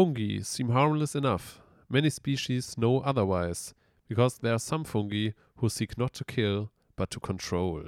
fungi 0.00 0.40
seem 0.42 0.72
harmless 0.72 1.14
enough. 1.14 1.60
Many 1.90 2.10
species 2.10 2.74
know 2.76 3.02
otherwise, 3.04 3.74
because 4.08 4.40
there 4.40 4.52
are 4.52 4.58
some 4.58 4.84
fungi 4.86 5.34
who 5.56 5.68
seek 5.68 5.98
not 5.98 6.14
to 6.14 6.24
kill, 6.24 6.70
but 6.96 7.10
to 7.10 7.20
control. 7.20 7.84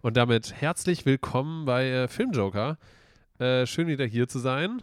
Und 0.00 0.16
damit 0.16 0.54
herzlich 0.62 1.04
willkommen 1.04 1.66
bei 1.66 1.88
äh, 1.90 2.08
Filmjoker. 2.08 2.78
Äh, 3.38 3.66
schön 3.66 3.86
wieder 3.86 4.06
hier 4.06 4.28
zu 4.28 4.38
sein. 4.38 4.82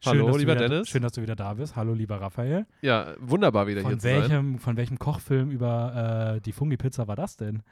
Schön, 0.00 0.12
Hallo, 0.22 0.36
lieber 0.36 0.54
wieder, 0.56 0.68
Dennis. 0.68 0.90
Schön, 0.90 1.00
dass 1.02 1.12
du 1.12 1.22
wieder 1.22 1.34
da 1.34 1.54
bist. 1.54 1.76
Hallo, 1.76 1.94
lieber 1.94 2.20
Raphael. 2.20 2.66
Ja, 2.82 3.14
wunderbar 3.18 3.66
wieder 3.66 3.80
hier 3.80 3.88
Von 3.92 3.98
zu 3.98 4.06
sein. 4.06 4.20
welchem, 4.20 4.58
von 4.58 4.76
welchem 4.76 4.98
Kochfilm 4.98 5.50
über 5.50 6.34
äh, 6.36 6.40
die 6.42 6.52
Fungi-Pizza 6.52 7.08
war 7.08 7.16
das 7.16 7.38
denn? 7.38 7.62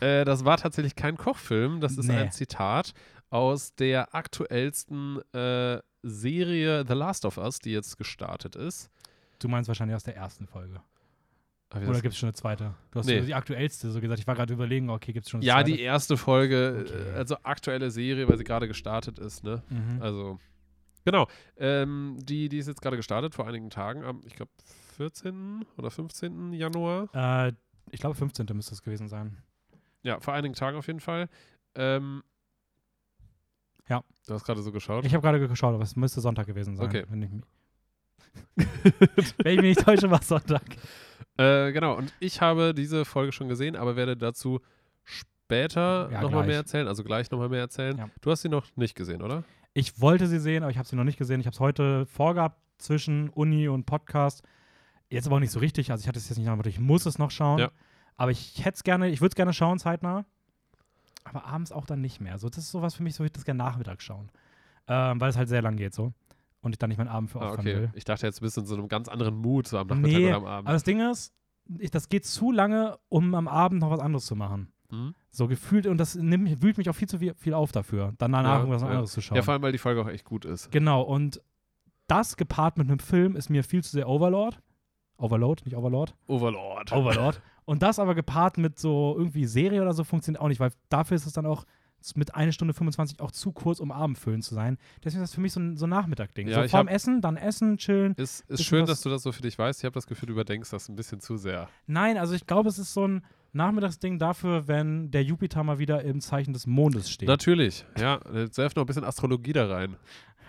Äh, 0.00 0.24
das 0.24 0.44
war 0.44 0.56
tatsächlich 0.56 0.96
kein 0.96 1.16
Kochfilm, 1.16 1.80
das 1.80 1.96
ist 1.96 2.08
Nee. 2.08 2.16
ein 2.16 2.32
Zitat 2.32 2.92
aus 3.30 3.76
der 3.76 4.16
aktuellsten 4.16 5.20
äh, 5.32 5.78
Serie 6.02 6.84
The 6.86 6.94
Last 6.94 7.24
of 7.24 7.38
Us, 7.38 7.58
die 7.58 7.70
jetzt 7.72 7.96
gestartet 7.98 8.56
ist. 8.56 8.90
Du 9.38 9.48
meinst 9.48 9.68
wahrscheinlich 9.68 9.94
aus 9.96 10.04
der 10.04 10.16
ersten 10.16 10.46
Folge. 10.46 10.80
Oder 11.74 12.00
gibt 12.00 12.14
es 12.14 12.18
schon 12.18 12.28
eine 12.28 12.34
zweite? 12.34 12.74
Du 12.90 12.98
hast 12.98 13.06
Nee. 13.06 13.20
die 13.20 13.34
aktuellste 13.34 13.90
so 13.90 14.00
gesagt. 14.00 14.18
Ich 14.18 14.26
war 14.26 14.34
gerade 14.34 14.52
überlegen, 14.54 14.88
okay, 14.88 15.12
gibt 15.12 15.26
es 15.26 15.30
schon 15.30 15.40
eine 15.40 15.46
ja, 15.46 15.56
zweite? 15.56 15.72
die 15.72 15.80
erste 15.80 16.16
Folge, 16.16 16.86
Okay. 16.88 17.10
äh, 17.10 17.14
also 17.14 17.36
aktuelle 17.42 17.90
Serie, 17.90 18.26
weil 18.26 18.38
sie 18.38 18.44
gerade 18.44 18.66
gestartet 18.68 19.18
ist, 19.18 19.44
ne? 19.44 19.62
Mhm. 19.68 20.00
Also, 20.00 20.38
genau. 21.04 21.26
Ähm, 21.58 22.16
die, 22.22 22.48
die 22.48 22.56
ist 22.58 22.68
jetzt 22.68 22.80
gerade 22.80 22.96
gestartet 22.96 23.34
vor 23.34 23.46
einigen 23.46 23.68
Tagen, 23.68 24.02
am, 24.02 24.22
ich 24.24 24.34
glaube, 24.34 24.50
14. 24.96 25.66
oder 25.76 25.90
15. 25.90 26.54
Januar. 26.54 27.08
Äh, 27.14 27.52
ich 27.90 28.00
glaube, 28.00 28.14
15. 28.16 28.46
müsste 28.54 28.74
es 28.74 28.82
gewesen 28.82 29.08
sein. 29.08 29.36
Ja, 30.02 30.20
vor 30.20 30.32
einigen 30.32 30.54
Tagen 30.54 30.78
auf 30.78 30.86
jeden 30.86 31.00
Fall. 31.00 31.28
Ähm, 31.74 32.22
Ja. 33.88 34.02
Du 34.26 34.34
hast 34.34 34.44
gerade 34.44 34.62
so 34.62 34.70
geschaut. 34.72 35.04
Ich 35.04 35.14
habe 35.14 35.22
gerade 35.22 35.46
geschaut, 35.46 35.74
aber 35.74 35.82
es 35.84 35.96
müsste 35.96 36.20
Sonntag 36.20 36.46
gewesen 36.46 36.76
sein. 36.76 36.86
Okay. 36.86 37.04
Wenn 37.08 37.22
ich, 37.22 37.30
mich- 37.30 37.44
wenn 39.42 39.52
ich 39.54 39.60
mich 39.62 39.76
nicht 39.76 39.84
täusche, 39.84 40.10
war 40.10 40.20
es 40.20 40.28
Sonntag. 40.28 40.62
Äh, 41.36 41.72
genau, 41.72 41.94
und 41.96 42.12
ich 42.20 42.40
habe 42.40 42.74
diese 42.74 43.04
Folge 43.04 43.32
schon 43.32 43.48
gesehen, 43.48 43.76
aber 43.76 43.96
werde 43.96 44.16
dazu 44.16 44.60
später 45.04 46.08
Ja, 46.10 46.20
nochmal 46.20 46.46
mehr 46.46 46.56
erzählen, 46.56 46.88
also 46.88 47.04
gleich 47.04 47.30
nochmal 47.30 47.48
mehr 47.48 47.60
erzählen. 47.60 47.96
Ja. 47.96 48.10
Du 48.20 48.30
hast 48.30 48.42
sie 48.42 48.48
noch 48.48 48.66
nicht 48.76 48.94
gesehen, 48.94 49.22
oder? 49.22 49.44
Ich 49.74 50.00
wollte 50.00 50.26
sie 50.26 50.38
sehen, 50.40 50.62
aber 50.62 50.70
ich 50.70 50.78
habe 50.78 50.88
sie 50.88 50.96
noch 50.96 51.04
nicht 51.04 51.18
gesehen. 51.18 51.40
Ich 51.40 51.46
habe 51.46 51.54
es 51.54 51.60
heute 51.60 52.06
vorgehabt 52.06 52.58
zwischen 52.78 53.28
Uni 53.30 53.68
und 53.68 53.86
Podcast. 53.86 54.42
Jetzt 55.10 55.26
aber 55.26 55.36
auch 55.36 55.40
nicht 55.40 55.52
so 55.52 55.60
richtig. 55.60 55.90
Also 55.90 56.02
ich 56.02 56.08
hatte 56.08 56.18
es 56.18 56.28
jetzt 56.28 56.38
nicht 56.38 56.46
nach, 56.46 56.64
ich 56.66 56.80
muss 56.80 57.06
es 57.06 57.18
noch 57.18 57.30
schauen. 57.30 57.58
Ja. 57.60 57.70
Aber 58.16 58.30
ich 58.30 58.58
hätte 58.64 58.76
es 58.76 58.82
gerne, 58.82 59.08
ich 59.08 59.20
würde 59.20 59.30
es 59.30 59.36
gerne 59.36 59.52
schauen 59.52 59.78
zeitnah. 59.78 60.26
Aber 61.28 61.44
abends 61.44 61.72
auch 61.72 61.86
dann 61.86 62.00
nicht 62.00 62.20
mehr. 62.20 62.38
So, 62.38 62.48
das 62.48 62.58
ist 62.58 62.70
sowas 62.70 62.94
für 62.94 63.02
mich, 63.02 63.14
so 63.14 63.24
ich 63.24 63.32
das 63.32 63.44
gerne 63.44 63.58
nachmittags 63.58 64.04
schauen. 64.04 64.30
Ähm, 64.86 65.20
weil 65.20 65.30
es 65.30 65.36
halt 65.36 65.48
sehr 65.48 65.62
lang 65.62 65.76
geht 65.76 65.94
so. 65.94 66.12
Und 66.60 66.72
ich 66.72 66.78
dann 66.78 66.88
nicht 66.88 66.98
meinen 66.98 67.08
Abend 67.08 67.30
für 67.30 67.40
Ah, 67.40 67.52
okay. 67.52 67.64
will. 67.64 67.90
Ich 67.94 68.04
dachte 68.04 68.26
jetzt, 68.26 68.38
du 68.40 68.42
bist 68.42 68.58
in 68.58 68.66
so 68.66 68.74
einem 68.74 68.88
ganz 68.88 69.08
anderen 69.08 69.36
Mut, 69.36 69.68
so 69.68 69.78
am 69.78 69.86
Nachmittag 69.86 70.18
Nee, 70.18 70.26
oder 70.28 70.36
am 70.36 70.44
Abend. 70.46 70.68
Aber 70.68 70.72
das 70.74 70.82
Ding 70.84 71.00
ist, 71.00 71.32
ich, 71.78 71.90
das 71.90 72.08
geht 72.08 72.24
zu 72.26 72.50
lange, 72.50 72.98
um 73.08 73.34
am 73.34 73.46
Abend 73.48 73.80
noch 73.80 73.90
was 73.90 74.00
anderes 74.00 74.26
zu 74.26 74.34
machen. 74.34 74.72
Hm? 74.90 75.14
So 75.30 75.46
gefühlt, 75.46 75.86
und 75.86 75.98
das 75.98 76.14
nimmt, 76.14 76.62
wühlt 76.62 76.78
mich 76.78 76.88
auch 76.88 76.94
viel 76.94 77.08
zu 77.08 77.18
viel, 77.18 77.34
viel 77.34 77.52
auf 77.54 77.70
dafür, 77.72 78.14
dann 78.18 78.32
danach 78.32 78.54
Ja, 78.54 78.58
irgendwas 78.60 78.82
ja. 78.82 78.88
anderes 78.88 79.12
zu 79.12 79.20
schauen. 79.20 79.36
Ja, 79.36 79.42
vor 79.42 79.52
allem, 79.52 79.62
weil 79.62 79.72
die 79.72 79.78
Folge 79.78 80.00
auch 80.00 80.08
echt 80.08 80.24
gut 80.24 80.44
ist. 80.46 80.70
Genau, 80.72 81.02
und 81.02 81.42
das 82.06 82.36
gepaart 82.38 82.78
mit 82.78 82.88
einem 82.88 82.98
Film 82.98 83.36
ist 83.36 83.50
mir 83.50 83.62
viel 83.62 83.84
zu 83.84 83.90
sehr 83.90 84.08
Overlord. 84.08 84.60
Overload, 85.18 85.62
nicht 85.64 85.76
Overlord. 85.76 86.14
Overlord. 86.26 86.92
Overlord. 86.92 87.42
und 87.68 87.82
das 87.82 87.98
aber 87.98 88.14
gepaart 88.14 88.56
mit 88.56 88.78
so 88.78 89.14
irgendwie 89.18 89.44
Serie 89.44 89.82
oder 89.82 89.92
so 89.92 90.02
funktioniert 90.02 90.40
auch 90.40 90.48
nicht, 90.48 90.58
weil 90.58 90.70
dafür 90.88 91.16
ist 91.16 91.26
es 91.26 91.34
dann 91.34 91.44
auch 91.44 91.66
mit 92.14 92.34
1 92.34 92.54
Stunde 92.54 92.72
25 92.72 93.20
auch 93.20 93.30
zu 93.30 93.52
kurz, 93.52 93.78
um 93.78 93.92
Abendfüllen 93.92 94.40
zu 94.40 94.54
sein. 94.54 94.78
Deswegen 95.04 95.22
ist 95.22 95.32
das 95.32 95.34
für 95.34 95.42
mich 95.42 95.52
so 95.52 95.60
ein, 95.60 95.76
so 95.76 95.86
ein 95.86 95.90
Nachmittag-Ding. 95.90 96.48
Ja, 96.48 96.62
so 96.62 96.68
vorm 96.68 96.88
Essen, 96.88 97.20
dann 97.20 97.36
Essen, 97.36 97.76
chillen. 97.76 98.14
Ist, 98.14 98.48
ist 98.48 98.64
schön, 98.64 98.86
dass 98.86 99.02
du 99.02 99.10
das 99.10 99.22
so 99.22 99.32
für 99.32 99.42
dich 99.42 99.58
weißt. 99.58 99.80
Ich 99.80 99.84
habe 99.84 99.92
das 99.92 100.06
Gefühl, 100.06 100.28
du 100.28 100.32
überdenkst 100.32 100.70
das 100.70 100.88
ein 100.88 100.96
bisschen 100.96 101.20
zu 101.20 101.36
sehr. 101.36 101.68
Nein, 101.86 102.16
also 102.16 102.32
ich 102.34 102.46
glaube, 102.46 102.70
es 102.70 102.78
ist 102.78 102.94
so 102.94 103.06
ein 103.06 103.22
Nachmittagsding 103.52 104.18
dafür, 104.18 104.66
wenn 104.66 105.10
der 105.10 105.24
Jupiter 105.24 105.62
mal 105.62 105.78
wieder 105.78 106.02
im 106.04 106.20
Zeichen 106.22 106.54
des 106.54 106.66
Mondes 106.66 107.10
steht. 107.10 107.28
Natürlich, 107.28 107.84
ja. 107.98 108.20
Jetzt 108.32 108.56
werf 108.56 108.74
noch 108.76 108.84
ein 108.84 108.86
bisschen 108.86 109.04
Astrologie 109.04 109.52
da 109.52 109.66
rein. 109.66 109.96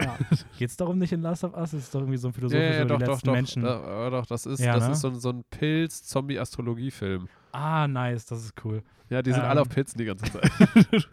Ja. 0.01 0.17
Geht 0.57 0.69
es 0.69 0.77
darum 0.77 0.97
nicht 0.97 1.11
in 1.11 1.21
Last 1.21 1.43
of 1.43 1.53
Us? 1.55 1.73
Es 1.73 1.83
ist 1.83 1.95
doch 1.95 1.99
irgendwie 2.01 2.17
so 2.17 2.27
ein 2.29 2.31
Ja, 2.31 2.35
philosophischer 2.35 2.73
ja, 2.73 2.81
die 2.83 2.87
doch, 2.87 2.99
doch, 2.99 3.07
letzten 3.07 3.25
doch. 3.27 3.33
Menschen. 3.33 3.63
Da, 3.63 4.03
ja, 4.03 4.09
doch, 4.09 4.25
das 4.25 4.45
ist, 4.45 4.59
Ja, 4.59 4.75
das 4.75 4.85
ne? 4.87 4.91
ist 4.93 5.01
so, 5.01 5.07
ein- 5.09 5.19
so 5.19 5.29
ein 5.29 5.43
Pilz-Zombie-Astrologie-Film. 5.49 7.27
Ah, 7.51 7.87
nice, 7.87 8.25
das 8.25 8.43
ist 8.45 8.53
cool. 8.63 8.81
Ja, 9.09 9.21
die 9.21 9.31
sind 9.31 9.41
Ähm. 9.43 9.49
alle 9.49 9.61
auf 9.61 9.69
Pilzen 9.69 9.97
die 9.97 10.05
ganze 10.05 10.25
Zeit. 10.31 10.51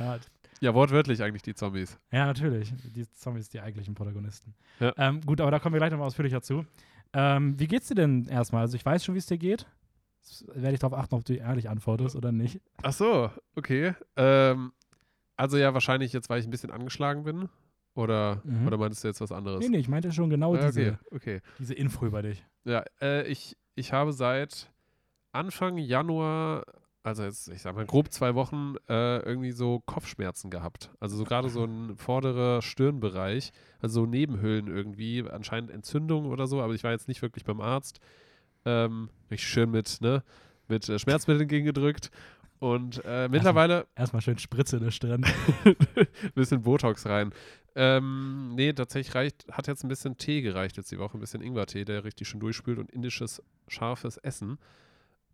Ja, 0.00 0.18
ja, 0.60 0.74
wortwörtlich 0.74 1.22
eigentlich 1.22 1.42
die 1.42 1.54
Zombies. 1.54 1.98
Ja, 2.10 2.26
natürlich. 2.26 2.72
Die 2.94 3.08
Zombies, 3.12 3.48
die 3.48 3.60
eigentlichen 3.60 3.94
Protagonisten. 3.94 4.54
Ja. 4.80 4.92
Ähm, 4.96 5.20
gut, 5.20 5.40
aber 5.40 5.50
da 5.50 5.58
kommen 5.58 5.74
wir 5.74 5.78
gleich 5.80 5.90
nochmal 5.92 6.06
ausführlicher 6.08 6.42
zu. 6.42 6.64
Ähm, 7.12 7.58
wie 7.58 7.66
geht's 7.66 7.88
dir 7.88 7.94
denn 7.94 8.26
erstmal? 8.26 8.62
Also 8.62 8.76
ich 8.76 8.84
weiß 8.84 9.04
schon, 9.04 9.14
wie 9.14 9.18
es 9.18 9.26
dir 9.26 9.38
geht. 9.38 9.66
Jetzt 10.22 10.44
Werde 10.48 10.72
ich 10.72 10.80
darauf 10.80 10.98
achten, 10.98 11.14
ob 11.14 11.24
du 11.24 11.34
ehrlich 11.34 11.68
antwortest 11.68 12.16
oder 12.16 12.32
nicht. 12.32 12.60
Ach 12.82 12.92
so, 12.92 13.30
okay. 13.54 13.94
Ähm, 14.16 14.72
also 15.36 15.56
ja, 15.56 15.74
wahrscheinlich 15.74 16.12
jetzt, 16.12 16.28
weil 16.30 16.40
ich 16.40 16.46
ein 16.46 16.50
bisschen 16.50 16.70
angeschlagen 16.70 17.24
bin. 17.24 17.48
Oder, 17.94 18.42
Mhm. 18.44 18.66
oder 18.66 18.76
meinst 18.76 19.02
du 19.02 19.08
jetzt 19.08 19.22
was 19.22 19.32
anderes? 19.32 19.60
Nee, 19.60 19.70
nee, 19.70 19.78
ich 19.78 19.88
meinte 19.88 20.12
schon 20.12 20.28
genau 20.28 20.54
diese, 20.54 20.98
okay, 21.10 21.38
okay. 21.38 21.40
diese 21.58 21.72
Info 21.72 22.04
über 22.04 22.20
dich. 22.22 22.44
Ja, 22.64 22.84
äh, 23.00 23.26
ich, 23.26 23.56
ich 23.74 23.92
habe 23.94 24.12
seit 24.12 24.70
Anfang 25.32 25.78
Januar, 25.78 26.64
also 27.02 27.22
jetzt, 27.22 27.48
ich 27.48 27.62
sag 27.62 27.74
mal, 27.74 27.86
grob 27.86 28.12
zwei 28.12 28.34
Wochen, 28.34 28.74
äh, 28.88 29.20
irgendwie 29.20 29.52
so 29.52 29.80
Kopfschmerzen 29.80 30.50
gehabt. 30.50 30.90
Also 31.00 31.16
so 31.16 31.24
gerade 31.24 31.48
so 31.48 31.64
ein 31.64 31.96
vorderer 31.96 32.60
Stirnbereich, 32.60 33.52
also 33.80 34.00
so 34.02 34.06
Nebenhöhlen 34.06 34.66
irgendwie, 34.66 35.24
anscheinend 35.30 35.70
Entzündung 35.70 36.26
oder 36.26 36.46
so, 36.46 36.60
aber 36.60 36.74
ich 36.74 36.84
war 36.84 36.90
jetzt 36.90 37.08
nicht 37.08 37.22
wirklich 37.22 37.44
beim 37.46 37.62
Arzt. 37.62 38.00
Ähm, 38.66 39.08
richtig 39.30 39.48
schön 39.48 39.70
mit, 39.70 40.02
ne, 40.02 40.22
mit 40.68 40.86
äh, 40.88 40.98
Schmerzmitteln 40.98 41.48
gegengedrückt. 41.48 42.10
Und 42.58 43.02
äh, 43.04 43.28
mittlerweile 43.28 43.86
Erstmal 43.94 44.22
schön 44.22 44.38
Spritze 44.38 44.76
in 44.78 44.84
der 44.84 44.90
Stirn. 44.90 45.24
bisschen 46.34 46.62
Botox 46.62 47.06
rein. 47.06 47.32
Ähm, 47.74 48.54
nee, 48.54 48.72
tatsächlich 48.72 49.14
reicht, 49.14 49.46
hat 49.52 49.66
jetzt 49.66 49.84
ein 49.84 49.88
bisschen 49.88 50.16
Tee 50.16 50.40
gereicht 50.40 50.78
jetzt 50.78 50.90
die 50.90 50.98
Woche, 50.98 51.18
ein 51.18 51.20
bisschen 51.20 51.42
Ingwertee, 51.42 51.84
der 51.84 52.04
richtig 52.04 52.26
schön 52.28 52.40
durchspült 52.40 52.78
und 52.78 52.90
indisches 52.90 53.42
scharfes 53.68 54.16
Essen, 54.16 54.58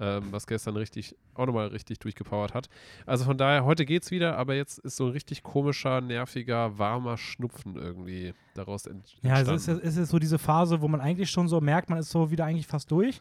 ähm, 0.00 0.32
was 0.32 0.48
gestern 0.48 0.76
richtig, 0.76 1.14
auch 1.34 1.46
nochmal 1.46 1.68
richtig 1.68 2.00
durchgepowert 2.00 2.52
hat. 2.52 2.68
Also 3.06 3.24
von 3.24 3.38
daher, 3.38 3.64
heute 3.64 3.84
geht's 3.84 4.10
wieder, 4.10 4.36
aber 4.38 4.54
jetzt 4.56 4.78
ist 4.80 4.96
so 4.96 5.06
ein 5.06 5.12
richtig 5.12 5.44
komischer, 5.44 6.00
nerviger, 6.00 6.76
warmer 6.78 7.16
Schnupfen 7.16 7.76
irgendwie 7.76 8.34
daraus 8.54 8.86
ent 8.86 9.14
ja, 9.22 9.40
es 9.40 9.46
entstanden. 9.46 9.82
ist, 9.82 9.86
es 9.86 9.96
ist 9.96 10.08
so 10.10 10.18
diese 10.18 10.40
Phase, 10.40 10.80
wo 10.80 10.88
man 10.88 11.00
eigentlich 11.00 11.30
schon 11.30 11.46
so 11.46 11.60
merkt, 11.60 11.90
man 11.90 12.00
ist 12.00 12.10
so 12.10 12.32
wieder 12.32 12.44
eigentlich 12.44 12.66
fast 12.66 12.90
durch. 12.90 13.20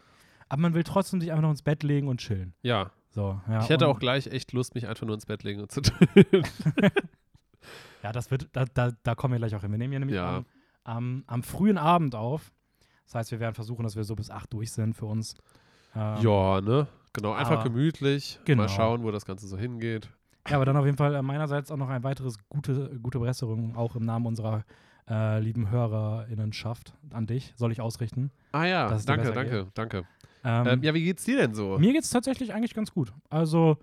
Aber 0.50 0.64
man 0.64 0.74
will 0.74 0.84
trotzdem 0.84 1.22
sich 1.22 1.32
einfach 1.32 1.44
noch 1.44 1.52
ins 1.52 1.62
Bett 1.62 1.84
legen 1.84 2.08
und 2.08 2.20
chillen. 2.20 2.54
ja, 2.64 2.92
So, 3.14 3.40
ja, 3.50 3.60
ich 3.62 3.70
hätte 3.70 3.88
auch 3.88 4.00
gleich 4.00 4.28
echt 4.28 4.54
Lust, 4.54 4.74
mich 4.74 4.88
einfach 4.88 5.06
nur 5.06 5.16
ins 5.16 5.26
Bett 5.26 5.44
legen 5.44 5.62
und 5.62 5.72
zu 5.72 5.82
Ja, 8.04 8.12
das 8.12 8.32
wird, 8.32 8.48
da, 8.54 8.66
da, 8.74 8.92
da 9.04 9.16
kommen 9.16 9.34
wir 9.34 9.40
gleich 9.40 9.56
auch 9.56 9.62
hin. 9.62 9.72
Wir 9.72 9.78
nehmen 9.78 9.94
ja 9.94 10.00
nämlich 10.00 10.16
Ja. 10.16 10.38
am, 10.38 10.46
am, 10.84 11.24
am 11.28 11.44
frühen 11.44 11.78
Abend 11.78 12.16
auf. 12.16 12.52
Das 13.06 13.16
heißt, 13.16 13.32
wir 13.32 13.40
werden 13.40 13.54
versuchen, 13.54 13.84
dass 13.84 13.96
wir 13.96 14.04
so 14.04 14.16
bis 14.16 14.32
8 14.32 14.52
durch 14.54 14.72
sind 14.72 14.96
für 14.96 15.06
uns. 15.06 15.36
Ähm, 15.96 16.18
Ja, 16.22 16.62
ne? 16.62 16.88
Genau, 17.14 17.34
einfach 17.34 17.52
aber- 17.60 17.64
gemütlich. 17.66 18.40
Genau. 18.46 18.64
Mal 18.64 18.70
schauen, 18.70 19.04
wo 19.04 19.12
das 19.12 19.26
Ganze 19.26 19.48
so 19.48 19.58
hingeht. 19.58 20.10
Ja, 20.48 20.56
aber 20.56 20.66
dann 20.66 20.78
auf 20.78 20.86
jeden 20.86 20.98
Fall 20.98 21.14
äh, 21.14 21.22
meinerseits 21.22 21.70
auch 21.70 21.78
noch 21.78 21.90
ein 21.90 22.04
weiteres 22.04 22.38
gute, 22.50 22.98
gute 23.02 23.20
Besserung, 23.20 23.76
auch 23.76 23.96
im 23.96 24.06
Namen 24.06 24.26
unserer 24.26 24.64
äh, 25.08 25.40
lieben 25.40 25.70
HörerInnenschaft 25.70 26.94
an 27.12 27.28
dich, 27.28 27.54
soll 27.58 27.72
ich 27.72 27.82
ausrichten. 27.82 28.32
Ah 28.54 28.66
ja, 28.66 28.98
danke, 29.06 29.32
danke, 29.34 29.68
danke. 29.76 30.04
Ähm, 30.44 30.68
Ähm, 30.68 30.84
ja, 30.84 30.94
wie 30.94 31.04
geht's 31.04 31.24
dir 31.24 31.38
denn 31.38 31.54
so? 31.54 31.78
Mir 31.78 31.94
geht 31.94 32.04
es 32.04 32.10
tatsächlich 32.10 32.54
eigentlich 32.54 32.74
ganz 32.74 32.92
gut. 32.94 33.14
Also, 33.30 33.78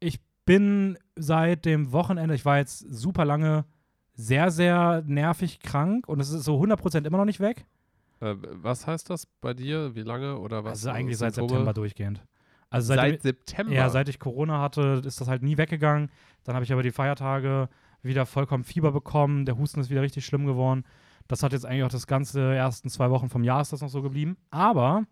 ich 0.00 0.20
bin 0.44 0.98
seit 1.16 1.64
dem 1.64 1.92
Wochenende, 1.92 2.34
ich 2.34 2.44
war 2.44 2.58
jetzt 2.58 2.78
super 2.80 3.24
lange 3.24 3.64
sehr, 4.14 4.50
sehr 4.50 5.02
nervig 5.06 5.60
krank 5.60 6.08
und 6.08 6.20
es 6.20 6.30
ist 6.30 6.44
so 6.44 6.60
100% 6.60 7.06
immer 7.06 7.18
noch 7.18 7.24
nicht 7.24 7.40
weg. 7.40 7.64
Äh, 8.20 8.34
was 8.52 8.86
heißt 8.86 9.08
das 9.08 9.26
bei 9.40 9.54
dir? 9.54 9.94
Wie 9.94 10.02
lange 10.02 10.38
oder 10.38 10.64
was? 10.64 10.72
Also 10.72 10.90
eigentlich 10.90 11.18
seit 11.18 11.34
Symptome? 11.34 11.60
September 11.60 11.72
durchgehend. 11.74 12.22
Also 12.72 12.88
Seit, 12.88 12.98
seitdem, 12.98 13.20
September? 13.20 13.72
Ja, 13.72 13.88
seit 13.88 14.08
ich 14.08 14.20
Corona 14.20 14.60
hatte, 14.60 15.02
ist 15.04 15.20
das 15.20 15.26
halt 15.26 15.42
nie 15.42 15.56
weggegangen. 15.58 16.08
Dann 16.44 16.54
habe 16.54 16.64
ich 16.64 16.72
aber 16.72 16.82
die 16.84 16.92
Feiertage 16.92 17.68
wieder 18.02 18.26
vollkommen 18.26 18.62
Fieber 18.62 18.92
bekommen. 18.92 19.44
Der 19.44 19.58
Husten 19.58 19.80
ist 19.80 19.90
wieder 19.90 20.02
richtig 20.02 20.24
schlimm 20.24 20.46
geworden. 20.46 20.84
Das 21.26 21.42
hat 21.42 21.52
jetzt 21.52 21.66
eigentlich 21.66 21.82
auch 21.82 21.88
das 21.90 22.06
ganze 22.06 22.54
ersten 22.54 22.88
zwei 22.88 23.10
Wochen 23.10 23.28
vom 23.28 23.42
Jahr 23.42 23.60
ist 23.62 23.72
das 23.72 23.80
noch 23.80 23.88
so 23.88 24.02
geblieben. 24.02 24.36
Aber 24.50 25.04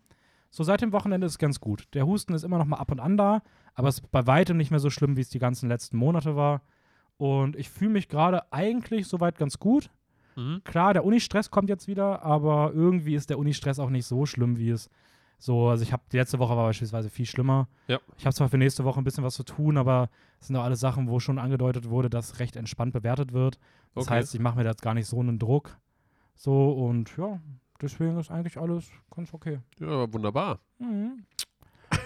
so 0.49 0.63
seit 0.63 0.81
dem 0.81 0.91
Wochenende 0.91 1.25
ist 1.25 1.33
es 1.33 1.37
ganz 1.37 1.59
gut. 1.59 1.87
Der 1.93 2.05
Husten 2.07 2.33
ist 2.33 2.43
immer 2.43 2.57
noch 2.57 2.65
mal 2.65 2.77
ab 2.77 2.91
und 2.91 2.99
an 2.99 3.17
da, 3.17 3.41
aber 3.75 3.87
es 3.87 3.99
ist 3.99 4.11
bei 4.11 4.25
weitem 4.27 4.57
nicht 4.57 4.71
mehr 4.71 4.79
so 4.79 4.89
schlimm, 4.89 5.15
wie 5.17 5.21
es 5.21 5.29
die 5.29 5.39
ganzen 5.39 5.69
letzten 5.69 5.97
Monate 5.97 6.35
war. 6.35 6.61
Und 7.17 7.55
ich 7.55 7.69
fühle 7.69 7.91
mich 7.91 8.07
gerade 8.07 8.51
eigentlich 8.51 9.07
soweit 9.07 9.37
ganz 9.37 9.59
gut. 9.59 9.89
Mhm. 10.35 10.61
Klar, 10.63 10.93
der 10.93 11.03
Unistress 11.05 11.51
kommt 11.51 11.69
jetzt 11.69 11.87
wieder, 11.87 12.23
aber 12.23 12.71
irgendwie 12.73 13.15
ist 13.15 13.29
der 13.29 13.37
Unistress 13.39 13.77
auch 13.79 13.89
nicht 13.89 14.05
so 14.05 14.25
schlimm, 14.25 14.57
wie 14.57 14.69
es 14.69 14.89
so, 15.41 15.69
also 15.69 15.83
ich 15.83 15.93
habe 15.93 16.03
die 16.11 16.17
letzte 16.17 16.37
Woche 16.39 16.57
war 16.57 16.65
beispielsweise 16.65 17.09
viel 17.09 17.25
schlimmer. 17.25 17.69
Ja. 17.87 17.99
Ich 18.17 18.25
habe 18.25 18.33
zwar 18.35 18.49
für 18.49 18.57
nächste 18.57 18.83
Woche 18.83 18.99
ein 18.99 19.05
bisschen 19.05 19.23
was 19.23 19.35
zu 19.35 19.43
tun, 19.43 19.77
aber 19.77 20.09
es 20.41 20.47
sind 20.47 20.55
auch 20.57 20.65
alles 20.65 20.81
Sachen, 20.81 21.07
wo 21.07 21.19
schon 21.21 21.39
angedeutet 21.39 21.89
wurde, 21.89 22.09
dass 22.09 22.39
recht 22.39 22.57
entspannt 22.57 22.91
bewertet 22.91 23.31
wird. 23.31 23.57
Das 23.95 24.05
Okay. 24.07 24.15
heißt, 24.15 24.35
ich 24.35 24.41
mache 24.41 24.57
mir 24.57 24.63
da 24.65 24.71
jetzt 24.71 24.81
gar 24.81 24.93
nicht 24.93 25.07
so 25.07 25.19
einen 25.19 25.39
Druck. 25.39 25.77
So 26.35 26.71
und 26.73 27.15
ja, 27.17 27.39
deswegen 27.81 28.17
ist 28.19 28.31
eigentlich 28.31 28.57
alles 28.57 28.89
ganz 29.15 29.33
okay. 29.33 29.59
Ja, 29.79 30.11
wunderbar. 30.11 30.59
Mhm. 30.79 31.23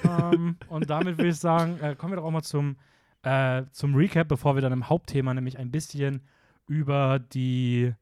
ähm, 0.03 0.55
und 0.69 0.89
damit 0.89 1.17
würde 1.17 1.29
ich 1.29 1.37
sagen, 1.37 1.79
äh, 1.81 1.95
kommen 1.95 2.13
wir 2.13 2.17
doch 2.17 2.25
auch 2.25 2.31
mal 2.31 2.41
zum, 2.43 2.77
äh, 3.23 3.63
zum 3.71 3.95
Recap, 3.95 4.27
bevor 4.27 4.55
wir 4.55 4.61
dann 4.61 4.73
im 4.73 4.89
Hauptthema 4.89 5.33
nämlich 5.33 5.57
ein 5.57 5.71
bisschen 5.71 6.21
über 6.67 7.19
die 7.19 7.93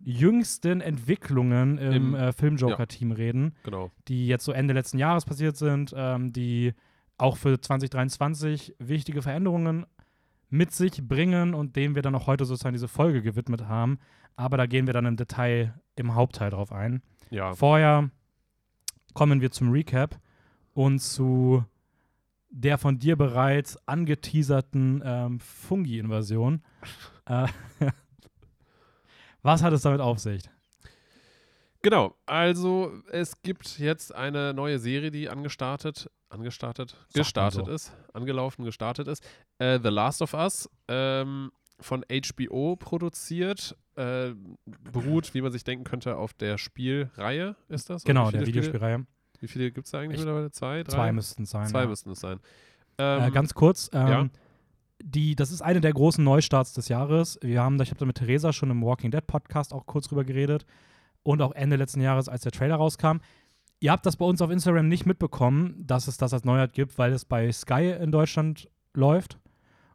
jüngsten 0.00 0.80
Entwicklungen 0.80 1.78
im, 1.78 1.92
Im- 1.92 2.14
äh, 2.14 2.32
Film-Joker-Team 2.32 3.12
reden, 3.12 3.54
Genau. 3.64 3.90
die 4.06 4.28
jetzt 4.28 4.44
so 4.44 4.52
Ende 4.52 4.74
letzten 4.74 4.98
Jahres 4.98 5.24
passiert 5.24 5.56
sind, 5.56 5.92
ähm, 5.96 6.32
die 6.32 6.72
auch 7.16 7.36
für 7.36 7.60
2023 7.60 8.76
wichtige 8.78 9.22
Veränderungen 9.22 9.86
mit 10.50 10.72
sich 10.72 11.02
bringen 11.06 11.52
und 11.52 11.74
dem 11.76 11.94
wir 11.96 12.02
dann 12.02 12.14
auch 12.14 12.26
heute 12.28 12.44
sozusagen 12.44 12.74
diese 12.74 12.88
Folge 12.88 13.22
gewidmet 13.22 13.66
haben. 13.66 13.98
Aber 14.36 14.56
da 14.56 14.66
gehen 14.66 14.86
wir 14.86 14.94
dann 14.94 15.04
im 15.04 15.16
Detail 15.16 15.74
im 15.98 16.14
Hauptteil 16.14 16.50
drauf 16.50 16.72
ein. 16.72 17.02
Ja. 17.30 17.54
Vorher 17.54 18.10
kommen 19.14 19.40
wir 19.40 19.50
zum 19.50 19.70
Recap 19.70 20.18
und 20.74 21.00
zu 21.00 21.64
der 22.50 22.78
von 22.78 22.98
dir 22.98 23.16
bereits 23.16 23.76
angeteaserten 23.86 25.02
ähm, 25.04 25.40
Fungi-Invasion. 25.40 26.62
äh, 27.26 27.46
was 29.42 29.62
hat 29.62 29.72
es 29.72 29.82
damit 29.82 30.00
auf 30.00 30.18
sich? 30.18 30.42
Genau, 31.82 32.16
also 32.26 32.92
es 33.10 33.40
gibt 33.42 33.78
jetzt 33.78 34.14
eine 34.14 34.52
neue 34.52 34.78
Serie, 34.78 35.10
die 35.10 35.28
angestartet, 35.28 36.10
angestartet, 36.28 36.96
gestartet 37.14 37.66
so. 37.66 37.72
ist, 37.72 37.96
angelaufen, 38.12 38.64
gestartet 38.64 39.06
ist. 39.06 39.24
Äh, 39.58 39.78
The 39.80 39.88
Last 39.88 40.20
of 40.22 40.34
Us, 40.34 40.68
ähm, 40.88 41.52
von 41.80 42.04
HBO 42.10 42.74
produziert, 42.76 43.76
äh, 43.98 44.34
beruht, 44.92 45.34
wie 45.34 45.40
man 45.42 45.52
sich 45.52 45.64
denken 45.64 45.84
könnte, 45.84 46.16
auf 46.16 46.32
der 46.34 46.56
Spielreihe, 46.58 47.56
ist 47.68 47.90
das? 47.90 48.04
Genau, 48.04 48.30
der 48.30 48.46
Videospielreihe. 48.46 49.04
Wie 49.40 49.48
viele 49.48 49.70
gibt 49.70 49.86
es 49.86 49.90
da 49.92 50.00
eigentlich 50.00 50.18
Ich- 50.20 50.24
mittlerweile? 50.24 50.50
Zwei, 50.50 50.82
drei? 50.82 50.92
Zwei 50.92 51.12
müssten 51.12 51.42
es 51.44 51.50
sein. 51.50 51.66
Zwei 51.66 51.82
ja. 51.82 51.86
müssten 51.86 52.10
es 52.10 52.20
sein. 52.20 52.40
Äh, 52.98 53.26
Ähm, 53.26 53.32
ganz 53.32 53.54
kurz, 53.54 53.90
ähm, 53.92 54.08
ja. 54.08 54.28
die, 55.02 55.36
das 55.36 55.50
ist 55.52 55.62
eine 55.62 55.80
der 55.80 55.92
großen 55.92 56.22
Neustarts 56.24 56.72
des 56.72 56.88
Jahres. 56.88 57.38
Wir 57.42 57.62
haben, 57.62 57.80
ich 57.80 57.90
habe 57.90 58.00
da 58.00 58.06
mit 58.06 58.16
Theresa 58.16 58.52
schon 58.52 58.70
im 58.70 58.82
Walking 58.82 59.10
Dead 59.10 59.24
Podcast 59.26 59.72
auch 59.72 59.86
kurz 59.86 60.08
drüber 60.08 60.24
geredet 60.24 60.66
und 61.22 61.40
auch 61.42 61.52
Ende 61.52 61.76
letzten 61.76 62.00
Jahres, 62.00 62.28
als 62.28 62.42
der 62.42 62.52
Trailer 62.52 62.76
rauskam. 62.76 63.18
Ihr 63.80 63.92
habt 63.92 64.04
das 64.06 64.16
bei 64.16 64.24
uns 64.24 64.42
auf 64.42 64.50
Instagram 64.50 64.88
nicht 64.88 65.06
mitbekommen, 65.06 65.84
dass 65.86 66.08
es 66.08 66.16
das 66.16 66.32
als 66.32 66.44
Neuheit 66.44 66.72
gibt, 66.72 66.98
weil 66.98 67.12
es 67.12 67.24
bei 67.24 67.50
Sky 67.52 67.90
in 68.00 68.10
Deutschland 68.10 68.68
läuft 68.94 69.38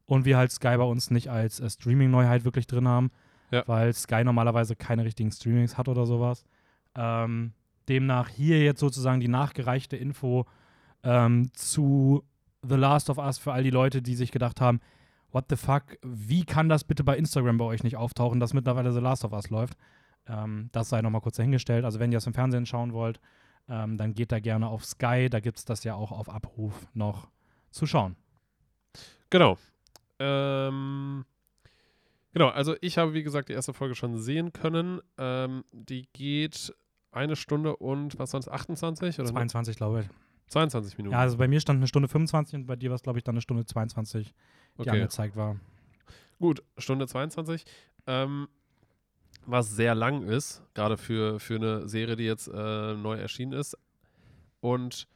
und 0.05 0.23
wir 0.23 0.37
halt 0.37 0.51
Sky 0.53 0.77
bei 0.77 0.83
uns 0.85 1.11
nicht 1.11 1.29
als 1.29 1.59
äh, 1.59 1.69
Streaming-Neuheit 1.69 2.45
wirklich 2.45 2.65
drin 2.67 2.87
haben, 2.87 3.11
Ja. 3.53 3.63
weil 3.67 3.93
Sky 3.93 4.23
normalerweise 4.23 4.75
keine 4.75 5.05
richtigen 5.05 5.31
Streamings 5.31 5.77
hat 5.77 5.87
oder 5.87 6.05
sowas. 6.05 6.43
Ähm, 6.95 7.53
demnach 7.87 8.29
hier 8.29 8.63
jetzt 8.63 8.79
sozusagen 8.79 9.19
die 9.19 9.27
nachgereichte 9.27 9.95
Info 9.95 10.45
ähm, 11.03 11.51
zu 11.53 12.23
The 12.67 12.75
Last 12.75 13.09
of 13.09 13.17
Us 13.17 13.37
für 13.37 13.53
all 13.53 13.63
die 13.63 13.69
Leute, 13.69 14.01
die 14.01 14.15
sich 14.15 14.31
gedacht 14.31 14.59
haben, 14.59 14.79
what 15.31 15.45
the 15.49 15.55
fuck, 15.55 15.97
wie 16.01 16.45
kann 16.45 16.69
das 16.69 16.83
bitte 16.83 17.03
bei 17.03 17.17
Instagram 17.17 17.57
bei 17.57 17.65
euch 17.65 17.83
nicht 17.83 17.97
auftauchen, 17.97 18.39
dass 18.39 18.53
mittlerweile 18.53 18.91
The 18.91 18.99
Last 18.99 19.25
of 19.25 19.33
Us 19.33 19.49
läuft? 19.49 19.77
Ähm, 20.27 20.69
das 20.71 20.89
sei 20.89 21.01
nochmal 21.01 21.21
kurz 21.21 21.35
dahingestellt. 21.35 21.85
Also 21.85 21.99
wenn 21.99 22.11
ihr 22.11 22.19
es 22.19 22.27
im 22.27 22.33
Fernsehen 22.33 22.65
schauen 22.65 22.93
wollt, 22.93 23.19
ähm, 23.69 23.97
dann 23.97 24.13
geht 24.13 24.31
da 24.31 24.39
gerne 24.39 24.67
auf 24.67 24.85
Sky, 24.85 25.29
da 25.29 25.39
gibt 25.39 25.57
es 25.57 25.65
das 25.65 25.83
ja 25.83 25.95
auch 25.95 26.11
auf 26.11 26.29
Abruf 26.29 26.87
noch 26.93 27.29
zu 27.71 27.85
schauen. 27.85 28.15
Genau. 29.29 29.57
Ähm, 30.19 31.25
genau, 32.33 32.49
also 32.49 32.75
ich 32.81 32.97
habe, 32.97 33.13
wie 33.13 33.23
gesagt, 33.23 33.49
die 33.49 33.53
erste 33.53 33.73
Folge 33.73 33.95
schon 33.95 34.17
sehen 34.17 34.53
können. 34.53 35.01
Ähm, 35.17 35.63
die 35.71 36.07
geht 36.13 36.73
eine 37.11 37.35
Stunde 37.35 37.75
und, 37.75 38.19
was 38.19 38.31
sonst, 38.31 38.49
28 38.49 39.19
oder 39.19 39.29
22, 39.29 39.77
glaube 39.77 40.01
ich. 40.01 40.07
22 40.49 40.97
Minuten? 40.97 41.13
Ja, 41.13 41.19
also 41.19 41.37
bei 41.37 41.47
mir 41.47 41.59
stand 41.59 41.77
eine 41.77 41.87
Stunde 41.87 42.07
25 42.07 42.55
und 42.55 42.65
bei 42.65 42.75
dir 42.75 42.89
war 42.89 42.95
es, 42.95 43.03
glaube 43.03 43.19
ich, 43.19 43.23
dann 43.23 43.35
eine 43.35 43.41
Stunde 43.41 43.65
22, 43.65 44.33
die 44.77 44.81
okay. 44.81 44.89
angezeigt 44.89 45.35
war. 45.35 45.57
Gut, 46.39 46.63
Stunde 46.77 47.07
22. 47.07 47.65
Ähm, 48.07 48.47
was 49.45 49.71
sehr 49.71 49.95
lang 49.95 50.23
ist, 50.23 50.63
gerade 50.73 50.97
für, 50.97 51.39
für 51.39 51.55
eine 51.55 51.87
Serie, 51.87 52.15
die 52.15 52.25
jetzt 52.25 52.47
äh, 52.47 52.95
neu 52.95 53.15
erschienen 53.17 53.53
ist. 53.53 53.77
Und 54.61 55.07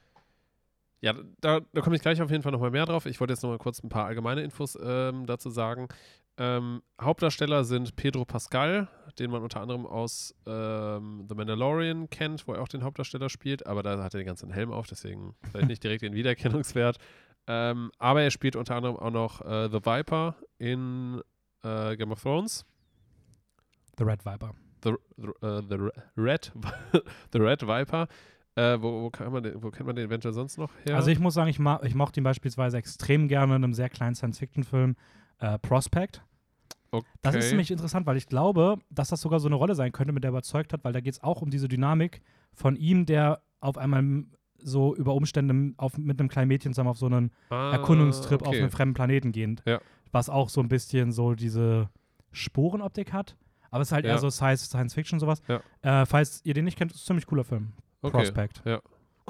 ja, 1.02 1.14
da, 1.40 1.62
da 1.74 1.82
komme 1.82 1.96
ich 1.96 2.02
gleich 2.02 2.22
auf 2.22 2.32
jeden 2.32 2.44
Fall 2.44 2.52
nochmal 2.52 2.72
mehr 2.72 2.86
drauf. 2.86 3.06
Ich 3.06 3.20
wollte 3.20 3.34
jetzt 3.34 3.44
nochmal 3.44 3.60
kurz 3.60 3.84
ein 3.84 3.90
paar 3.90 4.06
allgemeine 4.06 4.42
Infos 4.42 4.78
ähm, 4.82 5.26
dazu 5.26 5.50
sagen. 5.50 5.88
Ähm, 6.40 6.84
Hauptdarsteller 7.02 7.64
sind 7.64 7.96
Pedro 7.96 8.24
Pascal, 8.26 8.88
den 9.18 9.32
man 9.32 9.42
unter 9.42 9.62
anderem 9.62 9.88
aus 9.88 10.36
ähm, 10.46 11.26
The 11.28 11.36
Mandalorian 11.36 12.10
kennt, 12.10 12.48
wo 12.48 12.54
er 12.54 12.62
auch 12.62 12.68
den 12.68 12.84
Hauptdarsteller 12.84 13.30
spielt, 13.30 13.66
aber 13.66 13.82
da 13.82 14.02
hat 14.04 14.14
er 14.14 14.20
den 14.20 14.28
ganzen 14.28 14.52
Helm 14.52 14.72
auf, 14.72 14.86
deswegen 14.88 15.36
vielleicht 15.52 15.68
nicht 15.68 15.84
direkt 15.84 16.04
den 16.04 16.14
Wiedererkennungswert. 16.14 16.98
Ähm, 17.50 17.92
aber 17.98 18.24
er 18.24 18.32
spielt 18.32 18.58
unter 18.58 18.76
anderem 18.76 18.98
auch 18.98 19.10
noch 19.10 19.40
äh, 19.40 19.70
The 19.70 19.80
Viper 19.86 20.36
in 20.58 21.22
äh, 21.64 21.96
Game 21.96 22.12
of 22.12 22.22
Thrones. 22.22 22.66
The 23.98 24.04
Red 24.04 24.26
Viper. 24.26 24.52
The, 24.84 24.96
the, 25.16 25.28
äh, 25.46 25.62
the 25.70 25.76
Re- 25.76 25.94
Red, 26.18 26.52
the 27.32 27.40
Red 27.40 27.66
Viper. 27.66 28.10
Äh, 28.56 28.82
wo, 28.82 29.04
wo, 29.04 29.10
kann 29.12 29.32
man 29.32 29.44
den, 29.44 29.64
wo 29.64 29.70
kennt 29.72 29.88
man 29.88 29.96
den 29.96 30.08
eventuell 30.08 30.34
sonst 30.34 30.58
noch 30.58 30.72
her? 30.84 30.98
Also 30.98 31.10
ich 31.10 31.20
muss 31.20 31.36
sagen, 31.36 31.50
ich, 31.50 31.58
ma 31.58 31.80
ich 31.84 31.96
mochte 31.96 32.20
ihn 32.20 32.26
beispielsweise 32.26 32.78
extrem 32.78 33.30
gerne 33.30 33.56
in 33.56 33.64
einem 33.64 33.74
sehr 33.74 33.90
kleinen 33.90 34.16
Science-Fiction-Film, 34.16 34.98
äh, 35.40 35.60
Prospect. 35.60 36.24
okay. 36.92 37.06
Das 37.22 37.36
ist 37.36 37.50
nämlich 37.50 37.72
interessant, 37.72 38.06
weil 38.06 38.18
ich 38.18 38.28
glaube, 38.28 38.78
dass 38.90 39.10
das 39.10 39.22
sogar 39.22 39.40
so 39.40 39.48
eine 39.48 39.56
Rolle 39.56 39.76
sein 39.76 39.92
könnte, 39.92 40.14
mit 40.14 40.24
der 40.24 40.30
er 40.30 40.34
überzeugt 40.34 40.74
hat, 40.74 40.84
weil 40.84 40.94
da 40.94 41.02
geht 41.02 41.14
es 41.14 41.24
auch 41.24 41.42
um 41.42 41.50
diese 41.50 41.68
Dynamik 41.68 42.22
von 42.54 42.76
ihm, 42.76 43.06
der 43.06 43.42
auf 43.60 43.78
einmal 43.78 44.24
so 44.60 44.96
über 44.96 45.14
Umstände 45.14 45.74
auf, 45.78 45.98
mit 45.98 46.20
einem 46.20 46.30
kleinen 46.30 46.48
Mädchen 46.48 46.74
zusammen 46.74 46.90
auf 46.90 46.98
so 46.98 47.06
einen 47.06 47.32
ah, 47.50 47.72
Erkundungstrip 47.74 48.42
auf 48.42 48.50
okay. 48.50 48.62
einen 48.62 48.72
fremden 48.72 48.94
Planeten 48.96 49.32
geht. 49.32 49.62
Ja. 49.66 49.80
Was 50.12 50.30
auch 50.30 50.50
so 50.50 50.62
ein 50.62 50.68
bisschen 50.68 51.12
so 51.12 51.36
diese 51.36 51.90
Sporenoptik 52.32 53.14
hat. 53.14 53.36
Aber 53.70 53.82
es 53.82 53.90
ist 53.90 53.92
halt 53.92 54.06
Ja. 54.06 54.14
eher 54.14 54.18
so 54.20 54.30
Science, 54.30 54.66
Science 54.66 54.94
Fiction 54.94 55.20
sowas. 55.20 55.42
Ja. 55.48 55.62
Äh, 56.02 56.06
falls 56.06 56.42
ihr 56.44 56.54
den 56.54 56.66
nicht 56.66 56.78
kennt, 56.78 56.92
ist 56.92 57.04
ein 57.04 57.06
ziemlich 57.06 57.26
cooler 57.28 57.44
Film. 57.44 57.74
okay. 58.02 58.18
Prospect. 58.18 58.62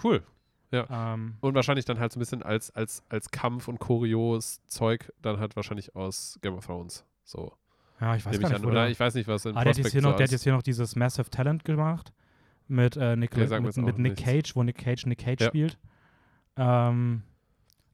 Cool. 0.04 0.24
Ähm, 0.72 1.36
Und 1.40 1.56
wahrscheinlich 1.56 1.86
dann 1.86 2.00
halt 2.00 2.12
so 2.12 2.18
ein 2.18 2.22
bisschen 2.22 2.44
als, 2.44 2.72
als, 2.72 3.04
als 3.10 3.32
Kampf 3.32 3.68
und 3.68 3.80
Choreos 3.80 4.62
Zeug 4.68 5.12
dann 5.22 5.40
halt 5.40 5.56
wahrscheinlich 5.56 5.96
aus 5.96 6.38
Game 6.42 6.56
of 6.56 6.66
Thrones. 6.66 7.06
So. 7.24 7.54
ja, 8.02 8.16
ich 8.16 8.26
weiß 8.26 8.32
nehme 8.34 8.42
gar 8.44 8.50
ich 8.52 8.54
nicht, 8.54 8.56
an. 8.58 8.64
wo 8.64 8.68
Oder 8.72 8.82
der- 8.84 8.90
ich 8.92 9.00
weiß 9.00 9.14
nicht, 9.16 9.28
was 9.28 9.46
in 9.46 9.56
Ah, 9.56 9.64
der, 9.64 9.70
hat 9.72 9.78
jetzt 9.78 9.92
hier 9.92 10.02
so 10.02 10.10
noch, 10.10 10.16
der 10.18 10.26
hat 10.26 10.32
jetzt 10.32 10.44
hier 10.44 10.54
noch 10.54 10.62
dieses 10.64 10.96
Massive 10.96 11.30
Talent 11.30 11.64
gemacht 11.66 12.12
mit, 12.68 12.98
äh, 12.98 13.16
Nick, 13.16 13.36
mir 13.38 13.48
mit, 13.62 13.78
mit 13.78 13.98
Nick. 13.98 14.18
Cage, 14.18 14.56
wo 14.56 14.64
Nick 14.64 14.78
Cage 14.78 15.06
Nick 15.06 15.20
Cage 15.20 15.42
Ja. 15.42 15.48
spielt. 15.48 15.78
Ähm, 16.58 17.24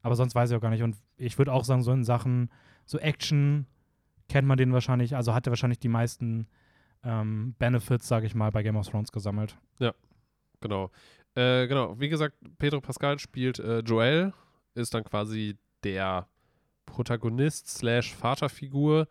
aber 0.02 0.16
sonst 0.16 0.34
weiß 0.34 0.50
ich 0.50 0.56
auch 0.56 0.60
gar 0.60 0.70
nicht. 0.70 0.82
Und 0.82 0.96
ich 1.16 1.38
würde 1.38 1.52
auch 1.52 1.64
sagen, 1.64 1.82
so 1.82 1.92
in 1.92 2.02
Sachen 2.04 2.50
so 2.86 2.98
Action 2.98 3.66
kennt 4.28 4.48
man 4.48 4.58
den 4.58 4.72
wahrscheinlich, 4.72 5.14
also 5.16 5.32
hat 5.34 5.46
er 5.46 5.50
wahrscheinlich 5.52 5.78
die 5.78 5.88
meisten 5.88 6.48
ähm, 7.04 7.54
Benefits, 7.58 8.08
sage 8.08 8.26
ich 8.26 8.34
mal, 8.34 8.50
bei 8.50 8.62
Game 8.62 8.76
of 8.76 8.88
Thrones 8.88 9.12
gesammelt. 9.12 9.56
Genau. 10.60 10.90
Äh, 11.34 11.66
genau. 11.66 11.98
Wie 11.98 12.08
gesagt, 12.08 12.36
Pedro 12.58 12.80
Pascal 12.80 13.18
spielt 13.18 13.58
äh, 13.58 13.80
Joel, 13.80 14.32
ist 14.74 14.94
dann 14.94 15.04
quasi 15.04 15.56
der 15.82 16.26
Protagonist 16.86 17.68
slash 17.68 18.14
Vaterfigur 18.14 19.08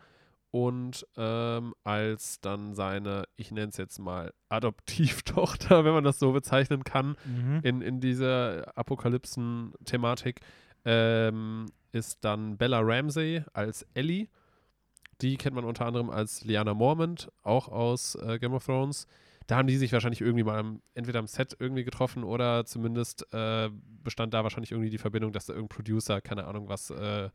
und 0.51 1.05
ähm, 1.17 1.73
als 1.83 2.39
dann 2.41 2.75
seine, 2.75 3.23
ich 3.35 3.51
nenne 3.51 3.69
es 3.69 3.77
jetzt 3.77 3.97
mal 3.97 4.31
Adoptivtochter, 4.49 5.83
wenn 5.85 5.93
man 5.93 6.03
das 6.03 6.19
so 6.19 6.31
bezeichnen 6.31 6.83
kann, 6.83 7.15
Mhm. 7.25 7.59
in, 7.63 7.81
in 7.81 7.99
dieser 7.99 8.71
Apokalypsen-Thematik, 8.77 10.41
ähm, 10.85 11.65
ist 11.91 12.23
dann 12.23 12.57
Bella 12.57 12.79
Ramsey 12.81 13.43
als 13.53 13.85
Ellie. 13.93 14.27
Die 15.21 15.37
kennt 15.37 15.55
man 15.55 15.63
unter 15.65 15.85
anderem 15.85 16.09
als 16.09 16.43
Liana 16.43 16.73
Mormont, 16.73 17.31
auch 17.43 17.67
aus 17.67 18.15
äh, 18.15 18.39
Game 18.39 18.53
of 18.53 18.65
Thrones. 18.65 19.07
Da 19.47 19.57
haben 19.57 19.67
die 19.67 19.75
sich 19.77 19.91
wahrscheinlich 19.91 20.21
irgendwie 20.21 20.43
mal 20.43 20.57
am, 20.57 20.81
entweder 20.93 21.19
am 21.19 21.27
Set 21.27 21.55
irgendwie 21.59 21.83
getroffen 21.83 22.23
oder 22.23 22.65
zumindest 22.65 23.27
äh, 23.33 23.69
bestand 24.03 24.33
da 24.33 24.43
wahrscheinlich 24.43 24.71
irgendwie 24.71 24.89
die 24.89 24.97
Verbindung, 24.97 25.31
dass 25.33 25.45
da 25.45 25.53
irgendein 25.53 25.75
Producer, 25.75 26.21
keine 26.21 26.45
Ahnung 26.45 26.69
was, 26.69 26.89
äh, 26.91 27.29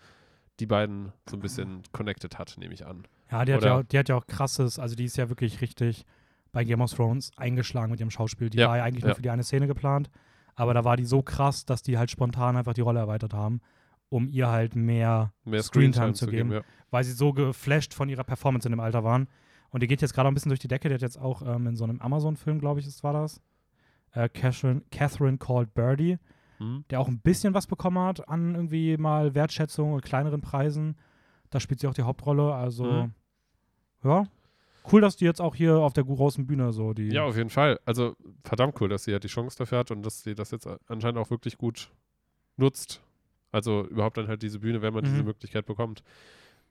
die 0.61 0.67
beiden 0.67 1.13
so 1.29 1.37
ein 1.37 1.41
bisschen 1.41 1.83
connected 1.93 2.39
hat, 2.39 2.57
nehme 2.59 2.75
ich 2.75 2.85
an. 2.87 3.07
Ja, 3.31 3.45
die 3.45 3.53
hat 3.53 3.61
Oder- 3.61 3.69
ja, 3.69 3.79
auch, 3.79 3.83
die 3.85 3.99
hat 3.99 4.09
ja 4.09 4.17
auch 4.17 4.27
krasses, 4.27 4.79
also 4.79 4.97
die 4.97 5.05
ist 5.05 5.17
ja 5.17 5.29
wirklich 5.29 5.61
richtig 5.61 6.05
bei 6.51 6.65
Game 6.65 6.81
of 6.81 6.93
Thrones 6.93 7.31
eingeschlagen 7.37 7.91
mit 7.91 8.01
ihrem 8.01 8.11
Schauspiel. 8.11 8.49
Die 8.51 8.59
Ja, 8.59 8.69
war 8.69 8.79
ja 8.79 8.85
eigentlich 8.85 9.05
nur 9.05 9.11
ja. 9.11 9.15
für 9.15 9.23
die 9.23 9.31
eine 9.31 9.45
Szene 9.45 9.67
geplant, 9.67 10.11
aber 10.55 10.73
da 10.75 10.85
war 10.85 10.97
die 10.97 11.05
so 11.05 11.23
krass, 11.23 11.65
dass 11.67 11.83
die 11.83 11.99
halt 11.99 12.11
spontan 12.11 12.57
einfach 12.57 12.73
die 12.75 12.81
Rolle 12.81 13.01
erweitert 13.01 13.35
haben, 13.35 13.61
um 14.09 14.29
ihr 14.29 14.49
halt 14.49 14.75
mehr 14.75 15.33
Mehr 15.45 15.63
Screentime 15.63 16.15
zu 16.15 16.27
geben. 16.27 16.51
ja. 16.53 16.63
weil 16.91 17.05
sie 17.05 17.13
so 17.13 17.35
geflasht 17.35 17.93
von 17.93 18.09
ihrer 18.09 18.25
Performance 18.25 18.67
in 18.67 18.73
dem 18.73 18.81
Alter 18.81 19.05
waren. 19.05 19.29
Und 19.71 19.83
die 19.83 19.87
geht 19.87 20.01
jetzt 20.03 20.15
gerade 20.15 20.29
ein 20.29 20.35
bisschen 20.35 20.49
durch 20.51 20.61
die 20.61 20.69
Decke. 20.69 20.89
Die 20.89 20.95
hat 20.95 21.03
jetzt 21.03 21.19
auch 21.19 21.43
ähm, 21.43 21.67
in 21.67 21.77
so 21.77 21.85
einem 21.85 22.01
Amazon-Film, 22.01 22.59
glaube 22.59 22.81
ich, 22.81 22.87
ist, 22.87 23.03
war 23.05 23.13
das, 23.13 23.41
äh, 24.13 24.29
Catherine, 24.29 24.83
Catherine 24.91 25.39
Called 25.39 25.75
Birdie, 25.75 26.19
Hm. 26.59 26.85
der 26.91 27.01
auch 27.01 27.09
ein 27.09 27.21
bisschen 27.21 27.55
was 27.55 27.67
bekommen 27.67 27.99
hat 27.99 28.29
an 28.29 28.55
irgendwie 28.55 28.97
mal 28.97 29.35
Wertschätzung 29.35 29.93
und 29.93 30.03
kleineren 30.05 30.41
Preisen. 30.41 30.97
Da 31.51 31.61
spielt 31.61 31.81
sie 31.81 31.87
auch 31.87 31.95
die 31.95 32.03
Hauptrolle. 32.03 32.53
Also, 32.55 32.85
Mhm. 32.85 33.13
ja, 34.05 34.25
cool, 34.91 35.01
dass 35.01 35.17
die 35.17 35.25
jetzt 35.25 35.41
auch 35.41 35.55
hier 35.55 35.77
auf 35.77 35.93
der 35.93 36.05
großen 36.05 36.47
Bühne 36.47 36.73
so 36.73 36.95
die. 36.95 37.09
Ja, 37.13 37.25
auf 37.25 37.37
jeden 37.37 37.51
Fall. 37.51 37.79
Also 37.85 38.17
verdammt 38.45 38.81
cool, 38.81 38.89
dass 38.89 39.05
sie 39.05 39.13
halt 39.13 39.23
die 39.25 39.29
Chance 39.29 39.57
dafür 39.59 39.79
hat 39.79 39.91
und 39.91 40.03
dass 40.03 40.23
sie 40.23 40.35
das 40.35 40.51
jetzt 40.51 40.67
anscheinend 40.89 41.19
auch 41.19 41.31
wirklich 41.31 41.59
gut 41.59 41.91
nutzt. 42.57 43.03
Also 43.53 43.87
überhaupt 43.87 44.17
dann 44.17 44.29
halt 44.29 44.43
diese 44.43 44.59
Bühne, 44.59 44.83
wenn 44.83 44.93
man 44.95 45.05
Mhm. 45.05 45.09
diese 45.11 45.23
Möglichkeit 45.23 45.65
bekommt. 45.67 46.03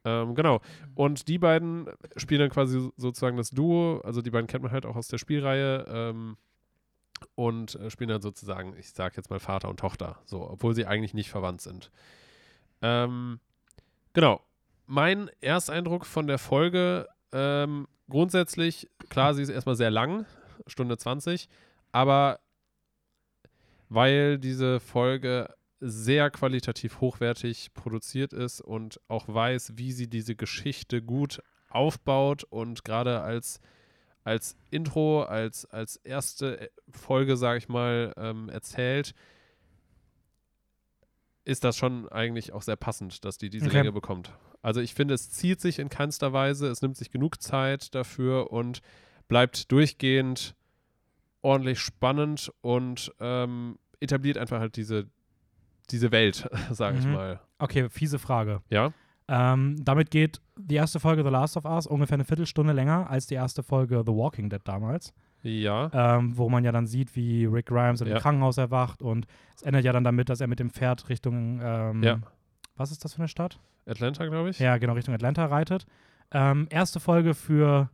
Ähm, 0.07 0.35
genau. 0.35 0.61
Und 0.95 1.27
die 1.27 1.37
beiden 1.37 1.89
spielen 2.15 2.39
dann 2.39 2.49
quasi 2.49 2.89
sozusagen 2.95 3.35
das 3.35 3.49
Duo. 3.49 3.99
Also 4.05 4.21
die 4.21 4.31
beiden 4.31 4.47
kennt 4.47 4.63
man 4.63 4.71
halt 4.71 4.85
auch 4.85 4.95
aus 4.95 5.09
der 5.09 5.17
Spielreihe. 5.17 5.85
Ähm, 5.89 6.37
und 7.35 7.75
äh, 7.75 7.89
spielen 7.89 8.09
dann 8.09 8.21
sozusagen, 8.21 8.75
ich 8.77 8.91
sag 8.91 9.17
jetzt 9.17 9.29
mal 9.29 9.39
Vater 9.39 9.69
und 9.69 9.79
Tochter. 9.79 10.19
So, 10.25 10.49
obwohl 10.49 10.73
sie 10.75 10.85
eigentlich 10.85 11.13
nicht 11.13 11.29
verwandt 11.29 11.61
sind. 11.61 11.91
Ähm, 12.81 13.39
genau. 14.13 14.41
Mein 14.85 15.29
Ersteindruck 15.41 16.05
von 16.05 16.27
der 16.27 16.37
Folge, 16.37 17.09
ähm, 17.33 17.87
grundsätzlich, 18.09 18.89
klar, 19.09 19.33
sie 19.33 19.41
ist 19.41 19.49
erstmal 19.49 19.75
sehr 19.75 19.91
lang, 19.91 20.25
Stunde 20.67 20.97
20, 20.97 21.49
aber 21.91 22.39
weil 23.89 24.37
diese 24.37 24.79
Folge 24.79 25.53
sehr 25.79 26.29
qualitativ 26.31 27.01
hochwertig 27.01 27.73
produziert 27.73 28.33
ist 28.33 28.61
und 28.61 28.99
auch 29.07 29.27
weiß, 29.27 29.73
wie 29.75 29.91
sie 29.91 30.07
diese 30.07 30.35
Geschichte 30.35 31.01
gut 31.01 31.41
aufbaut 31.69 32.43
und 32.43 32.83
gerade 32.83 33.21
als, 33.21 33.59
als 34.23 34.55
Intro, 34.71 35.23
als, 35.23 35.65
als 35.65 35.97
erste 35.97 36.71
Folge, 36.89 37.37
sage 37.37 37.59
ich 37.59 37.69
mal, 37.69 38.13
ähm, 38.17 38.49
erzählt, 38.49 39.13
ist 41.43 41.63
das 41.63 41.77
schon 41.77 42.09
eigentlich 42.09 42.51
auch 42.53 42.61
sehr 42.61 42.75
passend, 42.75 43.23
dass 43.23 43.37
die 43.37 43.49
diese 43.49 43.67
Okay. 43.67 43.77
Länge 43.77 43.91
bekommt. 43.91 44.31
Also 44.61 44.81
ich 44.81 44.93
finde, 44.93 45.13
es 45.13 45.29
zieht 45.31 45.61
sich 45.61 45.79
in 45.79 45.89
keinster 45.89 46.33
Weise, 46.33 46.67
es 46.67 46.81
nimmt 46.81 46.97
sich 46.97 47.11
genug 47.11 47.41
Zeit 47.41 47.95
dafür 47.95 48.51
und 48.51 48.81
bleibt 49.27 49.71
durchgehend 49.71 50.55
ordentlich 51.41 51.79
spannend 51.79 52.51
und 52.61 53.13
ähm, 53.19 53.77
etabliert 53.99 54.37
einfach 54.37 54.59
halt 54.59 54.75
diese, 54.75 55.07
diese 55.89 56.11
Welt, 56.11 56.49
sage 56.71 56.97
ich 56.99 57.05
Mhm. 57.05 57.13
mal. 57.13 57.39
Okay, 57.59 57.89
fiese 57.89 58.19
Frage. 58.19 58.61
Ja? 58.69 58.91
Ähm, 59.29 59.75
damit 59.83 60.09
geht 60.11 60.39
die 60.57 60.75
erste 60.75 60.99
Folge 60.99 61.23
The 61.23 61.29
Last 61.29 61.57
of 61.57 61.65
Us 61.65 61.85
ungefähr 61.87 62.15
eine 62.15 62.23
Viertelstunde 62.23 62.71
länger 62.73 63.09
als 63.09 63.27
die 63.27 63.35
erste 63.35 63.61
Folge 63.63 64.03
The 64.05 64.11
Walking 64.13 64.49
Dead 64.49 64.61
damals, 64.63 65.13
Ja. 65.41 65.89
ähm, 66.17 66.37
wo 66.37 66.49
man 66.49 66.63
ja 66.63 66.71
dann 66.71 66.87
sieht, 66.87 67.15
wie 67.15 67.45
Rick 67.45 67.65
Grimes 67.67 67.99
in 68.01 68.07
Ja. 68.07 68.15
dem 68.15 68.21
Krankenhaus 68.21 68.57
erwacht 68.57 69.01
und 69.01 69.27
es 69.55 69.63
endet 69.63 69.83
ja 69.83 69.91
dann 69.91 70.03
damit, 70.05 70.29
dass 70.29 70.39
er 70.39 70.47
mit 70.47 70.59
dem 70.59 70.69
Pferd 70.69 71.09
Richtung, 71.09 71.59
ähm, 71.61 72.03
Ja. 72.03 72.19
was 72.77 72.91
ist 72.91 73.03
das 73.03 73.13
für 73.15 73.19
eine 73.19 73.27
Stadt? 73.27 73.59
Atlanta, 73.85 74.25
glaube 74.25 74.49
ich. 74.49 74.59
Ja, 74.59 74.77
genau, 74.77 74.93
Richtung 74.93 75.13
Atlanta 75.13 75.45
reitet. 75.45 75.85
Ähm, 76.31 76.67
erste 76.69 76.99
Folge 76.99 77.33
für 77.33 77.89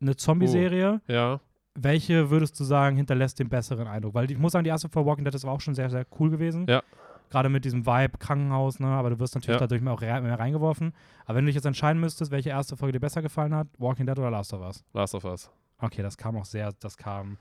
eine 0.00 0.16
Zombie-Serie. 0.16 1.00
Ja. 1.06 1.40
Welche 1.74 2.30
würdest 2.30 2.58
du 2.58 2.64
sagen, 2.64 2.96
hinterlässt 2.96 3.38
den 3.38 3.48
besseren 3.48 3.86
Eindruck? 3.86 4.14
Weil 4.14 4.30
ich 4.30 4.38
muss 4.38 4.52
sagen, 4.52 4.64
die 4.64 4.70
erste 4.70 4.88
Folge 4.88 5.08
Walking 5.08 5.24
Dead 5.24 5.42
war 5.44 5.52
auch 5.52 5.60
schon 5.60 5.74
sehr, 5.74 5.88
sehr 5.90 6.06
cool 6.18 6.30
gewesen. 6.30 6.66
Ja. 6.68 6.82
Gerade 7.30 7.48
mit 7.50 7.64
diesem 7.64 7.84
Vibe, 7.84 8.18
Krankenhaus, 8.18 8.80
ne? 8.80 8.86
Aber 8.86 9.10
du 9.10 9.18
wirst 9.18 9.34
natürlich 9.34 9.56
Ja. 9.56 9.66
dadurch 9.66 9.82
mehr 9.82 9.92
auch 9.92 10.00
re 10.00 10.20
mehr 10.22 10.38
reingeworfen. 10.38 10.94
Aber 11.26 11.36
wenn 11.36 11.44
du 11.44 11.48
dich 11.50 11.56
jetzt 11.56 11.66
entscheiden 11.66 12.00
müsstest, 12.00 12.30
welche 12.30 12.48
erste 12.50 12.76
Folge 12.76 12.92
dir 12.92 13.00
besser 13.00 13.20
gefallen 13.22 13.54
hat, 13.54 13.68
Walking 13.78 14.06
Dead 14.06 14.18
oder 14.18 14.30
Last 14.30 14.52
of 14.54 14.60
Us? 14.62 14.84
Last 14.94 15.14
of 15.14 15.24
Us. 15.24 15.50
Okay, 15.78 16.02
das 16.02 16.16
kam 16.16 16.36
auch 16.36 16.44
sehr, 16.46 16.72
das 16.80 16.96
kam 16.96 17.36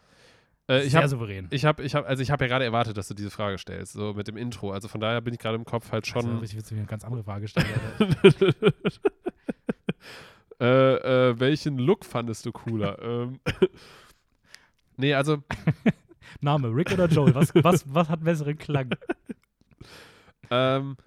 Äh, 0.70 0.84
ich 0.84 0.92
sehr 0.92 1.00
habe 1.00 1.08
souverän. 1.10 1.48
ich 1.52 1.64
hab, 1.64 1.80
ich 1.80 1.96
hab, 1.96 2.06
also 2.06 2.22
ich 2.22 2.30
hab 2.30 2.42
ja 2.42 2.48
gerade 2.48 2.66
erwartet, 2.66 2.98
dass 2.98 3.08
du 3.08 3.14
diese 3.14 3.30
Frage 3.32 3.58
stellst, 3.58 3.94
so 3.94 4.14
mit 4.14 4.28
dem 4.28 4.36
Intro. 4.36 4.72
Also 4.74 4.90
von 4.90 5.00
daher 5.00 5.22
bin 5.22 5.34
ich 5.34 5.40
gerade 5.40 5.56
im 5.56 5.64
Kopf 5.64 5.92
halt 5.94 6.04
Also, 6.14 6.28
schon. 6.28 6.40
richtig 6.40 6.60
witzig, 6.60 6.76
wie 6.76 6.80
eine 6.82 6.88
ganz 6.88 7.06
andere 7.06 7.24
Frage 7.24 7.42
gestellt. 7.44 7.66
äh, 10.60 11.30
äh, 11.30 11.40
welchen 11.40 11.78
Look 11.78 12.04
fandest 12.06 12.46
du 12.46 12.52
cooler? 12.52 13.00
ähm, 13.02 13.40
nee, 14.98 15.14
also 15.14 15.38
Name, 16.42 16.68
Rick 16.76 16.92
oder 16.92 17.08
Joel? 17.08 17.34
Was, 17.36 17.54
was, 17.56 17.86
was 17.94 18.10
hat 18.10 18.24
besseren 18.24 18.58
Klang? 18.58 18.90
Ähm, 20.50 20.98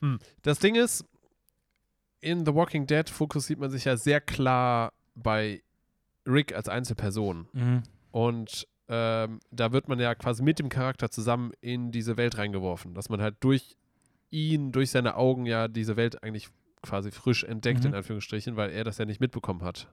hm. 0.00 0.18
Das 0.42 0.58
Ding 0.58 0.74
ist, 0.74 1.04
in 2.20 2.44
The 2.46 2.54
Walking 2.54 2.86
Dead 2.86 3.08
fokussiert 3.08 3.58
man 3.58 3.70
sich 3.70 3.84
ja 3.84 3.96
sehr 3.96 4.20
klar 4.20 4.92
bei 5.14 5.62
Rick 6.26 6.54
als 6.54 6.68
Einzelperson. 6.68 7.48
Mhm. 7.52 7.82
Und 8.12 8.68
ähm, 8.88 9.40
da 9.50 9.72
wird 9.72 9.88
man 9.88 9.98
ja 9.98 10.14
quasi 10.14 10.42
mit 10.42 10.58
dem 10.58 10.68
Charakter 10.68 11.10
zusammen 11.10 11.52
in 11.60 11.90
diese 11.90 12.16
Welt 12.16 12.38
reingeworfen, 12.38 12.94
dass 12.94 13.08
man 13.08 13.20
halt 13.20 13.36
durch 13.40 13.76
ihn, 14.30 14.72
durch 14.72 14.90
seine 14.90 15.16
Augen 15.16 15.46
ja 15.46 15.68
diese 15.68 15.96
Welt 15.96 16.22
eigentlich 16.22 16.48
quasi 16.82 17.10
frisch 17.10 17.44
entdeckt, 17.44 17.80
Mhm. 17.80 17.90
in 17.90 17.94
Anführungsstrichen, 17.94 18.56
weil 18.56 18.70
er 18.70 18.84
das 18.84 18.98
ja 18.98 19.04
nicht 19.04 19.20
mitbekommen 19.20 19.62
hat, 19.62 19.88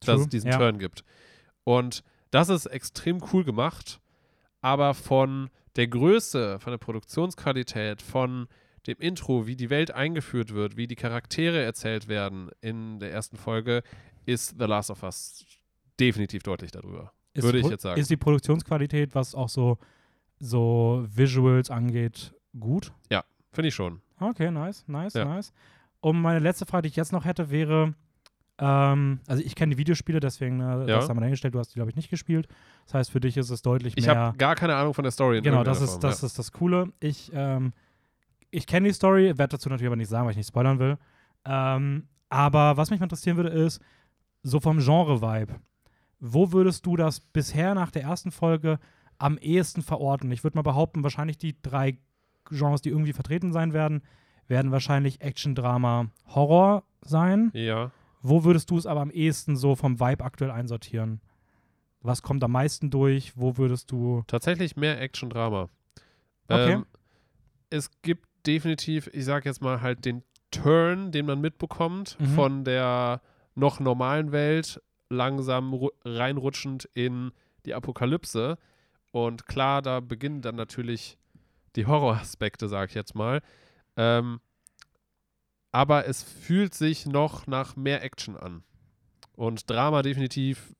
dass 0.00 0.16
True, 0.16 0.24
es 0.24 0.28
diesen 0.28 0.50
ja. 0.50 0.58
Turn 0.58 0.78
gibt. 0.78 1.04
Und 1.64 2.02
das 2.30 2.48
ist 2.48 2.66
extrem 2.66 3.22
cool 3.32 3.44
gemacht, 3.44 4.00
aber 4.60 4.94
von 4.94 5.50
der 5.76 5.88
Größe, 5.88 6.58
von 6.58 6.70
der 6.72 6.78
Produktionsqualität, 6.78 8.02
von 8.02 8.46
dem 8.86 8.98
Intro, 8.98 9.46
wie 9.46 9.56
die 9.56 9.70
Welt 9.70 9.90
eingeführt 9.92 10.52
wird, 10.52 10.76
wie 10.76 10.86
die 10.86 10.96
Charaktere 10.96 11.62
erzählt 11.62 12.08
werden 12.08 12.50
in 12.60 12.98
der 12.98 13.12
ersten 13.12 13.36
Folge, 13.36 13.82
ist 14.26 14.56
The 14.58 14.64
Last 14.66 14.90
of 14.90 15.02
Us 15.02 15.44
definitiv 16.00 16.42
deutlich 16.42 16.70
darüber. 16.72 17.12
Ist 17.34 17.44
Würde 17.44 17.58
ich 17.60 17.68
jetzt 17.68 17.82
sagen. 17.82 18.00
Ist 18.00 18.10
die 18.10 18.16
Produktionsqualität, 18.16 19.14
was 19.14 19.34
auch 19.34 19.48
so, 19.48 19.78
so 20.38 21.06
Visuals 21.08 21.70
angeht, 21.70 22.34
gut? 22.58 22.92
Finde 23.52 23.68
ich 23.68 23.74
schon. 23.74 24.00
Okay, 24.18 24.50
nice, 24.50 24.84
nice, 24.86 25.14
Ja. 25.14 25.24
nice. 25.26 25.52
Und 26.00 26.20
meine 26.20 26.40
letzte 26.40 26.66
Frage, 26.66 26.82
die 26.82 26.88
ich 26.88 26.96
jetzt 26.96 27.12
noch 27.12 27.24
hätte, 27.24 27.50
wäre, 27.50 27.94
ähm, 28.64 29.18
also 29.26 29.42
ich 29.42 29.56
kenne 29.56 29.74
die 29.74 29.78
Videospiele, 29.78 30.20
deswegen 30.20 30.60
äh, 30.60 30.64
Ja. 30.64 30.86
das 30.86 31.08
haben 31.08 31.16
wir 31.16 31.20
dahingestellt, 31.22 31.54
du 31.54 31.58
hast 31.58 31.70
die, 31.70 31.74
glaube 31.74 31.90
ich, 31.90 31.96
nicht 31.96 32.10
gespielt. 32.10 32.46
Das 32.84 32.94
heißt, 32.94 33.10
für 33.10 33.18
dich 33.20 33.36
ist 33.36 33.50
es 33.50 33.60
deutlich 33.62 33.94
Ich 33.96 34.06
mehr. 34.06 34.14
habe 34.16 34.38
gar 34.38 34.54
keine 34.54 34.76
Ahnung 34.76 34.94
von 34.94 35.02
der 35.02 35.10
Story. 35.10 35.40
Genau, 35.42 35.64
das 35.64 35.80
ist, 35.80 35.90
Form, 35.90 36.00
das 36.02 36.22
ist 36.22 36.38
das 36.38 36.52
Coole. 36.52 36.92
Ich, 37.00 37.32
ähm, 37.34 37.72
ich 38.52 38.66
kenne 38.68 38.86
die 38.88 38.94
Story, 38.94 39.36
werde 39.36 39.48
dazu 39.56 39.68
natürlich 39.68 39.88
aber 39.88 39.96
nicht 39.96 40.08
sagen, 40.08 40.24
weil 40.26 40.30
ich 40.32 40.36
nicht 40.36 40.46
spoilern 40.48 40.78
will. 40.78 40.96
Ähm, 41.44 42.06
aber 42.28 42.76
was 42.76 42.90
mich 42.90 43.00
mal 43.00 43.06
interessieren 43.06 43.36
würde, 43.36 43.48
ist, 43.50 43.80
so 44.44 44.60
vom 44.60 44.78
Genre-Vibe, 44.78 45.56
wo 46.20 46.52
würdest 46.52 46.86
du 46.86 46.96
das 46.96 47.18
bisher 47.20 47.74
nach 47.74 47.90
der 47.90 48.02
ersten 48.02 48.30
Folge 48.30 48.78
am 49.18 49.38
ehesten 49.38 49.82
verorten? 49.82 50.30
Ich 50.30 50.44
würde 50.44 50.56
mal 50.56 50.62
behaupten, 50.62 51.02
wahrscheinlich 51.02 51.36
die 51.38 51.60
drei 51.62 51.98
Genres, 52.48 52.80
die 52.82 52.90
irgendwie 52.90 53.12
vertreten 53.12 53.52
sein 53.52 53.72
werden, 53.72 54.02
werden 54.46 54.70
wahrscheinlich 54.72 55.20
Action, 55.20 55.54
Drama, 55.54 56.06
Horror 56.26 56.84
sein. 57.02 57.50
Ja. 57.54 57.90
Wo 58.22 58.44
würdest 58.44 58.70
du 58.70 58.78
es 58.78 58.86
aber 58.86 59.00
am 59.00 59.10
ehesten 59.10 59.56
so 59.56 59.74
vom 59.74 59.98
Vibe 60.00 60.24
aktuell 60.24 60.50
einsortieren? 60.50 61.20
Was 62.00 62.22
kommt 62.22 62.42
am 62.44 62.52
meisten 62.52 62.90
durch? 62.90 63.32
Wo 63.36 63.56
würdest 63.58 63.90
du. 63.90 64.22
Tatsächlich 64.26 64.76
mehr 64.76 65.00
Action-Drama. 65.00 65.68
Okay. 66.48 66.72
Ähm, 66.72 66.86
es 67.70 67.90
gibt 68.02 68.28
definitiv, 68.46 69.08
ich 69.12 69.24
sag 69.24 69.44
jetzt 69.44 69.62
mal 69.62 69.80
halt 69.80 70.04
den 70.04 70.22
Turn, 70.50 71.12
den 71.12 71.26
man 71.26 71.40
mitbekommt 71.40 72.16
Mhm. 72.20 72.26
von 72.34 72.64
der 72.64 73.20
noch 73.54 73.80
normalen 73.80 74.32
Welt, 74.32 74.80
langsam 75.08 75.72
ru- 75.74 75.92
reinrutschend 76.04 76.88
in 76.94 77.32
die 77.66 77.74
Apokalypse. 77.74 78.58
Und 79.12 79.46
klar, 79.46 79.82
da 79.82 80.00
beginnen 80.00 80.42
dann 80.42 80.56
natürlich 80.56 81.18
die 81.76 81.86
Horroraspekte, 81.86 82.68
sag 82.68 82.88
ich 82.90 82.94
jetzt 82.94 83.14
mal. 83.14 83.40
Ähm, 83.96 84.40
aber 85.72 86.06
es 86.06 86.22
fühlt 86.22 86.74
sich 86.74 87.06
noch 87.06 87.46
nach 87.46 87.76
mehr 87.76 88.02
Action 88.04 88.36
an. 88.36 88.62
Und 89.34 89.68
Drama 89.68 90.02
definitiv 90.02 90.74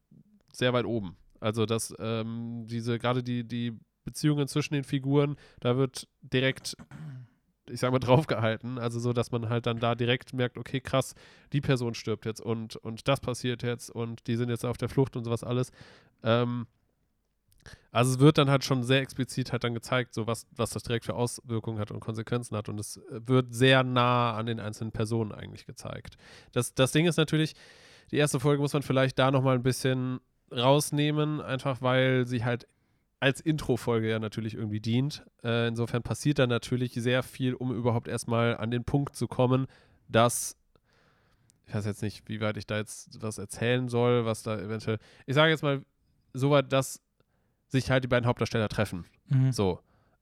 sehr 0.52 0.72
weit 0.72 0.84
oben. 0.84 1.16
Also 1.40 1.66
dass 1.66 1.94
ähm, 1.99 2.66
diese, 2.68 2.99
gerade 2.99 3.22
die, 3.22 3.42
die 3.42 3.76
Beziehungen 4.04 4.46
zwischen 4.46 4.75
den 4.75 4.84
Figuren, 4.84 5.37
da 5.61 5.76
wird 5.76 6.06
direkt, 6.20 6.76
ich 7.68 7.80
sag 7.80 7.90
mal, 7.90 7.99
draufgehalten. 8.00 8.78
Also 8.78 9.00
so, 9.00 9.12
dass 9.12 9.32
man 9.32 9.49
halt 9.49 9.66
dann 9.66 9.80
da 9.80 9.94
direkt 9.94 10.34
merkt, 10.34 10.58
okay, 10.58 10.80
krass, 10.80 11.14
die 11.52 11.61
Person 11.61 11.94
stirbt 11.94 12.26
jetzt 12.26 12.40
und, 12.40 12.76
und 12.76 13.08
das 13.08 13.20
passiert 13.20 13.62
jetzt 13.62 13.90
und 13.90 14.26
die 14.26 14.37
sind 14.37 14.50
jetzt 14.50 14.64
auf 14.64 14.76
der 14.76 14.88
Flucht 14.88 15.16
und 15.16 15.25
sowas 15.25 15.42
alles. 15.42 15.72
Ähm, 16.22 16.66
also 17.90 18.12
es 18.12 18.19
wird 18.19 18.38
dann 18.38 18.50
halt 18.50 18.64
schon 18.64 18.83
sehr 18.83 19.00
explizit 19.00 19.52
halt 19.52 19.64
dann 19.64 19.75
gezeigt, 19.75 20.14
so 20.14 20.26
was, 20.26 20.47
was 20.57 20.71
das 20.71 20.83
direkt 20.83 21.04
für 21.04 21.14
Auswirkungen 21.14 21.78
hat 21.78 21.90
und 21.90 22.00
Konsequenzen 22.00 22.57
hat. 22.57 22.69
Und 22.69 22.81
es 22.81 23.00
wird 23.11 23.54
sehr 23.54 23.85
nah 23.85 24.35
an 24.35 24.47
den 24.47 24.61
einzelnen 24.61 24.92
Personen 24.92 25.33
eigentlich 25.33 25.66
gezeigt. 25.66 26.16
Das, 26.52 26.75
das 26.75 26.92
Ding 26.92 27.07
ist 27.07 27.16
natürlich, 27.16 27.54
die 28.11 28.16
erste 28.16 28.40
Folge 28.40 28.62
muss 28.62 28.73
man 28.73 28.83
vielleicht 28.83 29.19
da 29.19 29.31
nochmal 29.31 29.57
ein 29.57 29.62
bisschen 29.62 30.21
rausnehmen, 30.50 31.40
einfach 31.40 31.83
weil 31.83 32.26
sie 32.26 32.45
halt 32.45 32.66
als 33.21 33.40
Intro-Folge 33.40 34.11
ja 34.11 34.19
natürlich 34.19 34.54
irgendwie 34.54 34.81
dient. 34.81 35.25
Äh, 35.45 35.69
insofern 35.69 36.02
passiert 36.02 36.38
da 36.38 36.47
natürlich 36.47 36.95
sehr 36.95 37.23
viel, 37.23 37.54
um 37.54 37.73
überhaupt 37.75 38.09
erstmal 38.09 38.57
an 38.57 38.71
den 38.71 38.85
Punkt 38.85 39.14
zu 39.14 39.28
kommen, 39.28 39.66
dass 40.09 40.57
ich 41.66 41.75
weiß 41.75 41.87
jetzt 41.87 42.02
nicht, 42.02 42.28
wie 42.28 42.40
weit 42.40 42.57
ich 42.57 42.66
da 42.66 42.76
jetzt 42.76 43.23
was 43.23 43.38
erzählen 43.38 43.88
soll, 43.88 44.26
was 44.26 44.42
da 44.42 44.59
eventuell. 44.59 44.99
Ich 45.26 45.35
sage 45.35 45.52
jetzt 45.52 45.62
mal, 45.62 45.83
soweit, 46.35 46.73
dass 46.73 47.00
sich 47.73 47.91
halt 47.91 48.05
die 48.05 48.09
beiden 48.09 48.26
Hauptdarsteller 48.26 48.69
treffen. 48.69 49.07
Mhm. 49.29 49.50
So. 49.50 49.81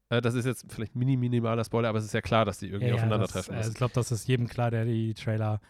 Äh, 0.09 0.23
das 0.23 0.35
ist 0.35 0.47
jetzt 0.47 0.67
vielleicht 0.69 0.97
mini 0.97 1.17
minimaler 1.17 1.65
Spoiler, 1.65 1.89
aber 1.89 1.99
es 1.99 2.05
ist 2.05 2.15
ja 2.15 2.23
klar, 2.23 2.45
dass 2.45 2.59
die 2.59 2.69
irgendwie 2.69 2.89
Ja, 2.89 2.95
aufeinandertreffen 2.95 3.55
das, 3.55 3.67
äh. 3.67 3.71
Ich 3.71 3.77
glaube, 3.77 3.93
das 3.95 4.11
ist 4.11 4.27
jedem 4.27 4.49
klar, 4.49 4.71
der 4.71 4.85
die 4.85 5.13
Trailer 5.15 5.61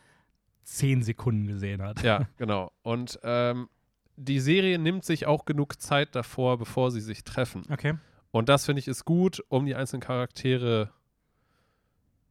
zehn 0.62 1.02
Sekunden 1.02 1.46
gesehen 1.46 1.82
hat. 1.82 2.02
Ja, 2.02 2.28
genau. 2.36 2.70
Und 2.82 3.18
ähm, 3.22 3.68
die 4.16 4.38
Serie 4.38 4.78
nimmt 4.78 5.04
sich 5.04 5.26
auch 5.26 5.46
genug 5.46 5.80
Zeit 5.80 6.14
davor, 6.14 6.58
bevor 6.58 6.90
sie 6.90 7.00
sich 7.00 7.24
treffen. 7.24 7.64
Okay. 7.70 7.94
Und 8.30 8.48
das 8.48 8.66
finde 8.66 8.80
ich 8.80 8.86
ist 8.86 9.04
gut, 9.04 9.42
um 9.48 9.66
die 9.66 9.74
einzelnen 9.74 10.02
Charaktere 10.02 10.90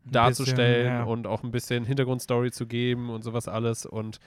darzustellen 0.05 0.85
bisschen, 0.85 0.97
ja. 0.99 1.03
und 1.03 1.27
auch 1.27 1.43
ein 1.43 1.51
bisschen 1.51 1.85
Hintergrundstory 1.85 2.51
zu 2.51 2.67
geben 2.67 3.09
und 3.09 3.23
sowas 3.23 3.47
alles. 3.47 3.85
Und 3.85 4.19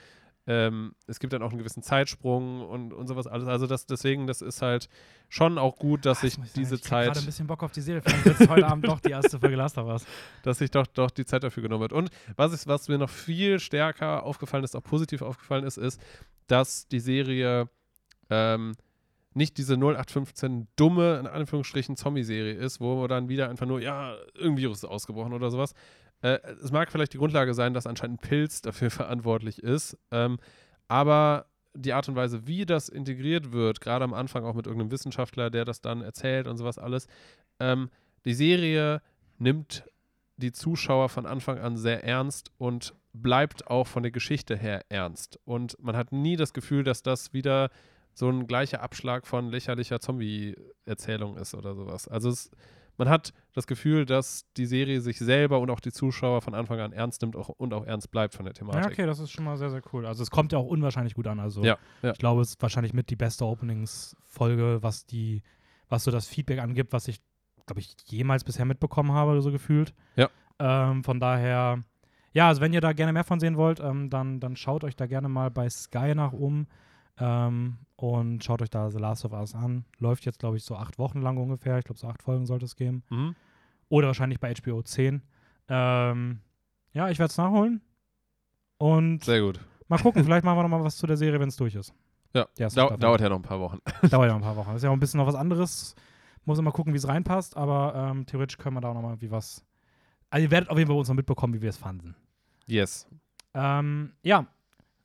ähm, 0.45 0.93
es 1.07 1.19
gibt 1.19 1.31
dann 1.31 1.41
auch 1.41 1.49
einen 1.49 1.59
gewissen 1.59 1.83
Zeitsprung 1.83 2.61
und, 2.67 2.91
und 2.91 3.07
sowas 3.07 3.27
alles. 3.27 3.47
Also 3.47 3.65
das, 3.65 3.85
deswegen, 3.85 4.27
das 4.27 4.41
ist 4.41 4.61
halt 4.61 4.89
schon 5.29 5.57
auch 5.57 5.77
gut, 5.77 6.05
dass 6.05 6.21
sich 6.21 6.31
das 6.31 6.39
muss 6.39 6.47
ich 6.47 6.53
sagen, 6.53 6.63
diese 6.63 6.75
ich 6.75 6.81
krieg 6.81 6.89
gerade 6.89 7.09
ein 7.09 7.15
Zeit, 7.15 7.25
bisschen 7.25 7.47
Bock 7.47 7.63
auf 7.63 7.71
die 7.71 7.81
Serie. 7.81 8.01
Vielleicht 8.01 8.39
wird 8.39 8.49
heute 8.49 8.67
Abend 8.67 8.85
doch 8.85 8.99
die 8.99 9.11
erste 9.11 9.39
Folge 9.39 9.55
Last 9.55 9.77
of 9.77 9.87
Us. 9.87 10.05
dass 10.43 10.57
sich 10.57 10.69
doch, 10.69 10.85
doch 10.87 11.11
die 11.11 11.25
Zeit 11.25 11.43
dafür 11.43 11.63
genommen 11.63 11.81
wird. 11.81 11.93
Und 11.93 12.09
was, 12.35 12.51
ist, 12.51 12.67
was 12.67 12.89
mir 12.89 12.97
noch 12.97 13.09
viel 13.09 13.59
stärker 13.59 14.23
aufgefallen 14.23 14.63
ist, 14.63 14.75
auch 14.75 14.83
positiv 14.83 15.21
aufgefallen 15.21 15.63
ist, 15.63 15.77
ist, 15.77 16.01
dass 16.47 16.87
die 16.89 16.99
Serie 16.99 17.69
ähm, 18.29 18.73
nicht 19.33 19.57
diese 19.57 19.75
0815 19.75 20.67
dumme, 20.75 21.19
in 21.19 21.27
Anführungsstrichen, 21.27 21.95
Zombie-Serie 21.95 22.53
ist, 22.53 22.79
wo 22.79 23.07
dann 23.07 23.29
wieder 23.29 23.49
einfach 23.49 23.65
nur, 23.65 23.81
ja, 23.81 24.15
irgendein 24.35 24.57
Virus 24.57 24.77
ist 24.79 24.85
ausgebrochen 24.85 25.33
oder 25.33 25.49
sowas. 25.49 25.73
Äh, 26.23 26.39
es 26.63 26.71
mag 26.71 26.91
vielleicht 26.91 27.13
die 27.13 27.19
Grundlage 27.19 27.53
sein, 27.53 27.73
dass 27.73 27.85
anscheinend 27.85 28.23
ein 28.23 28.27
Pilz 28.27 28.61
dafür 28.61 28.89
verantwortlich 28.91 29.61
ist, 29.61 29.97
ähm, 30.09 30.39
aber 30.87 31.45
die 31.75 31.93
Art 31.93 32.07
und 32.07 32.15
Weise, 32.15 32.47
wie 32.47 32.65
das 32.65 32.89
integriert 32.89 33.51
wird, 33.51 33.81
gerade 33.81 34.05
am 34.05 34.13
Anfang 34.13 34.45
auch 34.45 34.53
mit 34.53 34.65
irgendeinem 34.65 34.91
Wissenschaftler, 34.91 35.49
der 35.49 35.65
das 35.65 35.81
dann 35.81 36.01
erzählt 36.01 36.47
und 36.47 36.57
sowas 36.57 36.77
alles, 36.77 37.07
ähm, 37.59 37.89
die 38.25 38.33
Serie 38.33 39.01
nimmt 39.37 39.83
die 40.37 40.51
Zuschauer 40.51 41.09
von 41.09 41.25
Anfang 41.25 41.59
an 41.59 41.77
sehr 41.77 42.03
ernst 42.03 42.51
und 42.57 42.95
bleibt 43.13 43.67
auch 43.67 43.87
von 43.87 44.03
der 44.03 44.11
Geschichte 44.11 44.55
her 44.55 44.81
ernst. 44.89 45.39
Und 45.45 45.77
man 45.79 45.95
hat 45.95 46.11
nie 46.11 46.35
das 46.35 46.53
Gefühl, 46.53 46.83
dass 46.83 47.03
das 47.03 47.33
wieder 47.33 47.69
so 48.13 48.29
ein 48.29 48.47
gleicher 48.47 48.81
Abschlag 48.81 49.27
von 49.27 49.49
lächerlicher 49.49 49.99
Zombie-Erzählung 49.99 51.37
ist 51.37 51.53
oder 51.53 51.75
sowas. 51.75 52.07
Also 52.07 52.29
es, 52.29 52.51
man 52.97 53.09
hat 53.09 53.33
das 53.53 53.67
Gefühl, 53.67 54.05
dass 54.05 54.45
die 54.57 54.65
Serie 54.65 55.01
sich 55.01 55.17
selber 55.17 55.59
und 55.59 55.69
auch 55.69 55.79
die 55.79 55.91
Zuschauer 55.91 56.41
von 56.41 56.53
Anfang 56.53 56.79
an 56.79 56.91
ernst 56.91 57.21
nimmt 57.21 57.35
auch, 57.35 57.49
und 57.49 57.73
auch 57.73 57.85
ernst 57.85 58.11
bleibt 58.11 58.33
von 58.33 58.45
der 58.45 58.53
Thematik. 58.53 58.83
Ja, 58.83 58.89
okay, 58.89 59.05
das 59.05 59.19
ist 59.19 59.31
schon 59.31 59.45
mal 59.45 59.57
sehr, 59.57 59.69
sehr 59.69 59.81
cool. 59.93 60.05
Also 60.05 60.23
es 60.23 60.31
kommt 60.31 60.51
ja 60.51 60.57
auch 60.57 60.65
unwahrscheinlich 60.65 61.15
gut 61.15 61.27
an. 61.27 61.39
Also 61.39 61.63
Ja, 61.63 61.77
ja. 62.01 62.11
ich 62.11 62.19
glaube, 62.19 62.41
es 62.41 62.49
ist 62.49 62.61
wahrscheinlich 62.61 62.93
mit 62.93 63.09
die 63.09 63.15
beste 63.15 63.45
Openingsfolge, 63.45 64.79
was 64.81 65.05
die, 65.05 65.43
was 65.89 66.03
so 66.03 66.11
das 66.11 66.27
Feedback 66.27 66.59
angibt, 66.59 66.93
was 66.93 67.07
ich, 67.07 67.19
glaube 67.65 67.79
ich, 67.79 67.95
jemals 68.05 68.43
bisher 68.43 68.65
mitbekommen 68.65 69.11
habe, 69.11 69.41
so 69.41 69.51
gefühlt. 69.51 69.93
Ja. 70.15 70.29
Ähm, 70.59 71.03
von 71.03 71.19
daher, 71.19 71.83
ja, 72.31 72.47
also 72.47 72.61
wenn 72.61 72.73
ihr 72.73 72.81
da 72.81 72.93
gerne 72.93 73.13
mehr 73.13 73.23
von 73.23 73.39
sehen 73.39 73.57
wollt, 73.57 73.79
ähm, 73.79 74.09
dann, 74.09 74.39
dann 74.39 74.55
schaut 74.55 74.83
euch 74.83 74.95
da 74.95 75.07
gerne 75.07 75.29
mal 75.29 75.49
bei 75.49 75.69
Sky 75.69 76.13
nach 76.15 76.33
um 76.33 76.67
ähm, 77.17 77.77
und 77.95 78.43
schaut 78.43 78.61
euch 78.61 78.69
da 78.69 78.89
The 78.89 78.97
Last 78.99 79.25
of 79.25 79.33
Us 79.33 79.53
an. 79.55 79.85
Läuft 79.99 80.25
jetzt, 80.25 80.39
glaube 80.39 80.57
ich, 80.57 80.63
so 80.63 80.75
acht 80.75 80.97
Wochen 80.99 81.21
lang 81.21 81.37
ungefähr. 81.37 81.77
Ich 81.79 81.85
glaube, 81.85 81.99
so 81.99 82.07
acht 82.07 82.21
Folgen 82.23 82.45
sollte 82.45 82.65
es 82.65 82.75
geben. 82.75 83.03
Mhm. 83.09 83.35
Oder 83.89 84.07
wahrscheinlich 84.07 84.39
bei 84.39 84.53
HBO 84.53 84.81
10. 84.81 85.21
Ähm, 85.69 86.39
ja, 86.93 87.09
ich 87.09 87.19
werde 87.19 87.29
es 87.31 87.37
nachholen. 87.37 87.81
Und 88.77 89.23
Sehr 89.23 89.41
gut. 89.41 89.59
mal 89.87 89.99
gucken, 89.99 90.23
vielleicht 90.23 90.43
machen 90.43 90.57
wir 90.57 90.63
noch 90.63 90.69
mal 90.69 90.83
was 90.83 90.97
zu 90.97 91.07
der 91.07 91.17
Serie, 91.17 91.39
wenn 91.39 91.49
es 91.49 91.55
durch 91.55 91.75
ist. 91.75 91.93
Ja, 92.33 92.47
Dau 92.57 92.69
Staffel. 92.69 92.97
dauert 92.97 93.21
ja 93.21 93.29
noch 93.29 93.35
ein 93.37 93.43
paar 93.43 93.59
Wochen. 93.59 93.77
Dauert 94.09 94.27
ja 94.27 94.33
noch 94.33 94.35
ein 94.37 94.41
paar 94.41 94.55
Wochen. 94.55 94.69
Das 94.69 94.77
ist 94.77 94.83
ja 94.83 94.89
auch 94.89 94.93
ein 94.93 94.99
bisschen 94.99 95.19
noch 95.19 95.27
was 95.27 95.35
anderes. 95.35 95.95
Muss 96.45 96.57
immer 96.57 96.71
gucken, 96.71 96.91
wie 96.93 96.97
es 96.97 97.07
reinpasst, 97.07 97.55
aber 97.55 97.93
ähm, 97.95 98.25
theoretisch 98.25 98.57
können 98.57 98.75
wir 98.75 98.81
da 98.81 98.89
auch 98.89 98.93
noch 98.95 99.03
mal 99.03 99.09
irgendwie 99.11 99.29
was. 99.31 99.63
Also 100.31 100.43
ihr 100.43 100.51
werdet 100.51 100.69
auf 100.71 100.77
jeden 100.77 100.87
Fall 100.87 100.95
bei 100.95 100.99
uns 100.99 101.07
noch 101.09 101.15
mitbekommen, 101.15 101.53
wie 101.53 101.61
wir 101.61 101.69
es 101.69 101.77
fanden. 101.77 102.15
Yes. 102.65 103.07
Ähm, 103.53 104.13
ja, 104.23 104.47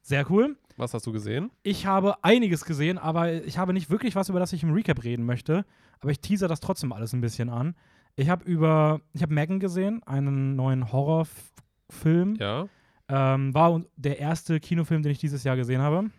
sehr 0.01 0.29
cool. 0.31 0.57
Was 0.79 0.95
hast 0.95 1.07
du 1.07 1.13
gesehen? 1.13 1.51
Ich 1.63 1.87
habe 1.87 2.23
einiges 2.23 2.65
gesehen, 2.65 2.99
aber 2.99 3.33
ich 3.45 3.59
habe 3.59 3.73
nicht 3.73 3.91
wirklich 3.91 4.15
was, 4.15 4.29
über 4.29 4.39
das 4.39 4.53
ich 4.53 4.63
im 4.63 4.73
Recap 4.73 5.03
reden 5.05 5.27
möchte. 5.27 5.65
Aber 6.01 6.11
ich 6.11 6.21
teaser 6.21 6.49
das 6.49 6.61
trotzdem 6.61 6.93
alles 6.93 7.13
ein 7.13 7.21
bisschen 7.21 7.51
an. 7.51 7.75
Ich 8.17 8.29
habe 8.31 8.45
über, 8.45 9.01
ich 9.13 9.23
habe 9.23 9.35
Megan 9.35 9.59
gesehen, 9.61 10.03
einen 10.05 10.57
neuen 10.57 10.93
Horrorfilm. 10.93 12.37
Ja. 12.39 12.69
Ähm, 13.09 13.53
war 13.55 13.83
der 13.97 14.19
erste 14.19 14.61
Kinofilm, 14.61 15.03
den 15.03 15.13
ich 15.13 15.19
dieses 15.19 15.43
Jahr 15.45 15.57
gesehen 15.57 15.81
habe. 15.81 16.11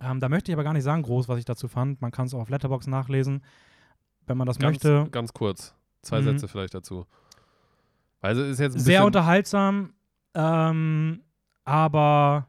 Ähm, 0.00 0.20
da 0.20 0.28
möchte 0.28 0.50
ich 0.50 0.54
aber 0.54 0.64
gar 0.64 0.72
nicht 0.72 0.84
sagen, 0.84 1.02
groß, 1.02 1.28
was 1.28 1.38
ich 1.38 1.44
dazu 1.44 1.68
fand. 1.68 2.00
Man 2.00 2.10
kann 2.10 2.26
es 2.26 2.34
auch 2.34 2.40
auf 2.40 2.50
Letterboxd 2.50 2.88
nachlesen, 2.88 3.42
wenn 4.26 4.36
man 4.38 4.46
das 4.46 4.58
Ganz, 4.58 4.82
möchte. 4.82 5.08
ganz 5.10 5.32
kurz. 5.32 5.74
Zwei 6.02 6.20
Mhm. 6.20 6.24
Sätze 6.24 6.48
vielleicht 6.48 6.74
dazu. 6.74 7.06
Also 8.20 8.42
ist 8.44 8.60
jetzt 8.60 8.76
ein 8.76 8.80
Sehr 8.80 9.04
unterhaltsam, 9.04 9.92
ähm, 10.34 11.22
aber 11.64 12.46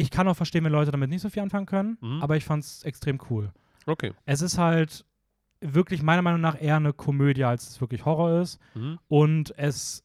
ich 0.00 0.10
kann 0.10 0.26
auch 0.28 0.36
verstehen, 0.36 0.64
wenn 0.64 0.72
Leute 0.72 0.90
damit 0.90 1.10
nicht 1.10 1.22
so 1.22 1.28
viel 1.30 1.42
anfangen 1.42 1.66
können. 1.66 1.98
Mhm. 2.00 2.22
Aber 2.22 2.36
ich 2.36 2.44
fand 2.44 2.64
es 2.64 2.82
extrem 2.84 3.18
cool. 3.30 3.52
Okay. 3.86 4.12
Es 4.24 4.40
ist 4.42 4.58
halt 4.58 5.04
wirklich 5.60 6.02
meiner 6.02 6.22
Meinung 6.22 6.40
nach 6.40 6.60
eher 6.60 6.76
eine 6.76 6.92
Komödie, 6.92 7.44
als 7.44 7.68
es 7.68 7.80
wirklich 7.80 8.04
Horror 8.04 8.40
ist. 8.40 8.58
Mhm. 8.74 8.98
Und 9.08 9.54
es, 9.58 10.04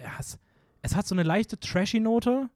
ja, 0.00 0.10
es, 0.18 0.38
es 0.82 0.96
hat 0.96 1.06
so 1.06 1.14
eine 1.14 1.22
leichte 1.22 1.58
Trashy-Note, 1.58 2.48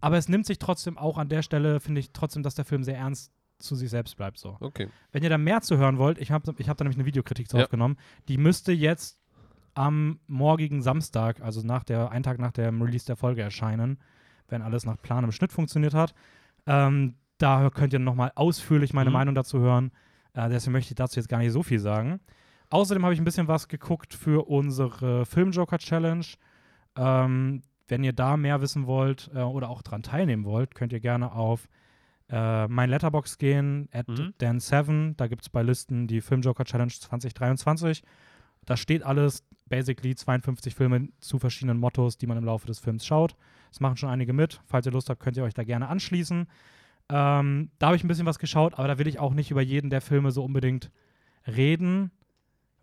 aber 0.00 0.18
es 0.18 0.28
nimmt 0.28 0.46
sich 0.46 0.58
trotzdem 0.58 0.98
auch 0.98 1.18
an 1.18 1.28
der 1.28 1.42
Stelle, 1.42 1.80
finde 1.80 2.00
ich 2.00 2.12
trotzdem, 2.12 2.42
dass 2.42 2.54
der 2.54 2.64
Film 2.64 2.82
sehr 2.82 2.96
ernst 2.98 3.32
zu 3.58 3.76
sich 3.76 3.90
selbst 3.90 4.16
bleibt. 4.16 4.38
So. 4.38 4.56
Okay. 4.60 4.88
Wenn 5.12 5.22
ihr 5.22 5.30
da 5.30 5.38
mehr 5.38 5.60
zu 5.62 5.76
hören 5.78 5.98
wollt, 5.98 6.18
ich 6.18 6.30
habe 6.32 6.52
ich 6.58 6.68
hab 6.68 6.76
da 6.76 6.84
nämlich 6.84 6.98
eine 6.98 7.06
Videokritik 7.06 7.48
zu 7.48 7.56
Ja. 7.56 7.64
aufgenommen, 7.64 7.96
die 8.28 8.36
müsste 8.36 8.72
jetzt 8.72 9.18
am 9.74 10.18
morgigen 10.26 10.82
Samstag, 10.82 11.40
also 11.40 11.62
nach 11.62 11.84
der, 11.84 12.10
einen 12.10 12.22
Tag 12.24 12.38
nach 12.38 12.52
dem 12.52 12.82
Release 12.82 13.06
der 13.06 13.16
Folge 13.16 13.42
erscheinen, 13.42 13.98
wenn 14.48 14.62
alles 14.62 14.84
nach 14.86 15.00
Plan 15.00 15.24
im 15.24 15.32
Schnitt 15.32 15.52
funktioniert 15.52 15.94
hat. 15.94 16.14
Ähm, 16.66 17.14
da 17.38 17.68
könnt 17.70 17.92
ihr 17.92 17.98
nochmal 17.98 18.32
ausführlich 18.34 18.92
meine 18.92 19.10
Mhm. 19.10 19.14
Meinung 19.14 19.34
dazu 19.34 19.58
hören. 19.58 19.90
Äh, 20.34 20.48
deswegen 20.48 20.72
möchte 20.72 20.92
ich 20.92 20.96
dazu 20.96 21.18
jetzt 21.20 21.28
gar 21.28 21.38
nicht 21.38 21.52
so 21.52 21.62
viel 21.62 21.78
sagen. 21.78 22.20
Außerdem 22.70 23.02
habe 23.04 23.14
ich 23.14 23.20
ein 23.20 23.24
bisschen 23.24 23.48
was 23.48 23.68
geguckt 23.68 24.14
für 24.14 24.48
unsere 24.48 25.26
Filmjoker-Challenge. 25.26 26.24
Ähm, 26.96 27.62
wenn 27.88 28.02
ihr 28.04 28.12
da 28.12 28.36
mehr 28.36 28.60
wissen 28.60 28.86
wollt 28.86 29.30
äh, 29.34 29.40
oder 29.40 29.68
auch 29.68 29.82
dran 29.82 30.02
teilnehmen 30.02 30.44
wollt, 30.44 30.74
könnt 30.74 30.92
ihr 30.92 31.00
gerne 31.00 31.32
auf 31.32 31.68
äh, 32.30 32.66
mein 32.68 32.88
Letterbox 32.88 33.36
gehen, 33.36 33.88
at 33.92 34.08
Mhm. 34.08 34.32
Dan7. 34.40 35.14
Da 35.16 35.26
gibt 35.26 35.42
es 35.42 35.50
bei 35.50 35.62
Listen 35.62 36.06
die 36.06 36.22
Filmjoker 36.22 36.64
Challenge 36.64 36.90
2023. 36.90 38.02
Da 38.64 38.76
steht 38.78 39.02
alles, 39.02 39.44
basically 39.66 40.14
52 40.14 40.74
Filme 40.74 41.08
zu 41.20 41.38
verschiedenen 41.38 41.78
Mottos, 41.78 42.16
die 42.16 42.26
man 42.26 42.38
im 42.38 42.44
Laufe 42.44 42.66
des 42.66 42.78
Films 42.78 43.04
schaut. 43.04 43.36
Das 43.74 43.80
machen 43.80 43.96
schon 43.96 44.08
einige 44.08 44.32
mit. 44.32 44.60
Falls 44.66 44.86
ihr 44.86 44.92
Lust 44.92 45.10
habt, 45.10 45.18
könnt 45.18 45.36
ihr 45.36 45.42
euch 45.42 45.52
da 45.52 45.64
gerne 45.64 45.88
anschließen. 45.88 46.46
Ähm, 47.08 47.70
da 47.80 47.86
habe 47.86 47.96
ich 47.96 48.04
ein 48.04 48.08
bisschen 48.08 48.24
was 48.24 48.38
geschaut, 48.38 48.74
aber 48.74 48.86
da 48.86 48.98
will 49.00 49.08
ich 49.08 49.18
auch 49.18 49.34
nicht 49.34 49.50
über 49.50 49.62
jeden 49.62 49.90
der 49.90 50.00
Filme 50.00 50.30
so 50.30 50.44
unbedingt 50.44 50.92
reden, 51.44 52.12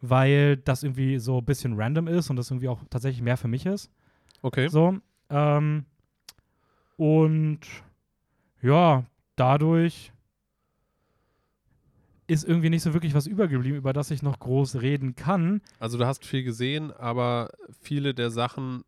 weil 0.01 0.58
das 0.58 0.84
irgendwie 0.84 1.17
so 1.17 1.38
ein 1.38 1.45
bisschen 1.45 1.80
random 1.80 2.10
ist 2.10 2.30
und 2.30 2.36
das 2.36 2.51
irgendwie 2.51 2.67
auch 2.67 2.82
tatsächlich 2.89 3.21
mehr 3.21 3.38
für 3.38 3.47
mich 3.47 3.65
ist. 3.65 3.89
Okay. 4.41 4.67
So. 4.67 4.97
Ähm, 5.30 5.86
und 6.97 7.62
ja, 8.62 9.06
dadurch 9.38 10.12
ist 12.27 12.43
irgendwie 12.43 12.69
nicht 12.69 12.84
so 12.84 12.93
wirklich 12.93 13.13
was 13.13 13.27
übergeblieben, 13.27 13.77
über 13.77 13.93
das 13.93 14.12
ich 14.12 14.21
noch 14.21 14.39
groß 14.39 14.82
reden 14.82 15.15
kann. 15.15 15.62
Also 15.80 15.97
du 15.97 16.06
hast 16.06 16.25
viel 16.25 16.43
gesehen, 16.43 16.91
aber 16.91 17.51
viele 17.80 18.13
der 18.13 18.30
Sachen 18.30 18.84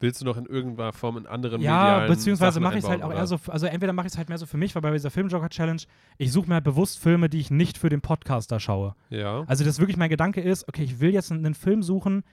willst 0.00 0.20
du 0.20 0.24
noch 0.24 0.36
in 0.36 0.46
irgendeiner 0.46 0.92
Form 0.92 1.16
in 1.16 1.26
anderen 1.26 1.60
Ja, 1.60 2.06
beziehungsweise 2.06 2.60
mache 2.60 2.78
ich 2.78 2.84
es 2.84 2.90
halt 2.90 3.02
auch 3.02 3.10
einbauen, 3.10 3.18
eher 3.18 3.26
so, 3.26 3.38
also 3.48 3.66
entweder 3.66 3.92
mache 3.92 4.06
ich 4.06 4.12
es 4.12 4.18
halt 4.18 4.28
mehr 4.28 4.38
so 4.38 4.46
für 4.46 4.56
mich, 4.58 4.74
weil 4.74 4.82
bei 4.82 4.92
dieser 4.92 5.10
Filmjoker-Challenge, 5.10 5.82
ich 6.18 6.32
suche 6.32 6.48
mir 6.48 6.54
halt 6.54 6.64
bewusst 6.64 6.98
Filme, 6.98 7.28
die 7.28 7.40
ich 7.40 7.50
nicht 7.50 7.78
für 7.78 7.88
den 7.88 8.00
Podcaster 8.00 8.60
schaue. 8.60 8.86
oder? 8.86 8.96
Ja. 9.10 9.44
Also, 9.46 9.64
dass 9.64 9.78
wirklich 9.78 9.96
mein 9.96 10.10
Gedanke 10.10 10.40
ist, 10.40 10.68
okay, 10.68 10.82
ich 10.82 11.00
will 11.00 11.12
jetzt 11.12 11.32
einen 11.32 11.54
Film 11.54 11.82
suchen, 11.82 12.24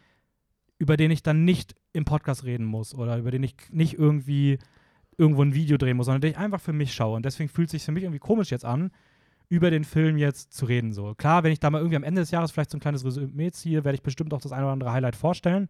über 0.77 0.97
den 0.97 1.11
ich 1.11 1.23
dann 1.23 1.45
nicht 1.45 1.75
im 1.93 2.05
Podcast 2.05 2.43
reden 2.43 2.65
muss 2.65 2.93
oder 2.93 3.17
über 3.17 3.31
den 3.31 3.43
ich 3.43 3.55
nicht 3.71 3.97
irgendwie 3.97 4.59
irgendwo 5.17 5.43
ein 5.43 5.53
Video 5.53 5.77
drehen 5.77 5.97
muss, 5.97 6.07
sondern 6.07 6.21
den 6.21 6.31
ich 6.31 6.37
einfach 6.37 6.59
für 6.59 6.73
mich 6.73 6.93
schaue. 6.93 7.15
Und 7.15 7.23
deswegen 7.25 7.49
fühlt 7.49 7.67
es 7.67 7.71
sich 7.71 7.83
für 7.83 7.91
mich 7.91 8.03
irgendwie 8.03 8.19
komisch 8.19 8.49
jetzt 8.51 8.65
an, 8.65 8.91
über 9.47 9.69
den 9.69 9.83
Film 9.83 10.17
jetzt 10.17 10.53
zu 10.53 10.65
reden. 10.65 10.91
So. 10.91 11.13
Klar, 11.15 11.43
wenn 11.43 11.51
ich 11.51 11.59
da 11.59 11.69
mal 11.69 11.77
irgendwie 11.77 11.97
am 11.97 12.03
Ende 12.03 12.21
des 12.21 12.31
Jahres 12.31 12.51
vielleicht 12.51 12.71
so 12.71 12.77
ein 12.77 12.81
kleines 12.81 13.05
Resümee 13.05 13.51
ziehe, 13.51 13.83
werde 13.85 13.95
ich 13.95 14.01
bestimmt 14.01 14.33
auch 14.33 14.41
das 14.41 14.51
eine 14.51 14.63
oder 14.63 14.73
andere 14.73 14.91
Highlight 14.91 15.15
vorstellen. 15.15 15.69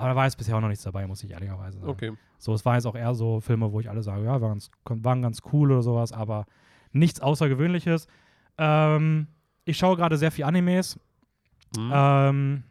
Aber 0.00 0.08
da 0.08 0.16
war 0.16 0.24
jetzt 0.24 0.36
bisher 0.36 0.56
auch 0.56 0.62
noch 0.62 0.68
nichts 0.68 0.82
dabei, 0.82 1.06
muss 1.06 1.22
ich 1.22 1.30
ehrlicherweise 1.30 1.78
sagen. 1.78 1.90
Okay. 1.90 2.12
So, 2.38 2.54
es 2.54 2.64
waren 2.64 2.76
jetzt 2.76 2.86
auch 2.86 2.94
eher 2.94 3.14
so 3.14 3.40
Filme, 3.40 3.70
wo 3.70 3.80
ich 3.80 3.90
alle 3.90 4.02
sage, 4.02 4.24
ja, 4.24 4.40
waren 4.40 4.52
ganz, 4.52 4.70
waren 4.86 5.20
ganz 5.20 5.42
cool 5.52 5.70
oder 5.70 5.82
sowas, 5.82 6.10
aber 6.12 6.46
nichts 6.92 7.20
Außergewöhnliches. 7.20 8.06
Ähm, 8.56 9.26
ich 9.66 9.76
schaue 9.76 9.96
gerade 9.96 10.16
sehr 10.16 10.30
viel 10.30 10.44
Animes. 10.44 10.98
Mhm. 11.76 11.90
Ähm, 11.92 12.62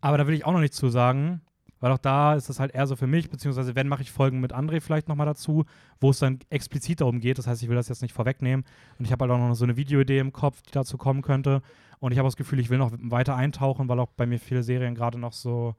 aber 0.00 0.18
da 0.18 0.26
will 0.28 0.34
ich 0.34 0.46
auch 0.46 0.52
noch 0.52 0.60
nichts 0.60 0.76
zu 0.76 0.88
sagen, 0.88 1.40
weil 1.80 1.92
auch 1.92 1.98
da 1.98 2.34
ist 2.34 2.48
das 2.48 2.60
halt 2.60 2.74
eher 2.74 2.86
so 2.86 2.94
für 2.94 3.06
mich, 3.06 3.30
beziehungsweise 3.30 3.74
wenn, 3.74 3.88
mache 3.88 4.02
ich 4.02 4.12
Folgen 4.12 4.40
mit 4.40 4.54
André 4.54 4.80
vielleicht 4.80 5.08
nochmal 5.08 5.26
dazu, 5.26 5.64
wo 6.00 6.10
es 6.10 6.18
dann 6.18 6.38
explizit 6.50 7.00
darum 7.00 7.20
geht. 7.20 7.38
Das 7.38 7.46
heißt, 7.46 7.62
ich 7.62 7.68
will 7.68 7.76
das 7.76 7.88
jetzt 7.88 8.02
nicht 8.02 8.12
vorwegnehmen. 8.12 8.66
Und 8.98 9.04
ich 9.06 9.12
habe 9.12 9.24
halt 9.24 9.32
auch 9.32 9.38
noch 9.38 9.54
so 9.54 9.64
eine 9.64 9.76
Videoidee 9.76 10.18
im 10.18 10.32
Kopf, 10.32 10.60
die 10.62 10.72
dazu 10.72 10.98
kommen 10.98 11.22
könnte. 11.22 11.62
Und 11.98 12.12
ich 12.12 12.18
habe 12.18 12.26
das 12.26 12.36
Gefühl, 12.36 12.60
ich 12.60 12.70
will 12.70 12.78
noch 12.78 12.92
weiter 12.92 13.34
eintauchen, 13.34 13.88
weil 13.88 13.98
auch 13.98 14.12
bei 14.12 14.26
mir 14.26 14.38
viele 14.38 14.62
Serien 14.62 14.94
gerade 14.94 15.18
noch 15.18 15.32
so 15.32 15.74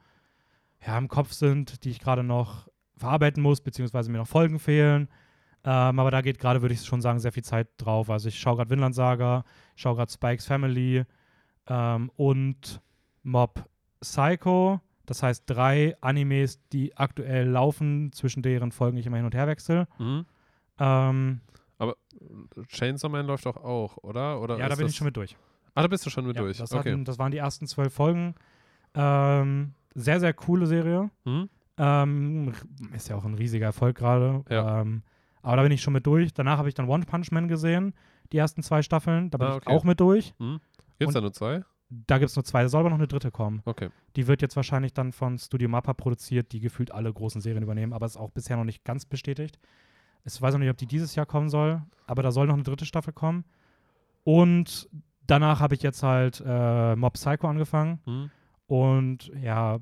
ja, 0.85 0.97
im 0.97 1.07
Kopf 1.07 1.33
sind, 1.33 1.83
die 1.83 1.91
ich 1.91 1.99
gerade 1.99 2.23
noch 2.23 2.67
verarbeiten 2.97 3.41
muss, 3.43 3.61
beziehungsweise 3.61 4.11
mir 4.11 4.17
noch 4.17 4.27
Folgen 4.27 4.59
fehlen. 4.59 5.07
Ähm, 5.63 5.99
aber 5.99 6.09
da 6.09 6.21
geht 6.21 6.39
gerade, 6.39 6.61
würde 6.61 6.73
ich 6.73 6.83
schon 6.83 7.01
sagen, 7.01 7.19
sehr 7.19 7.31
viel 7.31 7.43
Zeit 7.43 7.67
drauf. 7.77 8.09
Also 8.09 8.29
ich 8.29 8.39
schaue 8.39 8.57
gerade 8.57 8.71
Vinland 8.71 8.95
Saga, 8.95 9.43
schaue 9.75 9.95
gerade 9.95 10.11
Spikes 10.11 10.47
Family 10.47 11.03
ähm, 11.67 12.11
und 12.15 12.81
Mob 13.23 13.69
Psycho. 13.99 14.81
Das 15.05 15.23
heißt 15.23 15.43
drei 15.47 15.95
Animes, 16.01 16.59
die 16.71 16.95
aktuell 16.97 17.47
laufen, 17.47 18.11
zwischen 18.13 18.43
deren 18.43 18.71
Folgen 18.71 18.97
ich 18.97 19.05
immer 19.05 19.17
hin 19.17 19.25
und 19.25 19.33
her 19.35 19.47
wechsle. 19.47 19.87
Mhm. 19.99 20.25
Ähm, 20.79 21.41
Chainsaw 22.67 23.09
Man 23.11 23.25
läuft 23.25 23.45
doch 23.45 23.57
auch, 23.57 23.97
oder? 23.97 24.39
oder 24.41 24.57
ja, 24.57 24.69
da 24.69 24.75
bin 24.75 24.87
ich 24.87 24.95
schon 24.95 25.05
mit 25.05 25.17
durch. 25.17 25.35
Ah, 25.73 25.81
da 25.81 25.87
bist 25.87 26.05
du 26.05 26.09
schon 26.09 26.25
mit 26.27 26.35
Ja, 26.35 26.41
durch. 26.43 26.57
das, 26.57 26.71
okay. 26.73 26.91
hatten, 26.91 27.05
das 27.05 27.17
waren 27.17 27.31
die 27.31 27.37
ersten 27.37 27.65
zwölf 27.67 27.93
Folgen. 27.93 28.35
Ähm, 28.93 29.73
sehr, 29.95 30.19
sehr 30.19 30.33
coole 30.33 30.65
Serie. 30.67 31.09
Mhm. 31.25 31.49
Ähm, 31.77 32.53
ist 32.93 33.09
ja 33.09 33.15
auch 33.15 33.23
ein 33.25 33.33
riesiger 33.35 33.67
Erfolg 33.67 33.97
gerade. 33.97 34.43
Ja. 34.49 34.81
Ähm, 34.81 35.01
aber 35.41 35.55
da 35.57 35.63
bin 35.63 35.71
ich 35.71 35.81
schon 35.81 35.93
mit 35.93 36.05
durch. 36.05 36.33
Danach 36.33 36.57
habe 36.59 36.67
ich 36.69 36.75
dann 36.75 36.87
One 36.87 37.05
Punch 37.05 37.31
Man 37.31 37.47
gesehen, 37.47 37.93
die 38.31 38.37
ersten 38.37 38.61
zwei 38.63 38.81
Staffeln. 38.83 39.29
Da 39.31 39.37
bin 39.37 39.47
Ah, 39.47 39.51
ich 39.51 39.57
okay. 39.57 39.71
auch 39.73 39.83
mit 39.83 39.99
durch. 39.99 40.33
Mhm. 40.39 40.59
Gibt 40.99 41.09
es 41.09 41.13
da 41.15 41.21
nur 41.21 41.33
zwei? 41.33 41.63
Da 41.93 42.19
gibt 42.19 42.29
es 42.29 42.35
nur 42.37 42.45
zwei. 42.45 42.63
Da 42.63 42.69
soll 42.69 42.79
aber 42.79 42.89
noch 42.89 42.97
eine 42.97 43.07
dritte 43.07 43.31
kommen. 43.31 43.61
Okay. 43.65 43.89
Die 44.15 44.27
wird 44.27 44.41
jetzt 44.41 44.55
wahrscheinlich 44.55 44.93
dann 44.93 45.11
von 45.11 45.37
Studio 45.37 45.67
Mappa 45.67 45.93
produziert, 45.93 46.53
die 46.53 46.61
gefühlt 46.61 46.91
alle 46.91 47.11
großen 47.11 47.41
Serien 47.41 47.63
übernehmen, 47.63 47.91
aber 47.91 48.05
ist 48.05 48.15
auch 48.15 48.31
bisher 48.31 48.55
noch 48.55 48.63
nicht 48.63 48.85
ganz 48.85 49.05
bestätigt. 49.05 49.59
Ich 50.23 50.41
weiß 50.41 50.53
noch 50.53 50.59
nicht, 50.59 50.69
ob 50.69 50.77
die 50.77 50.87
dieses 50.87 51.15
Jahr 51.15 51.25
kommen 51.25 51.49
soll, 51.49 51.81
aber 52.07 52.23
da 52.23 52.31
soll 52.31 52.47
noch 52.47 52.53
eine 52.53 52.63
dritte 52.63 52.85
Staffel 52.85 53.11
kommen. 53.11 53.43
Und 54.23 54.87
danach 55.27 55.59
habe 55.59 55.75
ich 55.75 55.81
jetzt 55.81 56.01
halt 56.01 56.41
äh, 56.45 56.95
Mob 56.95 57.13
Psycho 57.13 57.47
angefangen. 57.47 57.99
Mhm. 58.05 58.31
Und 58.67 59.31
ja, 59.41 59.79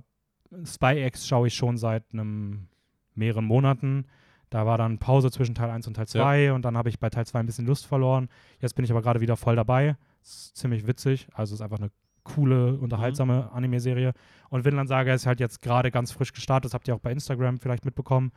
Spy 0.64 1.04
X 1.06 1.28
schaue 1.28 1.48
ich 1.48 1.54
schon 1.54 1.78
seit 1.78 2.06
einem 2.12 2.70
mehreren 3.14 3.46
Monaten. 3.46 4.08
Da 4.50 4.66
war 4.66 4.80
dann 4.80 4.98
Pause 4.98 5.30
zwischen 5.30 5.54
Teil 5.54 5.70
1 5.70 5.86
und 5.86 5.94
Teil 5.94 6.08
2 6.08 6.54
und 6.54 6.64
dann 6.64 6.76
habe 6.76 6.90
ich 6.90 7.00
bei 7.00 7.12
Teil 7.12 7.28
2 7.28 7.40
ein 7.40 7.46
bisschen 7.46 7.68
Lust 7.68 7.86
verloren. 7.86 8.30
Jetzt 8.60 8.74
bin 8.74 8.84
ich 8.84 8.90
aber 8.90 9.04
gerade 9.04 9.22
wieder 9.22 9.38
voll 9.38 9.56
dabei. 9.56 9.96
Ist 10.30 10.58
ziemlich 10.58 10.86
witzig. 10.86 11.28
Also 11.34 11.56
ist 11.56 11.62
einfach 11.62 11.80
eine 11.80 11.92
coole, 12.24 12.78
unterhaltsame 12.78 13.52
Anime-Serie. 13.52 14.14
Und 14.50 14.66
Vinland 14.66 14.88
Saga 14.88 15.14
ist 15.14 15.26
halt 15.26 15.40
jetzt 15.40 15.62
gerade 15.62 15.90
ganz 15.90 16.12
frisch 16.12 16.34
gestartet. 16.34 16.66
Das 16.66 16.74
habt 16.74 16.88
ihr 16.88 16.96
auch 16.96 17.00
bei 17.00 17.12
Instagram 17.12 17.58
vielleicht 17.58 17.86
mitbekommen. 17.86 18.32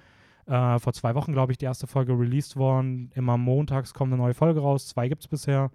Äh, 0.46 0.78
vor 0.78 0.92
zwei 0.92 1.14
Wochen, 1.14 1.32
glaube 1.32 1.52
ich, 1.52 1.58
die 1.58 1.66
erste 1.66 1.86
Folge 1.86 2.18
released 2.18 2.56
worden. 2.56 3.10
Immer 3.14 3.36
montags 3.36 3.92
kommt 3.94 4.12
eine 4.12 4.22
neue 4.22 4.34
Folge 4.34 4.60
raus. 4.60 4.88
Zwei 4.88 5.08
gibt 5.08 5.22
es 5.22 5.28
bisher 5.28 5.70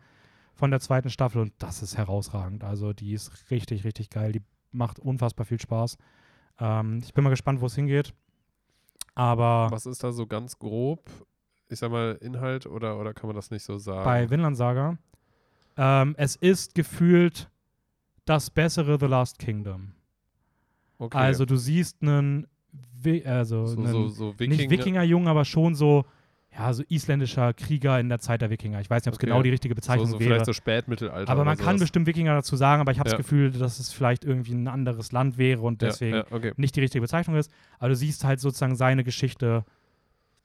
von 0.55 0.71
der 0.71 0.79
zweiten 0.79 1.09
Staffel 1.09 1.41
und 1.41 1.53
das 1.59 1.83
ist 1.83 1.97
herausragend. 1.97 2.63
Also 2.63 2.91
die 2.91 3.13
ist 3.13 3.51
richtig, 3.51 3.83
richtig 3.85 4.09
geil. 4.09 4.31
Die 4.31 4.41
macht 4.71 4.99
unfassbar 4.99 5.45
viel 5.45 5.61
Spaß. 5.61 5.97
Ähm, 6.59 6.99
ich 7.03 7.13
bin 7.13 7.23
mal 7.23 7.29
gespannt, 7.29 7.61
wo 7.61 7.67
es 7.67 7.75
hingeht. 7.75 8.13
Aber 9.15 9.67
Was 9.71 9.85
ist 9.85 10.03
da 10.03 10.11
so 10.11 10.27
ganz 10.27 10.57
grob? 10.57 11.09
Ich 11.69 11.79
sag 11.79 11.91
mal, 11.91 12.17
Inhalt 12.21 12.65
oder, 12.65 12.99
oder 12.99 13.13
kann 13.13 13.27
man 13.27 13.35
das 13.35 13.51
nicht 13.51 13.63
so 13.63 13.77
sagen? 13.77 14.05
bei 14.05 14.29
Vinland 14.29 14.55
Saga, 14.57 14.97
ähm, 15.77 16.15
es 16.17 16.35
ist 16.35 16.75
gefühlt 16.75 17.49
das 18.25 18.49
bessere 18.49 18.97
The 18.99 19.05
Last 19.05 19.39
Kingdom. 19.39 19.93
okay. 20.97 21.17
Also 21.17 21.45
du 21.45 21.55
siehst 21.55 22.01
einen, 22.01 22.47
also 23.25 23.65
so, 23.67 23.77
einen 23.77 23.87
so, 23.91 24.07
so 24.09 24.33
Wikinger. 24.39 24.55
nicht 24.57 24.69
Wikingerjungen, 24.69 25.27
aber 25.27 25.45
schon 25.45 25.75
so, 25.75 26.05
ja, 26.51 26.73
so 26.73 26.83
isländischer 26.89 27.53
Krieger 27.53 27.99
in 27.99 28.09
der 28.09 28.19
Zeit 28.19 28.41
der 28.41 28.49
Wikinger. 28.49 28.81
Ich 28.81 28.89
weiß 28.89 29.03
nicht, 29.03 29.09
ob 29.09 29.13
es 29.13 29.19
Okay. 29.19 29.27
genau 29.27 29.43
die 29.43 29.49
richtige 29.51 29.73
so, 29.73 29.75
Bezeichnung 29.75 30.07
so 30.07 30.19
wäre. 30.19 30.29
vielleicht 30.29 30.45
so 30.45 30.53
Spätmittelalter. 30.53 31.31
aber 31.31 31.45
man 31.45 31.57
kann 31.57 31.77
bestimmt 31.77 32.07
Wikinger 32.07 32.33
dazu 32.33 32.55
sagen, 32.55 32.81
aber 32.81 32.91
ich 32.91 32.99
habe 32.99 33.09
Ja. 33.09 33.15
das 33.15 33.23
Gefühl, 33.23 33.51
dass 33.51 33.79
es 33.79 33.93
vielleicht 33.93 34.25
irgendwie 34.25 34.53
ein 34.53 34.67
anderes 34.67 35.11
Land 35.11 35.37
wäre 35.37 35.61
und 35.61 35.81
deswegen 35.81 36.15
Ja, 36.15 36.25
ja, 36.29 36.35
okay. 36.35 36.53
nicht 36.57 36.75
die 36.75 36.79
richtige 36.81 37.01
Bezeichnung 37.01 37.37
ist. 37.37 37.51
Aber 37.79 37.89
du 37.89 37.95
siehst 37.95 38.23
halt 38.23 38.39
sozusagen 38.39 38.75
seine 38.75 39.03
Geschichte 39.03 39.63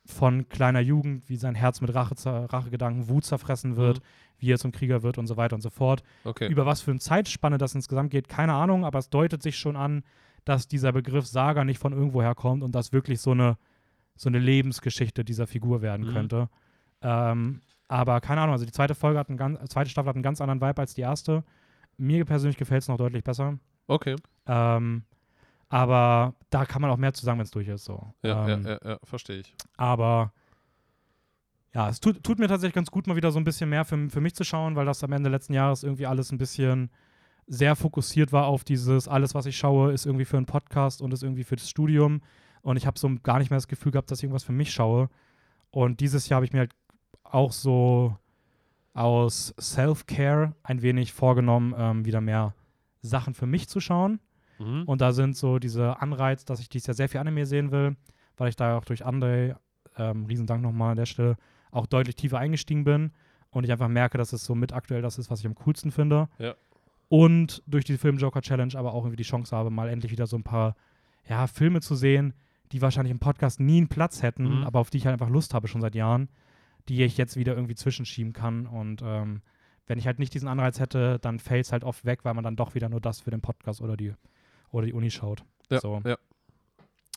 von 0.04 0.48
kleiner 0.48 0.80
Jugend, 0.80 1.28
wie 1.28 1.36
sein 1.36 1.54
Herz 1.54 1.80
mit 1.80 1.94
Rache, 1.94 2.14
Rachegedanken, 2.52 3.08
Wut 3.08 3.24
zerfressen 3.24 3.76
wird, 3.76 3.98
Mhm. 3.98 4.02
wie 4.38 4.50
er 4.52 4.58
zum 4.58 4.72
Krieger 4.72 5.02
wird 5.02 5.18
und 5.18 5.26
so 5.28 5.36
weiter 5.36 5.54
und 5.54 5.60
so 5.62 5.70
fort. 5.70 6.02
okay. 6.24 6.48
Über 6.48 6.66
was 6.66 6.80
für 6.80 6.90
eine 6.90 7.00
Zeitspanne 7.00 7.58
das 7.58 7.74
insgesamt 7.74 8.10
geht, 8.10 8.28
keine 8.28 8.54
Ahnung, 8.54 8.84
aber 8.84 8.98
es 8.98 9.10
deutet 9.10 9.42
sich 9.42 9.56
schon 9.58 9.76
an, 9.76 10.02
dass 10.44 10.66
dieser 10.66 10.90
Begriff 10.92 11.26
Saga 11.26 11.64
nicht 11.64 11.78
von 11.78 11.92
irgendwo 11.92 12.20
herkommt 12.20 12.64
und 12.64 12.74
das 12.74 12.92
wirklich 12.92 13.20
so 13.20 13.30
eine, 13.30 13.56
so 14.16 14.28
eine 14.28 14.40
Lebensgeschichte 14.40 15.24
dieser 15.24 15.46
Figur 15.46 15.82
werden 15.82 16.08
Mhm. 16.08 16.12
könnte. 16.12 16.48
Ähm, 17.00 17.60
aber 17.86 18.20
keine 18.20 18.40
Ahnung, 18.40 18.54
also 18.54 18.64
die 18.64 18.72
zweite 18.72 18.94
Folge 18.96 19.18
hat 19.20 19.28
einen 19.28 19.38
ganz, 19.38 19.58
zweite 19.70 19.88
Staffel 19.90 20.08
hat 20.08 20.16
einen 20.16 20.22
ganz 20.24 20.40
anderen 20.40 20.60
Vibe 20.60 20.80
als 20.80 20.94
die 20.94 21.02
erste. 21.02 21.44
Mir 21.96 22.24
persönlich 22.24 22.56
gefällt 22.56 22.82
es 22.82 22.88
noch 22.88 22.96
deutlich 22.96 23.22
besser. 23.22 23.58
okay. 23.86 24.16
Ähm, 24.46 25.04
aber 25.68 26.34
da 26.52 26.66
kann 26.66 26.82
man 26.82 26.90
auch 26.90 26.96
mehr 26.96 27.14
zu 27.14 27.24
sagen, 27.24 27.38
wenn 27.38 27.44
es 27.44 27.50
durch 27.50 27.68
ist. 27.68 27.84
So. 27.84 28.12
Ja, 28.22 28.46
ähm, 28.46 28.64
ja, 28.64 28.72
ja, 28.72 28.78
ja, 28.90 28.98
verstehe 29.02 29.40
ich. 29.40 29.54
Aber 29.76 30.32
ja, 31.74 31.88
es 31.88 32.00
tut, 32.00 32.22
tut 32.22 32.38
mir 32.38 32.48
tatsächlich 32.48 32.74
ganz 32.74 32.90
gut, 32.90 33.06
mal 33.06 33.16
wieder 33.16 33.32
so 33.32 33.40
ein 33.40 33.44
bisschen 33.44 33.70
mehr 33.70 33.84
für, 33.84 34.10
für 34.10 34.20
mich 34.20 34.34
zu 34.34 34.44
schauen, 34.44 34.76
weil 34.76 34.84
das 34.84 35.02
am 35.02 35.12
Ende 35.12 35.30
letzten 35.30 35.54
Jahres 35.54 35.82
irgendwie 35.82 36.06
alles 36.06 36.30
ein 36.30 36.38
bisschen 36.38 36.90
sehr 37.46 37.74
fokussiert 37.74 38.32
war 38.32 38.46
auf 38.46 38.64
dieses, 38.64 39.08
alles, 39.08 39.34
was 39.34 39.46
ich 39.46 39.56
schaue, 39.56 39.92
ist 39.92 40.04
irgendwie 40.06 40.26
für 40.26 40.36
einen 40.36 40.46
Podcast 40.46 41.00
und 41.00 41.12
ist 41.12 41.22
irgendwie 41.22 41.44
für 41.44 41.56
das 41.56 41.68
Studium. 41.68 42.20
Und 42.60 42.76
ich 42.76 42.86
habe 42.86 42.98
so 42.98 43.10
gar 43.22 43.38
nicht 43.38 43.50
mehr 43.50 43.56
das 43.56 43.68
Gefühl 43.68 43.92
gehabt, 43.92 44.10
dass 44.10 44.18
ich 44.18 44.24
irgendwas 44.24 44.44
für 44.44 44.52
mich 44.52 44.72
schaue. 44.72 45.08
Und 45.70 46.00
dieses 46.00 46.28
Jahr 46.28 46.36
habe 46.36 46.46
ich 46.46 46.52
mir 46.52 46.60
halt 46.60 46.74
auch 47.24 47.52
so 47.52 48.16
aus 48.94 49.54
Self-Care 49.58 50.54
ein 50.62 50.82
wenig 50.82 51.12
vorgenommen, 51.12 51.74
ähm, 51.76 52.04
wieder 52.04 52.20
mehr 52.20 52.54
Sachen 53.00 53.34
für 53.34 53.46
mich 53.46 53.68
zu 53.68 53.80
schauen. 53.80 54.20
Mhm. 54.64 54.82
Und 54.84 55.00
da 55.00 55.12
sind 55.12 55.36
so 55.36 55.58
diese 55.58 56.00
Anreiz, 56.00 56.44
dass 56.44 56.60
ich 56.60 56.68
dieses 56.68 56.86
Jahr 56.86 56.94
sehr 56.94 57.08
viel 57.08 57.20
Anime 57.20 57.46
sehen 57.46 57.70
will, 57.70 57.96
weil 58.36 58.48
ich 58.48 58.56
da 58.56 58.76
auch 58.78 58.84
durch 58.84 59.04
André, 59.06 59.56
ähm, 59.96 60.26
Riesendank 60.26 60.62
nochmal 60.62 60.92
an 60.92 60.96
der 60.96 61.06
Stelle, 61.06 61.36
auch 61.70 61.86
deutlich 61.86 62.16
tiefer 62.16 62.38
eingestiegen 62.38 62.84
bin 62.84 63.12
und 63.50 63.64
ich 63.64 63.72
einfach 63.72 63.88
merke, 63.88 64.18
dass 64.18 64.32
es 64.32 64.44
so 64.44 64.54
mit 64.54 64.72
aktuell 64.72 65.02
das 65.02 65.18
ist, 65.18 65.30
was 65.30 65.40
ich 65.40 65.46
am 65.46 65.54
coolsten 65.54 65.90
finde. 65.90 66.28
Ja. 66.38 66.54
Und 67.08 67.62
durch 67.66 67.84
die 67.84 67.98
Film 67.98 68.16
Joker 68.18 68.40
Challenge 68.40 68.74
aber 68.76 68.94
auch 68.94 69.04
irgendwie 69.04 69.16
die 69.16 69.22
Chance 69.22 69.54
habe, 69.54 69.70
mal 69.70 69.88
endlich 69.88 70.12
wieder 70.12 70.26
so 70.26 70.36
ein 70.36 70.42
paar 70.44 70.76
ja, 71.28 71.46
Filme 71.46 71.80
zu 71.80 71.94
sehen, 71.94 72.34
die 72.72 72.80
wahrscheinlich 72.80 73.10
im 73.12 73.18
Podcast 73.18 73.60
nie 73.60 73.76
einen 73.78 73.88
Platz 73.88 74.22
hätten, 74.22 74.60
Mhm. 74.60 74.64
aber 74.64 74.80
auf 74.80 74.88
die 74.90 74.96
ich 74.98 75.06
halt 75.06 75.12
einfach 75.12 75.28
Lust 75.28 75.52
habe 75.52 75.68
schon 75.68 75.82
seit 75.82 75.94
Jahren, 75.94 76.28
die 76.88 77.02
ich 77.04 77.18
jetzt 77.18 77.36
wieder 77.36 77.54
irgendwie 77.54 77.74
zwischenschieben 77.74 78.32
kann. 78.32 78.66
Und 78.66 79.02
ähm, 79.04 79.42
wenn 79.86 79.98
ich 79.98 80.06
halt 80.06 80.18
nicht 80.18 80.32
diesen 80.32 80.48
Anreiz 80.48 80.80
hätte, 80.80 81.18
dann 81.20 81.38
fällt 81.38 81.66
es 81.66 81.72
halt 81.72 81.84
oft 81.84 82.04
weg, 82.06 82.24
weil 82.24 82.32
man 82.34 82.44
dann 82.44 82.56
doch 82.56 82.74
wieder 82.74 82.88
nur 82.88 83.00
das 83.00 83.20
für 83.20 83.30
den 83.30 83.42
Podcast 83.42 83.82
oder 83.82 83.96
die, 83.96 84.14
oder 84.72 84.86
die 84.86 84.92
Uni 84.92 85.10
schaut. 85.10 85.44
Ja, 85.70 85.80
so. 85.80 86.02
ja. 86.04 86.16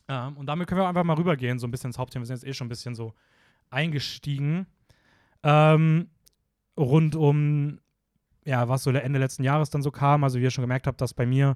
Ähm, 0.08 0.38
und 0.38 0.46
damit 0.46 0.68
können 0.68 0.82
wir 0.82 0.88
einfach 0.88 1.04
mal 1.04 1.18
rübergehen, 1.18 1.58
so 1.58 1.66
ein 1.66 1.72
bisschen 1.72 1.90
ins 1.90 1.98
Hauptthema. 1.98 2.22
Wir 2.22 2.28
sind 2.28 2.36
jetzt 2.36 2.48
eh 2.48 2.54
schon 2.54 2.68
ein 2.68 2.70
bisschen 2.70 2.94
so 2.94 3.14
eingestiegen. 3.72 4.68
Ähm, 5.42 6.10
rund 6.78 7.16
um, 7.16 7.80
ja, 8.46 8.70
was 8.70 8.84
so 8.84 8.92
Ende 8.92 9.20
letzten 9.20 9.44
Jahres 9.44 9.72
dann 9.72 9.82
so 9.82 9.90
kam. 9.90 10.24
Also, 10.24 10.38
wie 10.38 10.44
ihr 10.44 10.52
schon 10.52 10.62
gemerkt 10.62 10.86
habt, 10.86 11.02
dass 11.02 11.16
bei 11.16 11.26
mir 11.26 11.56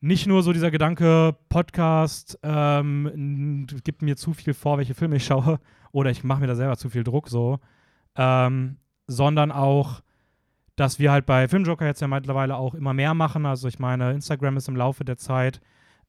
nicht 0.00 0.26
nur 0.26 0.42
so 0.42 0.52
dieser 0.52 0.70
Gedanke, 0.70 1.36
Podcast 1.48 2.38
ähm, 2.42 3.66
gibt 3.84 4.02
mir 4.02 4.16
zu 4.16 4.32
viel 4.32 4.52
vor, 4.52 4.78
welche 4.78 4.94
Filme 4.94 5.16
ich 5.16 5.24
schaue, 5.24 5.60
oder 5.92 6.10
ich 6.10 6.24
mache 6.24 6.40
mir 6.40 6.48
da 6.48 6.56
selber 6.56 6.76
zu 6.76 6.90
viel 6.90 7.04
Druck 7.04 7.28
so, 7.28 7.60
ähm, 8.16 8.78
sondern 9.06 9.52
auch, 9.52 10.00
dass 10.82 10.98
wir 10.98 11.12
halt 11.12 11.26
bei 11.26 11.46
Filmjoker 11.46 11.86
jetzt 11.86 12.00
ja 12.00 12.08
mittlerweile 12.08 12.56
auch 12.56 12.74
immer 12.74 12.92
mehr 12.92 13.14
machen. 13.14 13.46
Also 13.46 13.68
ich 13.68 13.78
meine, 13.78 14.10
Instagram 14.12 14.56
ist 14.56 14.68
im 14.68 14.74
Laufe 14.76 15.04
der 15.04 15.16
Zeit 15.16 15.60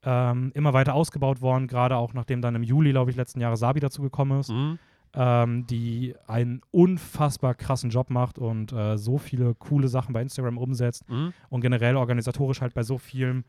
ähm, 0.02 0.50
immer 0.54 0.72
weiter 0.72 0.94
ausgebaut 0.94 1.40
worden, 1.40 1.68
gerade 1.68 1.96
auch 1.96 2.12
nachdem 2.12 2.42
dann 2.42 2.56
im 2.56 2.62
Juli, 2.64 2.90
glaube 2.90 3.10
ich, 3.12 3.16
letzten 3.16 3.40
Jahres 3.40 3.60
Sabi 3.60 3.78
dazu 3.80 4.02
gekommen 4.02 4.40
ist, 4.40 4.50
Mhm. 4.50 4.78
ähm, 5.14 5.66
die 5.68 6.14
einen 6.26 6.60
unfassbar 6.72 7.54
krassen 7.54 7.90
Job 7.90 8.10
macht 8.10 8.36
und 8.38 8.72
äh, 8.72 8.98
so 8.98 9.16
viele 9.18 9.54
coole 9.54 9.86
Sachen 9.86 10.12
bei 10.12 10.20
Instagram 10.22 10.58
umsetzt 10.58 11.08
Mhm. 11.08 11.32
und 11.50 11.60
generell 11.60 11.96
organisatorisch 11.96 12.60
halt 12.60 12.74
bei 12.74 12.82
so 12.82 12.98
vielen 12.98 13.44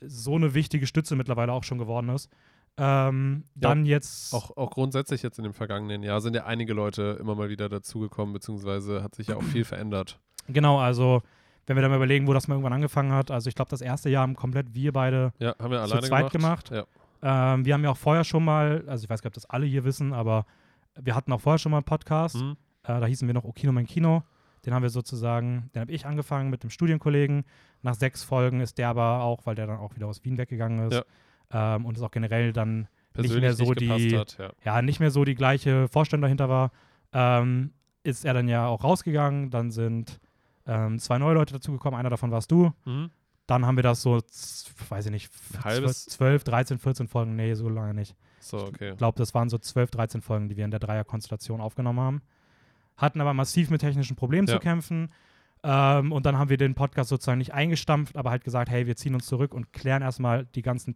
so 0.00 0.34
eine 0.34 0.54
wichtige 0.54 0.86
Stütze 0.86 1.14
mittlerweile 1.14 1.52
auch 1.52 1.62
schon 1.64 1.76
geworden 1.78 2.08
ist. 2.08 2.30
Ähm, 2.78 3.44
Ja, 3.54 3.68
dann 3.68 3.84
jetzt 3.84 4.32
Auch, 4.32 4.56
auch 4.56 4.70
grundsätzlich 4.70 5.22
jetzt 5.22 5.38
in 5.38 5.44
dem 5.44 5.52
vergangenen 5.52 6.02
Jahr 6.02 6.20
sind 6.22 6.34
ja 6.34 6.46
einige 6.46 6.72
Leute 6.72 7.18
immer 7.20 7.34
mal 7.34 7.50
wieder 7.50 7.68
dazugekommen, 7.68 8.32
beziehungsweise 8.32 9.02
hat 9.02 9.14
sich 9.14 9.26
ja 9.28 9.36
auch 9.36 9.42
viel 9.62 9.64
verändert. 9.64 10.18
Genau, 10.52 10.78
also 10.78 11.22
wenn 11.66 11.76
wir 11.76 11.82
dann 11.82 11.90
mal 11.90 11.96
überlegen, 11.98 12.26
wo 12.26 12.32
das 12.32 12.48
mal 12.48 12.54
irgendwann 12.54 12.72
angefangen 12.72 13.12
hat, 13.12 13.30
also 13.30 13.48
ich 13.48 13.54
glaube, 13.54 13.70
das 13.70 13.80
erste 13.80 14.08
Jahr 14.10 14.22
haben 14.22 14.34
komplett 14.34 14.74
wir 14.74 14.92
beide 14.92 15.32
Ja, 15.38 15.54
haben 15.58 15.70
wir 15.70 15.78
Zu 15.84 15.92
alleine 15.92 16.06
zweit 16.08 16.30
gemacht. 16.32 16.70
gemacht? 16.70 16.86
Ja. 17.22 17.54
Ähm, 17.54 17.64
wir 17.64 17.74
haben 17.74 17.84
ja 17.84 17.90
auch 17.90 17.96
vorher 17.96 18.24
schon 18.24 18.44
mal, 18.44 18.82
also 18.86 19.04
ich 19.04 19.10
weiß 19.10 19.22
gar 19.22 19.28
nicht, 19.28 19.36
ob 19.36 19.42
das 19.42 19.50
alle 19.50 19.66
hier 19.66 19.84
wissen, 19.84 20.12
aber 20.12 20.46
wir 21.00 21.14
hatten 21.14 21.32
auch 21.32 21.40
vorher 21.40 21.58
schon 21.58 21.70
mal 21.70 21.78
einen 21.78 21.84
Podcast. 21.84 22.36
Mhm. 22.36 22.56
Äh, 22.82 22.98
da 23.00 23.06
hießen 23.06 23.28
wir 23.28 23.34
noch 23.34 23.44
Okino 23.44 23.72
mein 23.72 23.86
Kino. 23.86 24.22
Den 24.66 24.74
haben 24.74 24.82
wir 24.82 24.90
sozusagen, 24.90 25.70
den 25.74 25.80
habe 25.82 25.92
ich 25.92 26.06
angefangen 26.06 26.50
mit 26.50 26.62
dem 26.62 26.70
Studienkollegen. 26.70 27.44
Nach 27.82 27.94
sechs 27.94 28.22
Folgen 28.24 28.60
ist 28.60 28.76
der 28.78 28.88
aber 28.88 29.22
auch, 29.22 29.46
weil 29.46 29.54
der 29.54 29.66
dann 29.66 29.78
auch 29.78 29.94
wieder 29.96 30.06
aus 30.06 30.24
Wien 30.24 30.36
weggegangen 30.38 30.90
ist 30.90 31.02
ähm, 31.52 31.86
und 31.86 31.96
ist 31.96 32.02
auch 32.02 32.10
generell 32.10 32.52
dann 32.52 32.88
Persönlich 33.12 33.40
mehr 33.42 33.52
so 33.54 33.64
gepasst 33.66 34.00
die- 34.00 34.18
hat. 34.18 34.36
Ja. 34.38 34.50
ja 34.64 34.82
nicht 34.82 35.00
mehr 35.00 35.10
so 35.10 35.24
die 35.24 35.34
gleiche 35.34 35.88
Vorstellung 35.88 36.22
dahinter 36.22 36.48
war, 36.48 36.72
ähm, 37.12 37.72
ist 38.02 38.24
er 38.24 38.34
dann 38.34 38.48
ja 38.48 38.66
auch 38.66 38.82
rausgegangen. 38.84 39.50
Dann 39.50 39.70
sind 39.70 40.20
ähm, 40.70 40.98
zwei 40.98 41.18
neue 41.18 41.34
Leute 41.34 41.52
dazugekommen. 41.54 41.98
Einer 41.98 42.10
davon 42.10 42.30
warst 42.30 42.50
du. 42.52 42.72
Mhm. 42.84 43.10
dann 43.46 43.66
haben 43.66 43.74
wir 43.76 43.82
das 43.82 44.00
so, 44.02 44.20
weiß 44.90 45.06
ich 45.06 45.10
nicht, 45.12 45.30
halbes- 45.64 46.06
12, 46.06 46.44
13, 46.44 46.78
14 46.78 47.08
Folgen, 47.08 47.34
nee, 47.34 47.54
so 47.54 47.68
lange 47.68 47.94
nicht. 47.94 48.14
So, 48.38 48.58
okay. 48.58 48.92
Ich 48.92 48.96
glaube, 48.98 49.18
das 49.18 49.34
waren 49.34 49.48
so 49.50 49.58
12, 49.58 49.90
13 49.90 50.20
Folgen, 50.22 50.48
die 50.48 50.56
wir 50.56 50.64
in 50.64 50.70
der 50.70 50.78
Dreierkonstellation 50.78 51.60
aufgenommen 51.60 51.98
haben. 51.98 52.22
Hatten 52.96 53.20
aber 53.20 53.34
massiv 53.34 53.68
mit 53.70 53.80
technischen 53.80 54.14
Problemen 54.14 54.46
Ja. 54.46 54.54
zu 54.54 54.60
kämpfen. 54.60 55.10
Ähm, 55.64 56.12
und 56.12 56.24
dann 56.26 56.38
haben 56.38 56.48
wir 56.48 56.56
den 56.58 56.74
Podcast 56.76 57.10
sozusagen 57.10 57.38
nicht 57.38 57.52
eingestampft, 57.52 58.16
aber 58.16 58.30
halt 58.30 58.44
gesagt, 58.44 58.70
hey, 58.70 58.86
wir 58.86 58.94
ziehen 58.96 59.14
uns 59.14 59.26
zurück 59.26 59.52
und 59.52 59.72
klären 59.72 60.02
erstmal 60.02 60.46
die 60.54 60.62
ganzen 60.62 60.94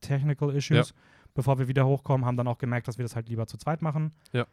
Technical 0.00 0.50
Issues, 0.50 0.94
bevor 1.34 1.58
wir 1.60 1.68
wieder 1.68 1.86
hochkommen. 1.86 2.26
Haben 2.26 2.36
dann 2.36 2.48
auch 2.48 2.58
gemerkt, 2.58 2.88
dass 2.88 2.98
wir 2.98 3.04
das 3.04 3.14
halt 3.14 3.28
lieber 3.28 3.46
zu 3.46 3.56
zweit 3.58 3.80
machen. 3.80 4.12
Ja. 4.32 4.46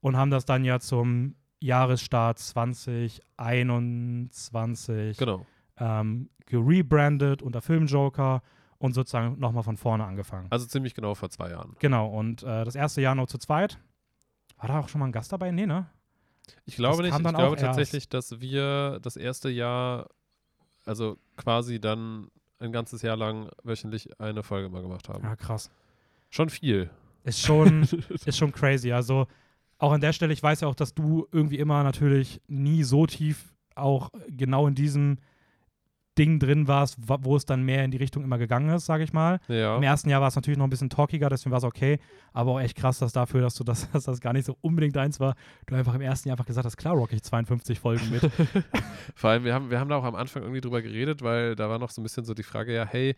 Und 0.00 0.16
haben 0.16 0.30
das 0.30 0.44
dann 0.44 0.64
ja 0.64 0.78
zum 0.78 1.34
Jahresstart 1.60 2.38
2021 2.38 5.16
Genau. 5.18 5.46
ähm, 5.78 6.30
gerebrandet 6.46 7.42
unter 7.42 7.62
Filmjoker 7.62 8.42
und 8.78 8.92
sozusagen 8.92 9.38
nochmal 9.38 9.62
von 9.62 9.76
vorne 9.76 10.04
angefangen. 10.04 10.48
Also 10.50 10.66
ziemlich 10.66 10.94
genau 10.94 11.14
vor 11.14 11.30
zwei 11.30 11.50
Jahren. 11.50 11.74
Genau, 11.78 12.08
und 12.08 12.42
äh, 12.42 12.64
das 12.64 12.74
erste 12.74 13.00
Jahr 13.00 13.14
nur 13.14 13.28
zu 13.28 13.38
zweit. 13.38 13.78
War 14.58 14.68
da 14.68 14.80
auch 14.80 14.88
schon 14.88 14.98
mal 14.98 15.06
ein 15.06 15.12
Gast 15.12 15.32
dabei? 15.32 15.50
Nee, 15.50 15.66
ne? 15.66 15.86
Ich 16.66 16.76
glaube 16.76 17.02
Das 17.02 17.12
nicht. 17.12 17.16
Ich 17.16 17.22
glaube 17.22 17.38
auch 17.48 17.52
erst. 17.52 17.62
tatsächlich, 17.64 18.08
dass 18.08 18.40
wir 18.40 18.98
das 19.00 19.16
erste 19.16 19.48
Jahr, 19.48 20.08
also 20.84 21.16
quasi 21.36 21.80
dann 21.80 22.28
ein 22.58 22.72
ganzes 22.72 23.02
Jahr 23.02 23.16
lang 23.16 23.48
wöchentlich 23.62 24.20
eine 24.20 24.42
Folge 24.42 24.68
mal 24.68 24.82
gemacht 24.82 25.08
haben. 25.08 25.24
Ja, 25.24 25.36
krass. 25.36 25.70
Schon 26.30 26.50
viel. 26.50 26.90
Ist 27.24 27.40
schon, 27.40 27.82
ist 28.26 28.36
schon 28.36 28.52
crazy. 28.52 28.92
Also 28.92 29.26
auch 29.78 29.92
an 29.92 30.00
der 30.00 30.12
Stelle, 30.12 30.32
ich 30.32 30.42
weiß 30.42 30.60
ja 30.62 30.68
auch, 30.68 30.74
dass 30.74 30.94
du 30.94 31.26
irgendwie 31.32 31.58
immer 31.58 31.82
natürlich 31.82 32.40
nie 32.46 32.82
so 32.84 33.06
tief 33.06 33.52
auch 33.74 34.10
genau 34.28 34.66
in 34.68 34.74
diesem 34.74 35.18
Ding 36.16 36.38
drin 36.38 36.68
warst, 36.68 36.96
wa- 37.08 37.18
wo 37.22 37.34
es 37.34 37.44
dann 37.44 37.64
mehr 37.64 37.84
in 37.84 37.90
die 37.90 37.96
Richtung 37.96 38.22
immer 38.22 38.38
gegangen 38.38 38.68
ist, 38.68 38.86
sage 38.86 39.02
ich 39.02 39.12
mal. 39.12 39.40
Ja. 39.48 39.76
Im 39.76 39.82
ersten 39.82 40.08
Jahr 40.10 40.20
war 40.20 40.28
es 40.28 40.36
natürlich 40.36 40.56
noch 40.58 40.66
ein 40.66 40.70
bisschen 40.70 40.88
talkiger, 40.88 41.28
deswegen 41.28 41.50
war 41.50 41.58
es 41.58 41.64
okay. 41.64 41.98
Aber 42.32 42.52
auch 42.52 42.60
echt 42.60 42.76
krass, 42.76 43.00
dass 43.00 43.12
dafür, 43.12 43.40
dass 43.40 43.56
du 43.56 43.64
das, 43.64 43.90
dass 43.92 44.04
das 44.04 44.20
gar 44.20 44.32
nicht 44.32 44.44
so 44.46 44.56
unbedingt 44.60 44.96
eins 44.96 45.18
war, 45.18 45.34
du 45.66 45.74
einfach 45.74 45.94
im 45.94 46.00
ersten 46.02 46.28
Jahr 46.28 46.34
einfach 46.34 46.46
gesagt 46.46 46.66
hast, 46.66 46.76
klar 46.76 46.94
rock 46.94 47.12
ich 47.12 47.22
52 47.24 47.80
Folgen 47.80 48.10
mit. 48.10 48.22
Vor 49.16 49.30
allem, 49.30 49.42
wir 49.42 49.52
haben, 49.54 49.70
wir 49.70 49.80
haben 49.80 49.88
da 49.88 49.96
auch 49.96 50.04
am 50.04 50.14
Anfang 50.14 50.42
irgendwie 50.42 50.60
drüber 50.60 50.82
geredet, 50.82 51.20
weil 51.22 51.56
da 51.56 51.68
war 51.68 51.80
noch 51.80 51.90
so 51.90 52.00
ein 52.00 52.04
bisschen 52.04 52.24
so 52.24 52.32
die 52.32 52.44
Frage, 52.44 52.72
ja, 52.72 52.86
hey, 52.86 53.16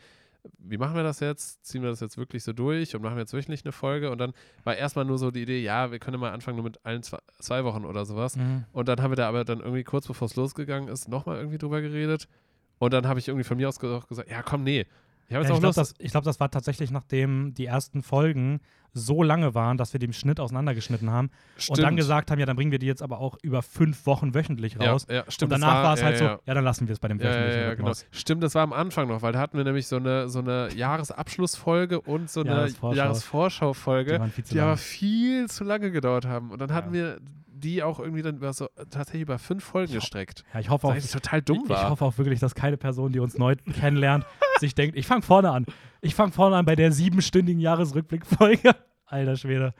wie 0.59 0.79
machen 0.79 0.97
wir 0.97 1.03
das 1.03 1.21
jetzt? 1.21 1.65
Ziehen 1.65 1.83
wir 1.83 1.91
das 1.91 2.01
jetzt 2.01 2.17
wirklich 2.19 2.45
so 2.45 2.53
durch 2.53 2.95
und 2.95 3.03
machen 3.03 3.17
wir 3.17 3.21
jetzt 3.21 3.33
wöchentlich 3.33 3.65
eine 3.65 3.73
Folge? 3.73 4.11
Und 4.11 4.19
dann 4.19 4.33
war 4.65 4.77
erstmal 4.77 5.05
nur 5.05 5.19
so 5.19 5.31
die 5.31 5.43
Idee, 5.43 5.63
ja, 5.63 5.91
wir 5.91 5.99
können 5.99 6.21
mal 6.21 6.33
anfangen 6.33 6.57
nur 6.57 6.65
mit 6.65 6.85
allen 6.85 7.03
zwei, 7.03 7.19
zwei 7.39 7.65
Wochen 7.65 7.85
oder 7.85 8.05
sowas. 8.05 8.37
Mhm. 8.37 8.65
Und 8.73 8.89
dann 8.89 9.01
haben 9.03 9.11
wir 9.11 9.17
da 9.17 9.29
aber 9.29 9.45
dann 9.45 9.61
irgendwie 9.61 9.85
kurz 9.85 10.07
bevor 10.07 10.27
es 10.27 10.37
losgegangen 10.37 10.89
ist, 10.89 11.09
nochmal 11.09 11.39
irgendwie 11.39 11.59
drüber 11.59 11.81
geredet. 11.81 12.29
Und 12.79 12.93
dann 12.93 13.07
habe 13.07 13.19
ich 13.19 13.29
irgendwie 13.29 13.45
von 13.45 13.57
mir 13.57 13.69
aus 13.69 13.79
gesagt, 13.79 14.31
ja, 14.31 14.43
komm, 14.43 14.63
nee. 14.63 14.87
Ich 15.29 15.35
Ja, 15.35 15.41
ich 15.41 15.47
glaube, 15.49 15.73
das, 15.75 15.95
glaub, 15.99 16.25
das 16.25 16.39
war 16.41 16.51
tatsächlich, 16.51 16.91
nachdem 16.91 17.53
die 17.55 17.67
ersten 17.67 18.03
Folgen 18.03 18.61
so 18.93 19.23
lange 19.23 19.55
waren, 19.55 19.77
dass 19.77 19.93
wir 19.93 20.01
den 20.01 20.15
Schnitt 20.15 20.41
auseinandergeschnitten 20.41 21.11
haben 21.11 21.31
und 21.69 21.79
dann 21.79 21.97
gesagt 21.97 22.31
haben, 22.31 22.39
ja, 22.39 22.47
dann 22.47 22.57
bringen 22.57 22.71
wir 22.73 22.79
die 22.79 22.87
jetzt 22.87 23.03
aber 23.03 23.19
auch 23.21 23.37
über 23.43 23.61
fünf 23.61 24.07
Wochen 24.07 24.35
wöchentlich 24.35 24.77
ja, 24.81 24.91
raus. 24.91 25.07
ja, 25.11 25.25
stimmt. 25.29 25.53
und 25.53 25.61
danach 25.61 25.83
war 25.83 25.95
es 25.95 26.01
ja, 26.01 26.07
halt 26.07 26.19
so, 26.19 26.25
ja, 26.25 26.39
ja, 26.47 26.55
dann 26.55 26.65
lassen 26.65 26.89
wir 26.89 26.95
es 26.95 26.99
bei 26.99 27.09
dem 27.09 27.19
Ja, 27.19 27.27
ja, 27.27 27.31
wöchentlichen 27.33 27.61
ja, 27.63 27.75
genau. 27.75 27.93
Stimmt, 28.11 28.43
das 28.43 28.55
war 28.55 28.63
am 28.63 28.73
Anfang 28.73 29.09
noch, 29.09 29.21
weil 29.21 29.33
da 29.33 29.39
hatten 29.39 29.59
wir 29.59 29.65
nämlich 29.65 29.87
so 29.87 29.97
eine, 29.97 30.29
so 30.31 30.39
eine 30.39 30.71
Jahresabschlussfolge 30.75 32.01
und 32.01 32.31
so 32.31 32.41
eine 32.41 32.51
Jahresvorschau. 32.51 32.97
Jahresvorschaufolge, 32.97 34.31
Die 34.37 34.43
die 34.43 34.61
aber 34.61 34.77
viel 34.77 35.49
zu 35.51 35.65
lange 35.65 35.91
gedauert 35.91 36.27
haben. 36.27 36.51
Und 36.51 36.61
dann 36.61 36.73
hatten 36.73 36.95
Ja. 36.95 37.01
wir 37.01 37.21
die 37.59 37.83
auch 37.83 37.99
irgendwie 38.01 38.23
dann 38.23 38.37
über 38.37 38.53
so, 38.53 38.69
tatsächlich 38.91 39.23
über 39.23 39.39
fünf 39.39 39.65
Folgen 39.65 39.93
Ich 39.93 40.01
gestreckt. 40.01 40.45
Ja, 40.55 40.61
ich 40.61 40.71
hoffe 40.71 40.87
auch, 40.87 40.93
eigentlich 40.93 41.11
total 41.11 41.43
dumm 41.43 41.63
ich, 41.65 41.69
war. 41.71 41.85
ich 41.85 41.89
hoffe 41.91 42.05
auch 42.05 42.19
wirklich, 42.19 42.41
dass 42.41 42.55
keine 42.55 42.77
Person, 42.77 43.13
die 43.13 43.21
uns 43.21 43.39
neu 43.39 43.57
kennenlernt, 43.81 44.25
sich 44.59 44.75
denkt, 44.75 44.97
ich 44.97 45.07
fange 45.07 45.23
vorne 45.23 45.51
an. 45.51 45.67
Ich 46.01 46.15
fange 46.15 46.33
vorne 46.33 46.57
an 46.57 46.65
bei 46.67 46.77
der 46.77 46.93
siebenstündigen 46.93 47.61
Jahresrückblickfolge. 47.61 48.75
Alter 49.07 49.37
Schwede. 49.37 49.75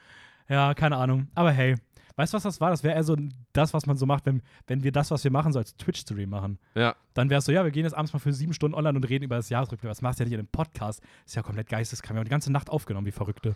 Ja, 0.49 0.75
keine 0.75 0.97
Ahnung. 0.97 1.29
Aber 1.35 1.51
hey, 1.53 1.75
weißt 2.17 2.33
du, 2.33 2.37
was 2.37 2.43
das 2.45 2.61
war? 2.61 2.71
Das 2.71 2.83
wäre 2.85 2.95
eher 2.95 3.03
so 3.05 3.17
das, 3.53 3.75
was 3.75 3.87
man 3.87 3.97
so 3.97 4.07
macht, 4.07 4.25
wenn, 4.27 4.43
wenn 4.67 4.83
wir 4.83 4.93
das, 4.93 5.11
was 5.11 5.23
wir 5.25 5.31
machen, 5.31 5.53
so 5.53 5.59
als 5.59 5.77
Twitch-Stream 5.77 6.31
machen. 6.31 6.59
ja, 6.75 6.95
Dann 7.15 7.29
wäre 7.31 7.39
es 7.41 7.45
so, 7.45 7.53
ja, 7.53 7.65
wir 7.65 7.71
gehen 7.73 7.85
jetzt 7.85 7.95
abends 7.95 8.13
mal 8.13 8.19
für 8.21 8.33
sieben 8.33 8.53
Stunden 8.53 8.75
online 8.77 8.97
und 8.97 9.05
reden 9.05 9.25
über 9.25 9.37
das 9.37 9.49
Jahresrückblick. 9.49 9.91
Was 9.91 10.03
machst 10.03 10.19
du 10.19 10.23
ja 10.23 10.27
nicht 10.27 10.35
in 10.35 10.39
einem 10.41 10.49
Podcast? 10.49 11.03
Ist 11.27 11.35
ja 11.37 11.43
komplett 11.43 11.69
geisteskrank. 11.69 12.15
Wir 12.15 12.21
haben 12.21 12.25
die 12.25 12.31
ganze 12.31 12.53
Nacht 12.53 12.71
aufgenommen, 12.71 13.07
wie 13.07 13.13
Verrückte. 13.13 13.55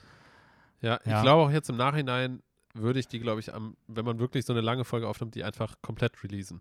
ja, 0.80 0.98
ich 1.04 1.10
Ja. 1.10 1.22
glaube 1.22 1.42
auch 1.42 1.50
jetzt 1.50 1.70
im 1.70 1.76
Nachhinein 1.76 2.42
würde 2.74 3.00
ich 3.00 3.08
die, 3.08 3.20
glaube 3.20 3.40
ich, 3.40 3.52
am, 3.54 3.76
wenn 3.88 4.04
man 4.04 4.18
wirklich 4.18 4.44
so 4.44 4.52
eine 4.52 4.60
lange 4.60 4.84
Folge 4.84 5.08
aufnimmt, 5.08 5.34
die 5.34 5.44
einfach 5.44 5.76
komplett 5.82 6.22
releasen. 6.22 6.60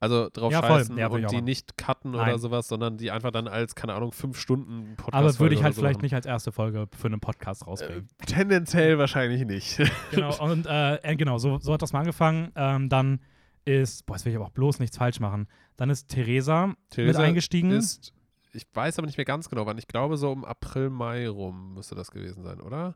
Also 0.00 0.28
drauf 0.32 0.52
Ja, 0.52 0.60
scheißen 0.62 0.96
Ja, 0.96 1.08
und 1.08 1.28
die 1.32 1.42
nicht 1.42 1.76
cutten 1.76 2.14
oder 2.14 2.26
Nein. 2.26 2.38
sowas, 2.38 2.68
sondern 2.68 2.98
die 2.98 3.10
einfach 3.10 3.32
dann 3.32 3.48
als, 3.48 3.74
keine 3.74 3.94
Ahnung, 3.94 4.12
fünf 4.12 4.38
Stunden 4.38 4.94
Podcast 4.96 5.14
Aber 5.14 5.38
würde 5.40 5.56
ich 5.56 5.62
halt 5.64 5.72
oder 5.72 5.74
so 5.74 5.80
vielleicht 5.82 5.98
machen. 5.98 6.04
nicht 6.04 6.14
als 6.14 6.24
erste 6.26 6.52
Folge 6.52 6.86
für 6.96 7.08
einen 7.08 7.18
Podcast 7.18 7.66
rausbringen. 7.66 8.08
Äh, 8.20 8.26
tendenziell 8.26 8.98
wahrscheinlich 8.98 9.44
nicht. 9.44 9.78
Genau, 10.12 10.36
und 10.40 10.66
äh, 10.66 10.96
äh, 10.96 11.16
genau, 11.16 11.38
so, 11.38 11.58
so 11.58 11.72
hat 11.72 11.82
das 11.82 11.92
mal 11.92 12.00
angefangen. 12.00 12.52
Ähm, 12.54 12.88
dann 12.88 13.20
ist, 13.64 14.06
boah, 14.06 14.14
jetzt 14.14 14.24
will 14.24 14.30
ich 14.30 14.36
aber 14.36 14.46
auch 14.46 14.50
bloß 14.52 14.78
nichts 14.78 14.96
falsch 14.96 15.18
machen. 15.18 15.48
Dann 15.76 15.90
ist 15.90 16.08
Theresa, 16.08 16.74
Theresa 16.90 17.18
mit 17.18 17.28
eingestiegen. 17.28 17.72
ist, 17.72 18.12
ich 18.52 18.66
weiß 18.72 18.98
aber 18.98 19.06
nicht 19.06 19.18
mehr 19.18 19.24
ganz 19.24 19.48
genau 19.48 19.66
wann. 19.66 19.78
Ich 19.78 19.88
glaube, 19.88 20.16
so 20.16 20.30
um 20.30 20.44
April, 20.44 20.90
Mai 20.90 21.28
rum 21.28 21.74
müsste 21.74 21.96
das 21.96 22.12
gewesen 22.12 22.44
sein, 22.44 22.60
oder? 22.60 22.94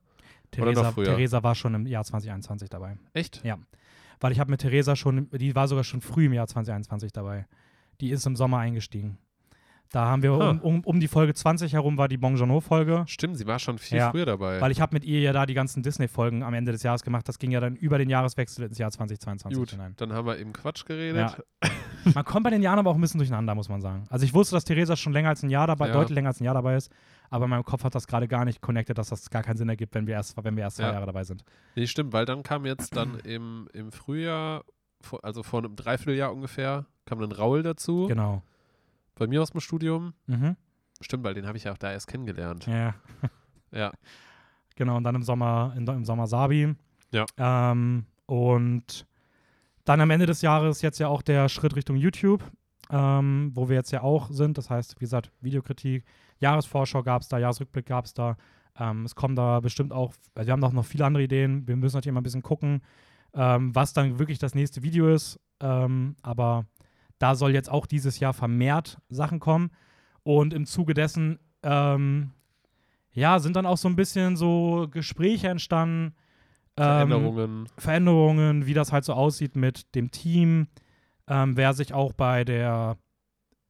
Theresa? 0.53 0.93
Theresa 0.93 1.43
war 1.43 1.55
schon 1.55 1.75
im 1.75 1.87
Jahr 1.87 2.05
2021 2.05 2.71
dabei. 2.71 2.97
Echt? 3.13 3.43
Ja. 3.45 3.59
Weil 4.21 4.31
ich 4.33 4.39
habe 4.39 4.51
mit 4.53 4.61
Theresa 4.61 4.95
schon, 4.95 5.29
die 5.33 5.55
war 5.57 5.67
sogar 5.67 5.83
schon 5.85 6.01
früh 6.01 6.27
im 6.27 6.33
Jahr 6.33 6.47
2021 6.47 7.13
dabei. 7.13 7.47
Die 8.01 8.11
ist 8.11 8.25
im 8.27 8.37
Sommer 8.37 8.59
eingestiegen. 8.59 9.19
Da 9.91 10.07
haben 10.07 10.23
wir 10.23 10.33
um, 10.33 10.59
um, 10.61 10.81
um 10.85 11.01
die 11.01 11.09
Folge 11.09 11.35
20 11.35 11.75
herum 11.75 11.99
war 11.99 12.09
die 12.09 12.17
Bonjourno-Folge. 12.17 13.05
Stimmt, 13.09 13.37
sie 13.37 13.47
war 13.47 13.59
schon 13.59 13.77
viel 13.77 13.99
Ja, 13.99 14.11
früher 14.11 14.25
dabei. 14.25 14.59
Weil 14.59 14.71
ich 14.71 14.81
habe 14.81 14.95
mit 14.95 15.05
ihr 15.05 15.21
ja 15.21 15.35
da 15.35 15.45
die 15.45 15.53
ganzen 15.53 15.83
Disney-Folgen 15.83 16.43
am 16.43 16.55
Ende 16.55 16.73
des 16.73 16.83
Jahres 16.83 17.03
gemacht. 17.03 17.29
Das 17.29 17.39
ging 17.39 17.51
ja 17.51 17.61
dann 17.61 17.77
über 17.77 17.99
den 17.99 18.09
Jahreswechsel 18.09 18.65
ins 18.65 18.79
Jahr 18.79 18.91
2022 18.91 19.59
Gut, 19.59 19.71
hinein. 19.73 19.93
dann 19.99 20.15
haben 20.15 20.27
wir 20.27 20.39
eben 20.39 20.55
Quatsch 20.55 20.87
geredet. 20.87 21.37
Man 22.15 22.25
kommt 22.25 22.45
bei 22.45 22.51
den 22.51 22.63
Jahren 22.63 22.79
aber 22.79 22.91
auch 22.91 22.95
ein 22.95 23.03
bisschen 23.03 23.19
durcheinander, 23.19 23.55
muss 23.55 23.69
man 23.69 23.83
sagen. 23.83 24.05
Also 24.09 24.25
ich 24.25 24.33
wusste, 24.33 24.55
dass 24.57 24.65
Theresa 24.65 24.97
schon 24.97 25.13
länger 25.13 25.29
als 25.29 25.43
ein 25.43 25.51
Jahr 25.51 25.67
dabei, 25.67 25.89
Ja. 25.89 25.93
deutlich 25.93 26.15
länger 26.15 26.29
als 26.29 26.41
ein 26.41 26.45
Jahr 26.45 26.55
dabei 26.55 26.77
ist, 26.77 26.91
aber 27.33 27.45
in 27.47 27.51
meinem 27.51 27.65
Kopf 27.65 27.83
hat 27.83 27.95
das 27.95 28.07
gerade 28.07 28.29
gar 28.29 28.45
nicht 28.45 28.61
connected, 28.61 28.99
dass 28.99 29.09
das 29.09 29.31
gar 29.31 29.43
keinen 29.43 29.57
Sinn 29.57 29.69
ergibt, 29.69 29.95
wenn 29.95 30.07
wir 30.07 30.15
erst, 30.15 30.37
wenn 30.45 30.55
wir 30.55 30.65
erst 30.65 30.77
zwei 30.77 30.85
Ja. 30.85 30.93
Jahre 30.93 31.07
dabei 31.07 31.25
sind. 31.25 31.45
Nee, 31.75 31.87
stimmt, 31.87 32.13
weil 32.13 32.27
dann 32.27 32.43
kam 32.43 32.67
jetzt 32.67 32.95
dann 32.95 33.19
im, 33.21 33.69
im 33.73 33.91
Frühjahr, 33.91 34.65
also 35.23 35.43
vor 35.43 35.61
einem 35.61 35.75
Dreivierteljahr 35.75 36.33
ungefähr, 36.33 36.85
kam 37.07 37.21
dann 37.21 37.33
Raul 37.33 37.63
dazu. 37.63 38.07
Genau. 38.07 38.43
Bei 39.15 39.27
mir 39.27 39.41
aus 39.41 39.51
dem 39.51 39.61
Studium. 39.61 40.13
Mhm. 40.27 40.57
Stimmt, 41.01 41.25
weil 41.25 41.33
den 41.35 41.47
habe 41.47 41.57
ich 41.57 41.65
ja 41.65 41.73
auch 41.73 41.79
da 41.79 41.91
erst 41.91 42.07
kennengelernt. 42.07 42.67
Ja. 42.67 42.95
Ja. 43.75 43.91
Genau, 44.77 44.99
und 44.99 45.05
dann 45.05 45.15
im 45.15 45.23
Sommer, 45.23 45.73
in, 45.79 45.87
im 45.87 46.05
Sommer 46.05 46.27
Sabi. 46.27 46.75
Ja. 47.11 47.25
Ähm, 47.39 48.05
und 48.27 49.07
dann 49.87 50.01
am 50.03 50.11
Ende 50.11 50.27
des 50.27 50.43
Jahres 50.43 50.83
jetzt 50.83 50.99
ja 50.99 51.09
auch 51.09 51.23
der 51.23 51.49
Schritt 51.49 51.75
Richtung 51.75 51.97
YouTube, 51.97 52.45
ähm, 52.91 53.51
wo 53.55 53.71
wir 53.71 53.77
jetzt 53.77 53.91
ja 53.93 54.03
auch 54.03 54.31
sind. 54.31 54.59
Das 54.59 54.69
heißt, 54.69 54.97
wie 54.97 55.05
gesagt, 55.05 55.33
Videokritik, 55.41 56.05
Jahresvorschau 56.43 57.03
gab 57.03 57.23
es 57.23 57.29
da, 57.29 57.39
Jahresrückblick 57.39 57.87
gab 57.87 58.05
es 58.05 58.15
da. 58.15 58.37
Ähm, 58.79 59.05
es 59.05 59.15
kommen 59.15 59.37
da 59.37 59.61
bestimmt 59.61 59.93
auch, 59.93 60.13
also 60.35 60.47
wir 60.47 60.53
haben 60.53 60.65
auch 60.65 60.73
noch 60.73 60.85
viele 60.85 61.07
andere 61.07 61.23
Ideen. 61.23 61.67
Wir 61.67 61.77
müssen 61.77 61.97
natürlich 61.97 62.11
immer 62.11 62.21
ein 62.21 62.25
bisschen 62.25 62.43
gucken, 62.43 62.83
ähm, 63.33 63.75
was 63.75 63.93
dann 63.93 64.19
wirklich 64.19 64.39
das 64.39 64.55
nächste 64.55 64.83
Video 64.83 65.09
ist. 65.09 65.39
Ähm, 65.61 66.17
aber 66.23 66.67
da 67.19 67.35
soll 67.35 67.53
jetzt 67.53 67.71
auch 67.71 67.87
dieses 67.87 68.19
Jahr 68.19 68.33
vermehrt 68.35 68.99
Sachen 69.09 69.41
kommen. 69.41 69.71
Und 70.25 70.53
im 70.53 70.67
Zuge 70.67 70.95
dessen, 70.95 71.39
ähm, 71.63 72.33
ja, 73.13 73.39
sind 73.39 73.57
dann 73.57 73.67
auch 73.67 73.77
so 73.77 73.89
ein 73.89 73.97
bisschen 73.97 74.37
so 74.37 74.89
Gespräche 74.91 75.49
entstanden. 75.49 76.15
ähm, 76.77 76.85
Veränderungen. 76.85 77.69
Veränderungen, 77.77 78.67
wie 78.67 78.75
das 78.75 78.93
halt 78.93 79.05
so 79.05 79.13
aussieht 79.13 79.55
mit 79.55 79.95
dem 79.95 80.11
Team, 80.11 80.69
ähm, 81.29 81.57
wer 81.57 81.75
sich 81.75 81.93
auch 81.93 82.13
bei 82.15 82.45
der 82.45 82.97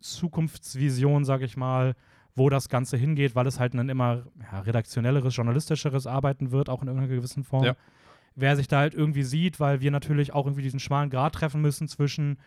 Zukunftsvision, 0.00 1.24
sag 1.24 1.42
ich 1.42 1.56
mal, 1.56 1.94
wo 2.34 2.48
das 2.48 2.68
Ganze 2.68 2.96
hingeht, 2.96 3.34
weil 3.34 3.46
es 3.46 3.60
halt 3.60 3.74
ein 3.74 3.88
immer 3.88 4.24
ja, 4.40 4.60
redaktionelleres, 4.60 5.36
journalistischeres 5.36 6.06
Arbeiten 6.06 6.50
wird, 6.50 6.68
auch 6.68 6.82
in 6.82 6.88
irgendeiner 6.88 7.14
gewissen 7.14 7.44
Form. 7.44 7.64
Ja. 7.64 7.76
Wer 8.34 8.56
sich 8.56 8.68
da 8.68 8.78
halt 8.78 8.94
irgendwie 8.94 9.24
sieht, 9.24 9.60
weil 9.60 9.80
wir 9.80 9.90
natürlich 9.90 10.32
auch 10.32 10.46
irgendwie 10.46 10.62
diesen 10.62 10.80
schmalen 10.80 11.10
Grat 11.10 11.34
treffen 11.34 11.60
müssen 11.60 11.88
zwischen, 11.88 12.38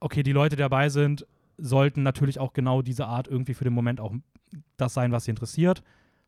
okay, 0.00 0.24
die 0.24 0.32
Leute, 0.32 0.56
die 0.56 0.60
dabei 0.60 0.88
sind, 0.88 1.26
sollten 1.58 2.02
natürlich 2.02 2.38
auch 2.40 2.52
genau 2.52 2.82
diese 2.82 3.06
Art 3.06 3.28
irgendwie 3.28 3.54
für 3.54 3.64
den 3.64 3.72
Moment 3.72 4.00
auch 4.00 4.14
das 4.76 4.94
sein, 4.94 5.12
was 5.12 5.24
sie 5.24 5.30
interessiert. 5.30 5.82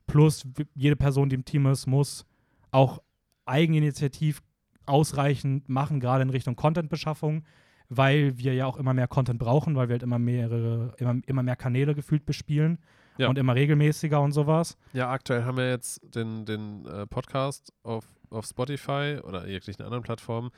Plus 0.06 0.46
jede 0.74 0.96
Person, 0.96 1.28
die 1.28 1.34
im 1.34 1.44
Team 1.44 1.66
ist, 1.66 1.86
muss 1.86 2.24
auch 2.70 3.02
eigeninitiativ 3.44 4.42
ausreichend 4.86 5.68
machen, 5.68 6.00
gerade 6.00 6.22
in 6.22 6.30
Richtung 6.30 6.56
Content-Beschaffung, 6.56 7.44
weil 7.88 8.37
wir 8.38 8.55
ja 8.55 8.66
auch 8.66 8.77
immer 8.77 8.92
mehr 8.94 9.09
Content 9.09 9.38
brauchen, 9.38 9.74
weil 9.77 9.88
wir 9.88 9.94
halt 9.94 10.03
immer 10.03 10.18
mehrere, 10.18 10.94
immer, 10.98 11.20
immer 11.27 11.42
mehr 11.42 11.57
Kanäle 11.57 11.94
gefühlt 11.94 12.27
bespielen 12.27 12.79
Ja. 13.16 13.29
und 13.29 13.38
immer 13.38 13.55
regelmäßiger 13.55 14.20
und 14.20 14.33
sowas. 14.33 14.77
Ja, 14.92 15.11
aktuell 15.11 15.44
haben 15.44 15.57
wir 15.57 15.68
jetzt 15.70 16.01
den, 16.14 16.44
den 16.44 16.85
äh, 16.87 17.07
Podcast 17.07 17.72
auf, 17.83 18.05
auf 18.31 18.44
Spotify 18.46 19.18
oder 19.24 19.46
jeglichen 19.48 19.83
anderen 19.83 20.03
Plattformen. 20.05 20.51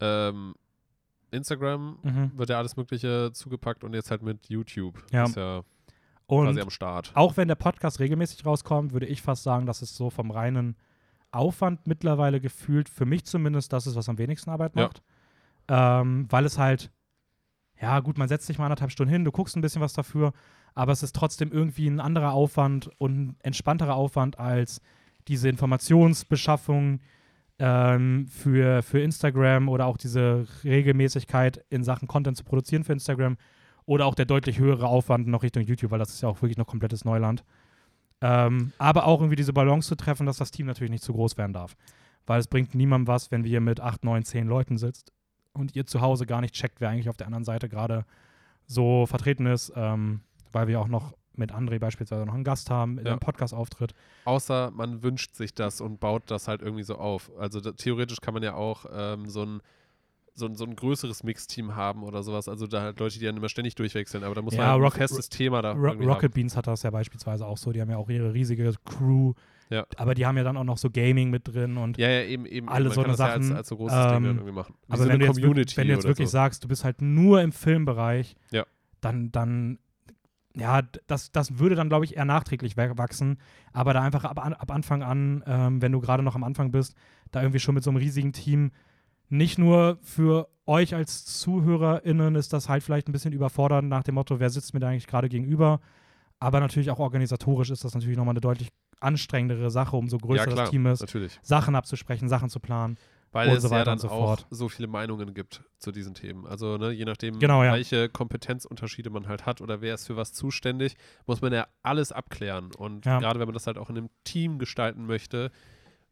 Ähm, 0.00 0.54
Instagram 1.30 1.98
Mhm. 2.02 2.32
wird 2.36 2.50
ja 2.50 2.58
alles 2.58 2.76
Mögliche 2.76 3.30
zugepackt 3.32 3.84
und 3.84 3.94
jetzt 3.94 4.10
halt 4.10 4.22
mit 4.22 4.48
YouTube. 4.48 5.02
Ja. 5.12 5.24
Ist 5.24 5.36
ja 5.36 5.62
Und 6.26 6.46
quasi 6.46 6.60
am 6.60 6.70
Start. 6.70 7.10
auch 7.14 7.36
wenn 7.36 7.48
der 7.48 7.54
Podcast 7.54 8.00
regelmäßig 8.00 8.44
rauskommt, 8.44 8.92
würde 8.92 9.06
ich 9.06 9.22
fast 9.22 9.42
sagen, 9.42 9.64
dass 9.66 9.80
es 9.82 9.96
so 9.96 10.10
vom 10.10 10.30
reinen 10.30 10.76
Aufwand 11.30 11.86
mittlerweile 11.86 12.40
gefühlt, 12.40 12.90
für 12.90 13.06
mich 13.06 13.24
zumindest, 13.24 13.72
das 13.72 13.86
ist, 13.86 13.96
was 13.96 14.08
am 14.10 14.18
wenigsten 14.18 14.50
Arbeit 14.50 14.76
Ja. 14.76 14.90
Ähm, 15.68 16.26
weil 16.30 16.44
es 16.44 16.58
halt, 16.58 16.90
ja 17.80 18.00
gut, 18.00 18.18
man 18.18 18.28
setzt 18.28 18.46
sich 18.46 18.58
mal 18.58 18.66
anderthalb 18.66 18.90
Stunden 18.90 19.12
hin, 19.12 19.24
du 19.24 19.32
guckst 19.32 19.56
ein 19.56 19.62
bisschen 19.62 19.82
was 19.82 19.92
dafür, 19.92 20.32
aber 20.74 20.92
es 20.92 21.02
ist 21.02 21.14
trotzdem 21.14 21.52
irgendwie 21.52 21.88
ein 21.88 22.00
anderer 22.00 22.32
Aufwand 22.32 22.90
und 22.98 23.18
ein 23.18 23.36
entspannterer 23.42 23.94
Aufwand 23.94 24.38
als 24.38 24.80
diese 25.28 25.48
Informationsbeschaffung 25.48 27.00
ähm, 27.58 28.26
für, 28.28 28.82
für 28.82 29.00
Instagram 29.00 29.68
oder 29.68 29.86
auch 29.86 29.96
diese 29.96 30.46
Regelmäßigkeit 30.64 31.64
in 31.70 31.84
Sachen 31.84 32.08
Content 32.08 32.36
zu 32.36 32.44
produzieren 32.44 32.84
für 32.84 32.92
Instagram 32.92 33.36
oder 33.84 34.06
auch 34.06 34.14
der 34.14 34.24
deutlich 34.24 34.58
höhere 34.58 34.86
Aufwand 34.86 35.26
noch 35.28 35.42
Richtung 35.42 35.62
YouTube, 35.62 35.90
weil 35.90 35.98
das 35.98 36.10
ist 36.10 36.22
ja 36.22 36.28
auch 36.28 36.40
wirklich 36.42 36.58
noch 36.58 36.66
komplettes 36.66 37.04
Neuland. 37.04 37.44
Ähm, 38.20 38.72
aber 38.78 39.06
auch 39.06 39.20
irgendwie 39.20 39.36
diese 39.36 39.52
Balance 39.52 39.88
zu 39.88 39.96
treffen, 39.96 40.26
dass 40.26 40.36
das 40.36 40.52
Team 40.52 40.66
natürlich 40.66 40.90
nicht 40.90 41.04
zu 41.04 41.12
groß 41.12 41.36
werden 41.36 41.52
darf. 41.52 41.76
Weil 42.24 42.38
es 42.38 42.46
bringt 42.46 42.74
niemandem 42.74 43.08
was, 43.08 43.32
wenn 43.32 43.44
wir 43.44 43.60
mit 43.60 43.80
8, 43.80 44.04
9, 44.04 44.24
10 44.24 44.46
Leuten 44.46 44.78
sitzt 44.78 45.12
und 45.54 45.74
ihr 45.76 45.86
zu 45.86 46.00
Hause 46.00 46.26
gar 46.26 46.40
nicht 46.40 46.54
checkt, 46.54 46.80
wer 46.80 46.90
eigentlich 46.90 47.08
auf 47.08 47.16
der 47.16 47.26
anderen 47.26 47.44
Seite 47.44 47.68
gerade 47.68 48.04
so 48.66 49.06
vertreten 49.06 49.46
ist, 49.46 49.72
ähm, 49.76 50.20
weil 50.52 50.68
wir 50.68 50.80
auch 50.80 50.88
noch 50.88 51.14
mit 51.34 51.52
André 51.52 51.78
beispielsweise 51.78 52.26
noch 52.26 52.34
einen 52.34 52.44
Gast 52.44 52.68
haben, 52.70 52.96
der 52.96 53.06
Ja. 53.06 53.12
im 53.14 53.18
Podcast 53.20 53.54
auftritt. 53.54 53.94
Außer 54.26 54.70
man 54.70 55.02
wünscht 55.02 55.34
sich 55.34 55.54
das 55.54 55.80
und 55.80 55.98
baut 55.98 56.24
das 56.26 56.46
halt 56.48 56.60
irgendwie 56.62 56.82
so 56.84 56.96
auf. 56.96 57.30
Also 57.38 57.60
da, 57.60 57.72
theoretisch 57.72 58.20
kann 58.20 58.34
man 58.34 58.42
ja 58.42 58.54
auch 58.54 58.84
ähm, 58.92 59.28
so 59.28 59.42
ein 59.44 59.60
so 60.34 60.46
ein, 60.46 60.54
so 60.54 60.64
ein 60.64 60.74
größeres 60.76 61.24
Mixteam 61.24 61.76
haben 61.76 62.02
oder 62.04 62.22
sowas. 62.22 62.48
Also 62.48 62.66
da 62.66 62.80
halt 62.80 62.98
Leute, 63.00 63.18
die 63.18 63.26
dann 63.26 63.36
immer 63.36 63.50
ständig 63.50 63.74
durchwechseln. 63.74 64.24
Aber 64.24 64.34
da 64.34 64.40
muss 64.40 64.54
Ja, 64.54 64.60
man 64.60 64.68
halt 64.68 64.78
ein 64.78 64.84
Rocket- 64.84 64.98
festes 64.98 65.28
Thema 65.28 65.60
da 65.60 65.72
Ro 65.72 65.88
Rocket 65.88 66.08
haben. 66.10 66.30
Beans 66.32 66.56
hat 66.56 66.66
das 66.66 66.82
ja 66.84 66.90
beispielsweise 66.90 67.44
auch 67.46 67.58
so, 67.58 67.70
die 67.70 67.82
haben 67.82 67.90
ja 67.90 67.98
auch 67.98 68.08
ihre 68.08 68.32
riesige 68.32 68.72
Crew, 68.86 69.34
Ja. 69.72 69.86
aber 69.96 70.14
die 70.14 70.26
haben 70.26 70.36
ja 70.36 70.44
dann 70.44 70.56
auch 70.56 70.64
noch 70.64 70.78
so 70.78 70.90
Gaming 70.90 71.30
mit 71.30 71.48
drin 71.48 71.76
und 71.76 71.96
Ja, 71.98 72.08
ja, 72.10 72.22
eben, 72.24 72.46
eben. 72.46 72.68
Alle 72.68 72.90
so 72.90 73.00
eine 73.02 73.10
das 73.12 73.18
ja 73.20 73.26
als, 73.26 73.46
Sachen, 73.46 73.56
als 73.56 73.68
so 73.68 73.76
großes 73.76 74.06
Ding 74.08 74.16
ähm, 74.16 74.24
irgendwie 74.26 74.52
machen. 74.52 74.74
Wie 74.86 74.92
Aber 74.92 74.96
so 74.98 75.04
wenn, 75.04 75.10
eine 75.12 75.18
du 75.32 75.54
jetzt, 75.60 75.76
wenn 75.76 75.86
du 75.88 75.92
jetzt 75.94 76.04
wirklich 76.06 76.28
so. 76.28 76.32
sagst, 76.32 76.62
du 76.64 76.68
bist 76.68 76.84
halt 76.84 77.00
nur 77.02 77.40
im 77.42 77.52
Filmbereich, 77.52 78.36
Ja. 78.50 78.64
dann, 79.00 79.32
dann, 79.32 79.78
ja, 80.54 80.82
das, 81.06 81.32
das 81.32 81.58
würde 81.58 81.74
dann, 81.74 81.88
glaube 81.88 82.04
ich, 82.04 82.16
eher 82.16 82.24
nachträglich 82.26 82.76
wa- 82.76 82.96
wachsen. 82.98 83.38
Aber 83.72 83.94
da 83.94 84.02
einfach 84.02 84.24
ab, 84.24 84.38
ab 84.38 84.70
Anfang 84.70 85.02
an, 85.02 85.42
ähm, 85.46 85.80
wenn 85.80 85.92
du 85.92 86.00
gerade 86.00 86.22
noch 86.22 86.34
am 86.36 86.44
Anfang 86.44 86.70
bist, 86.70 86.94
da 87.30 87.40
irgendwie 87.40 87.60
schon 87.60 87.74
mit 87.74 87.82
so 87.82 87.90
einem 87.90 87.96
riesigen 87.96 88.32
Team, 88.32 88.70
nicht 89.30 89.58
nur 89.58 89.96
für 90.02 90.48
euch 90.66 90.94
als 90.94 91.24
ZuhörerInnen 91.40 92.34
ist 92.34 92.52
das 92.52 92.68
halt 92.68 92.82
vielleicht 92.82 93.08
ein 93.08 93.12
bisschen 93.12 93.32
überfordernd 93.32 93.88
nach 93.88 94.02
dem 94.02 94.14
Motto, 94.16 94.38
wer 94.40 94.50
sitzt 94.50 94.74
mir 94.74 94.80
da 94.80 94.88
eigentlich 94.88 95.06
gerade 95.06 95.28
gegenüber, 95.30 95.80
aber 96.38 96.60
natürlich 96.60 96.90
auch 96.90 96.98
organisatorisch 96.98 97.70
ist 97.70 97.82
das 97.84 97.94
natürlich 97.94 98.16
nochmal 98.18 98.34
eine 98.34 98.40
deutlich 98.42 98.68
anstrengendere 99.02 99.70
Sache, 99.70 99.96
umso 99.96 100.18
größer 100.18 100.44
ja, 100.44 100.46
klar, 100.46 100.56
das 100.64 100.70
Team 100.70 100.86
ist, 100.86 101.00
natürlich. 101.00 101.38
Sachen 101.42 101.74
abzusprechen, 101.74 102.28
Sachen 102.28 102.48
zu 102.50 102.60
planen. 102.60 102.96
Weil 103.34 103.48
und 103.48 103.56
es 103.56 103.62
so 103.62 103.68
ja 103.68 103.76
weiter 103.76 103.84
dann 103.86 103.92
und 103.94 104.00
so 104.00 104.08
auch 104.08 104.36
fort. 104.36 104.46
so 104.50 104.68
viele 104.68 104.88
Meinungen 104.88 105.32
gibt 105.32 105.62
zu 105.78 105.90
diesen 105.90 106.12
Themen. 106.12 106.46
Also 106.46 106.76
ne, 106.76 106.90
je 106.90 107.06
nachdem, 107.06 107.38
Genau, 107.38 107.64
ja. 107.64 107.72
welche 107.72 108.10
Kompetenzunterschiede 108.10 109.08
man 109.08 109.26
halt 109.26 109.46
hat 109.46 109.62
oder 109.62 109.80
wer 109.80 109.94
ist 109.94 110.06
für 110.06 110.16
was 110.16 110.34
zuständig, 110.34 110.96
muss 111.26 111.40
man 111.40 111.50
ja 111.52 111.66
alles 111.82 112.12
abklären. 112.12 112.74
Und 112.76 113.06
Ja. 113.06 113.20
gerade 113.20 113.40
wenn 113.40 113.46
man 113.46 113.54
das 113.54 113.66
halt 113.66 113.78
auch 113.78 113.88
in 113.88 113.96
einem 113.96 114.10
Team 114.24 114.58
gestalten 114.58 115.06
möchte, 115.06 115.50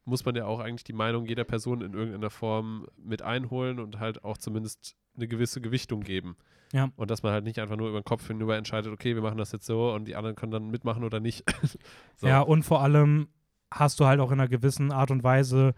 muss 0.06 0.24
man 0.24 0.34
ja 0.34 0.46
auch 0.46 0.60
eigentlich 0.60 0.84
die 0.84 0.94
Meinung 0.94 1.26
jeder 1.26 1.44
Person 1.44 1.82
in 1.82 1.92
irgendeiner 1.92 2.30
Form 2.30 2.86
mit 2.96 3.20
einholen 3.20 3.80
und 3.80 3.98
halt 4.00 4.24
auch 4.24 4.38
zumindest 4.38 4.96
eine 5.14 5.28
gewisse 5.28 5.60
Gewichtung 5.60 6.00
geben. 6.00 6.36
Ja. 6.72 6.90
Und 6.96 7.10
dass 7.10 7.22
man 7.22 7.32
halt 7.32 7.44
nicht 7.44 7.58
einfach 7.58 7.76
nur 7.76 7.88
über 7.88 8.00
den 8.00 8.04
Kopf 8.04 8.26
hinüber 8.28 8.56
entscheidet, 8.56 8.92
okay, 8.92 9.14
wir 9.14 9.22
machen 9.22 9.38
das 9.38 9.52
jetzt 9.52 9.66
so 9.66 9.92
und 9.92 10.06
die 10.06 10.14
anderen 10.16 10.36
können 10.36 10.52
dann 10.52 10.70
mitmachen 10.70 11.02
oder 11.04 11.18
nicht. 11.20 11.44
so. 12.16 12.26
Ja, 12.26 12.40
und 12.40 12.62
vor 12.62 12.80
allem 12.82 13.28
hast 13.72 13.98
du 14.00 14.06
halt 14.06 14.20
auch 14.20 14.30
in 14.30 14.40
einer 14.40 14.48
gewissen 14.48 14.92
Art 14.92 15.10
und 15.10 15.22
Weise 15.24 15.74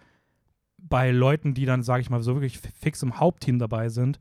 bei 0.78 1.10
Leuten, 1.10 1.54
die 1.54 1.64
dann, 1.64 1.82
sage 1.82 2.02
ich 2.02 2.10
mal, 2.10 2.22
so 2.22 2.34
wirklich 2.34 2.58
fi- 2.58 2.72
fix 2.78 3.02
im 3.02 3.18
Hauptteam 3.20 3.58
dabei 3.58 3.88
sind, 3.88 4.18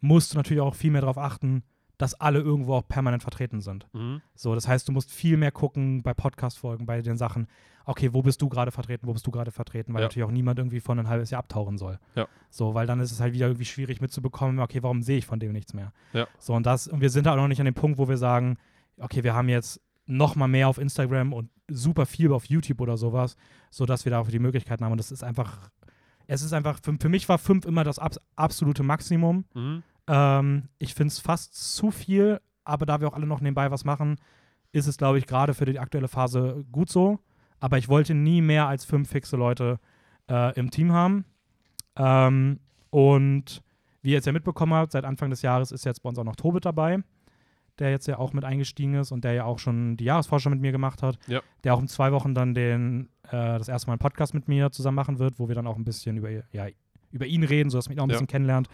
musst 0.00 0.32
du 0.32 0.36
natürlich 0.38 0.60
auch 0.60 0.74
viel 0.74 0.90
mehr 0.90 1.02
darauf 1.02 1.18
achten, 1.18 1.62
dass 2.00 2.14
alle 2.14 2.40
irgendwo 2.40 2.74
auch 2.74 2.86
permanent 2.88 3.22
vertreten 3.22 3.60
sind. 3.60 3.86
Mhm. 3.92 4.22
So, 4.34 4.54
das 4.54 4.66
heißt, 4.66 4.88
du 4.88 4.92
musst 4.92 5.10
viel 5.12 5.36
mehr 5.36 5.52
gucken 5.52 6.02
bei 6.02 6.14
Podcast-Folgen, 6.14 6.86
bei 6.86 7.02
den 7.02 7.16
Sachen, 7.18 7.46
okay, 7.84 8.12
wo 8.14 8.22
bist 8.22 8.40
du 8.40 8.48
gerade 8.48 8.70
vertreten, 8.70 9.06
wo 9.06 9.12
bist 9.12 9.26
du 9.26 9.30
gerade 9.30 9.50
vertreten, 9.50 9.92
weil 9.92 10.00
Ja. 10.02 10.06
natürlich 10.06 10.26
auch 10.26 10.30
niemand 10.32 10.58
irgendwie 10.58 10.80
von 10.80 10.98
ein 10.98 11.08
halbes 11.08 11.30
Jahr 11.30 11.40
abtauchen 11.40 11.76
soll. 11.76 11.98
Ja. 12.14 12.26
So, 12.48 12.74
weil 12.74 12.86
dann 12.86 13.00
ist 13.00 13.12
es 13.12 13.20
halt 13.20 13.34
wieder 13.34 13.46
irgendwie 13.46 13.64
schwierig 13.64 14.00
mitzubekommen, 14.00 14.60
okay, 14.60 14.82
warum 14.82 15.02
sehe 15.02 15.18
ich 15.18 15.26
von 15.26 15.40
dem 15.40 15.52
nichts 15.52 15.74
mehr? 15.74 15.92
Ja. 16.12 16.26
So, 16.38 16.54
und 16.54 16.64
das, 16.66 16.88
und 16.88 17.00
wir 17.00 17.10
sind 17.10 17.26
halt 17.26 17.36
auch 17.38 17.42
noch 17.42 17.48
nicht 17.48 17.60
an 17.60 17.64
dem 17.66 17.74
Punkt, 17.74 17.98
wo 17.98 18.08
wir 18.08 18.16
sagen, 18.16 18.56
okay, 18.98 19.22
wir 19.24 19.34
haben 19.34 19.48
jetzt 19.48 19.80
noch 20.06 20.36
mal 20.36 20.48
mehr 20.48 20.68
auf 20.68 20.78
Instagram 20.78 21.32
und 21.32 21.50
super 21.68 22.06
viel 22.06 22.32
auf 22.32 22.46
YouTube 22.46 22.80
oder 22.80 22.96
sowas, 22.96 23.36
sodass 23.70 24.04
wir 24.04 24.10
da 24.10 24.20
auch 24.20 24.28
die 24.28 24.38
Möglichkeiten 24.40 24.84
haben. 24.84 24.92
Und 24.92 24.98
das 24.98 25.12
ist 25.12 25.22
einfach, 25.22 25.70
es 26.26 26.42
ist 26.42 26.52
einfach, 26.52 26.78
für, 26.82 26.96
für 26.98 27.08
mich 27.08 27.28
war 27.28 27.38
fünf 27.38 27.64
immer 27.64 27.84
das 27.84 27.98
abs 27.98 28.18
absolute 28.36 28.82
Maximum. 28.82 29.44
Mhm. 29.54 29.82
Ähm, 30.06 30.68
ich 30.78 30.94
finde 30.94 31.08
es 31.12 31.18
fast 31.18 31.74
zu 31.76 31.90
viel, 31.90 32.40
aber 32.64 32.86
da 32.86 33.00
wir 33.00 33.08
auch 33.08 33.14
alle 33.14 33.26
noch 33.26 33.40
nebenbei 33.40 33.70
was 33.70 33.84
machen, 33.84 34.16
ist 34.72 34.86
es, 34.86 34.96
glaube 34.96 35.18
ich, 35.18 35.26
gerade 35.26 35.54
für 35.54 35.64
die 35.64 35.78
aktuelle 35.78 36.08
Phase 36.08 36.64
gut 36.70 36.90
so. 36.90 37.18
Aber 37.58 37.78
ich 37.78 37.88
wollte 37.88 38.14
nie 38.14 38.40
mehr 38.40 38.66
als 38.68 38.84
fünf 38.84 39.10
fixe 39.10 39.36
Leute 39.36 39.78
äh, 40.30 40.54
im 40.58 40.70
Team 40.70 40.92
haben. 40.92 41.24
Ähm, 41.96 42.60
und 42.90 43.62
wie 44.02 44.10
ihr 44.10 44.14
jetzt 44.14 44.26
ja 44.26 44.32
mitbekommen 44.32 44.72
habt, 44.74 44.92
seit 44.92 45.04
Anfang 45.04 45.30
des 45.30 45.42
Jahres 45.42 45.72
ist 45.72 45.84
jetzt 45.84 46.02
bei 46.02 46.08
uns 46.08 46.18
auch 46.18 46.24
noch 46.24 46.36
Tobit 46.36 46.64
dabei, 46.64 46.98
der 47.78 47.90
jetzt 47.90 48.06
ja 48.06 48.18
auch 48.18 48.32
mit 48.32 48.44
eingestiegen 48.44 48.94
ist 48.94 49.12
und 49.12 49.24
der 49.24 49.32
ja 49.34 49.44
auch 49.44 49.58
schon 49.58 49.96
die 49.96 50.04
Jahresvorschau 50.04 50.50
mit 50.50 50.60
mir 50.60 50.72
gemacht 50.72 51.02
hat. 51.02 51.18
Ja. 51.26 51.40
Der 51.64 51.74
auch 51.74 51.80
in 51.80 51.88
zwei 51.88 52.12
Wochen 52.12 52.34
dann 52.34 52.54
den, 52.54 53.08
äh, 53.24 53.30
das 53.30 53.68
erste 53.68 53.88
Mal 53.88 53.94
einen 53.94 53.98
Podcast 54.00 54.32
mit 54.34 54.48
mir 54.48 54.70
zusammen 54.70 54.96
machen 54.96 55.18
wird, 55.18 55.38
wo 55.38 55.48
wir 55.48 55.54
dann 55.54 55.66
auch 55.66 55.76
ein 55.76 55.84
bisschen 55.84 56.16
über, 56.16 56.30
ja, 56.30 56.66
über 57.10 57.26
ihn 57.26 57.42
reden, 57.44 57.68
sodass 57.70 57.88
man 57.88 57.96
ihn 57.96 58.00
auch 58.00 58.04
ein 58.04 58.10
Ja. 58.10 58.14
bisschen 58.14 58.26
kennenlernt 58.28 58.68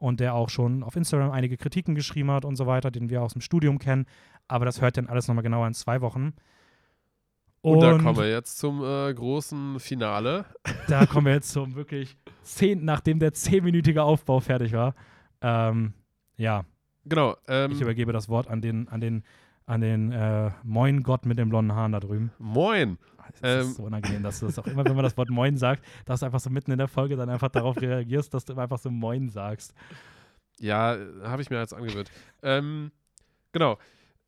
und 0.00 0.18
der 0.18 0.34
auch 0.34 0.48
schon 0.48 0.82
auf 0.82 0.96
Instagram 0.96 1.30
einige 1.30 1.56
Kritiken 1.56 1.94
geschrieben 1.94 2.30
hat 2.30 2.44
und 2.44 2.56
so 2.56 2.66
weiter, 2.66 2.90
den 2.90 3.08
wir 3.10 3.22
aus 3.22 3.32
dem 3.34 3.40
Studium 3.40 3.78
kennen. 3.78 4.06
Aber 4.48 4.64
das 4.64 4.80
hört 4.80 4.96
dann 4.96 5.06
alles 5.06 5.28
nochmal 5.28 5.44
genauer 5.44 5.68
in 5.68 5.74
zwei 5.74 6.00
Wochen. 6.00 6.32
Und, 7.62 7.80
da 7.80 7.98
kommen 7.98 8.16
wir 8.16 8.28
jetzt 8.28 8.58
zum 8.58 8.82
äh, 8.82 9.14
großen 9.14 9.78
Finale. 9.78 10.46
da 10.88 11.06
kommen 11.06 11.26
wir 11.26 11.34
jetzt 11.34 11.50
zum 11.50 11.76
wirklich 11.76 12.16
zehn, 12.42 12.84
nachdem 12.84 13.18
der 13.20 13.32
zehnminütige 13.34 14.02
Aufbau 14.02 14.40
fertig 14.40 14.72
war. 14.72 14.94
Ähm, 15.42 15.92
ja, 16.36 16.64
Genau. 17.04 17.36
Ähm, 17.48 17.72
ich 17.72 17.80
übergebe 17.80 18.12
das 18.12 18.28
Wort 18.28 18.48
an 18.48 18.60
den, 18.60 18.88
an 18.88 19.00
den, 19.00 19.24
an 19.66 19.80
den 19.80 20.12
äh, 20.12 20.50
Moin 20.62 21.02
Gott 21.02 21.26
mit 21.26 21.38
dem 21.38 21.48
blonden 21.48 21.74
Haaren 21.74 21.92
da 21.92 22.00
drüben. 22.00 22.32
moin. 22.38 22.98
Es 23.36 23.40
Ähm. 23.42 23.60
ist 23.70 23.76
so 23.76 23.82
unangenehm, 23.84 24.22
dass 24.22 24.40
du 24.40 24.46
das 24.46 24.58
auch 24.58 24.66
immer, 24.66 24.84
wenn 24.84 24.94
man 24.94 25.04
das 25.04 25.16
Wort 25.16 25.30
Moin 25.30 25.56
sagt, 25.56 25.84
dass 26.04 26.20
du 26.20 26.26
einfach 26.26 26.40
so 26.40 26.50
mitten 26.50 26.70
in 26.72 26.78
der 26.78 26.88
Folge 26.88 27.16
dann 27.16 27.28
einfach 27.30 27.48
darauf 27.50 27.80
reagierst, 27.80 28.32
dass 28.34 28.44
du 28.44 28.56
einfach 28.56 28.78
so 28.78 28.90
Moin 28.90 29.28
sagst. 29.28 29.74
Ja, 30.58 30.96
habe 31.22 31.42
ich 31.42 31.50
mir 31.50 31.58
jetzt 31.58 31.72
angewöhnt. 31.74 32.10
Ähm, 32.42 32.92
genau. 33.52 33.78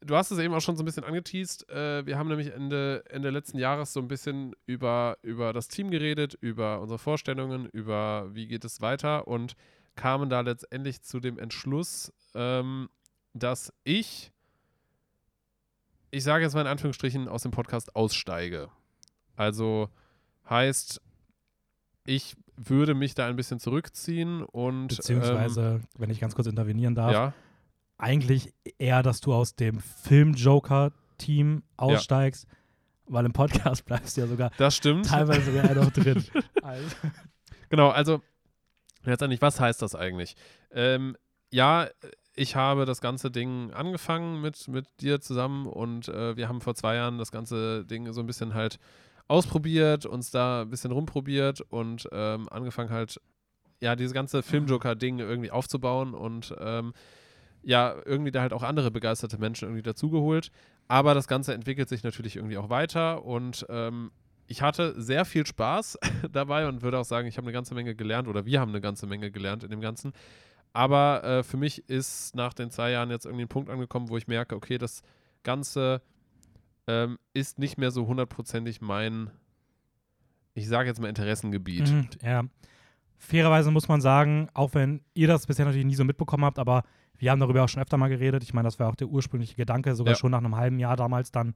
Du 0.05 0.17
hast 0.17 0.33
es 0.33 0.39
eben 0.41 0.53
auch 0.53 0.61
schon 0.61 0.77
so 0.77 0.83
ein 0.83 0.87
bisschen 0.87 1.05
angeteased. 1.05 1.69
Äh, 1.71 2.05
wir 2.07 2.19
haben 2.19 2.29
nämlich 2.29 2.53
Ende, 2.53 3.05
Ende 3.09 3.31
letzten 3.31 3.59
Jahres 3.59 3.93
so 3.93 4.01
ein 4.01 4.09
bisschen 4.09 4.57
über, 4.67 5.17
über 5.23 5.53
das 5.53 5.69
Team 5.69 5.91
geredet, 5.93 6.35
über 6.41 6.81
unsere 6.81 6.99
Vorstellungen, 6.99 7.67
über 7.67 8.29
wie 8.33 8.49
geht 8.49 8.65
es 8.65 8.81
weiter 8.81 9.29
und 9.29 9.55
kamen 9.95 10.29
da 10.29 10.41
letztendlich 10.41 11.03
zu 11.03 11.21
dem 11.21 11.39
Entschluss, 11.39 12.13
ähm, 12.35 12.89
dass 13.35 13.73
ich, 13.85 14.33
ich 16.11 16.25
sage 16.25 16.43
jetzt 16.45 16.55
mal 16.55 16.63
in 16.63 16.67
Anführungsstrichen, 16.67 17.29
aus 17.29 17.43
dem 17.43 17.53
Podcast 17.53 17.95
aussteige. 17.95 18.71
Also 19.37 19.89
heißt, 20.49 21.01
ich 22.05 22.37
würde 22.57 22.95
mich 22.95 23.15
da 23.15 23.27
ein 23.27 23.37
bisschen 23.37 23.59
zurückziehen 23.59 24.43
und 24.43 24.89
Beziehungsweise, 24.89 25.81
wenn 25.97 26.11
ich 26.11 26.21
ganz 26.21 26.35
kurz 26.35 26.47
intervenieren 26.47 26.93
ähm, 26.93 26.97
darf, 26.97 27.13
ja, 27.13 27.33
eigentlich 27.99 28.53
eher, 28.79 29.03
dass 29.03 29.21
du 29.21 29.33
aus 29.33 29.55
dem 29.55 29.81
Film-Joker-Team 29.81 31.63
aussteigst, 31.77 32.47
weil 33.07 33.25
im 33.25 33.33
Podcast 33.33 33.85
bleibst 33.87 34.17
du 34.17 34.23
ja 34.23 34.27
sogar 34.27 34.51
das 34.59 34.77
stimmt. 34.77 35.07
teilweise 35.07 35.53
sogar 35.53 35.75
noch 35.75 35.91
drin. 35.93 36.25
Also, 36.63 36.97
Genau, 37.73 37.89
also 37.89 38.21
letztendlich, 39.03 39.41
was 39.41 39.59
heißt 39.59 39.81
das 39.81 39.95
eigentlich? 39.95 40.37
Ähm, 40.73 41.17
ja, 41.51 41.89
ich 42.35 42.55
habe 42.55 42.85
das 42.85 43.01
ganze 43.01 43.31
Ding 43.31 43.73
angefangen 43.73 44.43
mit, 44.43 44.69
mit 44.69 44.87
dir 45.01 45.21
zusammen 45.21 45.67
und 45.67 46.09
äh, 46.09 46.37
wir 46.37 46.49
haben 46.49 46.61
vor 46.61 46.75
zwei 46.75 46.97
Jahren 46.97 47.17
das 47.17 47.33
ganze 47.33 47.87
Ding 47.87 48.13
so 48.13 48.21
ein 48.21 48.27
bisschen 48.27 48.53
halt 48.53 48.79
ausprobiert, 49.33 50.05
uns 50.05 50.31
da 50.31 50.61
ein 50.61 50.69
bisschen 50.69 50.93
rumprobiert 50.93 51.63
und 51.63 52.07
ähm, 52.13 52.51
angefangen 52.51 52.91
halt, 52.91 53.19
ja, 53.81 53.97
dieses 53.97 54.13
ganze 54.13 54.43
Filmjoker-Ding 54.43 55.21
irgendwie 55.21 55.51
aufzubauen 55.51 56.13
und 56.13 56.55
ähm, 56.61 56.93
ja, 57.63 57.97
irgendwie 58.05 58.31
da 58.31 58.43
halt 58.43 58.53
auch 58.53 58.63
andere 58.63 58.91
begeisterte 58.91 59.39
Menschen 59.39 59.69
irgendwie 59.69 59.83
dazugeholt. 59.83 60.51
Aber 60.87 61.15
das 61.15 61.29
Ganze 61.29 61.55
entwickelt 61.55 61.89
sich 61.89 62.05
natürlich 62.05 62.37
irgendwie 62.37 62.59
auch 62.59 62.69
weiter 62.69 63.25
und 63.25 63.65
ähm, 63.71 64.11
ich 64.49 64.61
hatte 64.61 65.01
sehr 65.01 65.25
viel 65.25 65.47
Spaß 65.47 65.99
dabei 66.31 66.69
und 66.69 66.83
würde 66.83 66.99
auch 66.99 67.07
sagen, 67.07 67.27
ich 67.27 67.39
habe 67.39 67.47
eine 67.47 67.55
ganze 67.55 67.75
Menge 67.75 67.95
gelernt 67.95 68.29
oder 68.29 68.45
wir 68.45 68.61
haben 68.61 68.69
eine 68.69 68.83
ganze 68.83 69.07
Menge 69.07 69.31
gelernt 69.31 69.65
in 69.65 69.71
dem 69.71 69.81
Ganzen. 69.81 70.13
Aber 70.75 71.25
äh, 71.25 71.43
für 71.43 71.57
mich 71.57 71.89
ist 71.89 72.37
nach 72.37 72.53
den 72.53 72.71
zwei 72.71 72.91
Jahren 72.91 73.09
jetzt 73.09 73.25
irgendwie 73.25 73.47
ein 73.47 73.49
Punkt 73.49 73.71
angekommen, 73.71 74.11
wo 74.11 74.19
ich 74.19 74.29
merke, 74.29 74.55
okay, 74.55 74.77
das 74.77 75.03
Ganze 75.43 76.03
ähm, 76.87 77.19
ist 77.35 77.59
nicht 77.59 77.79
mehr 77.79 77.91
so 77.91 78.07
hundertprozentig 78.07 78.81
mein, 78.81 79.31
ich 80.55 80.69
sage 80.69 80.89
jetzt 80.89 81.01
mal 81.01 81.09
Interessengebiet. 81.09 81.91
Mhm, 81.91 82.09
ja. 82.23 82.43
Fairerweise 83.19 83.71
muss 83.71 83.87
man 83.89 84.01
sagen, 84.01 84.49
auch 84.53 84.75
wenn 84.75 85.01
ihr 85.15 85.29
das 85.29 85.47
bisher 85.47 85.65
natürlich 85.65 85.87
nie 85.87 85.95
so 85.95 86.05
mitbekommen 86.05 86.45
habt, 86.45 86.59
aber 86.59 86.83
wir 87.19 87.31
haben 87.31 87.39
darüber 87.39 87.63
auch 87.63 87.69
schon 87.69 87.81
öfter 87.83 87.97
mal 87.97 88.09
geredet. 88.09 88.43
Ich 88.43 88.53
meine, 88.53 88.67
das 88.67 88.81
war 88.81 88.89
auch 88.89 88.97
der 88.97 89.07
ursprüngliche 89.07 89.55
Gedanke, 89.55 89.95
sogar 89.95 90.15
Ja. 90.15 90.19
schon 90.19 90.33
nach 90.33 90.39
einem 90.39 90.57
halben 90.57 90.81
Jahr 90.81 90.97
damals 90.97 91.31
dann 91.31 91.55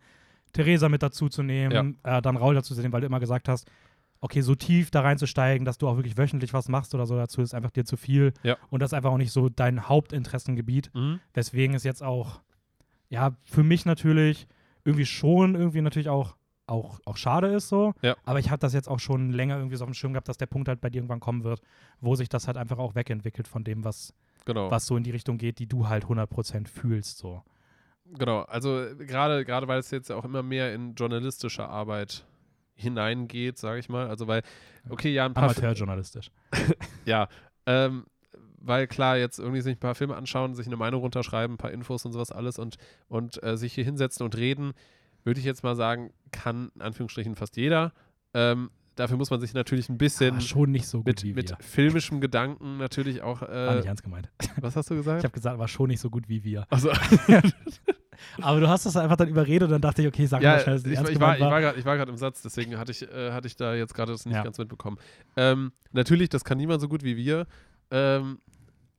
Theresa 0.53 0.89
mit 0.89 1.03
dazu 1.03 1.29
zu 1.29 1.43
nehmen, 1.43 1.99
äh, 2.05 2.23
dann 2.23 2.37
Raul 2.37 2.55
dazu 2.55 2.75
zu 2.75 2.81
nehmen, 2.81 2.93
weil 2.93 3.01
du 3.01 3.07
immer 3.09 3.19
gesagt 3.19 3.49
hast, 3.49 3.69
okay, 4.21 4.41
so 4.43 4.55
tief 4.55 4.93
da 4.93 5.01
reinzusteigen, 5.01 5.65
dass 5.65 5.77
du 5.77 5.89
auch 5.89 5.97
wirklich 5.97 6.17
wöchentlich 6.17 6.55
was 6.55 6.69
machst 6.69 6.95
oder 6.95 7.05
so 7.07 7.17
dazu, 7.17 7.43
ist 7.43 7.53
einfach 7.53 7.73
dir 7.73 7.85
zu 7.85 7.97
viel. 7.97 8.33
Ja. 8.45 8.57
Und 8.71 8.81
das 8.81 8.91
ist 8.91 8.95
einfach 8.95 9.11
auch 9.11 9.19
nicht 9.19 9.33
so 9.33 9.49
dein 9.49 9.89
Hauptinteressengebiet. 9.89 10.91
Mhm. 10.95 11.19
Deswegen 11.35 11.75
ist 11.75 11.85
jetzt 11.85 12.03
auch, 12.03 12.41
ja, 13.09 13.37
für 13.45 13.65
mich 13.65 13.85
natürlich 13.85 14.47
irgendwie 14.87 15.07
schon 15.07 15.55
irgendwie 15.55 15.81
natürlich 15.83 16.09
auch, 16.09 16.37
auch, 16.67 17.01
auch 17.05 17.17
schade 17.17 17.49
ist 17.49 17.69
so. 17.69 17.93
Ja. 18.03 18.17
Aber 18.25 18.39
ich 18.39 18.51
habe 18.51 18.61
das 18.61 18.73
jetzt 18.73 18.89
auch 18.89 19.01
schon 19.01 19.31
länger 19.33 19.57
irgendwie 19.57 19.77
so 19.77 19.85
auf 19.85 19.91
dem 19.91 19.95
Schirm 19.95 20.13
gehabt, 20.13 20.29
dass 20.29 20.39
der 20.39 20.47
Punkt 20.47 20.69
halt 20.69 20.81
bei 20.81 20.89
dir 20.91 20.99
irgendwann 20.99 21.21
kommen 21.21 21.45
wird, 21.45 21.61
wo 22.01 22.15
sich 22.15 22.29
das 22.29 22.47
halt 22.47 22.57
einfach 22.57 22.79
auch 22.79 22.95
wegentwickelt 22.95 23.49
von 23.49 23.65
dem, 23.65 23.85
was, 23.85 24.15
Genau. 24.47 24.71
was 24.71 24.87
so 24.87 24.97
in 24.97 25.03
die 25.03 25.11
Richtung 25.11 25.39
geht, 25.39 25.59
die 25.59 25.67
du 25.67 25.89
halt 25.89 26.05
100% 26.05 26.69
fühlst 26.69 27.19
so. 27.19 27.43
Genau, 28.19 28.43
also 28.43 28.81
äh, 28.85 28.95
gerade 29.05 29.45
gerade 29.45 29.67
weil 29.67 29.81
es 29.81 29.91
jetzt 29.91 30.13
auch 30.13 30.25
immer 30.25 30.43
mehr 30.45 30.73
in 30.73 30.95
journalistische 30.95 31.69
Arbeit 31.69 32.25
hineingeht, 32.75 33.59
sage 33.59 33.81
ich 33.81 33.89
mal. 33.89 34.09
Also 34.09 34.29
weil, 34.29 34.43
okay, 34.89 35.13
ja, 35.13 35.27
ein 35.27 35.35
paar 35.35 35.45
Amateurjournalistisch. 35.45 36.31
Ja, 37.05 37.29
ähm, 37.67 38.05
weil 38.61 38.87
klar, 38.87 39.17
jetzt 39.17 39.39
irgendwie 39.39 39.61
sich 39.61 39.77
ein 39.77 39.81
paar 39.81 39.95
Filme 39.95 40.17
anschauen, 40.17 40.55
sich 40.55 40.67
eine 40.67 40.77
Meinung 40.77 41.01
runterschreiben, 41.01 41.55
ein 41.55 41.59
paar 41.59 41.71
Infos 41.73 42.05
und 42.05 42.13
sowas 42.13 42.33
alles 42.33 42.59
und, 42.59 42.77
und 43.09 43.43
äh, 43.43 43.57
sich 43.57 43.73
hier 43.75 43.85
hinsetzen 43.85 44.25
und 44.25 44.37
reden, 44.37 44.73
würde 45.25 45.41
ich 45.41 45.47
jetzt 45.47 45.63
mal 45.63 45.77
sagen, 45.77 46.13
kann 46.33 46.71
in 46.75 46.83
Anführungsstrichen 46.83 47.35
fast 47.35 47.57
jeder. 47.57 47.93
Ähm, 48.35 48.71
dafür 48.95 49.17
muss 49.17 49.31
man 49.31 49.41
sich 49.41 49.53
natürlich 49.55 49.89
ein 49.89 49.99
bisschen 49.99 50.37
nicht 50.37 50.87
so 50.89 50.99
gut 51.03 51.23
mit, 51.25 51.35
mit 51.37 51.55
filmischem 51.61 52.21
Gedanken 52.21 52.79
natürlich 52.79 53.23
auch. 53.23 53.43
War 53.43 53.51
Äh, 53.73 53.77
nicht 53.77 53.87
ernst 53.87 54.03
gemeint. 54.03 54.31
was 54.61 54.77
hast 54.77 54.91
du 54.91 54.95
Ich 54.95 55.01
gesagt? 55.01 55.25
habe 55.25 55.33
gesagt, 55.35 55.59
war 55.59 55.69
schon 55.69 55.89
nicht 55.89 56.01
so 56.01 56.11
gut 56.11 56.29
wie 56.29 56.45
wir. 56.45 56.67
Also, 56.71 56.91
Aber 58.41 58.61
du 58.61 58.69
hast 58.69 58.87
das 58.87 58.97
einfach 58.97 59.17
dann 59.17 59.29
überredet 59.29 59.65
und 59.65 59.73
dann 59.73 59.83
dachte 59.83 60.01
ich, 60.03 60.09
okay, 60.09 60.27
sag 60.27 60.43
ja, 60.43 60.53
mal 60.53 60.61
schnell, 60.61 60.75
dass 60.77 60.85
ich, 60.87 60.93
ich 60.93 61.21
war, 61.21 61.35
ich 61.35 61.41
war. 61.41 61.51
war 61.51 61.77
ich 61.77 61.85
war 61.85 61.97
gerade 61.97 62.11
im 62.11 62.17
Satz, 62.17 62.41
deswegen 62.43 62.79
hatte 62.79 62.91
ich, 62.93 63.03
äh, 63.03 63.33
hatte 63.33 63.47
ich 63.47 63.57
da 63.57 63.75
jetzt 63.75 63.95
gerade 63.95 64.13
das 64.13 64.25
nicht 64.25 64.35
Ja. 64.35 64.43
ganz 64.43 64.57
mitbekommen. 64.59 64.97
Ähm, 65.37 65.73
natürlich, 65.93 66.29
das 66.31 66.45
kann 66.45 66.57
niemand 66.59 66.81
so 66.81 66.89
gut 66.89 67.03
wie 67.05 67.17
wir, 67.17 67.47
ähm, 67.91 68.41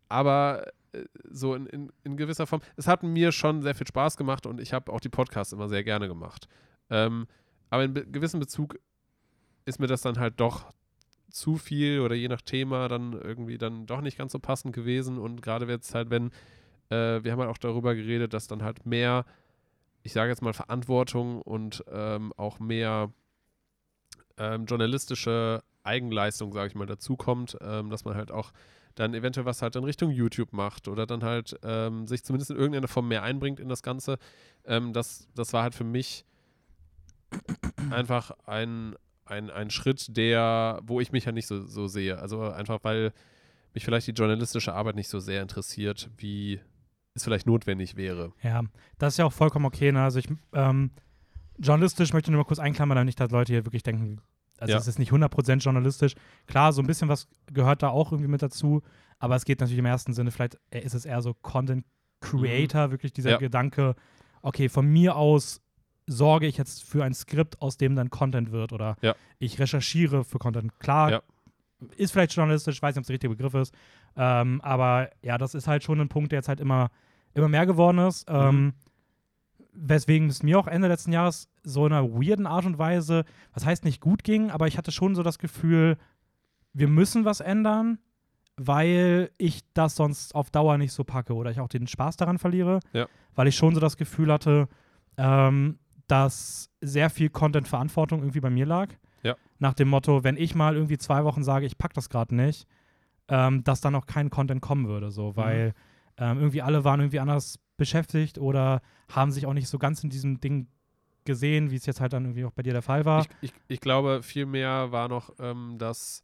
aber 0.09 0.67
äh, 0.93 1.03
so 1.29 1.55
in, 1.55 1.65
in, 1.67 1.91
in 2.03 2.17
gewisser 2.17 2.47
Form, 2.47 2.61
es 2.75 2.87
hat 2.87 3.03
mir 3.03 3.31
schon 3.31 3.61
sehr 3.61 3.75
viel 3.75 3.87
Spaß 3.87 4.17
gemacht 4.17 4.45
und 4.45 4.59
ich 4.59 4.73
habe 4.73 4.91
auch 4.91 4.99
die 4.99 5.09
Podcasts 5.09 5.53
immer 5.53 5.69
sehr 5.69 5.83
gerne 5.83 6.07
gemacht. 6.07 6.47
Ähm, 6.89 7.27
aber 7.69 7.83
in 7.83 7.93
be 7.93 8.05
gewissem 8.05 8.39
Bezug 8.39 8.79
ist 9.65 9.79
mir 9.79 9.87
das 9.87 10.01
dann 10.01 10.19
halt 10.19 10.39
doch 10.39 10.73
zu 11.29 11.57
viel 11.57 11.99
oder 11.99 12.15
je 12.15 12.29
nach 12.29 12.41
Thema 12.41 12.87
dann 12.87 13.13
irgendwie 13.13 13.57
dann 13.57 13.85
doch 13.85 14.01
nicht 14.01 14.17
ganz 14.17 14.31
so 14.31 14.39
passend 14.39 14.73
gewesen 14.73 15.17
und 15.17 15.41
gerade 15.41 15.65
jetzt 15.67 15.93
halt, 15.93 16.09
wenn, 16.09 16.31
äh, 16.89 17.23
wir 17.23 17.31
haben 17.31 17.39
halt 17.39 17.49
auch 17.49 17.57
darüber 17.57 17.95
geredet, 17.95 18.33
dass 18.33 18.47
dann 18.47 18.63
halt 18.63 18.85
mehr 18.85 19.25
ich 20.07 20.13
sage 20.13 20.29
jetzt 20.29 20.41
mal, 20.41 20.53
Verantwortung 20.53 21.41
und 21.41 21.83
ähm, 21.91 22.31
auch 22.37 22.59
mehr 22.59 23.11
ähm, 24.37 24.65
journalistische 24.65 25.61
Eigenleistung, 25.83 26.53
sage 26.53 26.67
ich 26.67 26.75
mal, 26.75 26.85
dazukommt, 26.85 27.57
ähm, 27.59 27.89
dass 27.89 28.05
man 28.05 28.15
halt 28.15 28.31
auch 28.31 28.53
dann 28.99 29.13
eventuell 29.13 29.45
was 29.45 29.61
halt 29.61 29.75
in 29.75 29.83
Richtung 29.83 30.11
YouTube 30.11 30.53
macht 30.53 30.87
oder 30.87 31.05
dann 31.05 31.23
halt 31.23 31.57
ähm, 31.63 32.07
sich 32.07 32.23
zumindest 32.23 32.51
in 32.51 32.57
irgendeiner 32.57 32.87
Form 32.87 33.07
mehr 33.07 33.23
einbringt 33.23 33.59
in 33.59 33.69
das 33.69 33.83
Ganze. 33.83 34.17
Ähm, 34.65 34.93
das, 34.93 35.27
das 35.35 35.53
war 35.53 35.63
halt 35.63 35.75
für 35.75 35.83
mich 35.83 36.25
einfach 37.91 38.31
ein, 38.45 38.95
ein, 39.25 39.49
ein 39.49 39.69
Schritt, 39.69 40.17
der, 40.17 40.79
wo 40.83 40.99
ich 40.99 41.11
mich 41.11 41.25
ja 41.25 41.31
nicht 41.31 41.47
so, 41.47 41.61
so 41.61 41.87
sehe. 41.87 42.17
Also 42.19 42.41
einfach, 42.41 42.79
weil 42.83 43.13
mich 43.73 43.85
vielleicht 43.85 44.07
die 44.07 44.11
journalistische 44.11 44.73
Arbeit 44.73 44.95
nicht 44.95 45.09
so 45.09 45.19
sehr 45.19 45.41
interessiert, 45.41 46.09
wie 46.17 46.59
es 47.13 47.23
vielleicht 47.23 47.45
notwendig 47.45 47.95
wäre. 47.95 48.33
Ja, 48.41 48.63
das 48.97 49.13
ist 49.13 49.17
ja 49.17 49.25
auch 49.25 49.33
vollkommen 49.33 49.65
okay. 49.65 49.91
Ne? 49.91 50.01
Also 50.01 50.19
ich, 50.19 50.27
ähm, 50.53 50.91
journalistisch 51.59 52.13
möchte 52.13 52.31
nur 52.31 52.41
mal 52.41 52.47
kurz 52.47 52.59
einklammern, 52.59 52.95
damit 52.95 53.07
nicht, 53.07 53.19
dass 53.19 53.31
Leute 53.31 53.53
hier 53.53 53.65
wirklich 53.65 53.83
denken, 53.83 54.21
also 54.59 54.73
Ja. 54.73 54.77
es 54.79 54.87
ist 54.87 54.99
nicht 54.99 55.11
100% 55.11 55.57
journalistisch. 55.63 56.13
Klar, 56.47 56.73
so 56.73 56.81
ein 56.81 56.87
bisschen 56.87 57.09
was 57.09 57.27
gehört 57.53 57.83
da 57.83 57.89
auch 57.89 58.11
irgendwie 58.11 58.29
mit 58.29 58.41
dazu, 58.41 58.81
aber 59.19 59.35
es 59.35 59.45
geht 59.45 59.59
natürlich 59.59 59.79
im 59.79 59.85
ersten 59.85 60.13
Sinne, 60.13 60.31
vielleicht 60.31 60.57
ist 60.71 60.93
es 60.93 61.05
eher 61.05 61.21
so 61.21 61.33
Content 61.33 61.85
Creator, 62.21 62.91
wirklich 62.91 63.13
dieser 63.13 63.29
Mhm. 63.29 63.33
Ja. 63.33 63.37
Gedanke, 63.39 63.95
okay, 64.41 64.69
von 64.69 64.87
mir 64.87 65.15
aus 65.15 65.61
sorge 66.07 66.47
ich 66.47 66.57
jetzt 66.57 66.83
für 66.83 67.03
ein 67.03 67.13
Skript, 67.13 67.61
aus 67.61 67.77
dem 67.77 67.95
dann 67.95 68.09
Content 68.09 68.51
wird 68.51 68.71
oder 68.73 68.95
Ja. 69.01 69.15
ich 69.39 69.59
recherchiere 69.59 70.23
für 70.23 70.39
Content. 70.39 70.79
Klar, 70.79 71.21
ist 71.97 72.11
vielleicht 72.11 72.33
journalistisch, 72.33 72.81
weiß 72.81 72.95
nicht, 72.95 72.99
ob 72.99 73.03
es 73.03 73.07
der 73.07 73.13
richtige 73.15 73.35
Begriff 73.35 73.53
ist, 73.53 73.73
ähm, 74.15 74.61
aber 74.61 75.09
ja, 75.21 75.37
das 75.37 75.53
ist 75.53 75.67
halt 75.67 75.83
schon 75.83 75.99
ein 76.01 76.09
Punkt, 76.09 76.31
der 76.31 76.39
jetzt 76.39 76.47
halt 76.49 76.59
immer, 76.59 76.89
immer 77.33 77.49
mehr 77.49 77.65
geworden 77.67 77.99
ist. 77.99 78.27
Mhm. 78.29 78.35
Ähm, 78.35 78.73
weswegen 79.79 80.27
es 80.29 80.43
mir 80.43 80.59
auch 80.59 80.67
Ende 80.67 80.87
letzten 80.87 81.11
Jahres 81.11 81.49
so 81.63 81.85
in 81.85 81.93
einer 81.93 82.09
weirden 82.09 82.47
Art 82.47 82.65
und 82.65 82.77
Weise, 82.77 83.23
was 83.53 83.65
heißt 83.65 83.85
nicht 83.85 84.01
gut 84.01 84.23
ging, 84.23 84.49
aber 84.49 84.67
ich 84.67 84.77
hatte 84.77 84.91
schon 84.91 85.15
so 85.15 85.23
das 85.23 85.39
Gefühl, 85.39 85.97
wir 86.73 86.87
müssen 86.87 87.25
was 87.25 87.39
ändern, 87.39 87.99
weil 88.57 89.29
ich 89.37 89.61
das 89.73 89.95
sonst 89.95 90.33
auf 90.33 90.49
Dauer 90.49 90.77
nicht 90.77 90.91
so 90.91 91.03
packe 91.03 91.33
oder 91.33 91.51
ich 91.51 91.59
auch 91.59 91.67
den 91.67 91.87
Spaß 91.87 92.17
daran 92.17 92.39
verliere. 92.39 92.79
Ja. 92.93 93.07
Weil 93.35 93.47
ich 93.47 93.55
schon 93.55 93.75
so 93.75 93.79
das 93.79 93.97
Gefühl 93.97 94.31
hatte, 94.31 94.67
ähm, 95.17 95.77
dass 96.07 96.71
sehr 96.81 97.09
viel 97.09 97.29
Content-Verantwortung 97.29 98.19
irgendwie 98.21 98.39
bei 98.39 98.49
mir 98.49 98.65
lag. 98.65 98.89
Ja. 99.21 99.35
Nach 99.59 99.73
dem 99.73 99.89
Motto, 99.89 100.23
wenn 100.23 100.37
ich 100.37 100.55
mal 100.55 100.75
irgendwie 100.75 100.97
zwei 100.97 101.23
Wochen 101.23 101.43
sage, 101.43 101.65
ich 101.65 101.77
pack 101.77 101.93
das 101.93 102.09
gerade 102.09 102.33
nicht, 102.33 102.67
ähm, 103.27 103.63
dass 103.63 103.81
dann 103.81 103.95
auch 103.95 104.05
kein 104.07 104.29
Content 104.29 104.61
kommen 104.61 104.87
würde, 104.87 105.11
so, 105.11 105.35
weil 105.35 105.73
ähm, 106.17 106.37
irgendwie 106.37 106.61
alle 106.61 106.83
waren 106.83 106.99
irgendwie 106.99 107.19
anders 107.19 107.59
beschäftigt 107.77 108.37
oder 108.37 108.81
haben 109.09 109.31
sich 109.31 109.45
auch 109.45 109.53
nicht 109.53 109.67
so 109.69 109.77
ganz 109.77 110.03
in 110.03 110.09
diesem 110.09 110.39
Ding 110.39 110.67
gesehen, 111.25 111.71
wie 111.71 111.75
es 111.75 111.85
jetzt 111.85 112.01
halt 112.01 112.13
dann 112.13 112.25
irgendwie 112.25 112.45
auch 112.45 112.51
bei 112.51 112.63
dir 112.63 112.73
der 112.73 112.81
Fall 112.81 113.05
war. 113.05 113.21
Ich, 113.41 113.49
ich, 113.49 113.53
ich 113.67 113.79
glaube, 113.81 114.21
vielmehr 114.23 114.91
war 114.91 115.07
noch, 115.09 115.33
ähm, 115.39 115.75
dass 115.77 116.23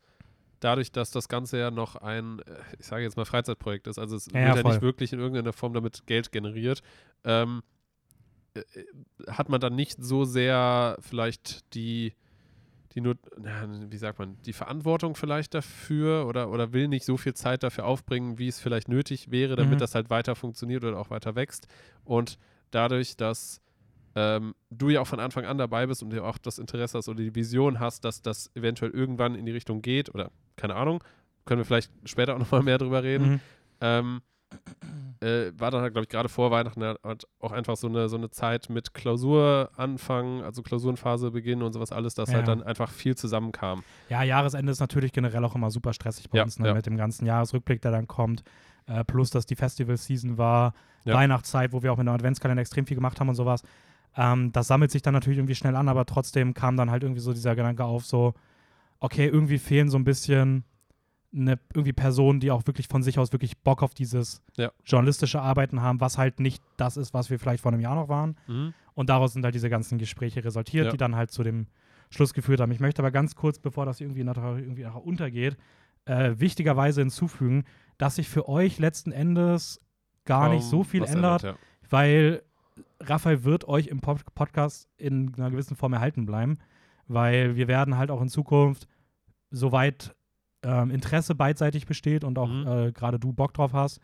dadurch, 0.60 0.92
dass 0.92 1.12
das 1.12 1.28
Ganze 1.28 1.60
ja 1.60 1.72
noch 1.72 1.96
ein, 1.98 2.40
äh, 2.40 2.56
ich 2.80 2.86
sage 2.86 3.04
jetzt 3.04 3.18
mal 3.18 3.26
Freizeitprojekt 3.26 3.88
ist, 3.88 4.00
also 4.00 4.16
es 4.16 4.28
Ja, 4.28 4.34
wird 4.34 4.56
ja 4.56 4.62
voll. 4.62 4.72
nicht 4.72 4.82
wirklich 4.82 5.14
in 5.14 5.20
irgendeiner 5.20 5.54
Form 5.54 5.74
damit 5.74 6.08
Geld 6.08 6.32
generiert, 6.32 6.82
ähm, 7.26 7.64
äh, 8.54 8.60
äh, 8.60 8.86
hat 9.28 9.50
man 9.50 9.60
dann 9.60 9.76
nicht 9.76 10.02
so 10.02 10.24
sehr 10.24 10.98
vielleicht 11.02 11.74
die, 11.76 12.14
die 12.96 13.02
nur, 13.02 13.16
na, 13.38 13.68
wie 13.90 13.98
sagt 13.98 14.20
man, 14.20 14.38
die 14.44 14.54
Verantwortung 14.54 15.16
vielleicht 15.16 15.54
dafür 15.54 16.28
oder, 16.28 16.50
oder 16.50 16.74
will 16.74 16.88
nicht 16.88 17.06
so 17.06 17.18
viel 17.18 17.34
Zeit 17.34 17.64
dafür 17.64 17.86
aufbringen, 17.86 18.38
wie 18.38 18.48
es 18.48 18.60
vielleicht 18.60 18.88
nötig 18.88 19.32
wäre, 19.32 19.56
damit 19.56 19.76
Mhm. 19.76 19.80
das 19.80 19.96
halt 19.96 20.10
weiter 20.10 20.36
funktioniert 20.36 20.84
oder 20.84 21.00
auch 21.00 21.10
weiter 21.10 21.36
wächst. 21.36 21.68
Und 22.04 22.38
dadurch, 22.72 23.18
dass 23.18 23.62
ähm, 24.16 24.54
du 24.70 24.90
ja 24.90 25.02
auch 25.02 25.08
von 25.08 25.20
Anfang 25.20 25.46
an 25.46 25.58
dabei 25.58 25.88
bist 25.88 26.04
und 26.04 26.14
ja 26.14 26.22
auch 26.22 26.38
das 26.38 26.60
Interesse 26.60 27.00
hast 27.00 27.10
oder 27.10 27.24
die 27.24 27.34
Vision 27.34 27.80
hast, 27.80 28.06
dass 28.06 28.22
das 28.22 28.52
eventuell 28.56 28.92
irgendwann 28.92 29.34
in 29.34 29.46
die 29.46 29.52
Richtung 29.52 29.82
geht 29.82 30.14
oder 30.14 30.30
keine 30.56 30.76
Ahnung, 30.76 31.04
können 31.46 31.60
wir 31.60 31.66
vielleicht 31.66 31.92
später 32.06 32.36
auch 32.36 32.40
nochmal 32.40 32.62
mehr 32.62 32.78
drüber 32.78 33.02
reden. 33.02 33.28
Mhm. 33.34 33.40
Ähm, 33.82 34.22
äh, 35.24 35.52
war 35.60 35.72
dann 35.72 35.82
halt, 35.82 35.94
glaube 35.94 36.04
ich, 36.04 36.10
gerade 36.10 36.30
vor 36.30 36.52
Weihnachten 36.52 36.84
halt 36.84 37.26
auch 37.40 37.52
einfach 37.52 37.76
so 37.78 37.88
eine, 37.88 38.10
so 38.10 38.18
eine 38.18 38.30
Zeit 38.30 38.70
mit 38.70 38.94
Klausuranfang, 38.94 40.42
also 40.44 40.62
Klausurenphase 40.62 41.32
beginnen 41.32 41.62
und 41.64 41.74
sowas 41.74 41.92
alles, 41.92 42.14
dass 42.16 42.30
Ja. 42.30 42.36
halt 42.38 42.48
dann 42.48 42.64
einfach 42.64 42.92
viel 42.92 43.16
zusammenkam. 43.16 43.84
Ja, 44.10 44.24
Jahresende 44.24 44.72
ist 44.72 44.80
natürlich 44.80 45.12
generell 45.12 45.44
auch 45.46 45.56
immer 45.56 45.72
super 45.72 45.94
stressig 45.94 46.30
bei 46.30 46.38
Ja, 46.40 46.44
uns, 46.44 46.60
ne, 46.60 46.68
ja. 46.70 46.74
mit 46.74 46.86
dem 46.86 46.98
ganzen 46.98 47.26
Jahresrückblick, 47.26 47.82
der 47.82 47.92
dann 47.92 48.08
kommt. 48.08 48.44
Äh, 48.86 49.04
plus, 49.06 49.30
dass 49.30 49.46
die 49.46 49.56
Festival-Season 49.56 50.38
war. 50.38 50.74
Weihnachtszeit, 51.06 51.74
wo 51.74 51.84
wir 51.84 51.92
auch 51.92 51.98
mit 51.98 52.08
dem 52.08 52.14
Adventskalender 52.14 52.62
extrem 52.62 52.86
viel 52.86 52.96
gemacht 52.96 53.20
haben 53.20 53.28
und 53.30 53.36
sowas. 53.36 53.62
Ähm, 54.16 54.52
das 54.54 54.68
sammelt 54.68 54.90
sich 54.92 55.02
dann 55.02 55.14
natürlich 55.14 55.38
irgendwie 55.38 55.56
schnell 55.56 55.76
an, 55.76 55.90
aber 55.90 56.06
trotzdem 56.06 56.54
kam 56.54 56.78
dann 56.78 56.90
halt 56.92 57.04
irgendwie 57.04 57.20
so 57.20 57.34
dieser 57.34 57.56
Gedanke 57.56 57.84
auf, 57.84 58.06
so, 58.06 58.34
okay, 59.00 59.28
irgendwie 59.28 59.58
fehlen 59.58 59.90
so 59.90 59.98
ein 59.98 60.06
bisschen 60.06 60.64
eine 61.36 61.60
irgendwie 61.74 61.94
Personen, 61.94 62.40
die 62.40 62.52
auch 62.52 62.66
wirklich 62.68 62.88
von 62.88 63.02
sich 63.04 63.18
aus 63.18 63.32
wirklich 63.32 63.58
Bock 63.60 63.82
auf 63.82 63.94
dieses 63.94 64.42
Ja. 64.58 64.72
journalistische 64.86 65.42
Arbeiten 65.42 65.82
haben, 65.82 66.00
was 66.00 66.18
halt 66.18 66.40
nicht 66.40 66.62
das 66.78 66.96
ist, 66.98 67.14
was 67.14 67.30
wir 67.30 67.40
vielleicht 67.40 67.64
vor 67.64 67.72
einem 67.72 67.82
Jahr 67.82 67.96
noch 67.96 68.08
waren. 68.10 68.38
Und 68.94 69.10
daraus 69.10 69.34
sind 69.34 69.44
halt 69.44 69.56
diese 69.56 69.70
ganzen 69.70 69.98
Gespräche 69.98 70.44
resultiert, 70.46 70.86
Ja. 70.86 70.92
die 70.92 70.98
dann 70.98 71.16
halt 71.16 71.32
zu 71.32 71.42
dem 71.44 71.68
Schluss 72.12 72.34
geführt 72.34 72.60
haben. 72.62 72.72
Ich 72.72 72.80
möchte 72.80 73.02
aber 73.02 73.10
ganz 73.10 73.36
kurz, 73.36 73.58
bevor 73.58 73.86
das 73.88 74.00
irgendwie 74.00 74.24
nachher, 74.24 74.58
irgendwie 74.58 74.84
nachher 74.84 75.04
untergeht, 75.04 75.58
äh, 76.06 76.36
wichtigerweise 76.38 77.02
hinzufügen, 77.02 77.64
dass 77.98 78.16
sich 78.16 78.30
für 78.30 78.48
euch 78.48 78.78
letzten 78.78 79.12
Endes 79.12 79.82
gar 80.26 80.50
nicht 80.50 80.62
Kaum 80.62 80.70
so 80.70 80.84
viel 80.84 81.02
was 81.02 81.14
ändert, 81.16 81.42
ja. 81.44 81.56
weil 81.90 82.44
Raphael 83.00 83.44
wird 83.44 83.68
euch 83.68 83.88
im 83.88 84.00
Pod 84.02 84.24
Podcast 84.36 84.88
in 84.98 85.34
einer 85.36 85.50
gewissen 85.50 85.76
Form 85.76 85.94
erhalten 85.94 86.26
bleiben, 86.26 86.60
weil 87.08 87.56
wir 87.56 87.68
werden 87.68 87.98
halt 87.98 88.12
auch 88.12 88.22
in 88.22 88.30
Zukunft, 88.30 88.88
soweit 89.50 90.16
ähm, 90.64 90.92
Interesse 90.92 91.36
beidseitig 91.36 91.86
besteht 91.86 92.24
und 92.24 92.38
auch 92.40 92.48
Mhm. 92.50 92.68
äh, 92.68 92.92
gerade 92.92 93.20
du 93.20 93.34
Bock 93.34 93.54
drauf 93.54 93.74
hast, 93.74 94.00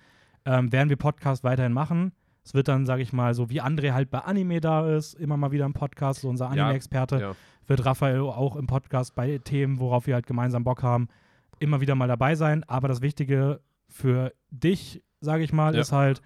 ähm, 0.45 0.72
werden 0.72 0.89
wir 0.89 0.97
Podcast 0.97 1.43
weiterhin 1.43 1.74
machen. 1.74 2.12
Es 2.43 2.53
wird 2.53 2.68
dann, 2.68 2.86
sage 2.86 3.01
ich 3.01 3.14
mal, 3.14 3.34
so 3.34 3.49
wie 3.49 3.62
André 3.62 3.91
halt 3.93 4.10
bei 4.10 4.20
Anime 4.20 4.60
da 4.62 4.89
ist, 4.95 5.14
immer 5.14 5.38
mal 5.38 5.51
wieder 5.51 5.66
im 5.66 5.74
Podcast, 5.74 6.22
so 6.22 6.30
unser 6.30 6.45
Ja, 6.45 6.51
Anime-Experte, 6.51 7.20
Ja. 7.20 7.32
wird 7.68 7.86
Raphael 7.86 8.22
auch 8.22 8.55
im 8.55 8.66
Podcast 8.68 9.14
bei 9.16 9.38
Themen, 9.39 9.80
worauf 9.80 10.07
wir 10.07 10.16
halt 10.16 10.26
gemeinsam 10.28 10.64
Bock 10.64 10.82
haben, 10.84 11.07
immer 11.60 11.82
wieder 11.82 11.95
mal 11.95 12.07
dabei 12.07 12.36
sein. 12.36 12.64
Aber 12.68 12.88
das 12.88 13.01
Wichtige 13.01 13.60
für 13.88 14.34
dich, 14.49 15.03
sage 15.22 15.43
ich 15.43 15.51
mal, 15.53 15.76
Ja. 15.76 15.82
ist 15.82 15.91
halt, 15.91 16.22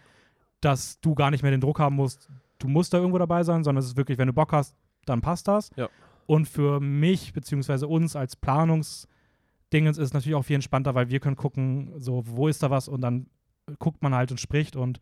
dass 0.61 0.99
du 1.01 1.15
gar 1.15 1.31
nicht 1.31 1.41
mehr 1.41 1.51
den 1.51 1.61
Druck 1.61 1.79
haben 1.79 1.95
musst, 1.95 2.29
du 2.59 2.67
musst 2.69 2.93
da 2.93 2.99
irgendwo 2.99 3.17
dabei 3.17 3.43
sein, 3.43 3.63
sondern 3.63 3.81
es 3.83 3.87
ist 3.89 3.97
wirklich, 3.97 4.17
wenn 4.17 4.27
du 4.27 4.33
Bock 4.33 4.53
hast, 4.53 4.75
dann 5.05 5.21
passt 5.21 5.47
das. 5.47 5.69
Ja. 5.75 5.89
Und 6.27 6.47
für 6.47 6.79
mich, 6.79 7.33
beziehungsweise 7.33 7.87
uns 7.87 8.15
als 8.15 8.37
Planungsdingens 9.73 9.97
ist 9.97 10.13
natürlich 10.13 10.35
auch 10.35 10.45
viel 10.45 10.55
entspannter, 10.55 10.95
weil 10.95 11.09
wir 11.09 11.19
können 11.19 11.35
gucken, 11.35 11.93
so, 11.97 12.23
wo 12.25 12.47
ist 12.47 12.61
da 12.61 12.69
was 12.69 12.87
und 12.87 13.01
dann 13.01 13.27
guckt 13.79 14.03
man 14.03 14.13
halt 14.13 14.31
und 14.31 14.39
spricht 14.39 14.75
und 14.75 14.99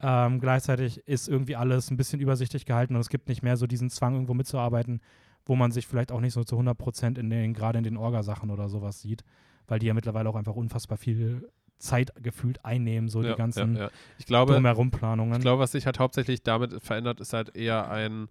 ähm, 0.00 0.40
gleichzeitig 0.40 0.98
ist 1.06 1.28
irgendwie 1.28 1.56
alles 1.56 1.90
ein 1.90 1.96
bisschen 1.96 2.20
übersichtlich 2.20 2.66
gehalten 2.66 2.94
und 2.94 3.00
es 3.00 3.08
gibt 3.08 3.28
nicht 3.28 3.42
mehr 3.42 3.56
so 3.56 3.66
diesen 3.66 3.88
Zwang, 3.88 4.14
irgendwo 4.14 4.34
mitzuarbeiten, 4.34 5.00
wo 5.46 5.56
man 5.56 5.70
sich 5.70 5.86
vielleicht 5.86 6.12
auch 6.12 6.20
nicht 6.20 6.34
so 6.34 6.44
zu 6.44 6.56
100 6.56 6.76
Prozent 6.76 7.18
in 7.18 7.30
den, 7.30 7.54
gerade 7.54 7.78
in 7.78 7.84
den 7.84 7.96
Orgasachen 7.96 8.50
oder 8.50 8.68
sowas 8.68 9.00
sieht, 9.00 9.24
weil 9.66 9.78
die 9.78 9.86
ja 9.86 9.94
mittlerweile 9.94 10.28
auch 10.28 10.36
einfach 10.36 10.56
unfassbar 10.56 10.98
viel 10.98 11.48
Zeit 11.78 12.12
gefühlt 12.20 12.64
einnehmen, 12.64 13.08
so 13.08 13.22
ja, 13.22 13.30
die 13.30 13.36
ganzen 13.36 13.76
ja, 13.76 13.82
ja. 13.84 13.90
Ich 14.18 14.26
glaube, 14.26 14.54
Drumherum-Planungen. 14.54 15.36
Ich 15.36 15.40
glaube, 15.40 15.62
was 15.62 15.72
sich 15.72 15.86
halt 15.86 15.98
hauptsächlich 15.98 16.42
damit 16.42 16.82
verändert, 16.82 17.20
ist 17.20 17.32
halt 17.32 17.56
eher 17.56 17.90
ein, 17.90 18.28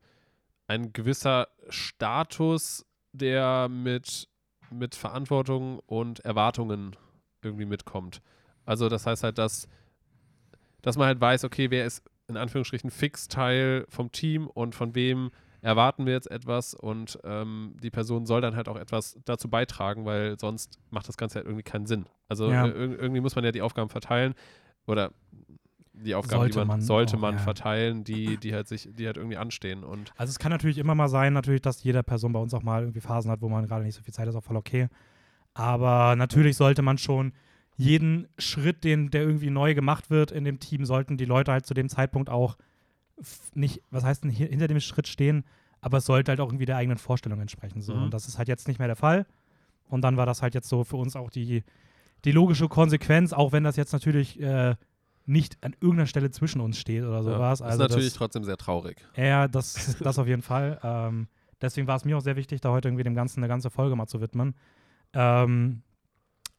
ein 0.68 0.94
gewisser 0.94 1.48
Status, 1.70 2.86
der 3.14 3.68
mit, 3.68 4.30
mit 4.72 4.96
Verantwortung 4.96 5.80
und 5.86 6.20
Erwartungen 6.22 6.96
irgendwie 7.44 7.66
mitkommt. 7.66 8.22
Also 8.66 8.90
das 8.90 9.06
heißt 9.06 9.24
halt, 9.24 9.38
dass, 9.38 9.68
dass 10.82 10.98
man 10.98 11.08
halt 11.08 11.22
weiß, 11.22 11.44
okay, 11.44 11.70
wer 11.72 11.86
ist 11.86 12.04
in 12.28 12.38
Anführungsstrichen 12.38 12.90
fix 12.92 13.28
Teil 13.28 13.86
vom 13.90 14.12
Team 14.12 14.48
und 14.48 14.74
von 14.76 14.96
wem 14.96 15.32
erwarten 15.62 16.06
wir 16.06 16.14
jetzt 16.14 16.32
etwas 16.32 16.74
und 16.74 17.20
ähm, 17.24 17.76
die 17.84 17.92
Person 17.92 18.26
soll 18.26 18.42
dann 18.42 18.56
halt 18.56 18.68
auch 18.68 18.78
etwas 18.78 19.20
dazu 19.26 19.48
beitragen, 19.50 20.06
weil 20.06 20.40
sonst 20.40 20.80
macht 20.90 21.08
das 21.08 21.18
Ganze 21.18 21.36
halt 21.36 21.46
irgendwie 21.46 21.64
keinen 21.64 21.86
Sinn. 21.86 22.06
Also 22.28 22.50
Ja. 22.50 22.66
ir- 22.66 22.74
irgendwie 22.98 23.22
muss 23.22 23.36
man 23.36 23.44
ja 23.46 23.52
die 23.52 23.62
Aufgaben 23.62 23.90
verteilen 23.90 24.34
oder 24.88 25.12
die 26.04 26.16
Aufgaben, 26.16 26.42
Sollte 26.42 26.52
die 26.54 26.58
man, 26.60 26.68
man 26.68 26.82
sollte 26.82 27.18
man 27.18 27.36
ja. 27.36 27.42
verteilen, 27.42 28.04
die, 28.04 28.38
die 28.38 28.54
halt 28.54 28.68
sich, 28.68 28.90
die 28.92 29.06
halt 29.06 29.18
irgendwie 29.18 29.38
anstehen. 29.38 29.84
Und 29.84 30.12
Also 30.18 30.32
es 30.32 30.40
kann 30.40 30.52
natürlich 30.52 30.78
immer 30.78 30.96
mal 30.96 31.10
sein, 31.10 31.34
natürlich, 31.34 31.62
dass 31.62 31.84
jede 31.84 32.04
Person 32.04 32.34
bei 32.34 32.40
uns 32.40 32.54
auch 32.54 32.64
mal 32.64 32.82
irgendwie 32.82 33.02
Phasen 33.02 33.32
hat, 33.32 33.42
wo 33.42 33.50
man 33.50 33.66
gerade 33.66 33.84
nicht 33.84 33.96
so 33.96 34.02
viel 34.02 34.14
Zeit 34.14 34.28
hat, 34.28 34.34
ist 34.34 34.38
auch 34.38 34.44
voll 34.44 34.58
okay. 34.58 34.88
Aber 35.54 36.16
natürlich 36.16 36.58
sollte 36.58 36.82
man 36.82 36.98
schon 36.98 37.34
jeden 37.76 38.28
Schritt, 38.38 38.84
den, 38.84 39.10
der 39.10 39.22
irgendwie 39.22 39.50
neu 39.50 39.74
gemacht 39.74 40.10
wird 40.10 40.32
in 40.32 40.44
dem 40.44 40.60
Team, 40.60 40.86
sollten 40.86 41.18
die 41.18 41.26
Leute 41.26 41.52
halt 41.52 41.66
zu 41.66 41.74
dem 41.74 41.90
Zeitpunkt 41.90 42.30
auch 42.30 42.58
nicht, 43.54 43.82
was 43.90 44.04
heißt 44.04 44.24
denn, 44.24 44.30
hinter 44.30 44.68
dem 44.68 44.80
Schritt 44.80 45.08
stehen, 45.08 45.44
aber 45.80 45.98
es 45.98 46.06
sollte 46.06 46.32
halt 46.32 46.40
auch 46.40 46.48
irgendwie 46.48 46.66
der 46.66 46.78
eigenen 46.78 46.98
Vorstellung 46.98 47.40
entsprechen. 47.40 47.82
So. 47.82 47.96
Mhm. 47.96 48.04
Und 48.04 48.14
das 48.14 48.28
ist 48.28 48.38
halt 48.38 48.48
jetzt 48.48 48.68
nicht 48.68 48.80
mehr 48.80 48.88
der 48.88 48.96
Fall. 48.96 49.26
Und 49.90 50.02
dann 50.02 50.18
war 50.18 50.26
das 50.26 50.42
halt 50.42 50.54
jetzt 50.54 50.70
so 50.70 50.84
für 50.84 50.98
uns 50.98 51.16
auch 51.16 51.30
die, 51.30 51.64
die 52.24 52.32
logische 52.32 52.68
Konsequenz, 52.68 53.34
auch 53.34 53.52
wenn 53.52 53.64
das 53.64 53.76
jetzt 53.76 53.94
natürlich 53.94 54.40
äh, 54.40 54.76
nicht 55.26 55.58
an 55.64 55.74
irgendeiner 55.74 56.08
Stelle 56.08 56.32
zwischen 56.32 56.62
uns 56.62 56.78
steht 56.78 57.04
oder 57.04 57.18
ja, 57.18 57.24
sowas. 57.24 57.60
ist 57.60 57.66
also 57.66 57.84
natürlich 57.84 58.10
das, 58.10 58.14
trotzdem 58.16 58.44
sehr 58.44 58.58
traurig. 58.58 58.98
ja, 59.16 59.48
das, 59.48 59.98
das 60.04 60.20
auf 60.20 60.28
jeden 60.28 60.42
Fall. 60.42 60.80
Ähm, 60.84 61.28
deswegen 61.62 61.88
war 61.88 61.96
es 61.96 62.06
mir 62.06 62.18
auch 62.18 62.22
sehr 62.22 62.36
wichtig, 62.36 62.62
da 62.62 62.72
heute 62.72 62.88
irgendwie 62.88 63.04
dem 63.04 63.16
Ganzen 63.16 63.40
eine 63.40 63.48
ganze 63.48 63.70
Folge 63.70 63.96
mal 63.96 64.08
zu 64.08 64.22
widmen. 64.22 64.56
Ähm, 65.14 65.84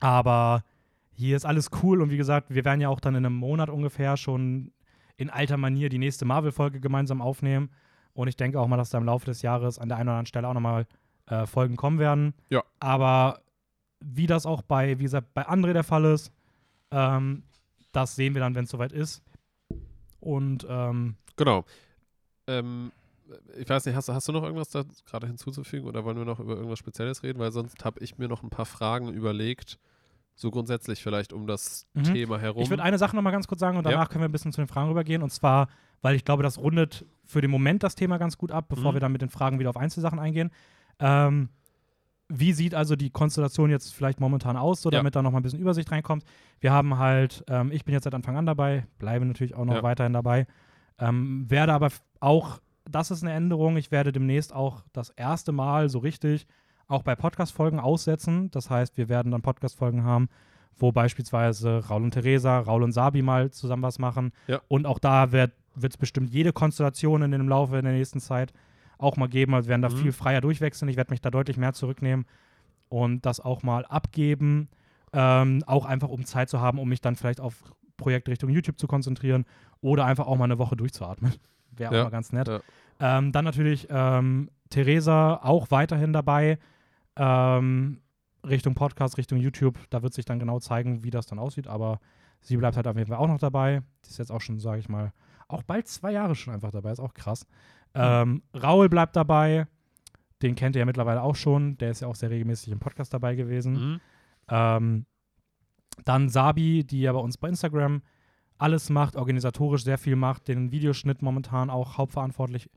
aber 0.01 0.65
hier 1.13 1.37
ist 1.37 1.45
alles 1.45 1.71
cool 1.83 2.03
und 2.03 2.11
wie 2.11 2.17
gesagt, 2.17 2.51
wir 2.51 2.65
werden 2.65 2.81
ja 2.81 2.89
auch 2.89 3.01
dann 3.01 3.15
in 3.15 3.27
einem 3.27 3.37
Monat 3.37 3.69
ungefähr 3.69 4.17
schon 4.17 4.73
in 5.17 5.31
alter 5.31 5.57
Manier 5.57 5.89
die 5.89 5.99
nächste 5.99 6.25
Marvel-Folge 6.25 6.81
gemeinsam 6.81 7.21
aufnehmen. 7.21 7.71
Und 8.15 8.29
ich 8.29 8.37
denke 8.37 8.61
auch 8.61 8.67
mal, 8.67 8.77
dass 8.77 8.91
da 8.91 8.99
im 8.99 9.05
Laufe 9.05 9.27
des 9.27 9.43
Jahres 9.43 9.79
an 9.79 9.89
der 9.89 9.99
einen 9.99 10.09
oder 10.09 10.13
anderen 10.15 10.27
Stelle 10.27 10.49
auch 10.49 10.55
nochmal 10.55 10.87
äh, 11.27 11.47
Folgen 11.47 11.77
kommen 11.77 11.99
werden. 11.99 12.35
Ja. 12.51 12.63
Aber 12.81 13.41
wie 14.01 14.27
das 14.27 14.47
auch 14.47 14.63
bei, 14.63 14.99
wie 14.99 15.05
gesagt, 15.05 15.33
bei 15.35 15.47
André 15.47 15.73
der 15.73 15.85
Fall 15.85 16.05
ist, 16.07 16.33
ähm, 16.91 17.45
das 17.93 18.16
sehen 18.16 18.34
wir 18.34 18.40
dann, 18.40 18.55
wenn 18.55 18.64
es 18.64 18.70
soweit 18.70 18.93
ist. 18.93 19.22
Und 20.20 20.66
ähm, 20.68 21.16
Genau. 21.36 21.64
Ähm, 22.47 22.93
ich 23.57 23.68
weiß 23.68 23.86
nicht, 23.86 23.95
hast, 23.97 24.09
du- 24.09 24.12
hast 24.14 24.28
du 24.28 24.32
noch 24.32 24.43
irgendwas 24.43 24.68
da 24.70 24.84
gerade 25.07 25.26
hinzuzufügen 25.26 25.88
oder 25.88 26.05
wollen 26.05 26.18
wir 26.18 26.24
noch 26.24 26.38
über 26.40 26.55
irgendwas 26.57 26.78
Spezielles 26.78 27.22
reden? 27.22 27.38
Weil 27.38 27.53
sonst 27.53 27.82
habe 27.84 28.01
ich 28.01 28.18
mir 28.18 28.28
noch 28.28 28.43
ein 28.43 28.51
paar 28.51 28.66
Fragen 28.66 29.09
überlegt, 29.12 29.78
so 30.34 30.51
grundsätzlich 30.51 31.03
vielleicht 31.03 31.32
um 31.32 31.47
das 31.47 31.86
Mhm. 31.95 32.05
Thema 32.05 32.38
herum. 32.38 32.62
Ich 32.62 32.70
würde 32.70 32.82
eine 32.82 32.99
Sache 32.99 33.16
noch 33.16 33.22
mal 33.22 33.30
ganz 33.30 33.47
kurz 33.47 33.61
sagen 33.61 33.76
und 33.78 33.84
Ja. 33.84 33.93
danach 33.93 34.09
können 34.11 34.22
wir 34.22 34.28
ein 34.28 34.32
bisschen 34.32 34.53
zu 34.53 34.61
den 34.61 34.68
Fragen 34.68 34.88
rübergehen. 34.88 35.22
Und 35.22 35.30
zwar, 35.30 35.68
weil 36.03 36.14
ich 36.16 36.24
glaube, 36.24 36.43
das 36.43 36.59
rundet 36.59 37.07
für 37.24 37.40
den 37.40 37.51
Moment 37.51 37.82
das 37.82 37.95
Thema 37.95 38.18
ganz 38.18 38.36
gut 38.38 38.51
ab, 38.53 38.66
bevor 38.68 38.93
Mhm. 38.93 38.97
wir 38.97 39.01
dann 39.01 39.12
mit 39.12 39.22
den 39.22 39.30
Fragen 39.30 39.59
wieder 39.59 39.70
auf 39.70 39.76
Einzelsachen 39.76 40.18
eingehen. 40.18 40.51
Ähm, 40.99 41.49
wie 42.35 42.53
sieht 42.53 42.74
also 42.74 42.97
die 42.97 43.11
Konstellation 43.11 43.70
jetzt 43.70 43.93
vielleicht 43.95 44.20
momentan 44.20 44.57
aus, 44.57 44.80
so 44.83 44.91
Ja. 44.91 44.99
damit 44.99 45.14
da 45.14 45.22
noch 45.22 45.30
mal 45.33 45.41
ein 45.41 45.43
bisschen 45.43 45.59
Übersicht 45.61 45.91
reinkommt? 45.93 46.24
Wir 46.61 46.72
haben 46.72 46.99
halt, 46.99 47.45
ähm, 47.49 47.70
ich 47.72 47.85
bin 47.85 47.93
jetzt 47.95 48.05
seit 48.05 48.14
Anfang 48.14 48.37
an 48.37 48.47
dabei, 48.47 48.87
bleibe 48.99 49.24
natürlich 49.26 49.55
auch 49.55 49.64
noch 49.64 49.74
Ja. 49.76 49.83
weiterhin 49.83 50.12
dabei, 50.12 50.47
ähm, 50.99 51.45
werde 51.49 51.72
aber 51.72 51.89
auch, 52.20 52.61
das 52.91 53.11
ist 53.11 53.22
eine 53.22 53.33
Änderung, 53.33 53.76
ich 53.76 53.91
werde 53.91 54.12
demnächst 54.12 54.55
auch 54.55 54.85
das 54.93 55.11
erste 55.11 55.53
Mal 55.53 55.89
so 55.89 55.99
richtig 55.99 56.47
auch 56.89 57.03
bei 57.03 57.14
Podcast-Folgen 57.14 57.80
aussetzen. 57.80 58.51
Das 58.51 58.68
heißt, 58.68 58.97
wir 58.99 59.09
werden 59.09 59.33
dann 59.33 59.41
Podcast-Folgen 59.43 60.05
haben, 60.05 60.28
wo 60.76 60.93
beispielsweise 60.93 61.87
Raul 61.89 62.03
und 62.03 62.11
Theresa, 62.12 62.59
Raul 62.61 62.83
und 62.83 62.93
Sabi 62.93 63.22
mal 63.22 63.51
zusammen 63.51 63.83
was 63.83 63.99
machen. 63.99 64.33
Ja. 64.47 64.61
Und 64.68 64.87
auch 64.87 64.99
da 64.99 65.33
wird 65.33 65.53
es 65.80 65.97
bestimmt 65.97 66.30
jede 66.30 66.53
Konstellation 66.53 67.22
in 67.22 67.30
dem 67.30 67.49
Laufe 67.49 67.78
in 67.78 67.85
der 67.85 67.95
nächsten 67.95 68.20
Zeit 68.20 68.53
auch 68.99 69.16
mal 69.16 69.28
geben. 69.28 69.55
Also 69.55 69.66
wir 69.66 69.70
werden 69.70 69.82
da 69.82 69.88
Mhm. 69.90 69.97
viel 69.97 70.12
freier 70.12 70.40
durchwechseln. 70.40 70.88
Ich 70.88 70.97
werde 70.97 71.11
mich 71.11 71.20
da 71.20 71.30
deutlich 71.30 71.57
mehr 71.57 71.72
zurücknehmen 71.72 72.26
und 72.88 73.24
das 73.26 73.40
auch 73.40 73.62
mal 73.62 73.84
abgeben. 73.86 74.68
Ähm, 75.12 75.62
auch 75.66 75.84
einfach, 75.84 76.09
um 76.09 76.24
Zeit 76.24 76.49
zu 76.49 76.61
haben, 76.61 76.78
um 76.78 76.88
mich 76.88 77.01
dann 77.01 77.16
vielleicht 77.16 77.40
auf 77.40 77.62
Projekte 77.97 78.30
Richtung 78.30 78.49
YouTube 78.51 78.78
zu 78.78 78.86
konzentrieren 78.86 79.45
oder 79.80 80.07
einfach 80.07 80.26
auch 80.26 80.36
mal 80.36 80.45
eine 80.45 80.59
Woche 80.59 80.76
durchzuatmen. 80.76 81.32
Wäre 81.76 81.90
auch 81.90 81.95
Ja, 81.95 82.05
mal 82.05 82.11
ganz 82.11 82.32
nett. 82.32 82.49
ja. 82.49 82.61
Ähm, 83.01 83.32
dann 83.32 83.45
natürlich 83.45 83.88
ähm, 83.90 84.51
Theresa 84.70 85.36
auch 85.43 85.70
weiterhin 85.70 86.12
dabei. 86.12 86.59
Ähm, 87.16 87.99
Richtung 88.47 88.74
Podcast, 88.74 89.18
Richtung 89.18 89.38
YouTube. 89.38 89.78
Da 89.90 90.03
wird 90.03 90.14
sich 90.14 90.24
dann 90.24 90.38
genau 90.38 90.59
zeigen, 90.61 91.05
wie 91.05 91.11
das 91.11 91.26
dann 91.26 91.38
aussieht. 91.38 91.66
Aber 91.68 92.01
sie 92.40 92.57
bleibt 92.57 92.76
halt 92.76 92.86
auf 92.88 92.97
jeden 92.97 93.09
Fall 93.09 93.18
auch 93.18 93.28
noch 93.28 93.38
dabei. 93.38 93.82
Die 94.05 94.11
ist 94.11 94.18
jetzt 94.18 94.32
auch 94.32 94.40
schon, 94.40 94.59
sage 94.59 94.80
ich 94.80 94.88
mal, 94.88 95.12
auch 95.49 95.62
bald 95.62 95.86
zwei 95.88 96.12
Jahre 96.12 96.34
schon 96.34 96.53
einfach 96.55 96.70
dabei. 96.70 96.90
Ist 96.93 97.01
auch 97.01 97.14
krass. 97.14 97.47
Ähm, 97.95 98.43
Raul 98.55 98.88
bleibt 98.88 99.16
dabei. 99.16 99.66
Den 100.43 100.55
kennt 100.55 100.74
ihr 100.76 100.80
ja 100.80 100.86
mittlerweile 100.86 101.22
auch 101.22 101.36
schon. 101.36 101.76
Der 101.78 101.90
ist 101.90 102.01
ja 102.01 102.09
auch 102.09 102.14
sehr 102.16 102.30
regelmäßig 102.30 102.72
im 102.72 102.80
Podcast 102.80 103.12
dabei 103.14 103.34
gewesen. 103.34 103.72
Mhm. 103.93 104.01
Ähm, 104.49 105.07
dann 106.05 106.28
Sabi, 106.28 106.84
die 106.84 107.03
ja 107.03 107.12
bei 107.12 107.18
uns 107.18 107.36
bei 107.36 107.49
Instagram 107.49 108.03
alles 108.59 108.90
macht, 108.90 109.16
organisatorisch 109.16 109.84
sehr 109.84 109.99
viel 109.99 110.16
macht, 110.16 110.49
den 110.49 110.72
Videoschnitt 110.72 111.20
momentan 111.22 111.68
auch 111.70 111.99
hauptverantwortlich 111.99 112.70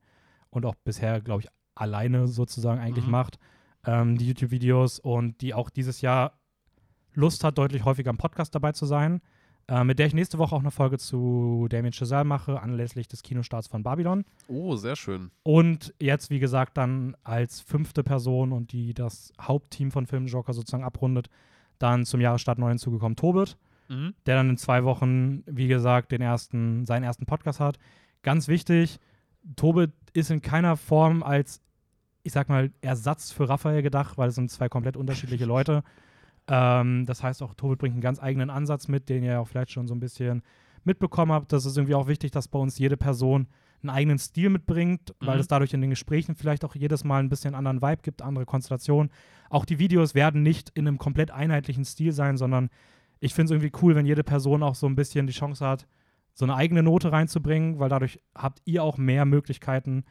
und 0.50 0.66
auch 0.66 0.74
bisher, 0.84 1.20
glaube 1.20 1.42
ich, 1.42 1.48
alleine 1.74 2.28
sozusagen 2.28 2.80
eigentlich 2.80 3.06
Mhm. 3.06 3.10
macht. 3.12 3.38
Ähm, 3.84 4.18
die 4.18 4.26
YouTube-Videos 4.28 4.98
und 4.98 5.40
die 5.40 5.54
auch 5.54 5.70
dieses 5.70 6.00
Jahr 6.00 6.38
Lust 7.14 7.44
hat, 7.44 7.56
deutlich 7.58 7.84
häufiger 7.84 8.10
im 8.10 8.18
Podcast 8.18 8.54
dabei 8.54 8.72
zu 8.72 8.84
sein. 8.84 9.20
Äh, 9.68 9.82
mit 9.82 9.98
der 9.98 10.06
ich 10.06 10.14
nächste 10.14 10.38
Woche 10.38 10.54
auch 10.54 10.60
eine 10.60 10.70
Folge 10.70 10.96
zu 10.96 11.66
Damien 11.68 11.92
Chazelle 11.92 12.22
mache, 12.24 12.62
anlässlich 12.62 13.08
des 13.08 13.22
Kinostarts 13.24 13.66
von 13.66 13.82
Babylon. 13.82 14.24
Oh, 14.46 14.76
sehr 14.76 14.94
schön. 14.94 15.30
Und 15.42 15.92
jetzt, 15.98 16.30
wie 16.30 16.38
gesagt, 16.38 16.76
dann 16.76 17.16
als 17.24 17.60
fünfte 17.60 18.04
Person 18.04 18.52
und 18.52 18.70
die 18.72 18.94
das 18.94 19.32
Hauptteam 19.40 19.90
von 19.90 20.06
Filmjoker 20.06 20.52
sozusagen 20.52 20.84
abrundet, 20.84 21.28
dann 21.80 22.04
zum 22.06 22.20
Jahresstart 22.20 22.58
neu 22.58 22.68
hinzugekommen 22.68 23.16
Tobit, 23.16 23.56
Mhm. 23.88 24.14
der 24.24 24.36
dann 24.36 24.50
in 24.50 24.56
zwei 24.56 24.84
Wochen, 24.84 25.42
wie 25.46 25.68
gesagt, 25.68 26.10
den 26.12 26.20
ersten, 26.20 26.86
seinen 26.86 27.02
ersten 27.04 27.26
Podcast 27.26 27.58
hat. 27.60 27.78
Ganz 28.22 28.46
wichtig, 28.48 28.98
Tobit 29.56 29.92
ist 30.12 30.30
in 30.30 30.42
keiner 30.42 30.76
Form 30.76 31.22
als, 31.22 31.60
ich 32.22 32.32
sag 32.32 32.48
mal, 32.48 32.72
Ersatz 32.80 33.30
für 33.32 33.48
Raphael 33.48 33.82
gedacht, 33.82 34.16
weil 34.18 34.28
es 34.28 34.34
sind 34.36 34.50
zwei 34.50 34.68
komplett 34.68 34.96
unterschiedliche 34.96 35.44
Leute. 35.44 35.82
Ähm, 36.48 37.06
das 37.06 37.22
heißt 37.22 37.42
auch, 37.42 37.54
Tobit 37.54 37.78
bringt 37.78 37.94
einen 37.94 38.00
ganz 38.02 38.22
eigenen 38.22 38.50
Ansatz 38.50 38.88
mit, 38.88 39.08
den 39.08 39.22
ihr 39.24 39.32
ja 39.32 39.40
auch 39.40 39.48
vielleicht 39.48 39.70
schon 39.72 39.88
so 39.88 39.94
ein 39.94 40.00
bisschen 40.00 40.42
mitbekommen 40.84 41.32
habt. 41.32 41.52
Das 41.52 41.66
ist 41.66 41.76
irgendwie 41.76 41.94
auch 41.96 42.06
wichtig, 42.06 42.30
dass 42.30 42.46
bei 42.48 42.58
uns 42.58 42.78
jede 42.78 42.96
Person 42.96 43.48
einen 43.82 43.90
eigenen 43.90 44.18
Stil 44.18 44.50
mitbringt, 44.50 45.14
weil 45.20 45.34
Mhm. 45.36 45.40
es 45.40 45.48
dadurch 45.48 45.74
in 45.74 45.80
den 45.80 45.90
Gesprächen 45.90 46.34
vielleicht 46.36 46.64
auch 46.64 46.74
jedes 46.74 47.04
Mal 47.04 47.18
ein 47.22 47.28
bisschen 47.28 47.54
anderen 47.54 47.82
Vibe 47.82 48.02
gibt, 48.02 48.22
andere 48.22 48.46
Konstellationen. 48.46 49.10
Auch 49.50 49.64
die 49.64 49.78
Videos 49.78 50.14
werden 50.14 50.42
nicht 50.42 50.70
in 50.70 50.86
einem 50.86 50.98
komplett 50.98 51.30
einheitlichen 51.30 51.84
Stil 51.84 52.12
sein, 52.12 52.36
sondern 52.36 52.70
ich 53.20 53.34
finde 53.34 53.46
es 53.46 53.50
irgendwie 53.62 53.78
cool, 53.82 53.94
wenn 53.94 54.06
jede 54.06 54.22
Person 54.24 54.62
auch 54.62 54.74
so 54.74 54.86
ein 54.86 54.94
bisschen 54.96 55.26
die 55.26 55.32
Chance 55.32 55.66
hat, 55.66 55.86
so 56.34 56.44
eine 56.44 56.54
eigene 56.54 56.82
Note 56.82 57.10
reinzubringen, 57.12 57.78
weil 57.78 57.88
dadurch 57.88 58.20
habt 58.34 58.60
ihr 58.64 58.82
auch 58.84 58.98
mehr 58.98 59.24
Möglichkeiten, 59.24 60.04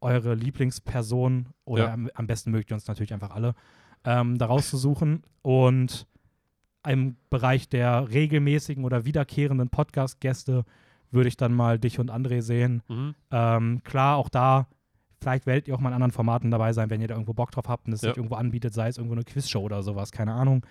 eure 0.00 0.34
Lieblingsperson 0.34 1.48
oder 1.64 1.86
Ja. 1.86 1.92
am, 1.94 2.08
am 2.14 2.26
besten 2.26 2.50
mögt 2.52 2.70
ihr 2.70 2.74
uns 2.74 2.86
natürlich 2.86 3.12
einfach 3.12 3.30
alle, 3.30 3.54
ähm, 4.04 4.38
da 4.38 4.46
rauszusuchen. 4.46 5.22
Und 5.42 6.06
im 6.86 7.16
Bereich 7.30 7.68
der 7.68 8.10
regelmäßigen 8.10 8.84
oder 8.84 9.04
wiederkehrenden 9.04 9.68
Podcast-Gäste 9.68 10.64
würde 11.10 11.28
ich 11.28 11.36
dann 11.36 11.52
mal 11.54 11.78
dich 11.78 11.98
und 11.98 12.10
André 12.10 12.42
sehen. 12.42 12.82
Mhm. 12.88 13.14
Ähm, 13.30 13.82
klar, 13.84 14.16
auch 14.16 14.28
da, 14.28 14.66
vielleicht 15.20 15.46
werdet 15.46 15.68
ihr 15.68 15.74
auch 15.74 15.80
mal 15.80 15.88
in 15.90 15.94
anderen 15.94 16.12
Formaten 16.12 16.50
dabei 16.50 16.72
sein, 16.72 16.90
wenn 16.90 17.00
ihr 17.00 17.08
da 17.08 17.14
irgendwo 17.14 17.32
Bock 17.32 17.50
drauf 17.50 17.68
habt 17.68 17.86
und 17.86 17.92
es 17.94 18.02
Ja. 18.02 18.10
sich 18.10 18.16
irgendwo 18.18 18.36
anbietet, 18.36 18.74
sei 18.74 18.88
es 18.88 18.98
irgendwo 18.98 19.14
eine 19.14 19.24
Quizshow 19.24 19.60
oder 19.60 19.82
sowas, 19.82 20.12
keine 20.12 20.34
Ahnung. 20.34 20.64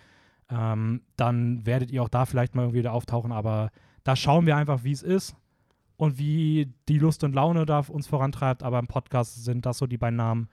Ähm, 0.49 1.01
dann 1.17 1.65
werdet 1.65 1.91
ihr 1.91 2.01
auch 2.03 2.09
da 2.09 2.25
vielleicht 2.25 2.55
mal 2.55 2.61
irgendwie 2.63 2.79
wieder 2.79 2.93
auftauchen, 2.93 3.31
aber 3.31 3.69
da 4.03 4.15
schauen 4.15 4.45
wir 4.45 4.55
einfach, 4.55 4.83
wie 4.83 4.93
es 4.93 5.03
ist 5.03 5.35
und 5.97 6.17
wie 6.17 6.71
die 6.87 6.99
Lust 6.99 7.23
und 7.23 7.33
Laune 7.33 7.65
da 7.65 7.79
uns 7.79 8.07
vorantreibt. 8.07 8.63
Aber 8.63 8.79
im 8.79 8.87
Podcast 8.87 9.43
sind 9.43 9.65
das 9.65 9.79
so 9.79 9.87
die 9.87 9.97
beiden 9.97 10.15
Namen, 10.15 10.47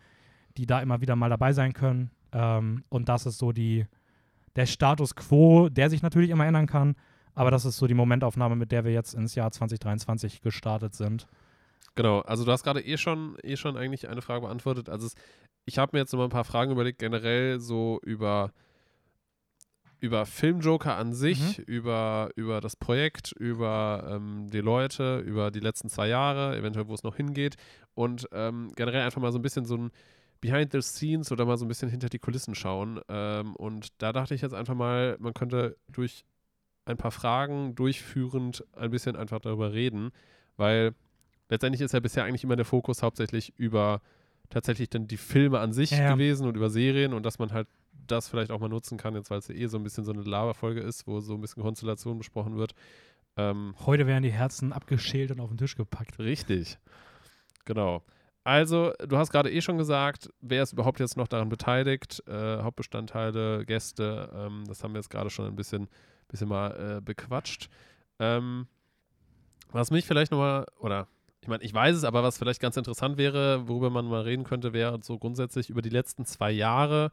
die 0.56 0.66
da 0.66 0.80
immer 0.80 1.00
wieder 1.00 1.14
mal 1.14 1.30
dabei 1.30 1.52
sein 1.52 1.72
können. 1.74 2.10
Ähm, 2.34 2.84
und 2.90 3.08
das 3.08 3.24
ist 3.24 3.38
so 3.38 3.52
die, 3.52 3.86
der 4.56 4.66
Status 4.66 5.14
quo, 5.14 5.68
der 5.70 5.88
sich 5.88 6.02
natürlich 6.02 6.30
immer 6.30 6.46
ändern 6.46 6.66
kann. 6.66 6.96
Aber 7.34 7.50
das 7.50 7.64
ist 7.64 7.78
so 7.78 7.86
die 7.86 7.94
Momentaufnahme, 7.94 8.56
mit 8.56 8.72
der 8.72 8.84
wir 8.84 8.92
jetzt 8.92 9.14
ins 9.14 9.34
Jahr 9.34 9.50
2023 9.50 10.42
gestartet 10.42 10.94
sind. 10.94 11.26
Genau, 11.94 12.20
also 12.20 12.44
du 12.44 12.50
hast 12.50 12.64
gerade 12.64 12.80
eh 12.80 12.96
schon, 12.96 13.36
eh 13.42 13.56
schon 13.56 13.76
eigentlich 13.76 14.08
eine 14.08 14.20
Frage 14.22 14.42
beantwortet. 14.42 14.88
Also 14.88 15.06
es, 15.06 15.14
ich 15.64 15.78
habe 15.78 15.90
mir 15.94 16.00
jetzt 16.00 16.12
noch 16.12 16.18
mal 16.18 16.24
ein 16.24 16.30
paar 16.30 16.44
Fragen 16.44 16.72
überlegt, 16.72 16.98
generell 16.98 17.60
so 17.60 18.00
über, 18.04 18.52
über 20.00 20.26
Filmjoker 20.26 20.96
an 20.96 21.12
sich, 21.12 21.58
über, 21.60 22.30
über 22.34 22.60
das 22.60 22.76
Projekt, 22.76 23.32
über 23.32 24.08
ähm, 24.10 24.48
die 24.50 24.60
Leute, 24.60 25.18
über 25.20 25.50
die 25.50 25.60
letzten 25.60 25.88
zwei 25.88 26.08
Jahre, 26.08 26.56
eventuell 26.56 26.88
wo 26.88 26.94
es 26.94 27.04
noch 27.04 27.16
hingeht 27.16 27.56
und 27.94 28.28
ähm, 28.32 28.72
generell 28.74 29.02
einfach 29.02 29.20
mal 29.20 29.32
so 29.32 29.38
ein 29.38 29.42
bisschen 29.42 29.64
so 29.64 29.76
ein 29.76 29.90
Behind 30.44 30.70
the 30.72 30.82
Scenes 30.82 31.32
oder 31.32 31.46
mal 31.46 31.56
so 31.56 31.64
ein 31.64 31.68
bisschen 31.68 31.88
hinter 31.88 32.10
die 32.10 32.18
Kulissen 32.18 32.54
schauen. 32.54 33.00
Ähm, 33.08 33.56
und 33.56 33.88
da 34.02 34.12
dachte 34.12 34.34
ich 34.34 34.42
jetzt 34.42 34.52
einfach 34.54 34.74
mal, 34.74 35.16
man 35.18 35.32
könnte 35.32 35.78
durch 35.88 36.26
ein 36.84 36.98
paar 36.98 37.12
Fragen 37.12 37.74
durchführend 37.74 38.62
ein 38.74 38.90
bisschen 38.90 39.16
einfach 39.16 39.40
darüber 39.40 39.72
reden, 39.72 40.10
weil 40.58 40.94
letztendlich 41.48 41.80
ist 41.80 41.94
ja 41.94 42.00
bisher 42.00 42.24
eigentlich 42.24 42.44
immer 42.44 42.56
der 42.56 42.66
Fokus 42.66 43.02
hauptsächlich 43.02 43.54
über 43.56 44.02
tatsächlich 44.50 44.90
dann 44.90 45.06
die 45.06 45.16
Filme 45.16 45.60
an 45.60 45.72
sich 45.72 45.92
Ja, 45.92 46.12
gewesen 46.12 46.46
und 46.46 46.56
über 46.58 46.68
Serien 46.68 47.14
und 47.14 47.24
dass 47.24 47.38
man 47.38 47.52
halt 47.52 47.68
das 48.06 48.28
vielleicht 48.28 48.50
auch 48.50 48.60
mal 48.60 48.68
nutzen 48.68 48.98
kann, 48.98 49.14
jetzt 49.14 49.30
weil 49.30 49.38
es 49.38 49.48
ja 49.48 49.54
eh 49.54 49.66
so 49.66 49.78
ein 49.78 49.82
bisschen 49.82 50.04
so 50.04 50.12
eine 50.12 50.20
Laberfolge 50.20 50.80
ist, 50.82 51.06
wo 51.06 51.20
so 51.20 51.32
ein 51.32 51.40
bisschen 51.40 51.62
Konstellation 51.62 52.18
besprochen 52.18 52.58
wird. 52.58 52.74
Ähm, 53.38 53.74
Heute 53.86 54.06
werden 54.06 54.22
die 54.22 54.30
Herzen 54.32 54.74
abgeschält 54.74 55.30
und 55.30 55.40
auf 55.40 55.48
den 55.48 55.56
Tisch 55.56 55.74
gepackt. 55.74 56.18
Richtig. 56.18 56.78
Genau. 57.64 58.02
Also, 58.44 58.92
du 58.98 59.16
hast 59.16 59.30
gerade 59.30 59.50
eh 59.50 59.62
schon 59.62 59.78
gesagt, 59.78 60.28
wer 60.42 60.62
ist 60.62 60.74
überhaupt 60.74 61.00
jetzt 61.00 61.16
noch 61.16 61.28
daran 61.28 61.48
beteiligt? 61.48 62.22
Äh, 62.28 62.58
Hauptbestandteile, 62.58 63.64
Gäste, 63.64 64.30
ähm, 64.34 64.64
das 64.68 64.84
haben 64.84 64.92
wir 64.92 64.98
jetzt 64.98 65.08
gerade 65.08 65.30
schon 65.30 65.46
ein 65.46 65.56
bisschen, 65.56 65.88
bisschen 66.28 66.48
mal 66.48 66.98
äh, 66.98 67.00
bequatscht. 67.00 67.70
Ähm, 68.18 68.66
was 69.72 69.90
mich 69.90 70.06
vielleicht 70.06 70.30
nochmal, 70.30 70.66
oder 70.78 71.08
ich 71.40 71.48
meine, 71.48 71.62
ich 71.62 71.72
weiß 71.72 71.96
es, 71.96 72.04
aber 72.04 72.22
was 72.22 72.36
vielleicht 72.36 72.60
ganz 72.60 72.76
interessant 72.76 73.16
wäre, 73.16 73.66
worüber 73.66 73.88
man 73.88 74.06
mal 74.06 74.22
reden 74.22 74.44
könnte, 74.44 74.74
wäre 74.74 74.98
so 75.02 75.18
grundsätzlich 75.18 75.70
über 75.70 75.80
die 75.80 75.90
letzten 75.90 76.26
zwei 76.26 76.50
Jahre, 76.50 77.12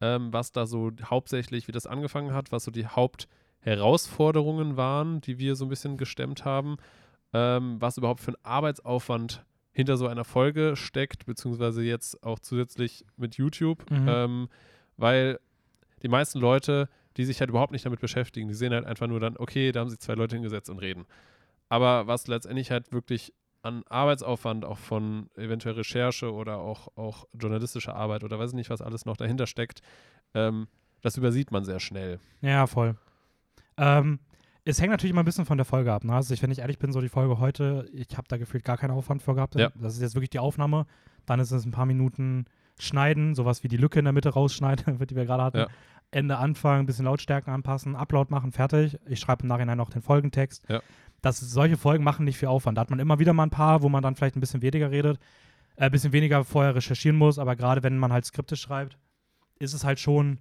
ähm, 0.00 0.32
was 0.32 0.52
da 0.52 0.66
so 0.66 0.92
hauptsächlich, 1.04 1.66
wie 1.66 1.72
das 1.72 1.88
angefangen 1.88 2.32
hat, 2.32 2.52
was 2.52 2.62
so 2.62 2.70
die 2.70 2.86
Hauptherausforderungen 2.86 4.76
waren, 4.76 5.20
die 5.22 5.38
wir 5.38 5.56
so 5.56 5.64
ein 5.64 5.68
bisschen 5.68 5.96
gestemmt 5.96 6.44
haben, 6.44 6.76
ähm, 7.32 7.80
was 7.80 7.98
überhaupt 7.98 8.20
für 8.20 8.30
ein 8.30 8.44
Arbeitsaufwand 8.44 9.44
hinter 9.78 9.96
so 9.96 10.08
einer 10.08 10.24
Folge 10.24 10.74
steckt, 10.74 11.24
beziehungsweise 11.24 11.84
jetzt 11.84 12.20
auch 12.24 12.40
zusätzlich 12.40 13.04
mit 13.16 13.36
YouTube, 13.36 13.88
Mhm. 13.92 14.06
ähm, 14.08 14.48
weil 14.96 15.38
die 16.02 16.08
meisten 16.08 16.40
Leute, 16.40 16.88
die 17.16 17.24
sich 17.24 17.38
halt 17.38 17.48
überhaupt 17.50 17.70
nicht 17.70 17.86
damit 17.86 18.00
beschäftigen, 18.00 18.48
die 18.48 18.54
sehen 18.54 18.72
halt 18.72 18.86
einfach 18.86 19.06
nur 19.06 19.20
dann, 19.20 19.36
okay, 19.36 19.70
da 19.70 19.78
haben 19.78 19.88
sie 19.88 19.96
zwei 19.98 20.14
Leute 20.14 20.34
hingesetzt 20.34 20.68
und 20.68 20.80
reden. 20.80 21.06
Aber 21.68 22.08
was 22.08 22.26
letztendlich 22.26 22.72
halt 22.72 22.90
wirklich 22.92 23.32
an 23.62 23.84
Arbeitsaufwand 23.88 24.64
auch 24.64 24.78
von 24.78 25.30
eventuell 25.36 25.76
Recherche 25.76 26.32
oder 26.32 26.58
auch, 26.58 26.88
auch 26.96 27.26
journalistischer 27.32 27.94
Arbeit 27.94 28.24
oder 28.24 28.36
weiß 28.40 28.50
ich 28.50 28.56
nicht, 28.56 28.70
was 28.70 28.82
alles 28.82 29.04
noch 29.06 29.16
dahinter 29.16 29.46
steckt, 29.46 29.80
ähm, 30.34 30.66
das 31.02 31.16
übersieht 31.16 31.52
man 31.52 31.64
sehr 31.64 31.78
schnell. 31.78 32.18
Ja, 32.40 32.66
voll. 32.66 32.96
Ähm, 33.76 34.18
es 34.68 34.80
hängt 34.80 34.90
natürlich 34.90 35.12
immer 35.12 35.22
ein 35.22 35.24
bisschen 35.24 35.46
von 35.46 35.56
der 35.56 35.64
Folge 35.64 35.92
ab. 35.92 36.04
Ne? 36.04 36.12
Also, 36.12 36.34
ich, 36.34 36.42
wenn 36.42 36.50
ich 36.50 36.58
ehrlich 36.58 36.78
bin, 36.78 36.92
so 36.92 37.00
die 37.00 37.08
Folge 37.08 37.38
heute, 37.38 37.88
ich 37.92 38.08
habe 38.16 38.28
da 38.28 38.36
gefühlt 38.36 38.64
gar 38.64 38.76
keinen 38.76 38.90
Aufwand 38.90 39.22
für 39.22 39.34
gehabt. 39.34 39.54
Ja. 39.54 39.70
Das 39.74 39.94
ist 39.94 40.02
jetzt 40.02 40.14
wirklich 40.14 40.30
die 40.30 40.38
Aufnahme. 40.38 40.86
Dann 41.24 41.40
ist 41.40 41.52
es 41.52 41.64
ein 41.64 41.70
paar 41.70 41.86
Minuten 41.86 42.44
schneiden, 42.78 43.34
sowas 43.34 43.64
wie 43.64 43.68
die 43.68 43.78
Lücke 43.78 43.98
in 43.98 44.04
der 44.04 44.12
Mitte 44.12 44.28
rausschneiden, 44.28 44.98
die 45.06 45.16
wir 45.16 45.24
gerade 45.24 45.42
hatten. 45.42 45.58
Ja. 45.58 45.68
Ende 46.10 46.36
anfangen, 46.36 46.80
ein 46.80 46.86
bisschen 46.86 47.06
Lautstärken 47.06 47.52
anpassen, 47.52 47.96
Upload 47.96 48.30
machen, 48.30 48.52
fertig. 48.52 48.98
Ich 49.06 49.20
schreibe 49.20 49.42
im 49.42 49.48
Nachhinein 49.48 49.78
noch 49.78 49.90
den 49.90 50.02
Folgentext. 50.02 50.64
Ja. 50.68 50.80
Das, 51.22 51.40
solche 51.40 51.78
Folgen 51.78 52.04
machen 52.04 52.26
nicht 52.26 52.36
viel 52.36 52.48
Aufwand. 52.48 52.76
Da 52.76 52.82
hat 52.82 52.90
man 52.90 52.98
immer 52.98 53.18
wieder 53.18 53.32
mal 53.32 53.44
ein 53.44 53.50
paar, 53.50 53.82
wo 53.82 53.88
man 53.88 54.02
dann 54.02 54.16
vielleicht 54.16 54.36
ein 54.36 54.40
bisschen 54.40 54.60
weniger 54.60 54.90
redet, 54.90 55.18
äh, 55.76 55.86
ein 55.86 55.90
bisschen 55.90 56.12
weniger 56.12 56.44
vorher 56.44 56.74
recherchieren 56.74 57.16
muss. 57.16 57.38
Aber 57.38 57.56
gerade 57.56 57.82
wenn 57.82 57.98
man 57.98 58.12
halt 58.12 58.26
Skripte 58.26 58.56
schreibt, 58.56 58.98
ist 59.58 59.72
es 59.72 59.84
halt 59.84 59.98
schon 59.98 60.38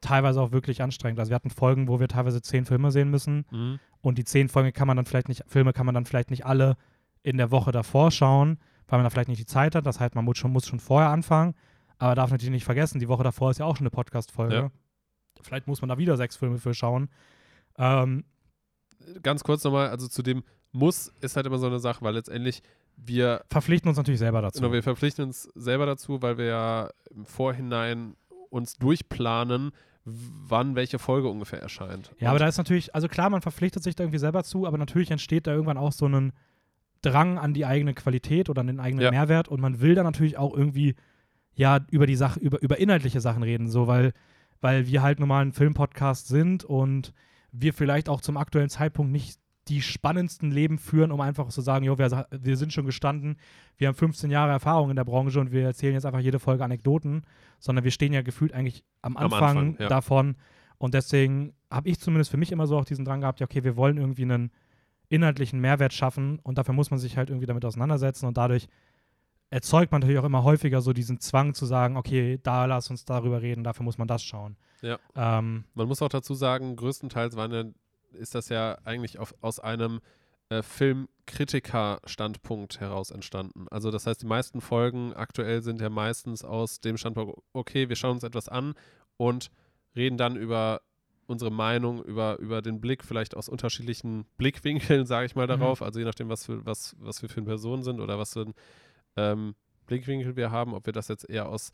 teilweise 0.00 0.40
auch 0.40 0.52
wirklich 0.52 0.82
anstrengend. 0.82 1.18
Also 1.18 1.30
wir 1.30 1.34
hatten 1.36 1.50
Folgen, 1.50 1.88
wo 1.88 2.00
wir 2.00 2.08
teilweise 2.08 2.42
zehn 2.42 2.64
Filme 2.64 2.90
sehen 2.90 3.10
müssen 3.10 3.44
Mhm. 3.50 3.78
und 4.02 4.18
die 4.18 4.24
zehn 4.24 4.48
Folgen 4.48 4.72
kann 4.72 4.86
man 4.86 4.96
dann 4.96 5.06
vielleicht 5.06 5.28
nicht, 5.28 5.42
Filme 5.46 5.72
kann 5.72 5.86
man 5.86 5.94
dann 5.94 6.04
vielleicht 6.06 6.30
nicht 6.30 6.44
alle 6.46 6.76
in 7.22 7.36
der 7.38 7.50
Woche 7.50 7.72
davor 7.72 8.10
schauen, 8.10 8.58
weil 8.88 8.98
man 8.98 9.04
da 9.04 9.10
vielleicht 9.10 9.28
nicht 9.28 9.40
die 9.40 9.46
Zeit 9.46 9.74
hat. 9.74 9.86
Das 9.86 9.98
heißt, 10.00 10.14
man 10.14 10.24
muss 10.24 10.38
schon, 10.38 10.52
muss 10.52 10.66
schon 10.66 10.80
vorher 10.80 11.10
anfangen, 11.10 11.54
aber 11.98 12.14
darf 12.14 12.30
natürlich 12.30 12.52
nicht 12.52 12.64
vergessen, 12.64 13.00
die 13.00 13.08
Woche 13.08 13.22
davor 13.24 13.50
ist 13.50 13.58
ja 13.58 13.64
auch 13.66 13.76
schon 13.76 13.84
eine 13.86 13.90
Podcast-Folge. 13.90 14.54
Ja. 14.54 14.70
Vielleicht 15.42 15.66
muss 15.66 15.80
man 15.80 15.88
da 15.88 15.98
wieder 15.98 16.16
sechs 16.16 16.36
Filme 16.36 16.58
für 16.58 16.74
schauen. 16.74 17.08
Ähm, 17.78 18.24
Ganz 19.22 19.44
kurz 19.44 19.62
nochmal, 19.64 19.90
also 19.90 20.08
zu 20.08 20.22
dem 20.22 20.42
Muss 20.72 21.12
ist 21.20 21.36
halt 21.36 21.46
immer 21.46 21.58
so 21.58 21.66
eine 21.66 21.78
Sache, 21.78 22.02
weil 22.02 22.14
letztendlich 22.14 22.62
wir 22.96 23.44
verpflichten 23.50 23.88
uns 23.88 23.98
natürlich 23.98 24.18
selber 24.20 24.40
dazu. 24.40 24.60
Genau, 24.60 24.72
wir 24.72 24.82
verpflichten 24.82 25.24
uns 25.26 25.42
selber 25.54 25.84
dazu, 25.86 26.22
weil 26.22 26.38
wir 26.38 26.44
ja 26.46 26.90
im 27.14 27.26
Vorhinein 27.26 28.16
uns 28.56 28.76
durchplanen, 28.76 29.70
wann 30.04 30.74
welche 30.76 30.98
Folge 30.98 31.28
ungefähr 31.28 31.60
erscheint. 31.60 32.12
Ja, 32.18 32.30
aber 32.30 32.38
da 32.38 32.46
ist 32.46 32.58
natürlich, 32.58 32.94
also 32.94 33.08
klar, 33.08 33.28
man 33.30 33.42
verpflichtet 33.42 33.82
sich 33.82 33.94
da 33.94 34.04
irgendwie 34.04 34.18
selber 34.18 34.44
zu, 34.44 34.66
aber 34.66 34.78
natürlich 34.78 35.10
entsteht 35.10 35.46
da 35.46 35.52
irgendwann 35.52 35.78
auch 35.78 35.92
so 35.92 36.06
ein 36.06 36.32
Drang 37.02 37.38
an 37.38 37.54
die 37.54 37.66
eigene 37.66 37.94
Qualität 37.94 38.48
oder 38.48 38.60
an 38.60 38.68
den 38.68 38.80
eigenen 38.80 39.04
Ja. 39.04 39.10
Mehrwert 39.10 39.48
und 39.48 39.60
man 39.60 39.80
will 39.80 39.94
dann 39.94 40.04
natürlich 40.04 40.38
auch 40.38 40.56
irgendwie 40.56 40.94
ja 41.54 41.80
über 41.90 42.06
die 42.06 42.16
Sache, 42.16 42.40
über, 42.40 42.62
über 42.62 42.78
inhaltliche 42.78 43.20
Sachen 43.20 43.42
reden, 43.42 43.68
so 43.68 43.86
weil, 43.86 44.12
weil 44.60 44.86
wir 44.86 45.02
halt 45.02 45.20
normal 45.20 45.44
ein 45.44 45.52
Filmpodcast 45.52 46.28
sind 46.28 46.64
und 46.64 47.12
wir 47.52 47.72
vielleicht 47.72 48.08
auch 48.08 48.20
zum 48.20 48.36
aktuellen 48.36 48.68
Zeitpunkt 48.68 49.12
nicht 49.12 49.40
die 49.68 49.82
spannendsten 49.82 50.50
Leben 50.50 50.78
führen, 50.78 51.10
um 51.10 51.20
einfach 51.20 51.48
zu 51.48 51.60
sagen, 51.60 51.84
jo, 51.84 51.98
wir, 51.98 52.26
wir 52.30 52.56
sind 52.56 52.72
schon 52.72 52.86
gestanden, 52.86 53.36
wir 53.76 53.88
haben 53.88 53.94
15 53.94 54.30
Jahre 54.30 54.52
Erfahrung 54.52 54.90
in 54.90 54.96
der 54.96 55.04
Branche 55.04 55.40
und 55.40 55.50
wir 55.50 55.64
erzählen 55.64 55.94
jetzt 55.94 56.06
einfach 56.06 56.20
jede 56.20 56.38
Folge 56.38 56.64
Anekdoten, 56.64 57.22
sondern 57.58 57.84
wir 57.84 57.90
stehen 57.90 58.12
ja 58.12 58.22
gefühlt 58.22 58.52
eigentlich 58.52 58.84
am 59.02 59.16
Am 59.16 59.24
Anfang, 59.24 59.58
Anfang, 59.58 59.76
ja. 59.80 59.88
davon 59.88 60.36
und 60.78 60.94
deswegen 60.94 61.54
habe 61.70 61.88
ich 61.88 61.98
zumindest 61.98 62.30
für 62.30 62.36
mich 62.36 62.52
immer 62.52 62.66
so 62.66 62.78
auch 62.78 62.84
diesen 62.84 63.04
Drang 63.04 63.20
gehabt, 63.20 63.40
ja, 63.40 63.46
okay, 63.46 63.64
wir 63.64 63.76
wollen 63.76 63.96
irgendwie 63.96 64.22
einen 64.22 64.52
inhaltlichen 65.08 65.60
Mehrwert 65.60 65.92
schaffen 65.92 66.38
und 66.40 66.58
dafür 66.58 66.74
muss 66.74 66.90
man 66.90 66.98
sich 66.98 67.16
halt 67.16 67.30
irgendwie 67.30 67.46
damit 67.46 67.64
auseinandersetzen 67.64 68.26
und 68.26 68.36
dadurch 68.36 68.68
erzeugt 69.50 69.92
man 69.92 70.00
natürlich 70.00 70.18
auch 70.18 70.24
immer 70.24 70.42
häufiger 70.42 70.80
so 70.80 70.92
diesen 70.92 71.20
Zwang 71.20 71.54
zu 71.54 71.66
sagen, 71.66 71.96
okay, 71.96 72.38
da 72.42 72.64
lass 72.64 72.90
uns 72.90 73.04
darüber 73.04 73.42
reden, 73.42 73.62
dafür 73.62 73.84
muss 73.84 73.98
man 73.98 74.08
das 74.08 74.22
schauen. 74.22 74.56
Ja. 74.82 74.98
Ähm, 75.14 75.64
Man 75.74 75.88
muss 75.88 76.02
auch 76.02 76.08
dazu 76.08 76.34
sagen, 76.34 76.74
größtenteils 76.76 77.36
waren 77.36 77.52
ja, 77.52 77.64
ist 78.16 78.34
das 78.34 78.48
ja 78.48 78.78
eigentlich 78.84 79.18
auf, 79.18 79.34
aus 79.40 79.60
einem 79.60 80.00
äh, 80.48 80.62
Filmkritiker-Standpunkt 80.62 82.80
heraus 82.80 83.10
entstanden. 83.10 83.66
Also 83.70 83.90
das 83.90 84.06
heißt, 84.06 84.22
die 84.22 84.26
meisten 84.26 84.60
Folgen 84.60 85.12
aktuell 85.14 85.62
sind 85.62 85.80
ja 85.80 85.90
meistens 85.90 86.44
aus 86.44 86.80
dem 86.80 86.96
Standpunkt, 86.96 87.38
okay, 87.52 87.88
wir 87.88 87.96
schauen 87.96 88.12
uns 88.12 88.24
etwas 88.24 88.48
an 88.48 88.74
und 89.16 89.50
reden 89.94 90.18
dann 90.18 90.36
über 90.36 90.82
unsere 91.26 91.50
Meinung, 91.50 92.02
über, 92.04 92.38
über 92.38 92.62
den 92.62 92.80
Blick, 92.80 93.02
vielleicht 93.02 93.36
aus 93.36 93.48
unterschiedlichen 93.48 94.26
Blickwinkeln, 94.36 95.06
sage 95.06 95.26
ich 95.26 95.34
mal, 95.34 95.46
Mhm. 95.46 95.60
darauf. 95.60 95.82
Also 95.82 95.98
je 95.98 96.04
nachdem, 96.04 96.28
was, 96.28 96.46
für, 96.46 96.64
was, 96.64 96.94
was 97.00 97.22
wir 97.22 97.28
für 97.28 97.38
eine 97.38 97.46
Person 97.46 97.82
sind 97.82 98.00
oder 98.00 98.18
was 98.18 98.34
für 98.34 98.42
ein 98.42 98.54
ähm, 99.16 99.54
Blickwinkel 99.86 100.36
wir 100.36 100.50
haben, 100.50 100.74
ob 100.74 100.86
wir 100.86 100.92
das 100.92 101.08
jetzt 101.08 101.28
eher 101.28 101.48
aus 101.48 101.72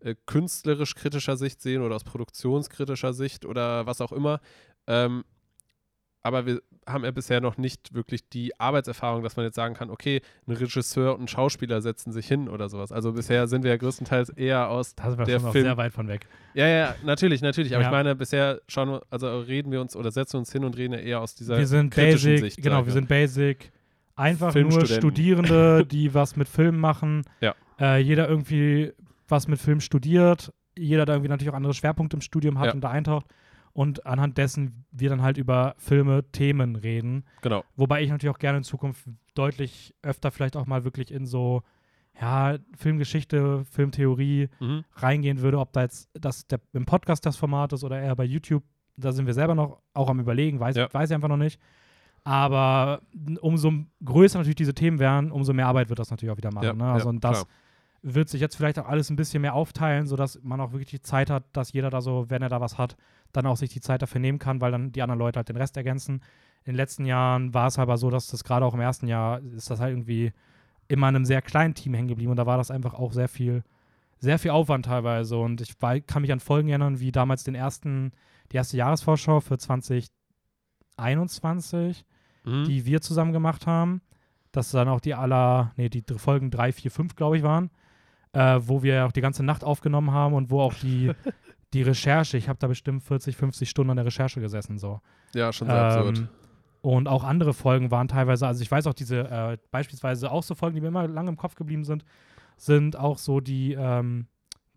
äh, 0.00 0.14
künstlerisch 0.26 0.94
kritischer 0.94 1.36
Sicht 1.36 1.62
sehen 1.62 1.82
oder 1.82 1.96
aus 1.96 2.04
produktionskritischer 2.04 3.12
Sicht 3.14 3.46
oder 3.46 3.86
was 3.86 4.00
auch 4.00 4.12
immer. 4.12 4.40
Ähm, 4.86 5.24
aber 6.22 6.46
wir 6.46 6.60
haben 6.86 7.04
ja 7.04 7.10
bisher 7.10 7.40
noch 7.40 7.56
nicht 7.56 7.94
wirklich 7.94 8.28
die 8.28 8.58
Arbeitserfahrung, 8.58 9.22
dass 9.22 9.36
man 9.36 9.44
jetzt 9.46 9.54
sagen 9.54 9.74
kann, 9.74 9.90
okay, 9.90 10.20
ein 10.46 10.52
Regisseur 10.52 11.14
und 11.14 11.22
ein 11.22 11.28
Schauspieler 11.28 11.80
setzen 11.80 12.12
sich 12.12 12.26
hin 12.26 12.48
oder 12.48 12.68
sowas. 12.68 12.90
Also 12.92 13.12
bisher 13.12 13.46
sind 13.48 13.62
wir 13.62 13.70
ja 13.70 13.76
größtenteils 13.76 14.30
eher 14.30 14.68
aus. 14.70 14.94
da 14.94 15.08
sind 15.10 15.18
wir 15.18 15.24
Der 15.26 15.40
schon 15.40 15.52
Film- 15.52 15.64
sehr 15.64 15.76
weit 15.76 15.92
von 15.92 16.08
weg. 16.08 16.26
Ja, 16.54 16.66
ja, 16.66 16.94
natürlich, 17.04 17.42
natürlich. 17.42 17.74
Aber 17.74 17.82
Ja. 17.82 17.88
ich 17.88 17.92
meine, 17.92 18.14
bisher 18.16 18.60
schauen 18.68 18.90
wir, 18.90 19.02
also 19.10 19.38
reden 19.40 19.70
wir 19.72 19.80
uns 19.80 19.94
oder 19.96 20.10
setzen 20.10 20.38
uns 20.38 20.50
hin 20.52 20.64
und 20.64 20.76
reden 20.76 20.94
ja 20.94 21.00
eher 21.00 21.20
aus 21.20 21.34
dieser 21.34 21.56
wir 21.58 21.66
sind 21.66 21.90
kritischen 21.90 22.32
basic, 22.32 22.52
Sicht. 22.54 22.62
genau, 22.62 22.78
sag 22.78 22.86
wir 22.86 22.92
sind 22.92 23.08
basic. 23.08 23.72
Einfach 24.16 24.54
nur. 24.54 24.84
Studierende, 24.86 25.86
die 25.90 26.12
was 26.12 26.36
mit 26.36 26.48
Filmen 26.48 26.78
machen. 26.80 27.22
Ja. 27.40 27.54
Äh, 27.80 27.98
jeder 28.02 28.28
irgendwie 28.28 28.92
was 29.28 29.48
mit 29.48 29.58
Film 29.58 29.80
studiert. 29.80 30.52
Jeder 30.76 31.04
da 31.06 31.14
irgendwie 31.14 31.28
natürlich 31.28 31.50
auch 31.50 31.56
andere 31.56 31.72
Schwerpunkte 31.74 32.16
im 32.16 32.20
Studium 32.20 32.58
hat 32.58 32.66
Ja. 32.66 32.72
und 32.72 32.80
da 32.82 32.90
eintaucht. 32.90 33.26
Und 33.72 34.04
anhand 34.06 34.36
dessen 34.38 34.84
wir 34.90 35.08
dann 35.10 35.22
halt 35.22 35.36
über 35.38 35.74
Filme, 35.78 36.24
Themen 36.32 36.76
reden. 36.76 37.24
Genau. 37.42 37.64
Wobei 37.76 38.02
ich 38.02 38.10
natürlich 38.10 38.34
auch 38.34 38.38
gerne 38.40 38.58
in 38.58 38.64
Zukunft 38.64 39.08
deutlich 39.34 39.94
öfter 40.02 40.30
vielleicht 40.30 40.56
auch 40.56 40.66
mal 40.66 40.84
wirklich 40.84 41.12
in 41.12 41.24
so, 41.24 41.62
ja, 42.20 42.58
Filmgeschichte, 42.76 43.64
Filmtheorie 43.64 44.48
Mhm. 44.58 44.84
reingehen 44.94 45.40
würde, 45.40 45.58
ob 45.60 45.72
da 45.72 45.82
jetzt 45.82 46.10
das 46.14 46.46
der, 46.48 46.60
im 46.72 46.84
Podcast 46.84 47.24
das 47.24 47.36
Format 47.36 47.72
ist 47.72 47.84
oder 47.84 48.00
eher 48.00 48.16
bei 48.16 48.24
YouTube. 48.24 48.64
Da 48.96 49.12
sind 49.12 49.26
wir 49.26 49.34
selber 49.34 49.54
noch 49.54 49.80
auch 49.94 50.10
am 50.10 50.20
Überlegen, 50.20 50.58
weiß, 50.60 50.76
Ja. 50.76 50.92
weiß 50.92 51.10
ich 51.10 51.14
einfach 51.14 51.28
noch 51.28 51.36
nicht. 51.38 51.58
Aber 52.24 53.00
umso 53.40 53.72
größer 54.04 54.38
natürlich 54.38 54.56
diese 54.56 54.74
Themen 54.74 54.98
werden, 54.98 55.30
umso 55.32 55.52
mehr 55.52 55.66
Arbeit 55.66 55.88
wird 55.88 55.98
das 55.98 56.10
natürlich 56.10 56.32
auch 56.32 56.36
wieder 56.36 56.52
machen. 56.52 56.64
Ja, 56.66 56.72
ne? 56.74 56.84
Also 56.92 57.06
ja, 57.06 57.10
und 57.10 57.24
das 57.24 57.44
klar. 57.44 57.46
wird 58.02 58.28
sich 58.28 58.40
jetzt 58.40 58.56
vielleicht 58.56 58.78
auch 58.78 58.86
alles 58.88 59.08
ein 59.10 59.16
bisschen 59.16 59.40
mehr 59.40 59.54
aufteilen, 59.54 60.06
sodass 60.06 60.38
man 60.42 60.60
auch 60.60 60.72
wirklich 60.72 60.90
die 60.90 61.00
Zeit 61.00 61.30
hat, 61.30 61.44
dass 61.54 61.72
jeder 61.72 61.88
da 61.88 62.00
so, 62.02 62.26
wenn 62.28 62.42
er 62.42 62.48
da 62.50 62.60
was 62.60 62.76
hat, 62.76 62.96
dann 63.32 63.46
auch 63.46 63.56
sich 63.56 63.70
die 63.70 63.80
Zeit 63.80 64.02
dafür 64.02 64.20
nehmen 64.20 64.38
kann, 64.38 64.60
weil 64.60 64.72
dann 64.72 64.92
die 64.92 65.02
anderen 65.02 65.18
Leute 65.18 65.38
halt 65.38 65.48
den 65.48 65.56
Rest 65.56 65.76
ergänzen. 65.76 66.22
In 66.64 66.72
den 66.72 66.76
letzten 66.76 67.04
Jahren 67.06 67.54
war 67.54 67.68
es 67.68 67.78
aber 67.78 67.96
so, 67.96 68.10
dass 68.10 68.26
das 68.28 68.44
gerade 68.44 68.64
auch 68.66 68.74
im 68.74 68.80
ersten 68.80 69.06
Jahr 69.06 69.40
ist 69.40 69.70
das 69.70 69.80
halt 69.80 69.92
irgendwie 69.92 70.32
immer 70.88 71.08
in 71.08 71.16
einem 71.16 71.24
sehr 71.24 71.40
kleinen 71.42 71.74
Team 71.74 71.94
hängen 71.94 72.08
geblieben 72.08 72.30
und 72.32 72.36
da 72.36 72.46
war 72.46 72.56
das 72.58 72.70
einfach 72.70 72.94
auch 72.94 73.12
sehr 73.12 73.28
viel, 73.28 73.62
sehr 74.18 74.38
viel 74.38 74.50
Aufwand 74.50 74.86
teilweise. 74.86 75.36
Und 75.36 75.60
ich 75.60 75.80
war, 75.80 75.98
kann 76.00 76.22
mich 76.22 76.32
an 76.32 76.40
Folgen 76.40 76.68
erinnern, 76.68 77.00
wie 77.00 77.12
damals 77.12 77.44
den 77.44 77.54
ersten, 77.54 78.12
die 78.52 78.56
erste 78.56 78.76
Jahresvorschau 78.76 79.40
für 79.40 79.56
2021 80.96 82.04
Mhm. 82.44 82.64
die 82.64 82.86
wir 82.86 83.02
zusammen 83.02 83.32
gemacht 83.34 83.66
haben. 83.66 84.00
Das 84.50 84.70
dann 84.70 84.88
auch 84.88 85.00
die 85.00 85.14
aller, 85.14 85.72
nee, 85.76 85.90
die 85.90 86.02
Folgen 86.16 86.50
3, 86.50 86.72
4, 86.72 86.90
5, 86.90 87.14
glaube 87.14 87.36
ich, 87.36 87.42
waren. 87.42 87.70
Äh, 88.32 88.60
wo 88.62 88.82
wir 88.82 89.04
auch 89.06 89.12
die 89.12 89.20
ganze 89.20 89.42
Nacht 89.42 89.62
aufgenommen 89.62 90.12
haben 90.12 90.34
und 90.34 90.50
wo 90.50 90.60
auch 90.62 90.72
die, 90.72 91.12
die 91.72 91.82
Recherche, 91.82 92.36
ich 92.36 92.48
habe 92.48 92.58
da 92.58 92.66
bestimmt 92.66 93.02
40, 93.02 93.36
50 93.36 93.68
Stunden 93.68 93.90
an 93.90 93.96
der 93.96 94.06
Recherche 94.06 94.40
gesessen, 94.40 94.78
so. 94.78 95.00
ja, 95.34 95.52
schon 95.52 95.68
sehr 95.68 95.76
absurd. 95.76 96.18
Ähm, 96.18 96.28
und 96.82 97.08
auch 97.08 97.24
andere 97.24 97.52
Folgen 97.52 97.90
waren 97.90 98.08
teilweise, 98.08 98.46
also 98.46 98.62
ich 98.62 98.70
weiß 98.70 98.86
auch 98.86 98.94
diese, 98.94 99.28
äh, 99.28 99.58
beispielsweise 99.70 100.30
auch 100.30 100.42
so 100.42 100.54
Folgen, 100.54 100.74
die 100.74 100.80
mir 100.80 100.88
immer 100.88 101.06
lange 101.06 101.28
im 101.28 101.36
Kopf 101.36 101.54
geblieben 101.54 101.84
sind, 101.84 102.04
sind 102.56 102.96
auch 102.96 103.18
so 103.18 103.40
die, 103.40 103.74
ähm, 103.78 104.26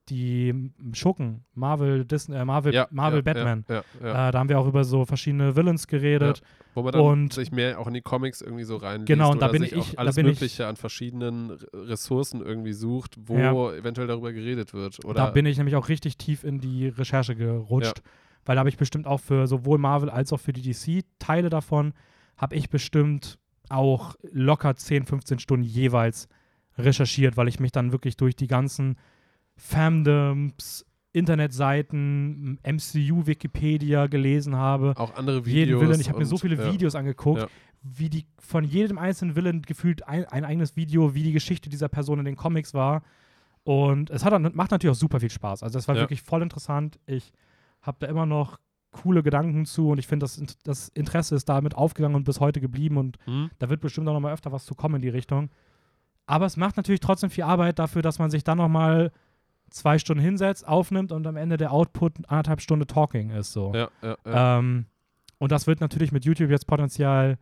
die 0.10 0.72
Schurken, 0.94 1.46
Marvel, 1.54 2.04
Disney, 2.06 2.36
äh, 2.36 2.44
Marvel, 2.46 2.74
Ja, 2.74 2.88
Marvel 2.92 3.20
ja, 3.20 3.34
Batman. 3.34 3.66
Ja. 3.70 3.80
Äh, 4.28 4.32
da 4.32 4.40
haben 4.40 4.50
wir 4.50 4.60
auch 4.60 4.68
über 4.68 4.84
so 4.84 5.06
verschiedene 5.06 5.56
Villains 5.56 5.88
geredet. 5.88 6.42
Wo 6.76 6.82
man 6.84 6.92
dann 6.92 7.02
und- 7.02 7.34
sich 7.34 7.52
mehr 7.52 7.80
auch 7.80 7.88
in 7.88 7.94
die 7.94 8.02
Comics 8.02 8.42
irgendwie 8.42 8.64
so 8.64 8.78
reinliest 8.78 9.08
Genau, 9.08 9.32
und 9.32 9.42
da 9.42 9.48
bin 9.48 9.64
ich- 9.64 9.76
auch 9.76 9.88
alles 9.98 10.16
bin 10.16 10.26
ich- 10.26 10.34
Mögliche 10.40 10.68
an 10.68 10.76
verschiedenen 10.76 11.52
Ressourcen 11.74 12.42
irgendwie 12.42 12.74
sucht, 12.74 13.16
wo 13.26 13.70
eventuell 13.72 14.08
darüber 14.08 14.34
geredet 14.34 14.74
wird. 14.74 15.06
Oder 15.06 15.14
da 15.26 15.30
bin 15.30 15.46
ich 15.46 15.58
nämlich 15.58 15.76
auch 15.76 15.88
richtig 15.88 16.18
tief 16.18 16.44
in 16.44 16.60
die 16.60 16.88
Recherche 16.88 17.36
gerutscht, 17.36 18.02
weil 18.46 18.56
da 18.56 18.60
habe 18.60 18.70
ich 18.70 18.78
bestimmt 18.78 19.08
auch 19.08 19.20
für 19.20 19.48
sowohl 19.48 19.78
Marvel 19.78 20.10
als 20.10 20.34
auch 20.34 20.40
für 20.40 20.52
die 20.52 20.62
DC 20.64 21.04
Teile 21.20 21.50
davon, 21.50 21.94
habe 22.38 22.56
ich 22.56 22.70
bestimmt 22.70 23.38
auch 23.70 24.16
locker 24.32 24.76
10, 24.76 25.06
15 25.06 25.40
Stunden 25.40 25.64
jeweils 25.64 26.28
recherchiert, 26.78 27.38
weil 27.38 27.48
ich 27.48 27.60
mich 27.60 27.72
dann 27.72 27.92
wirklich 27.92 28.18
durch 28.18 28.36
die 28.36 28.48
ganzen 28.48 28.98
Fandoms, 29.64 30.86
Internetseiten, 31.14 32.60
MCU, 32.64 33.26
Wikipedia 33.28 34.08
gelesen 34.08 34.56
habe. 34.56 34.94
auch 34.98 35.16
andere 35.16 35.46
Videos. 35.46 35.56
Jeden 35.68 35.80
Villain, 35.82 36.00
ich 36.02 36.10
habe 36.10 36.20
mir 36.20 36.26
so 36.26 36.38
viele 36.38 36.56
ja. 36.58 36.72
Videos 36.74 36.96
angeguckt, 36.96 37.42
Ja. 37.42 37.48
wie 37.82 38.10
die 38.10 38.26
von 38.40 38.64
jedem 38.64 38.98
einzelnen 38.98 39.36
Villain 39.36 39.62
gefühlt 39.62 40.08
ein, 40.08 40.26
ein 40.26 40.44
eigenes 40.46 40.76
Video, 40.76 41.14
wie 41.14 41.24
die 41.24 41.32
Geschichte 41.32 41.70
dieser 41.70 41.88
Person 41.88 42.20
in 42.20 42.26
den 42.26 42.36
Comics 42.36 42.74
war. 42.74 43.04
Und 43.64 44.10
es 44.10 44.26
hat, 44.26 44.34
macht 44.56 44.72
natürlich 44.72 44.92
auch 44.96 45.00
super 45.00 45.20
viel 45.20 45.30
Spaß. 45.30 45.64
Also 45.64 45.78
das 45.78 45.88
war 45.88 45.96
Ja. 45.96 46.02
wirklich 46.02 46.22
voll 46.22 46.42
interessant. 46.42 47.00
Ich 47.06 47.32
habe 47.82 47.98
da 48.00 48.08
immer 48.08 48.26
noch 48.26 48.60
coole 48.92 49.24
Gedanken 49.24 49.66
zu 49.66 49.90
und 49.90 49.98
ich 49.98 50.08
finde, 50.08 50.26
das, 50.26 50.42
das 50.64 50.90
Interesse 50.90 51.36
ist 51.36 51.48
damit 51.50 51.74
aufgegangen 51.76 52.16
und 52.16 52.26
bis 52.26 52.40
heute 52.40 52.60
geblieben 52.62 52.98
und 52.98 53.18
Mhm. 53.26 53.50
da 53.60 53.70
wird 53.70 53.82
bestimmt 53.82 54.08
auch 54.08 54.14
noch 54.14 54.20
mal 54.20 54.34
öfter 54.34 54.52
was 54.52 54.66
zu 54.66 54.76
kommen 54.76 54.96
in 54.96 55.02
die 55.02 55.10
Richtung. 55.10 55.50
Aber 56.26 56.46
es 56.46 56.58
macht 56.58 56.78
natürlich 56.78 57.00
trotzdem 57.02 57.30
viel 57.30 57.44
Arbeit 57.44 57.80
dafür, 57.80 58.02
dass 58.02 58.20
man 58.20 58.30
sich 58.30 58.44
dann 58.44 58.58
noch 58.60 58.68
mal 58.70 59.12
zwei 59.74 59.98
Stunden 60.00 60.22
hinsetzt, 60.24 60.68
aufnimmt 60.68 61.12
und 61.12 61.26
am 61.28 61.36
Ende 61.36 61.58
der 61.58 61.72
Output 61.72 62.30
anderthalb 62.30 62.62
Stunden 62.62 62.88
Talking 62.88 63.32
ist. 63.32 63.52
So. 63.54 63.74
Ja, 63.74 63.90
ja, 64.02 64.18
ja. 64.26 64.60
Ähm, 64.60 64.86
und 65.40 65.52
das 65.52 65.68
wird 65.68 65.82
natürlich 65.82 66.12
mit 66.12 66.26
YouTube 66.26 66.50
jetzt 66.50 66.68
potenziell 66.68 67.38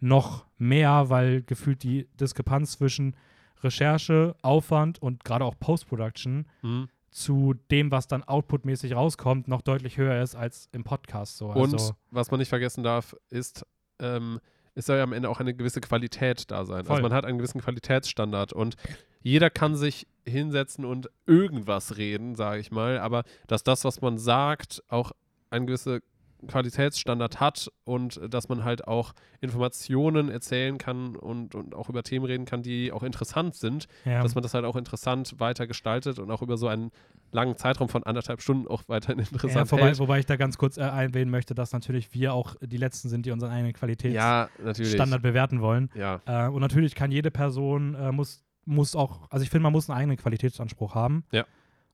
noch 0.00 0.44
mehr, 0.58 1.08
weil 1.08 1.42
gefühlt 1.42 1.82
die 1.82 2.08
Diskrepanz 2.20 2.72
zwischen 2.72 3.16
Recherche, 3.62 4.34
Aufwand 4.42 5.00
und 5.00 5.24
gerade 5.24 5.44
auch 5.44 5.54
Post-Production 5.58 6.46
Mhm. 6.62 6.88
zu 7.10 7.54
dem, 7.70 7.90
was 7.90 8.06
dann 8.06 8.22
outputmäßig 8.22 8.94
rauskommt, 8.94 9.48
noch 9.48 9.62
deutlich 9.62 9.96
höher 9.96 10.20
ist 10.22 10.34
als 10.34 10.68
im 10.72 10.84
Podcast. 10.84 11.38
So. 11.38 11.46
Und 11.46 11.72
also, 11.72 11.94
was 12.10 12.30
man 12.30 12.40
nicht 12.40 12.50
vergessen 12.50 12.84
darf, 12.84 13.16
ist, 13.30 13.64
ähm, 14.00 14.38
es 14.74 14.84
soll 14.84 14.98
ja 14.98 15.04
am 15.04 15.14
Ende 15.14 15.30
auch 15.30 15.40
eine 15.40 15.54
gewisse 15.54 15.80
Qualität 15.80 16.50
da 16.50 16.66
sein. 16.66 16.84
Voll. 16.84 16.96
Also 16.96 17.02
man 17.08 17.16
hat 17.16 17.24
einen 17.24 17.38
gewissen 17.38 17.62
Qualitätsstandard 17.62 18.52
und 18.52 18.76
jeder 19.22 19.48
kann 19.48 19.74
sich 19.76 20.06
hinsetzen 20.26 20.84
und 20.84 21.10
irgendwas 21.26 21.96
reden, 21.96 22.34
sage 22.34 22.60
ich 22.60 22.70
mal, 22.70 22.98
aber 22.98 23.22
dass 23.46 23.62
das, 23.62 23.84
was 23.84 24.00
man 24.00 24.18
sagt, 24.18 24.82
auch 24.88 25.12
einen 25.50 25.66
gewissen 25.66 26.00
Qualitätsstandard 26.46 27.40
hat 27.40 27.70
und 27.84 28.20
dass 28.28 28.48
man 28.48 28.64
halt 28.64 28.86
auch 28.86 29.12
Informationen 29.40 30.28
erzählen 30.28 30.78
kann 30.78 31.16
und, 31.16 31.54
und 31.54 31.74
auch 31.74 31.88
über 31.88 32.02
Themen 32.02 32.26
reden 32.26 32.44
kann, 32.44 32.62
die 32.62 32.92
auch 32.92 33.02
interessant 33.02 33.54
sind, 33.54 33.86
ja, 34.04 34.22
dass 34.22 34.34
man 34.34 34.42
das 34.42 34.54
halt 34.54 34.64
auch 34.64 34.76
interessant 34.76 35.34
weiter 35.38 35.66
gestaltet 35.66 36.18
und 36.18 36.30
auch 36.30 36.42
über 36.42 36.56
so 36.56 36.68
einen 36.68 36.90
langen 37.32 37.56
Zeitraum 37.56 37.88
von 37.88 38.04
anderthalb 38.04 38.40
Stunden 38.42 38.68
auch 38.68 38.82
weiterhin 38.86 39.18
ja, 39.24 39.26
interessant 39.32 39.72
wobei, 39.72 39.86
hält. 39.86 39.98
wobei 39.98 40.18
ich 40.18 40.26
da 40.26 40.36
ganz 40.36 40.58
kurz 40.58 40.76
äh, 40.76 40.82
einwählen 40.82 41.30
möchte, 41.30 41.54
dass 41.54 41.72
natürlich 41.72 42.12
wir 42.14 42.34
auch 42.34 42.54
die 42.60 42.76
Letzten 42.76 43.08
sind, 43.08 43.26
die 43.26 43.30
unseren 43.30 43.50
eigenen 43.50 43.72
Qualitätsstandard 43.72 44.78
Ja, 44.78 45.18
bewerten 45.18 45.60
wollen. 45.60 45.90
Ja, 45.94 46.20
Äh, 46.26 46.48
und 46.48 46.60
natürlich 46.60 46.94
kann 46.94 47.10
jede 47.10 47.30
Person, 47.30 47.94
äh, 47.94 48.12
muss, 48.12 48.44
muss 48.66 48.94
auch, 48.94 49.30
also 49.30 49.42
ich 49.42 49.50
finde, 49.50 49.62
man 49.62 49.72
muss 49.72 49.88
einen 49.88 49.98
eigenen 49.98 50.16
Qualitätsanspruch 50.18 50.94
haben. 50.94 51.24
Ja. 51.32 51.44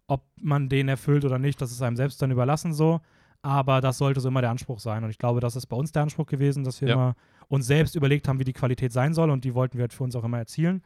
Ob 0.08 0.24
man 0.40 0.68
den 0.68 0.88
erfüllt 0.88 1.24
oder 1.24 1.38
nicht, 1.38 1.60
das 1.60 1.70
ist 1.70 1.80
einem 1.82 1.96
selbst 1.96 2.20
dann 2.20 2.30
überlassen 2.32 2.72
so. 2.72 3.00
Aber 3.42 3.80
das 3.80 3.98
sollte 3.98 4.20
so 4.20 4.28
immer 4.28 4.40
der 4.40 4.50
Anspruch 4.50 4.78
sein. 4.80 5.02
Und 5.04 5.10
ich 5.10 5.18
glaube, 5.18 5.40
das 5.40 5.56
ist 5.56 5.66
bei 5.66 5.76
uns 5.76 5.92
der 5.92 6.02
Anspruch 6.02 6.26
gewesen, 6.26 6.64
dass 6.64 6.80
wir 6.80 6.88
Ja. 6.88 6.94
immer 6.94 7.14
uns 7.48 7.66
selbst 7.66 7.94
überlegt 7.96 8.26
haben, 8.28 8.38
wie 8.38 8.44
die 8.44 8.52
Qualität 8.52 8.92
sein 8.92 9.14
soll. 9.14 9.30
Und 9.30 9.44
die 9.44 9.54
wollten 9.54 9.78
wir 9.78 9.82
halt 9.82 9.92
für 9.92 10.04
uns 10.04 10.14
auch 10.16 10.24
immer 10.24 10.38
erzielen. 10.38 10.82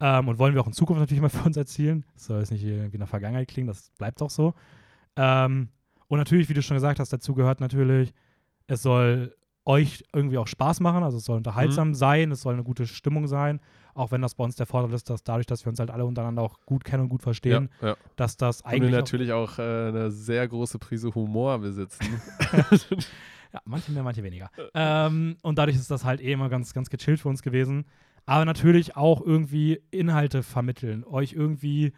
Ähm, 0.00 0.26
und 0.28 0.38
wollen 0.38 0.54
wir 0.54 0.60
auch 0.62 0.66
in 0.66 0.72
Zukunft 0.72 1.00
natürlich 1.00 1.18
immer 1.20 1.30
für 1.30 1.44
uns 1.46 1.56
erzielen. 1.56 2.04
Das 2.14 2.24
soll 2.26 2.40
jetzt 2.40 2.50
nicht 2.50 2.64
irgendwie 2.64 2.96
in 2.96 3.00
der 3.00 3.06
Vergangenheit 3.06 3.46
klingen, 3.48 3.68
das 3.68 3.90
bleibt 3.98 4.20
auch 4.22 4.30
so. 4.30 4.54
Ähm, 5.16 5.68
und 6.08 6.18
natürlich, 6.18 6.48
wie 6.48 6.54
du 6.54 6.62
schon 6.62 6.76
gesagt 6.76 6.98
hast, 6.98 7.12
dazu 7.12 7.34
gehört 7.34 7.60
natürlich, 7.60 8.12
es 8.66 8.82
soll 8.82 9.36
euch 9.64 10.04
irgendwie 10.12 10.38
auch 10.38 10.46
Spaß 10.48 10.80
machen, 10.80 11.02
also 11.04 11.18
es 11.18 11.24
soll 11.24 11.36
unterhaltsam 11.36 11.88
Mhm. 11.88 11.94
sein, 11.94 12.30
es 12.32 12.40
soll 12.42 12.54
eine 12.54 12.64
gute 12.64 12.86
Stimmung 12.86 13.28
sein, 13.28 13.60
auch 13.94 14.10
wenn 14.10 14.22
das 14.22 14.34
bei 14.34 14.44
uns 14.44 14.56
der 14.56 14.66
Vorteil 14.66 14.94
ist, 14.94 15.10
dass 15.10 15.22
dadurch, 15.22 15.46
dass 15.46 15.64
wir 15.64 15.70
uns 15.70 15.78
halt 15.78 15.90
alle 15.90 16.04
untereinander 16.04 16.42
auch 16.42 16.60
gut 16.66 16.84
kennen 16.84 17.04
und 17.04 17.08
gut 17.08 17.22
verstehen, 17.22 17.68
ja, 17.80 17.88
ja. 17.88 17.96
dass 18.16 18.36
das 18.36 18.62
Und 18.62 18.70
wir 18.70 18.76
eigentlich 18.76 18.94
auch, 18.94 18.98
natürlich 18.98 19.32
auch 19.32 19.58
äh, 19.58 19.62
eine 19.62 20.10
sehr 20.10 20.46
große 20.48 20.78
Prise 20.78 21.14
Humor 21.14 21.58
besitzen. 21.58 22.20
ja, 23.52 23.60
manche 23.64 23.92
mehr, 23.92 24.02
manche 24.02 24.22
weniger. 24.22 24.50
ähm, 24.74 25.36
und 25.42 25.58
dadurch 25.58 25.76
ist 25.76 25.90
das 25.90 26.04
halt 26.04 26.20
eh 26.20 26.32
immer 26.32 26.48
ganz, 26.48 26.72
ganz 26.74 26.90
gechillt 26.90 27.20
für 27.20 27.28
uns 27.28 27.42
gewesen. 27.42 27.84
Aber 28.24 28.44
natürlich 28.44 28.96
auch 28.96 29.20
irgendwie 29.20 29.80
Inhalte 29.90 30.42
vermitteln, 30.42 31.04
euch 31.04 31.32
irgendwie, 31.32 31.92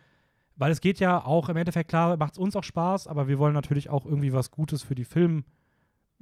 weil 0.56 0.72
es 0.72 0.80
geht 0.80 0.98
ja 0.98 1.22
auch 1.24 1.48
im 1.48 1.56
Endeffekt 1.56 1.90
klar, 1.90 2.16
macht 2.16 2.32
es 2.32 2.38
uns 2.38 2.56
auch 2.56 2.64
Spaß, 2.64 3.06
aber 3.08 3.28
wir 3.28 3.38
wollen 3.38 3.52
natürlich 3.52 3.90
auch 3.90 4.06
irgendwie 4.06 4.32
was 4.32 4.50
Gutes 4.50 4.82
für 4.82 4.94
die 4.94 5.04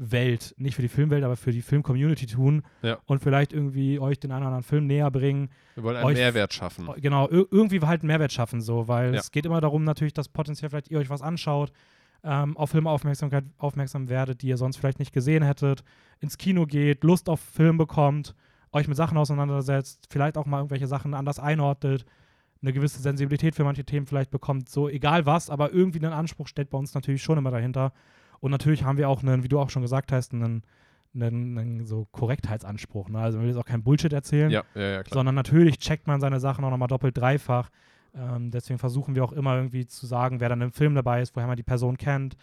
Filmwelt, 0.06 0.54
nicht 0.58 0.74
für 0.74 0.82
die 0.82 0.88
Filmwelt, 0.88 1.24
aber 1.24 1.36
für 1.36 1.52
die 1.52 1.62
Film-Community 1.62 2.26
tun 2.26 2.62
Ja. 2.82 2.98
und 3.06 3.20
vielleicht 3.22 3.52
irgendwie 3.52 3.98
euch 3.98 4.18
den 4.18 4.30
einen 4.32 4.40
oder 4.42 4.48
anderen 4.48 4.62
Film 4.64 4.86
näher 4.86 5.10
bringen. 5.10 5.48
Wir 5.74 5.84
wollen 5.84 5.96
einen 5.96 6.14
Mehrwert 6.14 6.52
schaffen. 6.52 6.88
Genau, 6.96 7.28
ir 7.28 7.46
irgendwie 7.50 7.80
halt 7.80 8.02
einen 8.02 8.08
Mehrwert 8.08 8.32
schaffen, 8.32 8.60
so, 8.60 8.88
weil 8.88 9.14
Ja. 9.14 9.20
es 9.20 9.30
geht 9.30 9.46
immer 9.46 9.60
darum, 9.60 9.84
natürlich, 9.84 10.12
dass 10.12 10.28
potenziell 10.28 10.70
vielleicht 10.70 10.90
ihr 10.90 10.98
euch 10.98 11.10
was 11.10 11.22
anschaut, 11.22 11.72
ähm, 12.24 12.56
auf 12.56 12.70
Filme 12.70 12.90
Aufmerksamkeit, 12.90 13.44
aufmerksam 13.58 14.08
werdet, 14.08 14.42
die 14.42 14.48
ihr 14.48 14.56
sonst 14.56 14.76
vielleicht 14.76 14.98
nicht 14.98 15.12
gesehen 15.12 15.42
hättet, 15.42 15.82
ins 16.20 16.38
Kino 16.38 16.66
geht, 16.66 17.02
Lust 17.04 17.28
auf 17.28 17.40
Film 17.40 17.78
bekommt, 17.78 18.34
euch 18.72 18.88
mit 18.88 18.96
Sachen 18.96 19.18
auseinandersetzt, 19.18 20.06
vielleicht 20.10 20.36
auch 20.38 20.46
mal 20.46 20.58
irgendwelche 20.58 20.86
Sachen 20.86 21.14
anders 21.14 21.38
einordnet, 21.38 22.04
eine 22.62 22.72
gewisse 22.72 23.02
Sensibilität 23.02 23.56
für 23.56 23.64
manche 23.64 23.84
Themen 23.84 24.06
vielleicht 24.06 24.30
bekommt, 24.30 24.68
so 24.68 24.88
egal 24.88 25.26
was, 25.26 25.50
aber 25.50 25.72
irgendwie 25.72 25.98
einen 25.98 26.12
Anspruch 26.12 26.46
steht 26.46 26.70
bei 26.70 26.78
uns 26.78 26.94
natürlich 26.94 27.22
schon 27.22 27.38
immer 27.38 27.50
dahinter. 27.50 27.92
Und 28.42 28.50
natürlich 28.50 28.82
haben 28.82 28.98
wir 28.98 29.08
auch 29.08 29.22
einen, 29.22 29.44
wie 29.44 29.48
du 29.48 29.60
auch 29.60 29.70
schon 29.70 29.82
gesagt 29.82 30.10
hast, 30.10 30.32
einen, 30.34 30.62
einen, 31.14 31.56
einen 31.56 31.86
so 31.86 32.06
Korrektheitsanspruch. 32.10 33.08
Ne? 33.08 33.20
Also 33.20 33.38
wir 33.38 33.42
will 33.44 33.50
jetzt 33.50 33.58
auch 33.60 33.64
kein 33.64 33.84
Bullshit 33.84 34.12
erzählen 34.12 34.50
Ja, 34.50 34.64
ja, 34.74 34.82
ja, 34.82 35.02
sondern 35.08 35.36
natürlich 35.36 35.78
checkt 35.78 36.08
man 36.08 36.20
seine 36.20 36.40
Sachen 36.40 36.64
auch 36.64 36.70
nochmal 36.70 36.88
doppelt, 36.88 37.16
dreifach. 37.16 37.70
Ähm, 38.14 38.50
deswegen 38.50 38.78
versuchen 38.80 39.14
wir 39.14 39.22
auch 39.22 39.32
immer 39.32 39.54
irgendwie 39.56 39.86
zu 39.86 40.06
sagen, 40.06 40.40
wer 40.40 40.48
dann 40.48 40.60
im 40.60 40.72
Film 40.72 40.96
dabei 40.96 41.22
ist, 41.22 41.36
woher 41.36 41.46
man 41.46 41.56
die 41.56 41.62
Person 41.62 41.96
kennt, 41.96 42.36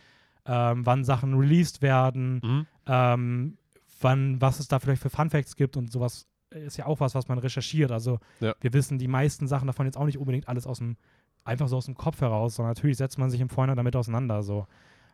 ähm, 0.45 0.85
wann 0.85 1.03
Sachen 1.03 1.33
released 1.35 1.81
werden, 1.81 2.39
Mhm. 2.43 2.65
ähm, 2.87 3.57
wann, 3.99 4.39
was 4.41 4.61
es 4.61 4.69
da 4.69 4.79
vielleicht 4.79 5.01
für 5.01 5.09
Funfacts 5.09 5.57
gibt 5.57 5.75
und 5.75 5.91
sowas 5.91 6.27
ist 6.51 6.77
ja 6.77 6.85
auch 6.85 7.01
was, 7.01 7.13
was 7.13 7.27
man 7.27 7.37
recherchiert. 7.39 7.91
Also 7.91 8.19
Ja. 8.39 8.55
wir 8.61 8.71
wissen 8.73 8.97
die 8.97 9.09
meisten 9.09 9.47
Sachen 9.47 9.67
davon 9.67 9.85
jetzt 9.85 9.97
auch 9.97 10.05
nicht 10.05 10.17
unbedingt 10.17 10.47
alles 10.47 10.65
aus 10.65 10.77
dem, 10.79 10.95
einfach 11.43 11.67
so 11.67 11.75
aus 11.77 11.85
dem 11.85 11.95
Kopf 11.95 12.21
heraus, 12.21 12.55
sondern 12.55 12.71
natürlich 12.73 12.97
setzt 12.97 13.19
man 13.19 13.29
sich 13.29 13.41
im 13.41 13.49
Vorhinein 13.49 13.77
damit 13.77 13.95
auseinander. 13.97 14.41
So. 14.43 14.65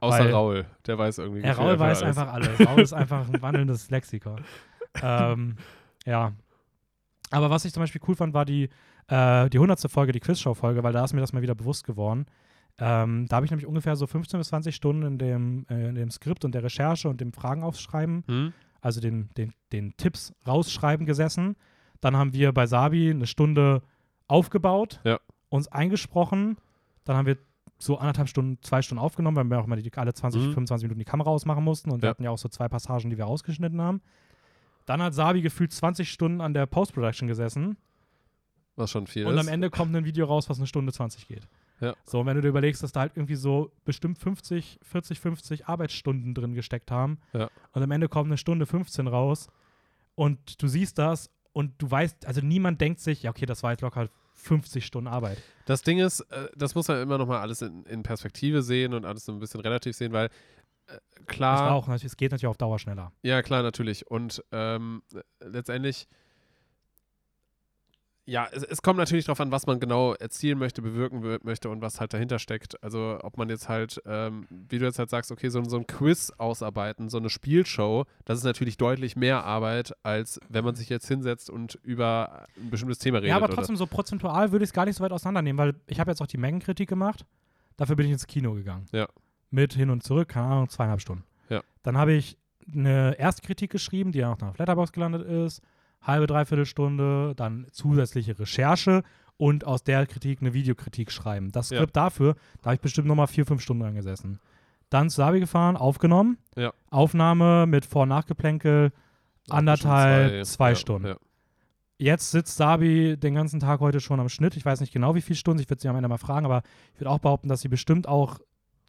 Außer 0.06 0.32
Raul, 0.32 0.66
der 0.86 0.98
weiß 0.98 1.18
irgendwie 1.20 1.42
Ja, 1.42 1.54
Raul 1.54 1.78
weiß 1.80 2.04
alles. 2.04 2.18
einfach 2.18 2.34
alles. 2.34 2.68
Raul 2.68 2.82
ist 2.82 2.94
einfach 2.94 3.28
ein 3.28 3.42
wandelndes 3.42 3.90
Lexikon. 3.90 4.42
ähm, 5.02 5.56
ja. 6.06 6.34
Aber 7.32 7.50
was 7.50 7.66
ich 7.66 7.74
zum 7.74 7.82
Beispiel 7.84 8.02
cool 8.08 8.16
fand, 8.16 8.34
war 8.34 8.46
die, 8.46 8.70
äh, 9.08 9.50
die 9.50 9.58
100. 9.58 9.90
Folge, 9.92 10.12
die 10.12 10.20
Quizshow-Folge, 10.20 10.84
weil 10.84 10.94
da 10.94 11.04
ist 11.04 11.14
mir 11.14 11.22
das 11.22 11.34
mal 11.34 11.42
wieder 11.42 11.56
bewusst 11.56 11.84
geworden. 11.86 12.26
Ähm, 12.78 13.26
da 13.28 13.38
habe 13.38 13.46
ich 13.46 13.52
nämlich 13.52 13.66
ungefähr 13.68 13.96
so 13.96 14.06
15 14.06 14.38
bis 14.38 14.50
20 14.50 14.76
Stunden 14.76 15.04
in 15.04 15.18
dem, 15.18 15.66
äh, 15.70 15.88
in 15.90 15.96
dem 15.96 16.12
Skript 16.12 16.44
und 16.46 16.54
der 16.54 16.64
Recherche 16.64 17.08
und 17.10 17.22
dem 17.22 17.32
Fragen 17.34 17.64
aufschreiben, 17.64 18.24
Hm? 18.28 18.54
also 18.82 19.00
den, 19.02 19.30
den, 19.38 19.54
den 19.72 19.96
Tipps 19.98 20.34
rausschreiben 20.46 21.06
gesessen. 21.06 21.56
Dann 22.02 22.16
haben 22.18 22.34
wir 22.34 22.52
bei 22.52 22.68
Sabi 22.68 23.10
eine 23.10 23.28
Stunde 23.28 23.82
aufgebaut, 24.28 25.00
Ja. 25.04 25.20
uns 25.50 25.68
eingesprochen. 25.70 26.58
Dann 27.06 27.16
haben 27.16 27.26
wir 27.26 27.38
so 27.78 27.98
anderthalb 27.98 28.30
Stunden, 28.30 28.58
zwei 28.62 28.82
Stunden 28.82 29.04
aufgenommen, 29.04 29.36
weil 29.38 29.44
wir 29.46 29.60
auch 29.60 29.68
mal 29.68 29.82
die, 29.82 29.92
alle 29.94 30.14
20, 30.14 30.42
Mhm. 30.42 30.54
25 30.54 30.84
Minuten 30.86 31.00
die 31.00 31.06
Kamera 31.06 31.30
ausmachen 31.30 31.64
mussten. 31.64 31.92
Und 31.92 32.02
wir 32.02 32.08
Ja. 32.08 32.12
hatten 32.12 32.24
ja 32.24 32.30
auch 32.32 32.38
so 32.38 32.48
zwei 32.50 32.68
Passagen, 32.70 33.10
die 33.10 33.18
wir 33.18 33.26
rausgeschnitten 33.26 33.82
haben. 33.82 34.02
Dann 34.86 35.02
hat 35.02 35.14
Sabi 35.14 35.42
gefühlt 35.42 35.74
20 35.74 36.10
Stunden 36.12 36.42
an 36.42 36.54
der 36.54 36.66
Post-Production 36.68 37.28
gesessen. 37.28 37.78
Was 38.76 38.92
schon 38.92 39.08
viel 39.08 39.26
Und 39.26 39.34
ist. 39.36 39.40
am 39.40 39.48
Ende 39.48 39.70
kommt 39.70 39.96
ein 39.96 40.06
Video 40.06 40.26
raus, 40.26 40.50
was 40.50 40.58
eine 40.58 40.68
Stunde 40.68 40.92
20 40.94 41.28
geht. 41.28 41.48
Ja. 41.82 41.94
So, 42.06 42.20
und 42.22 42.26
wenn 42.26 42.36
du 42.36 42.42
dir 42.42 42.50
überlegst, 42.50 42.84
dass 42.84 42.92
da 42.94 43.02
halt 43.02 43.14
irgendwie 43.16 43.36
so 43.36 43.72
bestimmt 43.84 44.18
50, 44.20 44.80
40, 44.82 45.20
50 45.20 45.68
Arbeitsstunden 45.68 46.34
drin 46.34 46.54
gesteckt 46.54 46.92
haben. 46.92 47.20
Ja. 47.34 47.50
Und 47.74 47.84
am 47.84 47.92
Ende 47.92 48.08
kommt 48.10 48.28
eine 48.28 48.38
Stunde 48.38 48.66
15 48.66 49.08
raus. 49.08 49.48
Und 50.16 50.62
du 50.62 50.68
siehst 50.68 50.98
das 50.98 51.30
und 51.52 51.74
du 51.82 51.90
weißt, 51.92 52.26
also 52.26 52.40
niemand 52.42 52.80
denkt 52.80 53.00
sich, 53.02 53.24
ja, 53.24 53.32
okay, 53.32 53.46
das 53.46 53.64
war 53.64 53.72
jetzt 53.72 53.82
locker 53.82 54.08
50 54.46 54.86
Stunden 54.86 55.08
Arbeit. 55.08 55.38
Das 55.66 55.82
Ding 55.82 56.00
ist, 56.00 56.22
äh, 56.32 56.48
das 56.56 56.76
muss 56.76 56.88
man 56.88 57.02
immer 57.02 57.18
noch 57.18 57.28
mal 57.28 57.40
alles 57.42 57.62
in, 57.62 57.84
in 57.86 58.04
Perspektive 58.04 58.62
sehen 58.62 58.94
und 58.94 59.06
alles 59.06 59.26
so 59.26 59.32
ein 59.32 59.40
bisschen 59.40 59.60
relativ 59.62 59.96
sehen, 59.96 60.14
weil 60.14 60.28
äh, 60.88 60.98
Das 61.18 61.26
klar, 61.26 61.60
war 61.66 61.74
auch, 61.74 61.88
es 61.90 62.16
geht 62.18 62.32
natürlich 62.32 62.48
auf 62.48 62.58
Dauer 62.58 62.80
schneller. 62.80 63.12
ja 63.24 63.42
klar, 63.42 63.64
natürlich. 63.64 64.10
Und 64.10 64.44
ähm, 64.52 65.02
letztendlich, 65.40 66.08
ja, 68.28 68.48
es, 68.52 68.64
es 68.64 68.82
kommt 68.82 68.98
natürlich 68.98 69.26
darauf 69.26 69.40
an, 69.40 69.52
was 69.52 69.68
man 69.68 69.80
genau 69.80 70.14
erzielen 70.14 70.58
möchte, 70.58 70.82
bewirken 70.82 71.40
möchte 71.44 71.70
und 71.70 71.82
was 71.82 72.00
halt 72.00 72.14
dahinter 72.14 72.40
steckt. 72.40 72.82
Also 72.84 73.20
ob 73.22 73.38
man 73.38 73.50
jetzt 73.50 73.70
halt, 73.70 74.02
ähm, 74.06 74.48
wie 74.50 74.80
du 74.80 74.86
jetzt 74.86 74.98
halt 74.98 75.10
sagst, 75.10 75.32
okay, 75.32 75.50
so, 75.50 75.64
so 75.64 75.78
ein 75.78 75.86
Quiz 75.86 76.32
ausarbeiten, 76.38 77.10
so 77.10 77.18
eine 77.18 77.30
Spielshow, 77.30 78.06
das 78.26 78.40
ist 78.40 78.44
natürlich 78.44 78.78
deutlich 78.78 79.16
mehr 79.16 79.44
Arbeit, 79.44 79.94
als 80.04 80.40
wenn 80.50 80.66
man 80.66 80.76
sich 80.76 80.90
jetzt 80.90 81.08
hinsetzt 81.08 81.50
und 81.50 81.76
über 81.84 82.48
ein 82.58 82.72
bestimmtes 82.72 82.98
Thema 82.98 83.18
redet. 83.18 83.30
Ja, 83.30 83.36
aber 83.36 83.46
oder- 83.46 83.56
trotzdem, 83.56 83.76
so 83.76 83.86
prozentual 83.86 84.52
würde 84.52 84.64
ich 84.64 84.70
es 84.70 84.74
gar 84.74 84.86
nicht 84.86 84.96
so 84.96 85.04
weit 85.04 85.12
auseinandernehmen, 85.12 85.58
weil 85.60 85.76
ich 85.88 86.00
habe 86.00 86.10
jetzt 86.10 86.22
auch 86.22 86.28
die 86.28 86.38
Mengenkritik 86.38 86.90
gemacht. 86.90 87.26
Dafür 87.78 87.96
bin 87.96 88.08
ich 88.08 88.14
ins 88.14 88.26
Kino 88.26 88.54
gegangen. 88.54 88.86
Ja. 88.92 89.08
Mit 89.52 89.74
hin 89.74 89.90
und 89.90 90.02
zurück, 90.02 90.30
keine 90.30 90.48
Ahnung, 90.48 90.70
zweieinhalb 90.70 91.02
Stunden. 91.02 91.24
Ja. 91.50 91.62
Dann 91.84 91.98
habe 91.98 92.14
ich 92.14 92.38
eine 92.74 93.20
Erstkritik 93.20 93.70
geschrieben, 93.72 94.12
die 94.12 94.20
dann 94.20 94.32
auch 94.34 94.40
nach 94.40 94.58
Letterbox 94.58 94.92
gelandet 94.92 95.22
ist. 95.28 95.62
Halbe, 96.06 96.28
dreiviertel 96.28 96.66
Stunde, 96.66 97.34
dann 97.36 97.68
zusätzliche 97.72 98.38
Recherche 98.38 99.04
und 99.38 99.66
aus 99.66 99.84
der 99.84 100.06
Kritik 100.06 100.42
eine 100.42 100.54
Videokritik 100.54 101.12
schreiben. 101.12 101.52
Das 101.52 101.70
Ja. 101.70 101.78
Skript 101.78 101.96
dafür, 101.96 102.36
da 102.62 102.68
habe 102.68 102.76
ich 102.76 102.82
bestimmt 102.82 103.08
nochmal 103.08 103.28
vier, 103.28 103.46
fünf 103.46 103.62
Stunden 103.62 103.84
angesessen. 103.84 104.40
Dann 104.90 105.10
zu 105.10 105.18
Sabi 105.18 105.40
gefahren, 105.40 105.78
aufgenommen. 105.78 106.38
Ja. 106.56 106.74
Aufnahme 106.90 107.66
mit 107.66 107.86
Vor- 107.86 108.04
und 108.04 108.10
Nachgeplänkel, 108.10 108.92
anderthalb, 109.50 110.32
Schon 110.32 110.46
zwei 110.46 110.70
ja, 110.70 110.76
Stunden. 110.76 111.08
Ja. 111.08 111.18
Jetzt 111.98 112.32
sitzt 112.32 112.58
Sabi 112.58 113.18
den 113.18 113.36
ganzen 113.36 113.60
Tag 113.60 113.80
heute 113.80 114.00
schon 114.00 114.20
am 114.20 114.30
Schnitt. 114.30 114.58
Ich 114.58 114.66
weiß 114.66 114.82
nicht 114.82 114.92
genau, 114.94 115.16
wie 115.16 115.22
viele 115.22 115.38
Stunden. 115.38 115.62
Ich 115.62 115.70
würde 115.70 115.82
sie 115.82 115.88
am 115.88 115.96
Ende 115.96 116.10
mal 116.10 116.18
fragen, 116.18 116.46
aber 116.46 116.62
ich 116.94 117.00
würde 117.00 117.10
auch 117.10 117.20
behaupten, 117.20 117.48
dass 117.48 117.62
sie 117.62 117.70
bestimmt 117.70 118.08
auch 118.08 118.40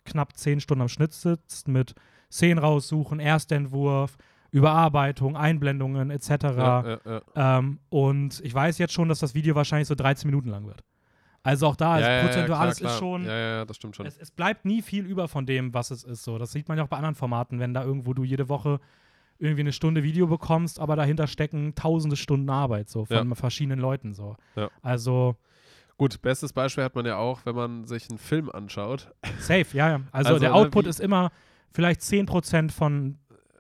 knapp 0.04 0.36
zehn 0.36 0.60
Stunden 0.60 0.82
am 0.82 0.88
Schnitt 0.88 1.12
sitzt 1.12 1.68
mit 1.68 1.94
Szenen 2.30 2.58
raussuchen, 2.58 3.20
Erstentwurf, 3.20 4.16
Überarbeitung, 4.50 5.36
Einblendungen 5.36 6.10
etc. 6.10 6.28
Ja, 6.30 6.84
ja, 6.86 6.98
ja. 7.04 7.58
Ähm, 7.58 7.78
und 7.88 8.40
ich 8.44 8.54
weiß 8.54 8.78
jetzt 8.78 8.92
schon, 8.92 9.08
dass 9.08 9.18
das 9.18 9.34
Video 9.34 9.54
wahrscheinlich 9.54 9.88
so 9.88 9.94
13 9.94 10.28
Minuten 10.28 10.48
lang 10.50 10.66
wird. 10.66 10.82
Also 11.42 11.68
auch 11.68 11.76
da 11.76 11.98
ist 11.98 12.04
ja, 12.04 12.10
ja, 12.10 12.16
ja, 12.16 12.22
prozentual, 12.24 12.58
klar, 12.58 12.68
es 12.68 12.78
klar. 12.78 12.92
ist 12.92 12.98
schon, 12.98 13.24
Ja, 13.24 13.38
ja, 13.38 13.64
das 13.64 13.76
stimmt 13.76 13.94
schon. 13.94 14.06
es, 14.06 14.16
es 14.18 14.32
bleibt 14.32 14.64
nie 14.64 14.82
viel 14.82 15.06
über 15.06 15.28
von 15.28 15.46
dem, 15.46 15.72
was 15.74 15.92
es 15.92 16.02
ist. 16.02 16.24
So, 16.24 16.38
das 16.38 16.50
sieht 16.50 16.68
man 16.68 16.76
ja 16.76 16.84
auch 16.84 16.88
bei 16.88 16.96
anderen 16.96 17.14
Formaten, 17.14 17.60
wenn 17.60 17.72
da 17.72 17.84
irgendwo 17.84 18.14
du 18.14 18.24
jede 18.24 18.48
Woche 18.48 18.80
irgendwie 19.38 19.60
eine 19.60 19.72
Stunde 19.72 20.02
Video 20.02 20.26
bekommst, 20.26 20.80
aber 20.80 20.96
dahinter 20.96 21.26
stecken 21.26 21.74
tausende 21.74 22.16
Stunden 22.16 22.50
Arbeit 22.50 22.88
so 22.88 23.04
von 23.04 23.34
verschiedenen 23.36 23.78
Leuten 23.78 24.14
so. 24.14 24.36
Also 24.82 25.36
Gut, 25.98 26.20
bestes 26.20 26.52
Beispiel 26.52 26.84
hat 26.84 26.94
man 26.94 27.06
ja 27.06 27.16
auch, 27.16 27.46
wenn 27.46 27.54
man 27.54 27.84
sich 27.86 28.10
einen 28.10 28.18
Film 28.18 28.50
anschaut. 28.50 29.14
safe, 29.38 29.66
ja, 29.72 29.90
ja. 29.90 30.00
Also, 30.12 30.30
Also, 30.30 30.40
der 30.40 30.50
ne, 30.50 30.54
Output 30.54 30.86
ist 30.86 31.00
immer 31.00 31.30
vielleicht 31.72 32.00
10% 32.02 32.70
von 32.70 33.18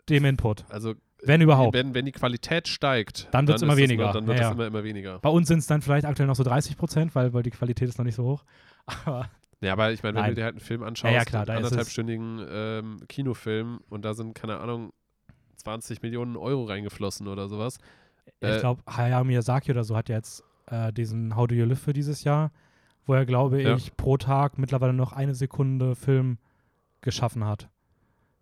dem 0.08 0.24
Input, 0.24 0.64
Also 0.68 0.94
wenn 1.24 1.40
überhaupt. 1.40 1.74
Wenn, 1.74 1.94
wenn 1.94 2.04
die 2.04 2.12
Qualität 2.12 2.68
steigt, 2.68 3.28
Dann 3.32 3.46
wird's 3.48 3.62
ist 3.62 3.64
immer 3.64 3.72
es 3.74 3.78
weniger. 3.78 4.12
dann 4.12 4.26
wird 4.26 4.38
Ja, 4.38 4.44
es 4.44 4.48
ja. 4.50 4.52
immer, 4.54 4.66
immer 4.66 4.84
weniger. 4.84 5.18
Bei 5.20 5.28
uns 5.30 5.48
sind 5.48 5.58
es 5.58 5.66
dann 5.66 5.82
vielleicht 5.82 6.04
aktuell 6.06 6.26
noch 6.28 6.36
so 6.36 6.44
30%, 6.44 7.10
weil, 7.14 7.32
weil 7.32 7.42
die 7.42 7.50
Qualität 7.50 7.88
ist 7.88 7.98
noch 7.98 8.04
nicht 8.04 8.14
so 8.14 8.24
hoch. 8.24 8.44
Aber 9.04 9.28
Ja, 9.60 9.72
aber 9.72 9.90
ich 9.92 10.02
meine, 10.02 10.16
wenn 10.16 10.22
Nein. 10.22 10.30
du 10.32 10.36
dir 10.36 10.44
halt 10.44 10.54
einen 10.54 10.60
Film 10.60 10.82
anschaust, 10.82 11.14
Ja, 11.14 11.24
klar, 11.24 11.42
einen 11.48 11.50
es- 11.50 11.56
anderthalbstündigen 11.64 12.46
ähm, 12.48 12.96
Kinofilm 13.08 13.80
und 13.88 14.04
da 14.04 14.14
sind, 14.14 14.34
keine 14.34 14.58
Ahnung, 14.60 14.92
20 15.56 16.02
Millionen 16.02 16.36
Euro 16.36 16.64
reingeflossen 16.64 17.26
oder 17.26 17.48
sowas. 17.48 17.78
ich 18.40 18.48
Äh, 18.48 18.60
glaube, 18.60 18.82
Hayao 18.86 19.24
Miyazaki 19.24 19.70
oder 19.72 19.82
so 19.84 19.96
hat 19.96 20.08
ja 20.10 20.16
jetzt 20.16 20.44
äh, 20.66 20.92
diesen 20.92 21.34
How 21.34 21.48
Do 21.48 21.54
You 21.54 21.64
Live 21.64 21.80
für 21.80 21.92
dieses 21.94 22.22
Jahr, 22.22 22.52
wo 23.06 23.14
er, 23.14 23.24
glaube 23.24 23.60
ich, 23.62 23.96
pro 23.96 24.16
Tag 24.18 24.58
mittlerweile 24.58 24.92
noch 24.92 25.12
eine 25.12 25.34
Sekunde 25.34 25.96
Film 25.96 26.38
geschaffen 27.00 27.44
hat. 27.44 27.68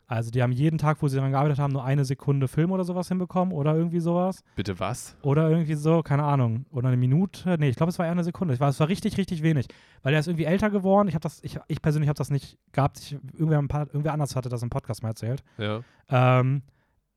Also 0.06 0.30
die 0.30 0.42
haben 0.42 0.52
jeden 0.52 0.76
Tag, 0.76 1.00
wo 1.00 1.08
sie 1.08 1.16
daran 1.16 1.30
gearbeitet 1.32 1.58
haben, 1.58 1.72
nur 1.72 1.84
eine 1.84 2.04
Sekunde 2.04 2.46
Film 2.46 2.72
oder 2.72 2.84
sowas 2.84 3.08
hinbekommen 3.08 3.54
oder 3.54 3.74
irgendwie 3.74 4.00
sowas. 4.00 4.44
Bitte 4.54 4.78
was? 4.78 5.16
Oder 5.22 5.48
irgendwie 5.48 5.74
so, 5.74 6.02
keine 6.02 6.24
Ahnung. 6.24 6.66
Oder 6.70 6.88
eine 6.88 6.98
Minute. 6.98 7.56
Nee, 7.58 7.70
ich 7.70 7.76
glaube, 7.76 7.90
es 7.90 7.98
war 7.98 8.04
eher 8.04 8.12
eine 8.12 8.24
Sekunde. 8.24 8.52
Ich 8.52 8.60
war, 8.60 8.68
es 8.68 8.78
war 8.80 8.88
richtig, 8.88 9.16
richtig 9.16 9.42
wenig. 9.42 9.66
Weil 10.02 10.12
er 10.12 10.20
ist 10.20 10.26
irgendwie 10.28 10.44
älter 10.44 10.68
geworden. 10.68 11.08
Ich 11.08 11.14
habe 11.14 11.22
das, 11.22 11.42
ich, 11.42 11.58
ich 11.68 11.80
persönlich 11.80 12.08
habe 12.08 12.18
das 12.18 12.30
nicht 12.30 12.58
gehabt. 12.72 12.98
Ich, 12.98 13.12
irgendwer, 13.32 13.58
ein 13.58 13.68
paar, 13.68 13.86
irgendwer 13.86 14.12
anders 14.12 14.36
hatte 14.36 14.50
das 14.50 14.62
im 14.62 14.70
Podcast 14.70 15.02
mal 15.02 15.10
erzählt. 15.10 15.42
Ja. 15.56 15.80
Ähm, 16.10 16.62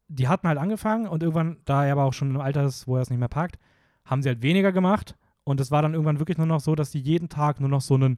die 0.08 0.30
hatten 0.30 0.48
halt 0.48 0.58
angefangen 0.58 1.08
und 1.08 1.22
irgendwann, 1.22 1.58
da 1.66 1.86
er 1.86 1.92
aber 1.92 2.06
auch 2.06 2.14
schon 2.14 2.30
im 2.30 2.40
Alter 2.40 2.64
ist, 2.64 2.88
wo 2.88 2.96
er 2.96 3.02
es 3.02 3.10
nicht 3.10 3.20
mehr 3.20 3.28
packt, 3.28 3.58
haben 4.06 4.22
sie 4.22 4.30
halt 4.30 4.42
weniger 4.42 4.72
gemacht. 4.72 5.18
Und 5.44 5.60
es 5.60 5.72
war 5.72 5.82
dann 5.82 5.94
irgendwann 5.94 6.20
wirklich 6.20 6.38
nur 6.38 6.48
noch 6.48 6.62
so, 6.62 6.76
dass 6.76 6.92
die 6.92 7.00
jeden 7.00 7.28
Tag 7.28 7.60
nur 7.60 7.70
noch 7.70 7.82
so 7.82 7.96
einen 7.96 8.18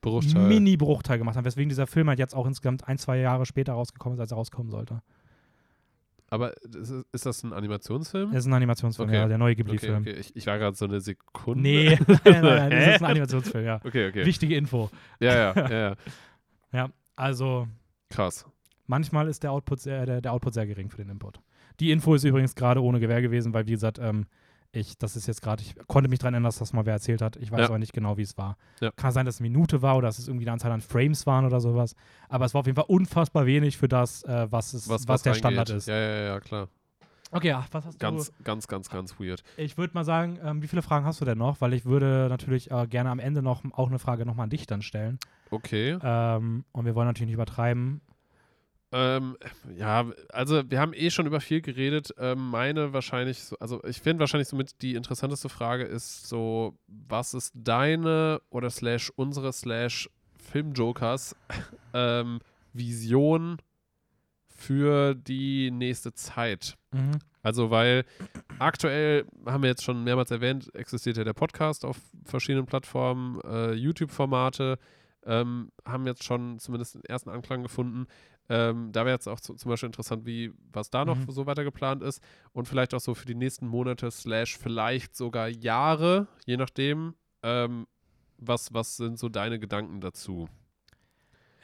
Bruchteil. 0.00 0.48
Mini-Bruchteil 0.48 1.18
gemacht 1.18 1.36
haben, 1.36 1.44
weswegen 1.44 1.68
dieser 1.68 1.86
Film 1.86 2.08
halt 2.08 2.18
jetzt 2.18 2.34
auch 2.34 2.46
insgesamt 2.46 2.88
ein, 2.88 2.98
zwei 2.98 3.18
Jahre 3.18 3.44
später 3.46 3.74
rausgekommen 3.74 4.16
ist, 4.16 4.20
als 4.20 4.30
er 4.32 4.36
rauskommen 4.36 4.70
sollte. 4.70 5.02
aber 6.28 6.54
ist, 7.12 7.26
das 7.26 7.42
ein 7.42 7.52
Animationsfilm? 7.52 8.30
Das 8.30 8.40
ist 8.40 8.46
ein 8.46 8.52
Animationsfilm, 8.54 9.08
Okay. 9.08 9.18
ja, 9.18 9.28
der 9.28 9.38
neue 9.38 9.52
okay, 9.52 9.62
Ghibli-Film. 9.62 10.02
okay. 10.02 10.12
Ich, 10.12 10.34
ich 10.36 10.46
war 10.46 10.58
gerade 10.58 10.76
so 10.76 10.84
eine 10.84 11.00
Sekunde. 11.00 11.60
Nee, 11.60 11.98
nein, 12.06 12.18
nein, 12.24 12.42
nein, 12.42 12.70
das 12.70 12.94
ist 12.96 13.02
ein 13.02 13.10
Animationsfilm, 13.10 13.64
ja. 13.64 13.80
Okay, 13.84 14.08
okay. 14.08 14.24
Wichtige 14.24 14.56
Info. 14.56 14.90
Ja, 15.18 15.34
ja, 15.34 15.54
ja, 15.68 15.70
ja. 15.90 15.96
Ja, 16.72 16.88
also 17.16 17.66
Krass. 18.10 18.46
manchmal 18.86 19.26
ist 19.28 19.42
der 19.42 19.50
Output 19.50 19.80
sehr, 19.80 20.06
der, 20.06 20.20
der 20.20 20.32
Output 20.32 20.54
sehr 20.54 20.66
gering 20.68 20.88
für 20.88 20.98
den 20.98 21.08
Input. 21.10 21.40
Die 21.80 21.90
Info 21.90 22.14
ist 22.14 22.22
übrigens 22.24 22.54
gerade 22.54 22.80
ohne 22.82 23.00
Gewehr 23.00 23.20
gewesen, 23.22 23.52
weil 23.52 23.66
wie 23.66 23.72
gesagt, 23.72 23.98
ähm, 23.98 24.26
ich, 24.72 24.96
das 24.98 25.16
ist 25.16 25.26
jetzt 25.26 25.42
gerade, 25.42 25.62
ich 25.62 25.74
konnte 25.88 26.08
mich 26.08 26.20
daran 26.20 26.34
erinnern, 26.34 26.48
dass 26.48 26.58
das 26.58 26.72
mal 26.72 26.86
wer 26.86 26.94
erzählt 26.94 27.22
hat. 27.22 27.36
Ich 27.36 27.50
weiß 27.50 27.60
Ja. 27.60 27.66
aber 27.66 27.78
nicht 27.78 27.92
genau, 27.92 28.16
wie 28.16 28.22
es 28.22 28.38
war. 28.38 28.56
Ja. 28.80 28.90
Kann 28.92 29.10
sein, 29.12 29.26
dass 29.26 29.36
es 29.36 29.40
eine 29.40 29.48
Minute 29.50 29.82
war 29.82 29.96
oder 29.96 30.06
dass 30.08 30.18
es 30.18 30.28
irgendwie 30.28 30.44
eine 30.46 30.52
Anzahl 30.52 30.70
an 30.72 30.80
Frames 30.80 31.26
waren 31.26 31.44
oder 31.44 31.60
sowas. 31.60 31.94
Aber 32.28 32.44
es 32.44 32.54
war 32.54 32.60
auf 32.60 32.66
jeden 32.66 32.76
Fall 32.76 32.84
unfassbar 32.88 33.46
wenig 33.46 33.76
für 33.78 33.88
das, 33.88 34.22
äh, 34.24 34.46
was, 34.50 34.72
es, 34.74 34.88
was, 34.88 35.04
der 35.06 35.32
reingeht. 35.32 35.36
Standard 35.38 35.70
ist. 35.70 35.88
Ja, 35.88 35.96
ja, 35.96 36.20
ja, 36.22 36.40
klar. 36.40 36.68
Okay, 37.32 37.52
ach, 37.52 37.68
was 37.70 37.84
hast 37.86 37.98
Ganz, 38.00 38.32
ganz, 38.42 38.66
ganz, 38.66 38.88
ganz 38.90 39.20
weird. 39.20 39.44
du? 39.56 39.62
Ich 39.62 39.78
würde 39.78 39.94
mal 39.94 40.04
sagen, 40.04 40.38
ähm, 40.42 40.62
wie 40.62 40.66
viele 40.68 40.82
Fragen 40.82 41.04
hast 41.06 41.20
du 41.20 41.24
denn 41.24 41.38
noch? 41.38 41.60
Weil 41.60 41.74
ich 41.74 41.84
würde 41.84 42.26
natürlich 42.28 42.70
äh, 42.72 42.86
gerne 42.88 43.10
am 43.10 43.20
Ende 43.20 43.40
noch 43.40 43.62
auch 43.72 43.88
eine 43.88 44.00
Frage 44.00 44.26
nochmal 44.26 44.44
an 44.44 44.50
dich 44.50 44.66
dann 44.66 44.82
stellen. 44.82 45.18
Okay. 45.50 45.96
Ähm, 46.02 46.64
und 46.72 46.84
wir 46.86 46.94
wollen 46.96 47.06
natürlich 47.06 47.26
nicht 47.28 47.34
übertreiben. 47.34 48.00
Ähm, 48.92 49.36
ja, 49.76 50.10
also 50.30 50.68
wir 50.68 50.80
haben 50.80 50.92
eh 50.94 51.10
schon 51.10 51.26
über 51.26 51.40
viel 51.40 51.60
geredet. 51.60 52.12
Ähm, 52.18 52.50
meine 52.50 52.92
wahrscheinlich, 52.92 53.44
so, 53.44 53.56
also 53.58 53.82
ich 53.84 54.00
finde 54.00 54.20
wahrscheinlich 54.20 54.48
somit 54.48 54.82
die 54.82 54.94
interessanteste 54.94 55.48
Frage 55.48 55.84
ist 55.84 56.28
so, 56.28 56.76
was 56.86 57.34
ist 57.34 57.52
deine 57.54 58.40
oder 58.50 58.70
slash 58.70 59.10
unsere 59.14 59.52
slash 59.52 60.10
Filmjokers 60.38 61.36
ähm, 61.94 62.40
Vision 62.72 63.58
für 64.48 65.14
die 65.14 65.70
nächste 65.70 66.12
Zeit? 66.12 66.76
Mhm. 66.92 67.18
Also, 67.42 67.70
weil 67.70 68.04
aktuell, 68.58 69.24
haben 69.46 69.62
wir 69.62 69.70
jetzt 69.70 69.84
schon 69.84 70.04
mehrmals 70.04 70.30
erwähnt, 70.30 70.74
existiert 70.74 71.16
ja 71.16 71.24
der 71.24 71.32
Podcast 71.32 71.84
auf 71.84 71.96
verschiedenen 72.24 72.66
Plattformen, 72.66 73.40
äh, 73.42 73.72
YouTube-Formate, 73.72 74.78
ähm, 75.24 75.70
haben 75.86 76.06
jetzt 76.06 76.24
schon 76.24 76.58
zumindest 76.58 76.96
den 76.96 77.04
ersten 77.04 77.30
Anklang 77.30 77.62
gefunden. 77.62 78.06
Ähm, 78.52 78.90
da 78.90 79.04
wäre 79.06 79.14
jetzt 79.14 79.28
auch 79.28 79.38
zu, 79.40 79.54
zum 79.54 79.68
Beispiel 79.70 79.86
interessant, 79.86 80.26
wie, 80.26 80.52
was 80.72 80.90
da 80.90 81.04
noch 81.04 81.16
Mhm. 81.16 81.30
so 81.30 81.46
weiter 81.46 81.62
geplant 81.64 82.02
ist 82.02 82.20
und 82.52 82.66
vielleicht 82.66 82.92
auch 82.94 83.00
so 83.00 83.14
für 83.14 83.24
die 83.26 83.36
nächsten 83.36 83.66
Monate, 83.68 84.10
slash 84.10 84.58
vielleicht 84.58 85.14
sogar 85.16 85.48
Jahre, 85.48 86.26
je 86.46 86.56
nachdem. 86.56 87.14
Ähm, 87.42 87.86
was, 88.38 88.74
was 88.74 88.96
sind 88.96 89.18
so 89.18 89.28
deine 89.28 89.58
Gedanken 89.60 90.00
dazu? 90.00 90.48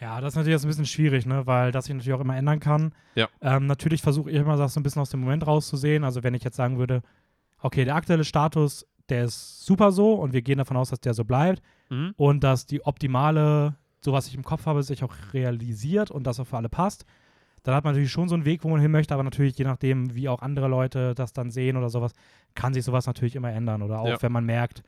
Ja, 0.00 0.20
das 0.20 0.32
ist 0.34 0.36
natürlich 0.36 0.52
jetzt 0.54 0.64
ein 0.64 0.68
bisschen 0.68 0.86
schwierig, 0.86 1.24
ne? 1.26 1.46
weil 1.46 1.72
das 1.72 1.86
sich 1.86 1.94
natürlich 1.94 2.12
auch 2.14 2.20
immer 2.20 2.36
ändern 2.36 2.60
kann. 2.60 2.94
Ja. 3.14 3.28
Ähm, 3.40 3.66
natürlich 3.66 4.02
versuche 4.02 4.30
ich 4.30 4.36
immer 4.36 4.56
das 4.56 4.74
so 4.74 4.80
ein 4.80 4.82
bisschen 4.82 5.00
aus 5.02 5.10
dem 5.10 5.20
Moment 5.20 5.46
rauszusehen. 5.46 6.04
Also 6.04 6.22
wenn 6.22 6.34
ich 6.34 6.44
jetzt 6.44 6.56
sagen 6.56 6.78
würde, 6.78 7.02
okay, 7.60 7.84
der 7.86 7.94
aktuelle 7.94 8.24
Status, 8.24 8.86
der 9.08 9.24
ist 9.24 9.64
super 9.64 9.92
so 9.92 10.12
und 10.14 10.32
wir 10.34 10.42
gehen 10.42 10.58
davon 10.58 10.76
aus, 10.76 10.90
dass 10.90 11.00
der 11.00 11.14
so 11.14 11.24
bleibt 11.24 11.62
Mhm. 11.88 12.12
und 12.16 12.40
dass 12.44 12.66
die 12.66 12.84
optimale, 12.84 13.76
so 14.06 14.12
was 14.12 14.28
ich 14.28 14.36
im 14.36 14.44
Kopf 14.44 14.66
habe, 14.66 14.84
sich 14.84 15.02
auch 15.02 15.12
realisiert 15.34 16.12
und 16.12 16.26
das 16.28 16.38
auch 16.38 16.46
für 16.46 16.56
alle 16.56 16.68
passt. 16.68 17.04
Dann 17.64 17.74
hat 17.74 17.82
man 17.82 17.92
natürlich 17.92 18.12
schon 18.12 18.28
so 18.28 18.36
einen 18.36 18.44
Weg, 18.44 18.62
wo 18.62 18.68
man 18.68 18.80
hin 18.80 18.92
möchte, 18.92 19.12
aber 19.12 19.24
natürlich 19.24 19.58
je 19.58 19.64
nachdem, 19.64 20.14
wie 20.14 20.28
auch 20.28 20.42
andere 20.42 20.68
Leute 20.68 21.12
das 21.16 21.32
dann 21.32 21.50
sehen 21.50 21.76
oder 21.76 21.90
sowas, 21.90 22.12
kann 22.54 22.72
sich 22.72 22.84
sowas 22.84 23.08
natürlich 23.08 23.34
immer 23.34 23.50
ändern. 23.50 23.82
Oder 23.82 23.98
auch 23.98 24.06
Ja. 24.06 24.22
wenn 24.22 24.30
man 24.30 24.44
merkt, 24.46 24.84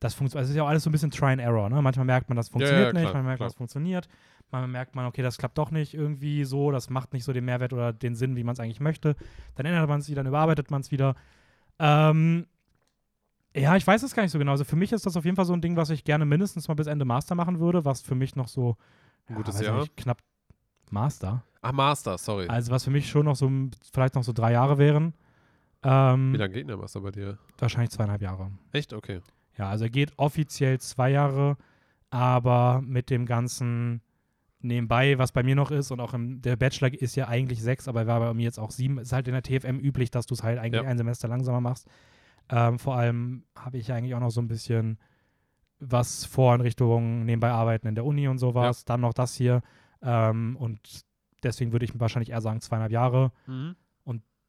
das 0.00 0.14
funktioniert. 0.14 0.40
Also 0.40 0.46
es 0.46 0.50
ist 0.52 0.56
ja 0.56 0.62
auch 0.62 0.68
alles 0.68 0.84
so 0.84 0.88
ein 0.88 0.92
bisschen 0.92 1.10
Try 1.10 1.32
and 1.32 1.42
Error. 1.42 1.68
Ne? 1.68 1.82
Manchmal 1.82 2.06
merkt 2.06 2.30
man, 2.30 2.36
das 2.36 2.48
ja, 2.48 2.52
funktioniert 2.52 2.94
nicht, 2.94 3.02
klar, 3.02 3.12
manchmal 3.12 3.22
merkt 3.24 3.40
man, 3.40 3.46
das 3.48 3.54
funktioniert. 3.56 4.08
Manchmal 4.50 4.68
merkt 4.68 4.96
man, 4.96 5.04
okay, 5.04 5.20
das 5.20 5.36
klappt 5.36 5.58
doch 5.58 5.70
nicht 5.70 5.92
irgendwie 5.92 6.44
so, 6.44 6.70
das 6.70 6.88
macht 6.88 7.12
nicht 7.12 7.24
so 7.24 7.34
den 7.34 7.44
Mehrwert 7.44 7.74
oder 7.74 7.92
den 7.92 8.14
Sinn, 8.14 8.36
wie 8.36 8.44
man 8.44 8.54
es 8.54 8.60
eigentlich 8.60 8.80
möchte. 8.80 9.14
Dann 9.54 9.66
ändert 9.66 9.86
man 9.86 10.00
es 10.00 10.08
wieder, 10.08 10.22
dann 10.22 10.28
überarbeitet 10.28 10.70
man 10.70 10.80
es 10.80 10.90
wieder. 10.90 11.14
Ähm, 11.78 12.46
ja, 13.56 13.76
ich 13.76 13.86
weiß 13.86 14.02
es 14.02 14.14
gar 14.14 14.22
nicht 14.22 14.32
so 14.32 14.38
genau. 14.38 14.52
Also 14.52 14.64
für 14.64 14.76
mich 14.76 14.92
ist 14.92 15.04
das 15.06 15.16
auf 15.16 15.24
jeden 15.24 15.36
Fall 15.36 15.44
so 15.44 15.52
ein 15.52 15.60
Ding, 15.60 15.76
was 15.76 15.90
ich 15.90 16.04
gerne 16.04 16.24
mindestens 16.24 16.68
mal 16.68 16.74
bis 16.74 16.86
Ende 16.86 17.04
Master 17.04 17.34
machen 17.34 17.58
würde, 17.60 17.84
was 17.84 18.00
für 18.00 18.14
mich 18.14 18.34
noch 18.36 18.48
so 18.48 18.76
Ein 19.26 19.36
gutes 19.36 19.60
ich 19.60 19.66
Jahr. 19.66 19.80
Nicht, 19.80 19.96
knapp 19.96 20.18
Master. 20.90 21.44
Ach, 21.60 21.72
Master, 21.72 22.18
sorry. 22.18 22.48
Also 22.48 22.70
was 22.72 22.84
für 22.84 22.90
mich 22.90 23.08
schon 23.08 23.24
noch 23.26 23.36
so 23.36 23.50
vielleicht 23.92 24.14
noch 24.14 24.24
so 24.24 24.32
drei 24.32 24.52
Jahre 24.52 24.78
wären. 24.78 25.14
Ähm, 25.82 26.32
Wie 26.32 26.36
lange 26.38 26.52
geht 26.52 26.62
denn 26.62 26.68
der 26.68 26.76
Master 26.76 27.00
bei 27.00 27.10
dir? 27.10 27.38
wahrscheinlich 27.58 27.90
zweieinhalb 27.90 28.22
Jahre. 28.22 28.50
Echt? 28.72 28.92
Okay. 28.92 29.20
Ja, 29.58 29.68
also 29.68 29.84
er 29.84 29.90
geht 29.90 30.12
offiziell 30.16 30.80
zwei 30.80 31.10
Jahre, 31.10 31.56
aber 32.10 32.82
mit 32.84 33.10
dem 33.10 33.26
ganzen 33.26 34.00
nebenbei, 34.60 35.18
was 35.18 35.32
bei 35.32 35.42
mir 35.42 35.56
noch 35.56 35.70
ist 35.70 35.90
und 35.90 36.00
auch 36.00 36.14
im, 36.14 36.40
der 36.40 36.56
Bachelor 36.56 36.92
ist 36.94 37.16
ja 37.16 37.26
eigentlich 37.28 37.60
sechs, 37.62 37.88
aber 37.88 38.06
war 38.06 38.20
bei 38.20 38.34
mir 38.34 38.44
jetzt 38.44 38.58
auch 38.60 38.70
sieben. 38.70 38.98
Ist 38.98 39.12
halt 39.12 39.26
in 39.28 39.34
der 39.34 39.42
TFM 39.42 39.78
üblich, 39.78 40.10
dass 40.10 40.26
du 40.26 40.34
es 40.34 40.42
halt 40.42 40.58
eigentlich 40.58 40.82
Ja. 40.82 40.88
ein 40.88 40.98
Semester 40.98 41.26
langsamer 41.28 41.60
machst. 41.60 41.88
Ähm, 42.52 42.78
vor 42.78 42.94
allem 42.96 43.44
habe 43.58 43.78
ich 43.78 43.92
eigentlich 43.92 44.14
auch 44.14 44.20
noch 44.20 44.30
so 44.30 44.40
ein 44.40 44.48
bisschen 44.48 44.98
was 45.80 46.24
vor 46.24 46.54
in 46.54 46.60
Richtung 46.60 47.24
nebenbei 47.24 47.50
arbeiten 47.50 47.88
in 47.88 47.96
der 47.96 48.04
Uni 48.04 48.28
und 48.28 48.38
sowas. 48.38 48.84
Dann 48.84 49.00
noch 49.00 49.14
das 49.14 49.34
hier. 49.34 49.62
Ähm, 50.02 50.56
und 50.56 51.04
deswegen 51.42 51.72
würde 51.72 51.84
ich 51.84 51.98
wahrscheinlich 51.98 52.30
eher 52.30 52.40
sagen 52.40 52.60
zweieinhalb 52.60 52.92
Jahre. 52.92 53.32
Mhm. 53.46 53.74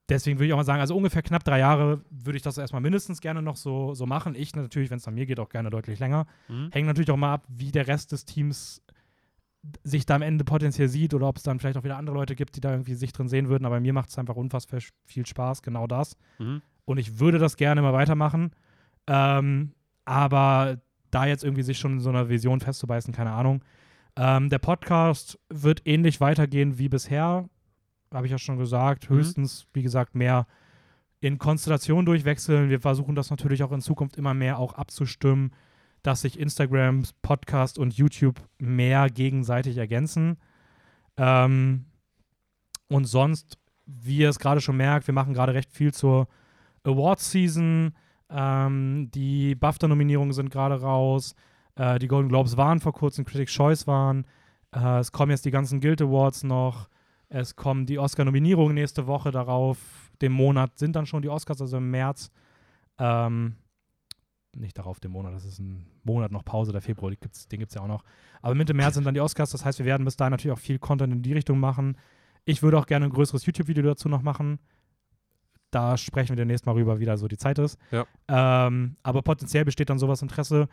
Deswegen 0.09 0.37
würde 0.37 0.47
ich 0.47 0.53
auch 0.53 0.57
mal 0.57 0.65
sagen, 0.65 0.81
also 0.81 0.95
ungefähr 0.95 1.21
knapp 1.21 1.43
drei 1.43 1.59
Jahre 1.59 2.03
würde 2.09 2.35
ich 2.35 2.43
das 2.43 2.57
erstmal 2.57 2.81
mindestens 2.81 3.21
gerne 3.21 3.41
noch 3.41 3.55
so, 3.55 3.93
so 3.93 4.05
machen. 4.05 4.35
Ich 4.35 4.53
natürlich, 4.53 4.89
wenn 4.89 4.97
es 4.97 5.07
an 5.07 5.13
mir 5.13 5.25
geht, 5.25 5.39
auch 5.39 5.49
gerne 5.49 5.69
deutlich 5.69 5.99
länger. 5.99 6.27
Mhm. 6.49 6.69
Hängt 6.71 6.87
natürlich 6.87 7.09
auch 7.11 7.17
mal 7.17 7.33
ab, 7.33 7.45
wie 7.47 7.71
der 7.71 7.87
Rest 7.87 8.11
des 8.11 8.25
Teams 8.25 8.81
sich 9.83 10.05
da 10.05 10.15
am 10.15 10.21
Ende 10.21 10.43
potenziell 10.43 10.89
sieht 10.89 11.13
oder 11.13 11.27
ob 11.27 11.37
es 11.37 11.43
dann 11.43 11.57
vielleicht 11.57 11.77
auch 11.77 11.85
wieder 11.85 11.97
andere 11.97 12.17
Leute 12.17 12.35
gibt, 12.35 12.57
die 12.57 12.59
da 12.59 12.71
irgendwie 12.71 12.95
sich 12.95 13.13
drin 13.13 13.29
sehen 13.29 13.47
würden. 13.47 13.65
Aber 13.65 13.79
mir 13.79 13.93
macht 13.93 14.09
es 14.09 14.19
einfach 14.19 14.35
unfassbar 14.35 14.81
viel 15.05 15.25
Spaß, 15.25 15.61
genau 15.61 15.87
das. 15.87 16.17
Mhm. 16.37 16.61
Und 16.85 16.97
ich 16.97 17.19
würde 17.19 17.39
das 17.39 17.57
gerne 17.57 17.81
mal 17.81 17.93
weitermachen. 17.93 18.51
Ähm, 19.07 19.73
aber 20.05 20.81
da 21.11 21.25
jetzt 21.25 21.43
irgendwie 21.43 21.63
sich 21.63 21.77
schon 21.77 21.93
in 21.93 21.99
so 21.99 22.09
einer 22.09 22.29
Vision 22.29 22.59
festzubeißen, 22.59 23.13
keine 23.13 23.31
Ahnung. 23.31 23.63
Ähm, 24.15 24.49
der 24.49 24.59
Podcast 24.59 25.39
wird 25.49 25.81
ähnlich 25.85 26.21
weitergehen 26.21 26.77
wie 26.77 26.89
bisher, 26.89 27.49
habe 28.13 28.25
ich 28.25 28.31
ja 28.31 28.37
schon 28.37 28.57
gesagt. 28.57 29.09
Mhm. 29.09 29.15
Höchstens, 29.15 29.67
wie 29.73 29.83
gesagt, 29.83 30.15
mehr 30.15 30.45
in 31.19 31.37
Konstellationen 31.37 32.05
durchwechseln. 32.05 32.69
Wir 32.69 32.81
versuchen 32.81 33.15
das 33.15 33.29
natürlich 33.29 33.63
auch 33.63 33.71
in 33.71 33.81
Zukunft 33.81 34.17
immer 34.17 34.33
mehr 34.33 34.59
auch 34.59 34.73
abzustimmen, 34.73 35.51
dass 36.01 36.21
sich 36.21 36.37
Instagram, 36.37 37.03
Podcast 37.21 37.79
und 37.79 37.93
YouTube 37.93 38.41
mehr 38.57 39.09
gegenseitig 39.09 39.77
ergänzen. 39.77 40.37
Ähm, 41.17 41.85
und 42.89 43.05
sonst, 43.05 43.57
wie 43.85 44.17
ihr 44.17 44.29
es 44.29 44.39
gerade 44.39 44.61
schon 44.61 44.77
merkt, 44.77 45.07
wir 45.07 45.13
machen 45.13 45.33
gerade 45.33 45.53
recht 45.53 45.71
viel 45.71 45.93
zur 45.93 46.27
Awards-Season. 46.83 47.93
Ähm, 48.29 49.09
die 49.13 49.55
BAFTA-Nominierungen 49.55 50.33
sind 50.33 50.49
gerade 50.49 50.81
raus. 50.81 51.35
Äh, 51.75 51.99
die 51.99 52.07
Golden 52.07 52.29
Globes 52.29 52.57
waren 52.57 52.79
vor 52.79 52.93
kurzem, 52.93 53.25
Critics' 53.25 53.53
Choice 53.53 53.87
waren. 53.87 54.25
Äh, 54.73 54.99
es 54.99 55.11
kommen 55.11 55.31
jetzt 55.31 55.45
die 55.45 55.51
ganzen 55.51 55.81
Guild 55.81 56.01
Awards 56.01 56.43
noch. 56.43 56.89
Es 57.29 57.55
kommen 57.55 57.85
die 57.85 57.97
Oscar-Nominierungen 57.97 58.75
nächste 58.75 59.07
Woche 59.07 59.31
darauf. 59.31 60.11
Dem 60.21 60.33
Monat 60.33 60.77
sind 60.77 60.95
dann 60.95 61.05
schon 61.05 61.21
die 61.21 61.29
Oscars, 61.29 61.61
also 61.61 61.77
im 61.77 61.89
März. 61.89 62.31
Ähm, 62.99 63.55
nicht 64.55 64.77
darauf, 64.77 64.99
dem 64.99 65.11
Monat, 65.11 65.33
das 65.33 65.45
ist 65.45 65.59
ein 65.59 65.85
Monat 66.03 66.31
noch 66.31 66.45
Pause, 66.45 66.71
der 66.71 66.81
Februar, 66.81 67.11
den 67.11 67.19
gibt 67.19 67.35
es 67.35 67.73
ja 67.73 67.81
auch 67.81 67.87
noch. 67.87 68.03
Aber 68.41 68.53
Mitte 68.53 68.73
März 68.73 68.95
sind 68.95 69.05
dann 69.05 69.15
die 69.15 69.19
Oscars, 69.19 69.51
das 69.51 69.65
heißt, 69.65 69.79
wir 69.79 69.85
werden 69.85 70.05
bis 70.05 70.15
dahin 70.15 70.31
natürlich 70.31 70.55
auch 70.55 70.61
viel 70.61 70.77
Content 70.77 71.11
in 71.11 71.23
die 71.23 71.33
Richtung 71.33 71.59
machen. 71.59 71.97
Ich 72.45 72.61
würde 72.61 72.77
auch 72.77 72.85
gerne 72.85 73.05
ein 73.05 73.11
größeres 73.11 73.45
YouTube-Video 73.45 73.83
dazu 73.83 74.09
noch 74.09 74.21
machen. 74.21 74.59
Da 75.73 75.97
sprechen 75.97 76.29
wir 76.29 76.35
demnächst 76.35 76.65
mal 76.65 76.73
rüber, 76.73 76.99
wie 76.99 77.05
da 77.05 77.17
so 77.17 77.27
die 77.27 77.37
Zeit 77.37 77.57
ist. 77.59 77.77
Ja. 77.91 78.05
Ähm, 78.27 78.95
aber 79.03 79.21
potenziell 79.21 79.65
besteht 79.65 79.89
dann 79.89 79.99
sowas 79.99 80.21
Interesse. 80.21 80.67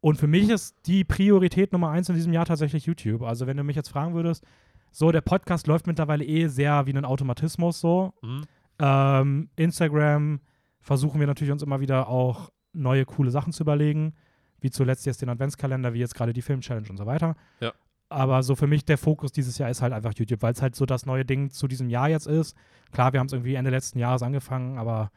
Und 0.00 0.16
für 0.16 0.26
mich 0.26 0.48
ist 0.50 0.76
die 0.86 1.04
Priorität 1.04 1.72
Nummer 1.72 1.90
eins 1.90 2.08
in 2.08 2.14
diesem 2.14 2.32
Jahr 2.32 2.44
tatsächlich 2.44 2.86
YouTube. 2.86 3.22
Also, 3.22 3.46
wenn 3.46 3.56
du 3.56 3.62
mich 3.62 3.76
jetzt 3.76 3.88
fragen 3.88 4.14
würdest, 4.14 4.44
so, 4.90 5.10
der 5.10 5.22
Podcast 5.22 5.66
läuft 5.66 5.86
mittlerweile 5.86 6.24
eh 6.24 6.48
sehr 6.48 6.86
wie 6.86 6.92
ein 6.92 7.04
Automatismus 7.04 7.80
so. 7.80 8.12
Mhm. 8.20 8.42
Ähm, 8.78 9.48
Instagram 9.56 10.40
versuchen 10.80 11.20
wir 11.20 11.26
natürlich 11.26 11.52
uns 11.52 11.62
immer 11.62 11.80
wieder 11.80 12.08
auch 12.08 12.50
neue 12.72 13.04
coole 13.04 13.30
Sachen 13.30 13.52
zu 13.52 13.62
überlegen, 13.62 14.14
wie 14.60 14.70
zuletzt 14.70 15.06
jetzt 15.06 15.22
den 15.22 15.28
Adventskalender, 15.28 15.94
wie 15.94 16.00
jetzt 16.00 16.14
gerade 16.14 16.32
die 16.32 16.42
Film-Challenge 16.42 16.88
und 16.90 16.96
so 16.96 17.06
weiter. 17.06 17.36
Ja. 17.60 17.72
Aber 18.12 18.42
so 18.42 18.54
für 18.54 18.66
mich 18.66 18.84
der 18.84 18.98
Fokus 18.98 19.32
dieses 19.32 19.58
Jahr 19.58 19.70
ist 19.70 19.82
halt 19.82 19.92
einfach 19.92 20.12
YouTube, 20.14 20.42
weil 20.42 20.52
es 20.52 20.62
halt 20.62 20.74
so 20.76 20.86
das 20.86 21.06
neue 21.06 21.24
Ding 21.24 21.50
zu 21.50 21.66
diesem 21.68 21.88
Jahr 21.88 22.08
jetzt 22.08 22.26
ist. 22.26 22.56
Klar, 22.92 23.12
wir 23.12 23.20
haben 23.20 23.26
es 23.26 23.32
irgendwie 23.32 23.54
Ende 23.54 23.70
letzten 23.70 23.98
Jahres 23.98 24.22
angefangen, 24.22 24.78
aber 24.78 25.10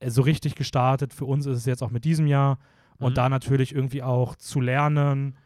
äh, 0.00 0.10
so 0.10 0.22
richtig 0.22 0.54
gestartet 0.54 1.12
für 1.12 1.24
uns 1.24 1.46
ist 1.46 1.58
es 1.58 1.66
jetzt 1.66 1.82
auch 1.82 1.90
mit 1.90 2.04
diesem 2.04 2.26
Jahr. 2.26 2.58
Und 2.98 3.10
Mhm. 3.12 3.14
da 3.14 3.28
natürlich 3.28 3.74
irgendwie 3.74 4.02
auch 4.02 4.34
zu 4.36 4.60
lernen, 4.60 5.36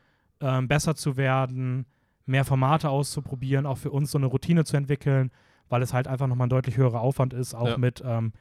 ähm, 0.40 0.68
besser 0.68 0.95
zu 0.95 1.16
werden, 1.18 1.86
mehr 2.24 2.45
Formate 2.45 2.88
auszuprobieren, 2.88 3.66
auch 3.66 3.76
für 3.78 3.90
uns 3.90 4.11
so 4.11 4.18
eine 4.18 4.26
Routine 4.26 4.64
zu 4.64 4.76
entwickeln, 4.76 5.30
weil 5.68 5.82
es 5.82 5.93
halt 5.93 6.09
einfach 6.09 6.26
nochmal 6.28 6.47
ein 6.47 6.51
deutlich 6.51 6.76
höherer 6.76 7.01
Aufwand 7.01 7.34
ist, 7.34 7.55
auch 7.55 7.68
Ja. 7.68 7.78
mit 7.78 8.03
ähm, 8.07 8.32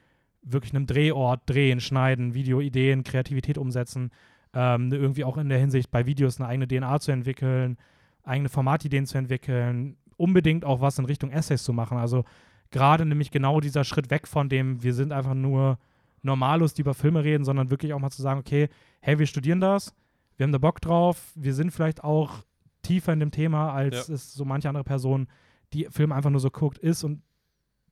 wirklich 0.44 0.74
einem 0.74 0.86
Drehort, 0.88 1.42
drehen, 1.46 1.80
schneiden, 1.80 2.34
Videoideen, 2.34 3.04
Kreativität 3.04 3.58
umsetzen, 3.58 4.12
ähm, 4.54 4.88
ne, 4.88 4.96
irgendwie 4.96 5.24
auch 5.24 5.38
in 5.38 5.50
der 5.50 5.60
Hinsicht 5.60 5.92
bei 5.92 6.06
Videos 6.06 6.40
eine 6.40 6.48
eigene 6.50 6.68
DNA 6.68 7.00
zu 7.00 7.12
entwickeln, 7.12 7.78
eigene 8.24 8.50
Formatideen 8.50 9.06
zu 9.06 9.18
entwickeln, 9.18 9.98
unbedingt 10.18 10.66
auch 10.66 10.82
was 10.82 11.00
in 11.00 11.06
Richtung 11.06 11.32
Essays 11.32 11.64
zu 11.64 11.74
machen. 11.74 11.98
Also 11.98 12.24
gerade 12.70 13.06
nämlich 13.06 13.32
genau 13.32 13.60
dieser 13.60 13.84
Schritt 13.84 14.10
weg 14.10 14.28
von 14.28 14.50
dem, 14.50 14.84
wir 14.84 14.94
sind 14.94 15.12
einfach 15.12 15.34
nur 15.34 15.78
Normalos, 16.24 16.74
die 16.74 16.82
über 16.82 16.94
Filme 16.94 17.24
reden, 17.24 17.44
sondern 17.46 17.72
wirklich 17.72 17.94
auch 17.94 18.00
mal 18.00 18.12
zu 18.12 18.22
sagen, 18.22 18.40
okay, 18.40 18.70
hey, 19.02 19.18
wir 19.18 19.26
studieren 19.26 19.60
das, 19.60 19.96
wir 20.38 20.44
haben 20.44 20.52
da 20.52 20.60
Bock 20.60 20.80
drauf, 20.80 21.32
wir 21.36 21.54
sind 21.54 21.72
vielleicht 21.72 22.04
auch 22.04 22.44
tiefer 22.84 23.14
in 23.14 23.20
dem 23.20 23.32
Thema, 23.32 23.74
als 23.74 24.08
Ja. 24.08 24.14
es 24.14 24.34
so 24.34 24.46
manche 24.46 24.70
andere 24.70 24.84
Person, 24.84 25.28
die 25.74 25.88
Filme 25.90 26.14
einfach 26.16 26.30
nur 26.30 26.40
so 26.40 26.52
guckt, 26.52 26.78
ist 26.78 27.04
und 27.04 27.22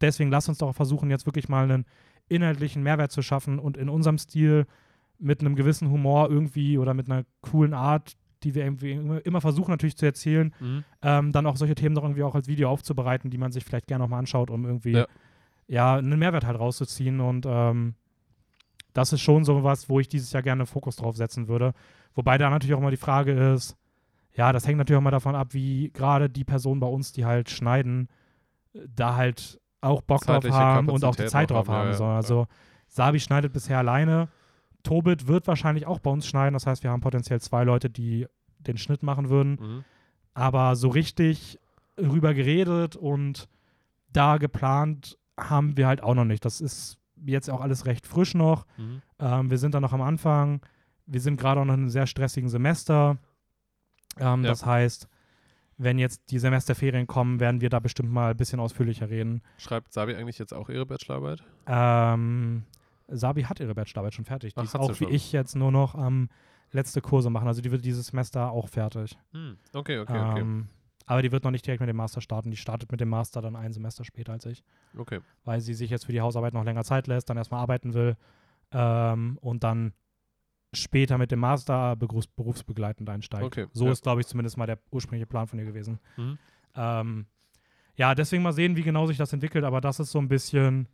deswegen 0.02 0.30
lass 0.30 0.48
uns 0.48 0.60
doch 0.60 0.74
versuchen, 0.74 1.10
jetzt 1.10 1.26
wirklich 1.26 1.50
mal 1.50 1.64
einen 1.64 1.86
inhaltlichen 2.28 2.84
Mehrwert 2.84 3.12
zu 3.12 3.22
schaffen 3.24 3.58
und 3.60 3.78
in 3.78 3.90
unserem 3.90 4.18
Stil 4.18 4.68
mit 5.18 5.42
einem 5.42 5.56
gewissen 5.56 5.90
Humor 5.90 6.30
irgendwie 6.30 6.78
oder 6.78 6.94
mit 6.94 7.10
einer 7.10 7.26
coolen 7.42 7.74
Art, 7.74 8.16
die 8.44 8.56
wir 8.56 8.64
irgendwie 8.64 8.92
immer- 8.94 9.26
immer 9.26 9.42
versuchen 9.42 9.72
natürlich 9.72 9.98
zu 9.98 10.06
erzählen, 10.06 10.54
Mhm. 10.60 10.84
ähm, 11.02 11.32
dann 11.32 11.46
auch 11.46 11.56
solche 11.58 11.76
Themen 11.76 11.96
doch 11.96 12.04
irgendwie 12.04 12.24
auch 12.24 12.36
als 12.36 12.48
Video 12.48 12.70
aufzubereiten, 12.70 13.30
die 13.30 13.38
man 13.38 13.52
sich 13.52 13.64
vielleicht 13.66 13.88
gerne 13.88 14.04
nochmal 14.04 14.20
anschaut, 14.20 14.50
um 14.50 14.66
irgendwie 14.66 14.94
ja. 14.94 15.06
Ja. 15.68 15.96
einen 15.98 16.18
Mehrwert 16.20 16.46
halt 16.46 16.60
rauszuziehen. 16.60 17.20
Und 17.20 17.46
ähm, 17.48 17.96
das 18.94 19.14
ist 19.14 19.22
schon 19.22 19.46
so 19.46 19.64
was, 19.64 19.90
wo 19.90 20.00
ich 20.00 20.08
dieses 20.08 20.32
Jahr 20.32 20.44
gerne 20.44 20.66
Fokus 20.66 20.96
drauf 20.96 21.16
setzen 21.16 21.48
würde. 21.48 21.74
Wobei 22.16 22.38
da 22.38 22.50
natürlich 22.50 22.74
auch 22.76 22.82
mal 22.82 22.92
die 22.92 22.98
Frage 22.98 23.32
ist, 23.54 23.76
ja, 24.34 24.52
das 24.54 24.66
hängt 24.68 24.78
natürlich 24.78 24.98
auch 24.98 25.04
mal 25.04 25.12
davon 25.12 25.36
ab, 25.36 25.54
wie 25.54 25.92
gerade 25.92 26.30
die 26.30 26.44
Personen 26.44 26.80
bei 26.80 26.88
uns, 26.88 27.12
die 27.12 27.26
halt 27.26 27.50
schneiden, 27.50 28.08
da 28.96 29.16
halt 29.16 29.60
auch 29.82 30.02
Bock 30.02 30.22
drauf 30.22 30.36
Zeitliche 30.38 30.56
haben 30.58 30.90
und 30.90 31.04
auch 31.04 31.16
die 31.16 31.26
Zeit 31.26 31.50
noch 31.50 31.58
drauf 31.58 31.68
haben, 31.68 31.74
ja, 31.76 31.80
haben. 31.86 31.92
ja, 31.92 31.98
klar. 31.98 32.16
Also 32.16 32.48
Sabi 32.88 33.20
schneidet 33.20 33.54
bisher 33.54 33.78
alleine. 33.80 34.30
Tobit 34.84 35.28
wird 35.28 35.48
wahrscheinlich 35.48 35.86
auch 35.88 36.00
bei 36.00 36.10
uns 36.12 36.26
schneiden. 36.28 36.54
Das 36.54 36.66
heißt, 36.68 36.84
wir 36.84 36.92
haben 36.92 37.02
potenziell 37.02 37.42
zwei 37.42 37.64
Leute, 37.64 37.90
die 37.90 38.28
den 38.60 38.78
Schnitt 38.78 39.04
machen 39.04 39.30
würden 39.30 39.52
Mhm. 39.60 39.84
aber 40.34 40.76
so 40.76 40.90
richtig 40.90 41.60
rüber 41.98 42.34
geredet 42.34 42.96
und 42.96 43.48
da 44.12 44.38
geplant 44.38 45.18
haben 45.38 45.78
wir 45.78 45.88
halt 45.88 46.02
auch 46.04 46.16
noch 46.16 46.26
nicht. 46.26 46.44
Das 46.46 46.60
ist 46.62 46.98
jetzt 47.26 47.50
auch 47.50 47.62
alles 47.62 47.86
recht 47.86 48.08
frisch 48.08 48.34
noch. 48.36 48.66
Mhm. 48.78 49.02
Ähm, 49.20 49.50
wir 49.50 49.58
sind 49.58 49.74
da 49.76 49.80
noch 49.82 49.94
am 49.94 50.02
Anfang. 50.02 50.62
Wir 51.06 51.22
sind 51.22 51.40
gerade 51.40 51.60
auch 51.62 51.66
noch 51.66 51.74
in 51.74 51.82
einem 51.82 51.90
sehr 51.90 52.08
stressigen 52.08 52.50
Semester. 52.50 53.18
Ähm, 54.18 54.44
Ja. 54.44 54.50
Das 54.50 54.66
heißt, 54.66 55.08
wenn 55.78 55.98
jetzt 55.98 56.32
die 56.32 56.40
Semesterferien 56.40 57.08
kommen, 57.08 57.40
werden 57.40 57.62
wir 57.62 57.70
da 57.70 57.80
bestimmt 57.80 58.12
mal 58.12 58.32
ein 58.32 58.38
bisschen 58.38 58.60
ausführlicher 58.60 59.10
reden. 59.10 59.42
Schreibt 59.58 59.94
Sabi 59.94 60.16
eigentlich 60.16 60.38
jetzt 60.40 60.54
auch 60.54 60.68
ihre 60.70 60.86
Bachelorarbeit? 60.86 61.44
Ähm, 61.68 62.64
Sabi 63.12 63.44
hat 63.44 63.60
ihre 63.60 63.74
Bachelorarbeit 63.76 64.14
schon 64.14 64.26
fertig. 64.26 64.54
Die 64.54 64.60
Ach, 64.60 64.64
ist 64.64 64.76
auch 64.76 64.90
wie 65.00 65.06
schon. 65.06 65.14
ich 65.14 65.32
jetzt 65.32 65.56
nur 65.56 65.72
noch 65.72 65.96
am 65.96 66.30
letzte 66.72 67.02
Kurse 67.02 67.30
machen. 67.30 67.48
Also 67.48 67.62
die 67.62 67.72
wird 67.72 67.84
dieses 67.84 68.08
Semester 68.08 68.52
auch 68.52 68.68
fertig. 68.70 69.18
Hm. 69.34 69.58
Okay, 69.74 70.00
okay, 70.00 70.20
okay. 70.30 70.40
Ähm, 70.42 70.68
aber 71.08 71.24
die 71.24 71.32
wird 71.32 71.44
noch 71.44 71.50
nicht 71.52 71.66
direkt 71.66 71.80
mit 71.80 71.90
dem 71.90 71.96
Master 71.96 72.22
starten. 72.22 72.52
Die 72.52 72.58
startet 72.58 72.92
mit 72.92 73.02
dem 73.02 73.10
Master 73.10 73.42
dann 73.42 73.56
ein 73.56 73.74
Semester 73.74 74.04
später 74.04 74.34
als 74.34 74.46
ich, 74.46 74.64
Okay. 74.96 75.20
weil 75.44 75.60
sie 75.60 75.74
sich 75.74 75.90
jetzt 75.90 76.06
für 76.06 76.12
die 76.12 76.22
Hausarbeit 76.22 76.54
noch 76.54 76.64
länger 76.64 76.84
Zeit 76.84 77.08
lässt, 77.08 77.30
dann 77.30 77.38
erstmal 77.38 77.62
arbeiten 77.62 77.96
will 77.96 78.16
ähm, 78.72 79.38
und 79.42 79.64
dann 79.64 79.94
später 80.72 81.18
mit 81.18 81.32
dem 81.32 81.40
Master 81.40 81.96
berufs 81.96 82.28
berufsbegleitend 82.28 83.10
einsteigt. 83.10 83.44
Okay, 83.44 83.66
So 83.74 83.86
ja. 83.86 83.92
ist, 83.92 84.04
glaube 84.04 84.22
ich, 84.22 84.28
zumindest 84.28 84.56
mal 84.58 84.68
der 84.68 84.78
ursprüngliche 84.92 85.26
Plan 85.26 85.48
von 85.48 85.58
ihr 85.58 85.66
gewesen. 85.66 86.00
Mhm. 86.18 86.38
Ähm, 86.76 87.26
ja, 87.96 88.14
deswegen 88.14 88.44
mal 88.44 88.54
sehen, 88.54 88.76
wie 88.76 88.84
genau 88.84 89.08
sich 89.08 89.18
das 89.18 89.34
entwickelt, 89.34 89.66
aber 89.66 89.82
das 89.82 90.00
ist 90.00 90.12
so 90.12 90.20
ein 90.20 90.28
bisschen, 90.28 90.88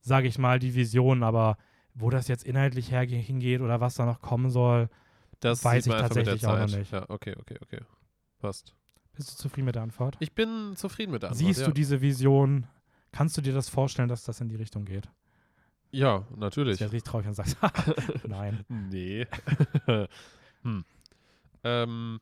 sage 0.00 0.28
ich 0.28 0.38
mal, 0.38 0.58
die 0.58 0.74
Vision, 0.74 1.22
aber 1.22 1.56
wo 1.94 2.10
das 2.10 2.28
jetzt 2.28 2.44
inhaltlich 2.44 2.88
hingeht 2.88 3.60
oder 3.60 3.80
was 3.80 3.94
da 3.96 4.06
noch 4.06 4.20
kommen 4.20 4.50
soll, 4.50 4.88
Das 5.40 5.64
Weiß 5.64 5.86
ich 5.86 5.92
tatsächlich 5.92 6.46
auch 6.46 6.58
noch 6.58 6.76
nicht. 6.76 6.92
Ja, 6.92 7.04
okay, 7.08 7.34
okay, 7.38 7.56
okay. 7.62 7.80
Passt. 8.38 8.74
bist 9.14 9.32
du 9.32 9.36
zufrieden 9.36 9.66
mit 9.66 9.74
der 9.74 9.82
Antwort? 9.82 10.16
Ich 10.20 10.34
bin 10.34 10.74
zufrieden 10.76 11.12
mit 11.12 11.22
der 11.22 11.30
Antwort. 11.30 11.46
Siehst 11.46 11.60
ja. 11.60 11.66
du 11.66 11.72
diese 11.72 12.00
Vision? 12.00 12.66
Kannst 13.12 13.36
du 13.36 13.40
dir 13.40 13.52
das 13.52 13.68
vorstellen, 13.68 14.08
dass 14.08 14.24
das 14.24 14.40
in 14.40 14.48
die 14.48 14.56
Richtung 14.56 14.84
geht? 14.84 15.08
Ja, 15.90 16.26
Ich 16.30 16.36
natürlich. 16.36 16.80
werde 16.80 16.92
richtig 16.92 17.10
traurig 17.10 17.26
und 17.26 17.34
sagst, 17.34 17.56
nein. 18.28 18.64
Nee. 18.68 19.26
hm. 20.62 20.84
ähm, 21.64 22.20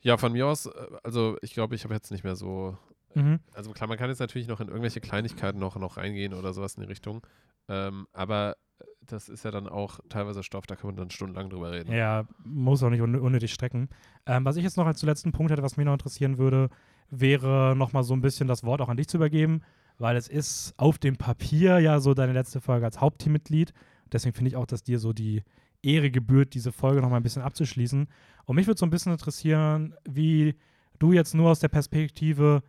ja, 0.00 0.16
von 0.16 0.32
mir 0.32 0.46
aus, 0.46 0.66
äh, 0.66 0.70
also 1.02 1.36
ich 1.42 1.52
glaube, 1.52 1.74
ich 1.74 1.84
habe 1.84 1.94
jetzt 1.94 2.10
nicht 2.10 2.24
mehr 2.24 2.36
so. 2.36 2.76
Mhm. 3.14 3.40
Also 3.54 3.72
klar, 3.72 3.88
man 3.88 3.98
kann 3.98 4.10
jetzt 4.10 4.20
natürlich 4.20 4.48
noch 4.48 4.60
in 4.60 4.68
irgendwelche 4.68 5.00
Kleinigkeiten 5.00 5.58
noch, 5.58 5.76
noch 5.76 5.96
reingehen 5.96 6.34
oder 6.34 6.52
sowas 6.52 6.74
in 6.74 6.82
die 6.82 6.88
Richtung. 6.88 7.26
Ähm, 7.68 8.06
aber 8.12 8.56
äh, 8.78 8.84
das 9.06 9.28
ist 9.28 9.44
ja 9.44 9.50
dann 9.50 9.68
auch 9.68 10.00
teilweise 10.08 10.42
Stoff, 10.42 10.66
da 10.66 10.76
kann 10.76 10.88
man 10.88 10.96
dann 10.96 11.10
stundenlang 11.10 11.50
drüber 11.50 11.72
reden. 11.72 11.92
Ja, 11.92 12.26
muss 12.44 12.82
auch 12.82 12.90
nicht 12.90 13.00
un 13.00 13.16
unnötig 13.16 13.52
strecken. 13.52 13.88
Ähm, 14.26 14.44
was 14.44 14.56
ich 14.56 14.64
jetzt 14.64 14.76
noch 14.76 14.86
als 14.86 15.02
letzten 15.02 15.32
Punkt 15.32 15.52
hätte, 15.52 15.62
was 15.62 15.76
mich 15.76 15.86
noch 15.86 15.92
interessieren 15.92 16.38
würde, 16.38 16.68
wäre 17.10 17.74
nochmal 17.76 18.02
so 18.02 18.14
ein 18.14 18.20
bisschen 18.20 18.48
das 18.48 18.64
Wort 18.64 18.80
auch 18.80 18.88
an 18.88 18.96
dich 18.96 19.08
zu 19.08 19.16
übergeben, 19.16 19.62
weil 19.98 20.16
es 20.16 20.28
ist 20.28 20.74
auf 20.76 20.98
dem 20.98 21.16
Papier 21.16 21.78
ja 21.78 22.00
so 22.00 22.14
deine 22.14 22.32
letzte 22.32 22.60
Folge 22.60 22.84
als 22.84 23.00
Hauptteammitglied. 23.00 23.72
Deswegen 24.12 24.34
finde 24.34 24.50
ich 24.50 24.56
auch, 24.56 24.66
dass 24.66 24.82
dir 24.82 24.98
so 24.98 25.12
die 25.12 25.42
Ehre 25.82 26.10
gebührt, 26.10 26.54
diese 26.54 26.72
Folge 26.72 27.00
nochmal 27.00 27.20
ein 27.20 27.22
bisschen 27.22 27.42
abzuschließen. 27.42 28.08
Und 28.44 28.56
mich 28.56 28.66
würde 28.66 28.78
so 28.78 28.86
ein 28.86 28.90
bisschen 28.90 29.12
interessieren, 29.12 29.94
wie 30.08 30.56
du 30.98 31.12
jetzt 31.12 31.34
nur 31.34 31.50
aus 31.50 31.60
der 31.60 31.68
Perspektive 31.68 32.62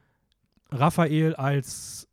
Raphael 0.72 1.36
als, 1.36 2.08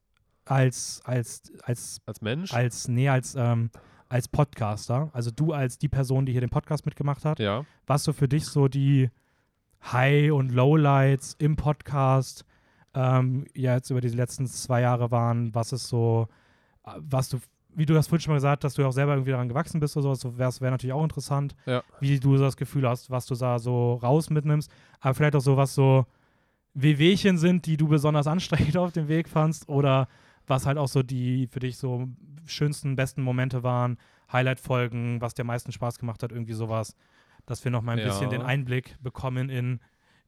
als, 0.45 1.01
als, 1.05 1.43
als 1.63 2.01
Als 2.07 2.21
Mensch? 2.21 2.53
als, 2.53 2.89
nee, 2.89 3.09
als, 3.09 3.35
ähm, 3.35 3.71
als 4.09 4.29
Podcaster, 4.29 5.11
also 5.13 5.31
du 5.31 5.53
als 5.53 5.79
die 5.79 5.89
Person, 5.89 6.27
die 6.27 6.33
hier 6.33 6.41
den 6.41 6.51
Podcast 6.51 6.85
mitgemacht 6.87 7.25
hat, 7.25 7.39
ja. 7.39 7.65
was 7.87 8.05
so 8.05 8.13
für 8.13 8.29
dich 8.29 8.45
so 8.47 8.69
die 8.69 9.11
High- 9.93 10.33
und 10.33 10.51
Lowlights 10.53 11.35
im 11.39 11.57
Podcast 11.57 12.45
ähm, 12.95 13.47
ja, 13.55 13.75
jetzt 13.75 13.91
über 13.91 14.01
die 14.01 14.09
letzten 14.09 14.47
zwei 14.47 14.83
Jahre 14.83 15.11
waren, 15.11 15.53
was 15.55 15.73
ist 15.73 15.89
so, 15.89 16.29
äh, 16.87 16.91
was 17.01 17.29
du, 17.29 17.39
wie 17.75 17.87
du 17.87 17.93
das 17.95 18.07
vorhin 18.07 18.21
schon 18.23 18.31
mal 18.33 18.37
gesagt 18.37 18.63
hast, 18.63 18.75
dass 18.79 18.83
du 18.85 18.87
auch 18.89 18.93
selber 18.93 19.15
irgendwie 19.15 19.33
daran 19.33 19.49
gewachsen 19.49 19.81
bist 19.81 19.97
oder 19.97 20.15
so, 20.15 20.31
das 20.31 20.61
wäre 20.61 20.71
natürlich 20.71 20.93
auch 20.93 21.03
interessant, 21.03 21.57
Ja. 21.67 21.83
wie 21.99 22.21
du 22.21 22.37
so 22.37 22.45
das 22.45 22.57
Gefühl 22.57 22.89
hast, 22.89 23.11
was 23.11 23.27
du 23.27 23.35
da 23.35 23.59
so 23.59 23.95
raus 23.95 24.31
mitnimmst, 24.31 24.71
aber 25.01 25.13
vielleicht 25.15 25.35
auch 25.35 25.41
so, 25.41 25.57
was 25.57 25.75
so 25.75 26.07
Wehwehchen 26.75 27.39
sind, 27.39 27.67
die 27.67 27.77
du 27.77 27.89
besonders 27.89 28.27
anstrengend 28.27 28.77
auf 28.77 28.93
dem 28.93 29.09
Weg 29.09 29.29
fandst 29.29 29.69
oder 29.69 30.09
was 30.47 30.67
halt 30.67 30.77
auch 30.77 30.89
so 30.89 31.03
die 31.03 31.47
für 31.47 31.61
dich 31.61 31.79
so 31.79 32.09
schönsten, 32.47 32.97
besten 32.97 33.23
Momente 33.23 33.63
waren, 33.63 33.97
Highlight-Folgen, 34.33 35.21
was 35.21 35.35
dir 35.35 35.43
am 35.43 35.47
meisten 35.47 35.73
Spaß 35.73 35.99
gemacht 35.99 36.23
hat, 36.23 36.33
irgendwie 36.33 36.53
sowas, 36.53 36.95
dass 37.47 37.65
wir 37.65 37.71
noch 37.71 37.83
mal 37.83 37.93
ein 37.93 37.99
Ja. 37.99 38.07
bisschen 38.07 38.31
den 38.31 38.43
Einblick 38.43 38.97
bekommen 39.03 39.49
in 39.49 39.81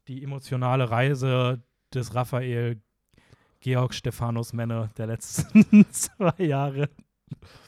die 0.08 0.22
emotionale 0.22 0.90
Reise 0.90 1.62
des 1.92 2.14
Raphael 2.14 2.80
Georg 3.60 3.92
Stephanus 3.94 4.52
Männer 4.52 4.90
der 4.96 5.08
letzten 5.08 5.84
zwei 5.90 6.32
Jahre. 6.44 6.88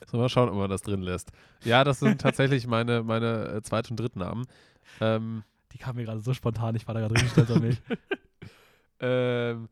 So, 0.07 0.17
mal 0.19 0.29
schauen, 0.29 0.49
ob 0.49 0.55
man 0.55 0.71
das 0.71 0.83
drin 0.83 1.03
lässt. 1.03 1.33
Ja, 1.65 1.83
das 1.83 1.99
sind 1.99 2.21
tatsächlich 2.21 2.67
meine, 2.67 3.03
meine 3.03 3.49
äh, 3.57 3.63
Zweit- 3.63 3.91
und 3.91 3.99
Drittnamen. 3.99 4.47
Ähm, 5.01 5.43
Die 5.73 5.79
kam 5.79 5.97
mir 5.97 6.05
gerade 6.05 6.21
so 6.21 6.33
spontan, 6.33 6.77
ich 6.77 6.87
war 6.87 6.95
da 6.95 7.01
gerade 7.01 7.15
richtig 7.15 7.33
stolz 7.33 7.51
auf 7.51 7.61
mich. 7.61 7.81
Ähm, 9.01 9.69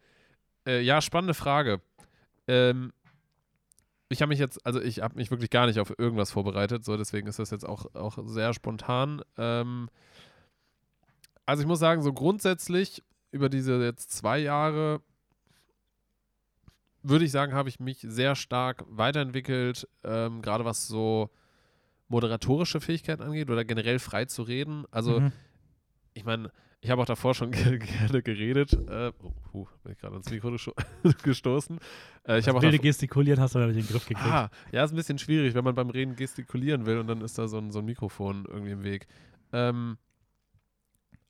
äh, 0.66 0.81
ja, 0.81 1.01
spannende 1.01 1.35
Frage. 1.35 1.81
Ähm, 2.49 2.93
ich 4.09 4.22
habe 4.22 4.29
mich 4.29 4.39
jetzt, 4.39 4.64
also 4.64 4.81
ich 4.81 5.01
habe 5.01 5.16
mich 5.16 5.31
wirklich 5.31 5.51
gar 5.51 5.66
nicht 5.66 5.81
auf 5.81 5.93
irgendwas 5.99 6.31
vorbereitet, 6.31 6.85
so 6.85 6.97
deswegen 6.97 7.27
ist 7.27 7.39
das 7.39 7.51
jetzt 7.51 7.66
auch, 7.66 7.95
auch 7.95 8.18
sehr 8.27 8.55
spontan. 8.55 9.22
Ähm, 9.37 9.89
also 11.45 11.62
ich 11.62 11.66
muss 11.66 11.79
sagen, 11.81 12.03
so 12.03 12.12
grundsätzlich 12.12 13.03
über 13.33 13.49
diese 13.49 13.83
jetzt 13.83 14.12
zwei 14.12 14.39
Jahre 14.39 15.01
würde 17.03 17.24
ich 17.24 17.31
sagen, 17.31 17.53
habe 17.53 17.68
ich 17.68 17.79
mich 17.79 17.99
sehr 18.01 18.35
stark 18.35 18.85
weiterentwickelt, 18.89 19.89
ähm, 20.03 20.43
gerade 20.43 20.64
was 20.64 20.89
so 20.89 21.31
moderatorische 22.09 22.81
Fähigkeiten 22.81 23.22
angeht 23.22 23.51
oder 23.51 23.64
generell 23.64 23.99
frei 23.99 24.24
zu 24.24 24.43
reden. 24.43 24.85
Also 24.91 25.20
Mhm. 25.20 25.33
ich 26.14 26.24
meine, 26.24 26.51
ich 26.81 26.91
habe 26.91 27.03
auch 27.03 27.07
davor 27.07 27.35
schon 27.35 27.51
ge- 27.53 27.79
gerne 27.79 28.22
geredet. 28.22 28.72
Äh, 28.72 29.12
oh, 29.22 29.33
puh, 29.51 29.66
bin 29.83 29.93
ich 29.93 29.99
gerade 29.99 30.14
ans 30.14 30.31
Mikro 30.31 30.51
gesto 30.53 30.72
gestoßen. 31.22 31.79
Äh, 32.29 32.39
ich 32.39 32.49
habe 32.49 32.59
auch 32.59 32.62
wilde 32.62 32.79
gestikuliert 32.79 33.39
hast 33.39 33.55
du 33.55 33.59
natürlich 33.59 33.81
in 33.83 33.87
den 33.87 33.93
Griff 33.93 34.07
gekriegt. 34.07 34.29
Ah, 34.31 34.51
ja, 34.72 34.85
ist 34.85 34.93
ein 34.93 34.97
bisschen 34.97 35.18
schwierig, 35.18 35.55
wenn 35.55 35.64
man 35.64 35.74
beim 35.74 35.91
Reden 35.91 36.16
gestikulieren 36.16 36.87
will 36.87 36.99
und 36.99 37.07
dann 37.09 37.20
ist 37.22 37.39
da 37.39 37.49
so 37.49 37.59
ein, 37.59 37.70
so 37.70 37.81
ein 37.81 37.85
Mikrofon 37.85 38.45
irgendwie 38.47 38.72
im 38.72 38.85
Weg. 38.85 39.07
Ähm, 39.53 39.97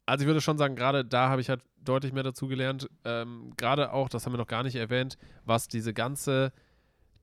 also 0.04 0.22
ich 0.22 0.26
würde 0.26 0.40
schon 0.40 0.58
sagen, 0.58 0.76
gerade 0.76 1.04
da 1.04 1.28
habe 1.28 1.40
ich 1.40 1.48
halt 1.48 1.62
deutlich 1.82 2.12
mehr 2.12 2.22
dazu 2.22 2.48
gelernt. 2.48 2.88
Ähm, 3.04 3.52
gerade 3.56 3.92
auch, 3.92 4.08
das 4.08 4.24
haben 4.26 4.32
wir 4.32 4.38
noch 4.38 4.46
gar 4.46 4.62
nicht 4.62 4.76
erwähnt, 4.76 5.16
was 5.44 5.68
diese 5.68 5.92
ganze 5.94 6.52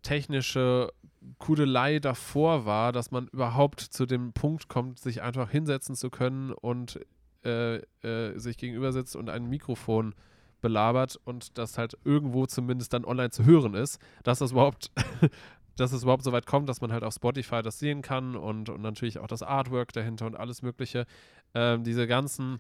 technische 0.02 0.92
Kudelei 1.38 2.00
davor 2.00 2.66
war, 2.66 2.92
dass 2.92 3.12
man 3.12 3.28
überhaupt 3.30 3.80
zu 3.80 4.06
dem 4.06 4.34
Punkt 4.34 4.68
kommt, 4.68 5.00
sich 5.00 5.22
einfach 5.22 5.50
hinsetzen 5.50 5.96
zu 5.96 6.10
können 6.10 6.52
und 6.52 7.00
äh, 7.46 7.78
äh, 8.02 8.38
sich 8.38 8.58
gegenüber 8.58 8.92
sitzt 8.92 9.16
und 9.16 9.30
ein 9.30 9.50
Mikrofon 9.50 10.16
belabert 10.62 11.20
und 11.26 11.58
das 11.58 11.78
halt 11.78 11.98
irgendwo 12.06 12.46
zumindest 12.46 12.94
dann 12.94 13.06
online 13.06 13.32
zu 13.32 13.46
hören 13.46 13.74
ist, 13.74 14.00
dass 14.24 14.40
das 14.40 14.52
überhaupt, 14.52 14.92
dass 15.76 15.92
es 15.92 16.04
überhaupt 16.04 16.24
so 16.24 16.32
weit 16.32 16.46
kommt, 16.46 16.70
dass 16.70 16.82
man 16.82 16.92
halt 16.92 17.04
auf 17.04 17.14
Spotify 17.14 17.62
das 17.62 17.80
sehen 17.80 18.02
kann 18.02 18.36
und, 18.36 18.70
und 18.70 18.82
natürlich 18.82 19.20
auch 19.20 19.28
das 19.28 19.44
Artwork 19.44 19.92
dahinter 19.92 20.26
und 20.26 20.36
alles 20.36 20.62
Mögliche. 20.62 21.06
Ähm, 21.54 21.84
diese 21.84 22.08
ganzen, 22.08 22.60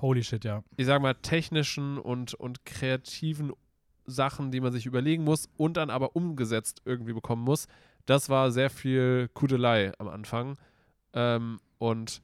Holy 0.00 0.22
shit, 0.22 0.44
ja. 0.44 0.62
ich 0.76 0.86
sag 0.86 1.02
mal, 1.02 1.14
technischen 1.14 1.98
und, 1.98 2.34
und 2.34 2.64
kreativen 2.64 3.52
Sachen, 4.06 4.50
die 4.50 4.60
man 4.60 4.72
sich 4.72 4.86
überlegen 4.86 5.24
muss 5.24 5.48
und 5.56 5.76
dann 5.76 5.90
aber 5.90 6.16
umgesetzt 6.16 6.82
irgendwie 6.84 7.12
bekommen 7.12 7.42
muss, 7.42 7.66
das 8.06 8.28
war 8.28 8.50
sehr 8.50 8.70
viel 8.70 9.28
Kudelei 9.34 9.92
am 9.98 10.08
Anfang. 10.08 10.56
Ähm, 11.12 11.58
und 11.78 12.22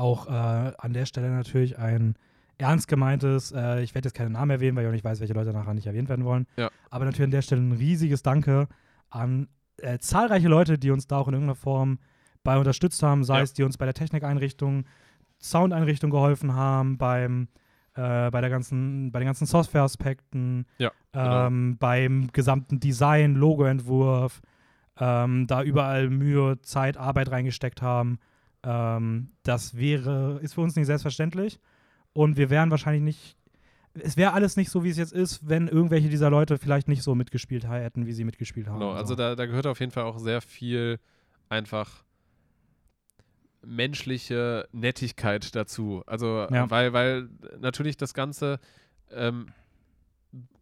Auch 0.00 0.26
äh, 0.28 0.30
an 0.78 0.92
der 0.94 1.04
Stelle 1.04 1.28
natürlich 1.30 1.78
ein 1.78 2.14
ernst 2.56 2.88
gemeintes, 2.88 3.52
äh, 3.52 3.82
ich 3.82 3.94
werde 3.94 4.08
jetzt 4.08 4.14
keinen 4.16 4.32
Namen 4.32 4.50
erwähnen, 4.50 4.74
weil 4.76 4.84
ich 4.84 4.88
auch 4.88 4.92
nicht 4.92 5.04
weiß, 5.04 5.20
welche 5.20 5.34
Leute 5.34 5.52
nachher 5.52 5.74
nicht 5.74 5.86
erwähnt 5.86 6.08
werden 6.08 6.24
wollen. 6.24 6.46
Ja. 6.56 6.70
Aber 6.90 7.04
natürlich 7.04 7.26
an 7.26 7.30
der 7.32 7.42
Stelle 7.42 7.60
ein 7.60 7.72
riesiges 7.72 8.22
Danke 8.22 8.66
an 9.10 9.48
äh, 9.78 9.98
zahlreiche 9.98 10.48
Leute, 10.48 10.78
die 10.78 10.90
uns 10.90 11.06
da 11.06 11.18
auch 11.18 11.28
in 11.28 11.34
irgendeiner 11.34 11.54
Form 11.54 11.98
bei 12.44 12.56
unterstützt 12.58 13.02
haben, 13.02 13.24
sei 13.24 13.36
Ja. 13.38 13.42
es 13.42 13.52
die 13.52 13.62
uns 13.62 13.76
bei 13.76 13.84
der 13.84 13.94
Technikeinrichtung, 13.94 14.84
Soundeinrichtung 15.38 16.10
geholfen 16.10 16.54
haben, 16.54 16.96
beim 16.98 17.48
äh, 17.94 18.30
bei 18.30 18.40
der 18.40 18.50
ganzen, 18.50 19.10
bei 19.12 19.18
den 19.18 19.26
ganzen 19.26 19.46
Software-Aspekten, 19.46 20.64
Ja, 20.78 20.92
genau. 21.12 21.46
ähm, 21.46 21.76
beim 21.78 22.28
gesamten 22.32 22.78
Design, 22.78 23.34
Logoentwurf, 23.34 24.40
ähm, 24.98 25.46
da 25.46 25.62
überall 25.62 26.08
Mühe, 26.08 26.60
Zeit, 26.62 26.96
Arbeit 26.96 27.30
reingesteckt 27.30 27.82
haben. 27.82 28.18
Ähm, 28.62 29.30
das 29.42 29.76
wäre, 29.76 30.38
ist 30.42 30.54
für 30.54 30.60
uns 30.60 30.76
nicht 30.76 30.86
selbstverständlich. 30.86 31.58
Und 32.12 32.36
wir 32.36 32.50
wären 32.50 32.70
wahrscheinlich 32.70 33.02
nicht, 33.02 33.36
es 33.94 34.16
wäre 34.16 34.32
alles 34.32 34.56
nicht 34.56 34.70
so, 34.70 34.84
wie 34.84 34.90
es 34.90 34.96
jetzt 34.98 35.12
ist, 35.12 35.48
wenn 35.48 35.66
irgendwelche 35.68 36.08
dieser 36.08 36.30
Leute 36.30 36.58
vielleicht 36.58 36.88
nicht 36.88 37.02
so 37.02 37.14
mitgespielt 37.14 37.68
hätten, 37.68 38.06
wie 38.06 38.12
sie 38.12 38.24
mitgespielt 38.24 38.66
haben. 38.68 38.80
Genau, 38.80 38.92
also 38.92 39.10
So. 39.14 39.16
da, 39.16 39.34
da 39.34 39.46
gehört 39.46 39.66
auf 39.66 39.80
jeden 39.80 39.92
Fall 39.92 40.04
auch 40.04 40.18
sehr 40.18 40.40
viel 40.40 40.98
einfach 41.48 42.04
menschliche 43.62 44.66
Nettigkeit 44.72 45.54
dazu. 45.54 46.02
Also, 46.06 46.46
Ja. 46.50 46.70
weil, 46.70 46.92
weil 46.92 47.28
natürlich 47.60 47.96
das 47.96 48.14
Ganze 48.14 48.58
ähm, 49.10 49.46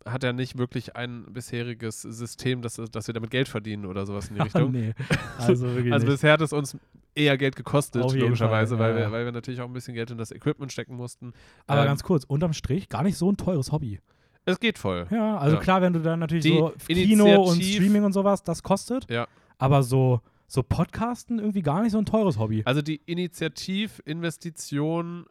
hat 0.04 0.24
ja 0.24 0.32
nicht 0.32 0.58
wirklich 0.58 0.96
ein 0.96 1.24
bisheriges 1.32 2.02
System, 2.02 2.62
dass, 2.62 2.74
dass 2.90 3.06
wir 3.06 3.14
damit 3.14 3.30
Geld 3.30 3.48
verdienen 3.48 3.84
oder 3.86 4.06
sowas 4.06 4.28
in 4.28 4.36
die 4.36 4.40
Richtung. 4.48 4.72
nee, 4.72 4.94
also 5.38 5.66
Also 5.90 6.06
bisher 6.06 6.32
hat 6.32 6.40
es 6.40 6.52
uns 6.52 6.76
eher 7.18 7.36
Geld 7.36 7.56
gekostet, 7.56 8.02
logischerweise, 8.02 8.76
Fall, 8.76 8.90
ja, 8.90 8.90
weil, 8.90 8.96
wir, 8.96 9.02
ja. 9.06 9.12
weil 9.12 9.24
wir 9.24 9.32
natürlich 9.32 9.60
auch 9.60 9.66
ein 9.66 9.72
bisschen 9.72 9.94
Geld 9.94 10.10
in 10.10 10.18
das 10.18 10.30
Equipment 10.30 10.72
stecken 10.72 10.96
mussten. 10.96 11.32
Aber 11.66 11.82
ähm, 11.82 11.88
ganz 11.88 12.02
kurz, 12.02 12.24
unterm 12.24 12.52
Strich 12.52 12.88
gar 12.88 13.02
nicht 13.02 13.18
so 13.18 13.30
ein 13.30 13.36
teures 13.36 13.72
Hobby. 13.72 14.00
Es 14.44 14.60
geht 14.60 14.78
voll. 14.78 15.06
Ja, 15.10 15.36
also 15.36 15.56
Ja. 15.56 15.62
klar, 15.62 15.82
wenn 15.82 15.92
du 15.92 16.00
dann 16.00 16.20
natürlich 16.20 16.44
Die 16.44 16.56
so 16.56 16.72
Kino 16.86 17.42
und 17.42 17.62
Streaming 17.62 18.04
und 18.04 18.12
sowas, 18.12 18.42
das 18.42 18.62
kostet. 18.62 19.10
Ja. 19.10 19.26
Aber 19.58 19.82
so, 19.82 20.20
so 20.46 20.62
Podcasten 20.62 21.38
irgendwie 21.38 21.62
gar 21.62 21.82
nicht 21.82 21.92
so 21.92 21.98
ein 21.98 22.06
teures 22.06 22.38
Hobby. 22.38 22.62
Also 22.64 22.80
die 22.80 23.00
Initiativinvestition 23.04 25.26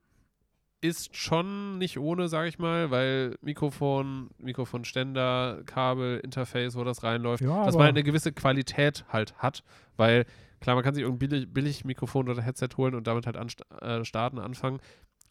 ist 0.79 1.15
schon 1.15 1.79
nicht 1.79 1.97
ohne, 1.97 2.27
sage 2.27 2.49
ich 2.49 2.59
mal, 2.59 2.91
weil 2.91 3.35
Mikrofon, 3.41 4.29
Mikrofonständer, 4.37 5.63
Kabel, 5.65 6.19
Interface, 6.19 6.75
wo 6.75 6.83
das 6.83 7.01
reinläuft, 7.01 7.41
Ja, 7.41 7.65
dass 7.65 7.75
man 7.75 7.87
eine 7.87 8.03
gewisse 8.03 8.31
Qualität 8.31 9.03
halt 9.09 9.33
hat, 9.39 9.63
weil 9.95 10.25
klar, 10.59 10.75
man 10.75 10.83
kann 10.83 10.93
sich 10.95 11.03
irgendein 11.03 11.29
billig, 11.29 11.53
billig 11.53 11.85
Mikrofon 11.85 12.29
oder 12.29 12.41
Headset 12.41 12.69
holen 12.77 12.95
und 12.95 13.07
damit 13.07 13.25
halt 13.25 13.37
anst 13.37 13.63
äh, 13.81 14.03
starten, 14.05 14.39
anfangen, 14.39 14.79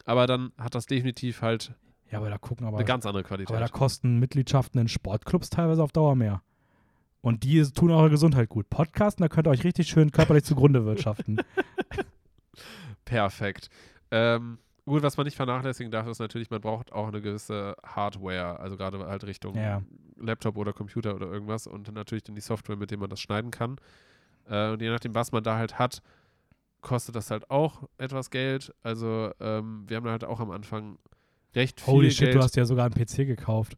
aber 0.05 0.27
dann 0.27 0.51
hat 0.57 0.75
das 0.75 0.85
definitiv 0.85 1.41
halt 1.41 1.73
Ja, 2.11 2.19
aber 2.19 2.29
da 2.29 2.37
gucken 2.37 2.65
aber, 2.65 2.77
eine 2.77 2.85
ganz 2.85 3.05
andere 3.05 3.23
Qualität. 3.23 3.55
aber 3.55 3.65
da 3.65 3.71
kosten 3.71 4.19
Mitgliedschaften 4.19 4.79
in 4.79 4.87
Sportclubs 4.87 5.49
teilweise 5.49 5.83
auf 5.83 5.91
Dauer 5.91 6.15
mehr. 6.15 6.41
Und 7.21 7.43
die 7.43 7.61
tun 7.63 7.91
eure 7.91 8.09
Gesundheit 8.09 8.47
gut. 8.47 8.69
Podcasten, 8.69 9.23
da 9.23 9.27
könnt 9.27 9.47
ihr 9.47 9.51
euch 9.51 9.63
richtig 9.63 9.87
schön 9.89 10.11
körperlich 10.11 10.45
zugrunde 10.45 10.85
wirtschaften. 10.85 11.37
Perfekt. 13.05 13.69
Ähm, 14.11 14.59
gut, 14.85 15.03
was 15.03 15.17
man 15.17 15.25
nicht 15.25 15.35
vernachlässigen 15.35 15.91
darf, 15.91 16.07
ist 16.07 16.19
natürlich, 16.19 16.49
man 16.49 16.61
braucht 16.61 16.91
auch 16.93 17.07
eine 17.07 17.21
gewisse 17.21 17.75
Hardware, 17.85 18.59
also 18.59 18.77
gerade 18.77 18.99
halt 18.99 19.25
Richtung 19.25 19.55
Ja. 19.55 19.81
Laptop 20.17 20.57
oder 20.57 20.73
Computer 20.73 21.15
oder 21.15 21.27
irgendwas 21.27 21.67
und 21.67 21.91
natürlich 21.93 22.23
dann 22.23 22.35
die 22.35 22.41
Software, 22.41 22.75
mit 22.77 22.91
der 22.91 22.97
man 22.97 23.09
das 23.09 23.19
schneiden 23.19 23.51
kann. 23.51 23.77
Äh, 24.49 24.71
und 24.71 24.81
je 24.81 24.89
nachdem, 24.89 25.15
was 25.15 25.31
man 25.31 25.43
da 25.43 25.57
halt 25.57 25.79
hat, 25.79 26.01
kostet 26.81 27.15
das 27.15 27.31
halt 27.31 27.49
auch 27.49 27.83
etwas 27.97 28.29
Geld. 28.29 28.73
Also 28.83 29.31
ähm, 29.39 29.83
wir 29.87 29.97
haben 29.97 30.05
da 30.05 30.11
halt 30.11 30.23
auch 30.23 30.39
am 30.39 30.51
Anfang 30.51 30.97
recht 31.55 31.81
viel 31.81 31.93
Holy 31.93 32.11
shit, 32.11 32.25
Geld. 32.27 32.35
du 32.35 32.39
hast 32.41 32.55
ja 32.55 32.65
sogar 32.65 32.85
einen 32.85 32.93
PC 32.93 33.27
gekauft. 33.27 33.77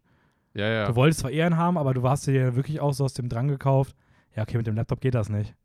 ja, 0.53 0.67
ja. 0.67 0.87
Du 0.87 0.95
wolltest 0.95 1.21
zwar 1.21 1.31
eher 1.31 1.45
einen 1.45 1.57
haben, 1.57 1.77
aber 1.77 1.93
du 1.93 2.07
hast 2.07 2.27
dir 2.27 2.33
ja 2.33 2.55
wirklich 2.55 2.79
auch 2.79 2.93
so 2.93 3.05
aus 3.05 3.13
dem 3.13 3.29
Drang 3.29 3.47
gekauft. 3.47 3.95
Ja, 4.35 4.43
okay, 4.43 4.57
mit 4.57 4.67
dem 4.67 4.75
Laptop 4.75 5.01
geht 5.01 5.15
das 5.15 5.29
nicht. 5.29 5.55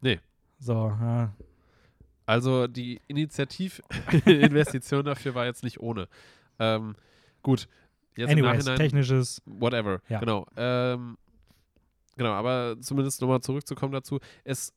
Nee. 0.00 0.18
So, 0.58 0.88
ja. 1.00 1.32
Also 2.26 2.66
die 2.66 3.00
Initiativinvestition 3.06 5.04
dafür 5.04 5.34
war 5.34 5.46
jetzt 5.46 5.62
nicht 5.62 5.80
ohne. 5.80 6.08
Ähm, 6.58 6.96
gut. 7.42 7.68
Jetzt 8.16 8.30
Anyways, 8.30 8.64
technisches. 8.64 9.40
whatever. 9.46 10.00
Ja. 10.08 10.18
Genau. 10.18 10.46
Ähm, 10.56 11.16
genau, 12.18 12.32
aber 12.32 12.76
zumindest 12.80 13.22
nochmal 13.22 13.40
zurückzukommen 13.40 13.92
dazu. 13.92 14.18
Es, 14.44 14.74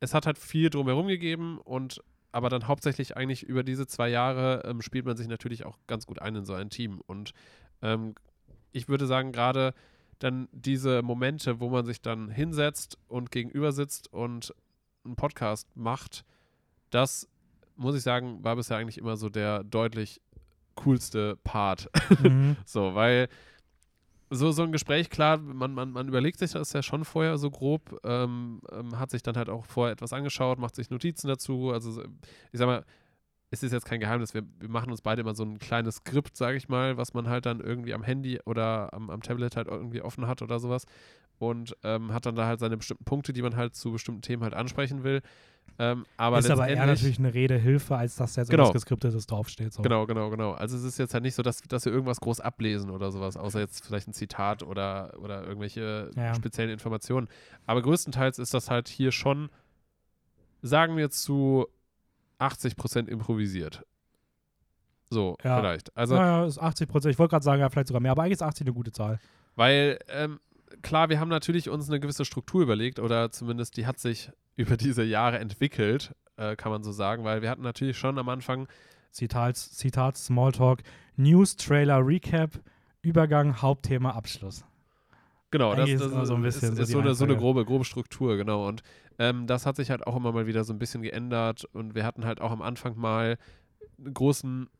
es 0.00 0.14
hat 0.14 0.26
halt 0.26 0.38
viel 0.38 0.70
drumherum 0.70 1.06
gegeben 1.06 1.58
und 1.58 2.02
aber 2.32 2.48
dann 2.48 2.66
hauptsächlich 2.66 3.16
eigentlich 3.16 3.42
über 3.42 3.62
diese 3.62 3.86
zwei 3.86 4.08
Jahre 4.08 4.62
ähm, 4.64 4.80
spielt 4.80 5.04
man 5.04 5.16
sich 5.16 5.28
natürlich 5.28 5.64
auch 5.64 5.78
ganz 5.86 6.06
gut 6.06 6.20
ein 6.20 6.34
in 6.34 6.44
so 6.46 6.54
ein 6.54 6.70
Team. 6.70 7.00
Und 7.06 7.32
ähm, 7.82 8.14
ich 8.72 8.88
würde 8.88 9.06
sagen, 9.06 9.32
gerade 9.32 9.74
dann 10.18 10.48
diese 10.50 11.02
Momente, 11.02 11.60
wo 11.60 11.68
man 11.68 11.84
sich 11.84 12.00
dann 12.00 12.30
hinsetzt 12.30 12.98
und 13.06 13.30
gegenüber 13.30 13.72
sitzt 13.72 14.10
und 14.12 14.54
einen 15.04 15.14
Podcast 15.16 15.68
macht, 15.76 16.24
das 16.90 17.28
muss 17.76 17.96
ich 17.96 18.02
sagen, 18.02 18.42
war 18.42 18.56
bisher 18.56 18.78
eigentlich 18.78 18.98
immer 18.98 19.16
so 19.16 19.28
der 19.28 19.62
deutlich 19.62 20.22
coolste 20.74 21.36
Part. 21.44 21.90
mhm. 22.22 22.56
So, 22.64 22.94
weil 22.94 23.28
so, 24.32 24.52
so 24.52 24.62
ein 24.62 24.72
Gespräch, 24.72 25.10
klar, 25.10 25.38
man, 25.38 25.74
man, 25.74 25.92
man 25.92 26.08
überlegt 26.08 26.38
sich 26.38 26.52
das 26.52 26.72
ja 26.72 26.82
schon 26.82 27.04
vorher 27.04 27.38
so 27.38 27.50
grob, 27.50 27.98
ähm, 28.04 28.60
ähm, 28.72 28.98
hat 28.98 29.10
sich 29.10 29.22
dann 29.22 29.36
halt 29.36 29.48
auch 29.48 29.64
vorher 29.66 29.92
etwas 29.92 30.12
angeschaut, 30.12 30.58
macht 30.58 30.74
sich 30.76 30.90
Notizen 30.90 31.28
dazu. 31.28 31.70
Also, 31.72 31.92
so- 31.92 32.02
ich 32.52 32.58
sag 32.58 32.66
mal, 32.66 32.84
es 33.50 33.62
ist 33.62 33.72
jetzt 33.72 33.86
kein 33.86 34.00
Geheimnis, 34.00 34.34
wir, 34.34 34.42
wir 34.60 34.68
machen 34.70 34.90
uns 34.90 35.02
beide 35.02 35.22
immer 35.22 35.34
so 35.34 35.44
ein 35.44 35.58
kleines 35.58 35.96
Skript, 35.96 36.36
sage 36.36 36.56
ich 36.56 36.68
mal, 36.68 36.96
was 36.96 37.14
man 37.14 37.28
halt 37.28 37.46
dann 37.46 37.60
irgendwie 37.60 37.94
am 37.94 38.02
Handy 38.02 38.40
oder 38.46 38.92
am, 38.94 39.10
am 39.10 39.22
Tablet 39.22 39.56
halt 39.56 39.68
irgendwie 39.68 40.02
offen 40.02 40.26
hat 40.26 40.42
oder 40.42 40.58
sowas. 40.60 40.86
Und 41.42 41.76
ähm, 41.82 42.12
hat 42.14 42.24
dann 42.24 42.36
da 42.36 42.46
halt 42.46 42.60
seine 42.60 42.76
bestimmten 42.76 43.02
Punkte, 43.04 43.32
die 43.32 43.42
man 43.42 43.56
halt 43.56 43.74
zu 43.74 43.90
bestimmten 43.90 44.22
Themen 44.22 44.44
halt 44.44 44.54
ansprechen 44.54 45.02
will. 45.02 45.22
Ähm, 45.76 46.06
aber 46.16 46.38
ist 46.38 46.48
aber 46.50 46.68
eher 46.68 46.86
natürlich 46.86 47.18
eine 47.18 47.34
Redehilfe, 47.34 47.96
als 47.96 48.14
dass 48.14 48.34
da 48.34 48.42
jetzt 48.42 48.50
Genau. 48.50 48.64
irgendwas 48.64 48.82
Geskriptetes 48.82 49.26
draufsteht. 49.26 49.72
So. 49.72 49.82
Genau, 49.82 50.06
genau, 50.06 50.30
genau. 50.30 50.52
Also 50.52 50.76
es 50.76 50.84
ist 50.84 50.98
jetzt 50.98 51.14
halt 51.14 51.24
nicht 51.24 51.34
so, 51.34 51.42
dass, 51.42 51.60
dass 51.62 51.84
wir 51.84 51.92
irgendwas 51.92 52.20
groß 52.20 52.38
ablesen 52.38 52.90
oder 52.90 53.10
sowas, 53.10 53.36
außer 53.36 53.58
jetzt 53.58 53.84
vielleicht 53.84 54.06
ein 54.06 54.12
Zitat 54.12 54.62
oder, 54.62 55.14
oder 55.20 55.42
irgendwelche 55.44 56.10
Ja. 56.14 56.32
speziellen 56.36 56.70
Informationen. 56.70 57.26
Aber 57.66 57.82
größtenteils 57.82 58.38
ist 58.38 58.54
das 58.54 58.70
halt 58.70 58.86
hier 58.88 59.10
schon, 59.10 59.50
sagen 60.62 60.96
wir 60.96 61.10
zu 61.10 61.66
80 62.38 62.76
Prozent 62.76 63.08
improvisiert. 63.08 63.84
So, 65.10 65.36
Ja. 65.42 65.58
vielleicht. 65.58 65.96
Also, 65.96 66.14
ja, 66.14 66.40
ja, 66.42 66.46
ist 66.46 66.58
80 66.58 66.88
Prozent. 66.88 67.12
Ich 67.12 67.18
wollte 67.18 67.30
gerade 67.30 67.44
sagen, 67.44 67.60
ja, 67.60 67.68
vielleicht 67.68 67.88
sogar 67.88 68.00
mehr, 68.00 68.12
aber 68.12 68.22
eigentlich 68.22 68.32
ist 68.34 68.42
80 68.42 68.66
eine 68.66 68.74
gute 68.74 68.92
Zahl. 68.92 69.18
weil, 69.56 69.98
ähm, 70.08 70.38
klar, 70.82 71.08
wir 71.08 71.20
haben 71.20 71.28
natürlich 71.28 71.68
uns 71.68 71.88
eine 71.88 72.00
gewisse 72.00 72.24
Struktur 72.24 72.62
überlegt 72.62 72.98
oder 72.98 73.30
zumindest 73.30 73.76
die 73.76 73.86
hat 73.86 73.98
sich 73.98 74.30
über 74.56 74.76
diese 74.76 75.02
Jahre 75.02 75.38
entwickelt, 75.38 76.14
äh, 76.36 76.56
kann 76.56 76.72
man 76.72 76.82
so 76.82 76.92
sagen, 76.92 77.24
weil 77.24 77.42
wir 77.42 77.50
hatten 77.50 77.62
natürlich 77.62 77.98
schon 77.98 78.18
am 78.18 78.28
Anfang 78.28 78.68
Zitat, 79.10 79.56
Zitat 79.56 80.16
Smalltalk, 80.16 80.82
News, 81.16 81.56
Trailer, 81.56 82.06
Recap, 82.06 82.60
Übergang, 83.02 83.60
Hauptthema, 83.60 84.10
Abschluss. 84.10 84.64
Genau, 85.50 85.74
das, 85.74 85.80
Eigentlich 85.80 85.94
ist 85.94 86.04
das 86.04 86.12
immer 86.12 86.26
so 86.26 86.34
ein 86.34 86.42
bisschen 86.42 86.70
ist, 86.70 86.76
so 86.76 86.82
ist 86.82 86.90
so, 86.90 87.00
eine, 87.00 87.14
so 87.14 87.24
eine 87.24 87.36
grobe, 87.36 87.66
grobe 87.66 87.84
Struktur, 87.84 88.38
genau. 88.38 88.66
Und 88.66 88.82
ähm, 89.18 89.46
das 89.46 89.66
hat 89.66 89.76
sich 89.76 89.90
halt 89.90 90.06
auch 90.06 90.16
immer 90.16 90.32
mal 90.32 90.46
wieder 90.46 90.64
so 90.64 90.72
ein 90.72 90.78
bisschen 90.78 91.02
geändert. 91.02 91.66
Und 91.72 91.94
wir 91.94 92.04
hatten 92.04 92.24
halt 92.24 92.40
auch 92.40 92.50
am 92.50 92.62
Anfang 92.62 92.96
mal 92.96 93.36
einen 93.98 94.14
großen 94.14 94.70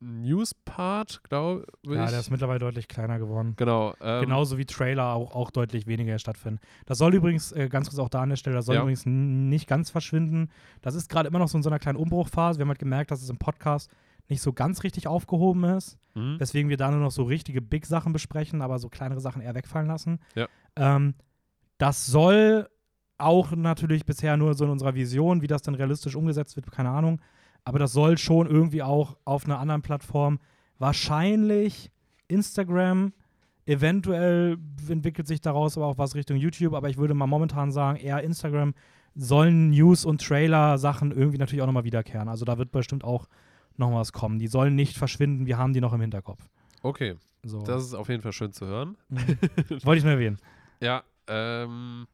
News-Part, 0.00 1.22
glaube 1.28 1.66
ich. 1.82 1.90
Ja, 1.90 2.06
der 2.10 2.20
ist 2.20 2.30
mittlerweile 2.30 2.58
deutlich 2.58 2.88
kleiner 2.88 3.18
geworden. 3.18 3.54
genau. 3.56 3.94
Ähm, 4.00 4.22
Genauso 4.22 4.58
wie 4.58 4.64
Trailer 4.64 5.12
auch, 5.14 5.34
auch 5.34 5.50
deutlich 5.50 5.86
weniger 5.86 6.18
stattfinden. 6.18 6.60
Das 6.86 6.98
soll 6.98 7.14
übrigens, 7.14 7.52
äh, 7.52 7.68
ganz 7.68 7.88
kurz 7.88 7.98
auch 7.98 8.08
da 8.08 8.22
an 8.22 8.30
der 8.30 8.36
Stelle, 8.36 8.56
das 8.56 8.66
soll 8.66 8.76
Ja. 8.76 8.80
übrigens 8.82 9.04
nicht 9.06 9.66
ganz 9.68 9.90
verschwinden. 9.90 10.48
Das 10.82 10.94
ist 10.94 11.08
gerade 11.10 11.28
immer 11.28 11.38
noch 11.38 11.48
so 11.48 11.58
in 11.58 11.62
so 11.62 11.70
einer 11.70 11.78
kleinen 11.78 11.98
Umbruchphase. 11.98 12.58
Wir 12.58 12.62
haben 12.62 12.68
halt 12.70 12.78
gemerkt, 12.78 13.10
dass 13.10 13.22
es 13.22 13.30
im 13.30 13.38
Podcast 13.38 13.90
nicht 14.28 14.42
so 14.42 14.52
ganz 14.52 14.82
richtig 14.84 15.06
aufgehoben 15.08 15.64
ist. 15.64 15.98
mhm. 16.14 16.40
Weswegen 16.40 16.68
wir 16.70 16.76
da 16.76 16.90
nur 16.90 17.00
noch 17.00 17.10
so 17.10 17.22
richtige 17.24 17.60
Big-Sachen 17.60 18.12
besprechen, 18.12 18.62
aber 18.62 18.78
so 18.78 18.88
kleinere 18.88 19.20
Sachen 19.20 19.42
eher 19.42 19.54
wegfallen 19.54 19.86
lassen. 19.88 20.18
Ja. 20.34 20.48
Ähm, 20.76 21.14
das 21.78 22.06
soll 22.06 22.68
auch 23.18 23.52
natürlich 23.52 24.06
bisher 24.06 24.36
nur 24.36 24.54
so 24.54 24.64
in 24.64 24.70
unserer 24.70 24.94
Vision, 24.94 25.42
wie 25.42 25.46
das 25.46 25.62
dann 25.62 25.74
realistisch 25.74 26.16
umgesetzt 26.16 26.56
wird, 26.56 26.70
keine 26.72 26.90
Ahnung. 26.90 27.20
Aber 27.64 27.78
das 27.78 27.92
soll 27.92 28.18
schon 28.18 28.46
irgendwie 28.46 28.82
auch 28.82 29.16
auf 29.24 29.44
einer 29.44 29.58
anderen 29.58 29.82
Plattform, 29.82 30.38
wahrscheinlich 30.78 31.90
Instagram, 32.28 33.12
eventuell 33.66 34.56
entwickelt 34.88 35.26
sich 35.26 35.40
daraus 35.40 35.76
aber 35.76 35.86
auch 35.86 35.98
was 35.98 36.14
Richtung 36.14 36.36
YouTube, 36.36 36.74
aber 36.74 36.88
ich 36.88 36.96
würde 36.98 37.14
mal 37.14 37.26
momentan 37.26 37.70
sagen, 37.70 37.98
eher 37.98 38.22
Instagram 38.22 38.74
sollen 39.14 39.70
News- 39.70 40.04
und 40.04 40.20
Trailer-Sachen 40.24 41.12
irgendwie 41.12 41.38
natürlich 41.38 41.62
auch 41.62 41.66
nochmal 41.66 41.84
wiederkehren. 41.84 42.28
Also 42.28 42.44
da 42.44 42.58
wird 42.58 42.72
bestimmt 42.72 43.04
auch 43.04 43.28
noch 43.76 43.92
was 43.94 44.12
kommen. 44.12 44.38
Die 44.38 44.46
sollen 44.46 44.74
nicht 44.74 44.96
verschwinden, 44.96 45.46
wir 45.46 45.58
haben 45.58 45.72
die 45.72 45.80
noch 45.80 45.92
im 45.92 46.00
Hinterkopf. 46.00 46.48
Okay, 46.82 47.16
So. 47.44 47.62
das 47.62 47.84
ist 47.84 47.94
auf 47.94 48.08
jeden 48.08 48.22
Fall 48.22 48.32
schön 48.32 48.52
zu 48.52 48.66
hören. 48.66 48.96
Mhm. 49.08 49.38
Wollte 49.84 49.98
ich 49.98 50.04
nur 50.04 50.12
erwähnen. 50.12 50.38
Ja, 50.82 51.02
ähm. 51.26 52.06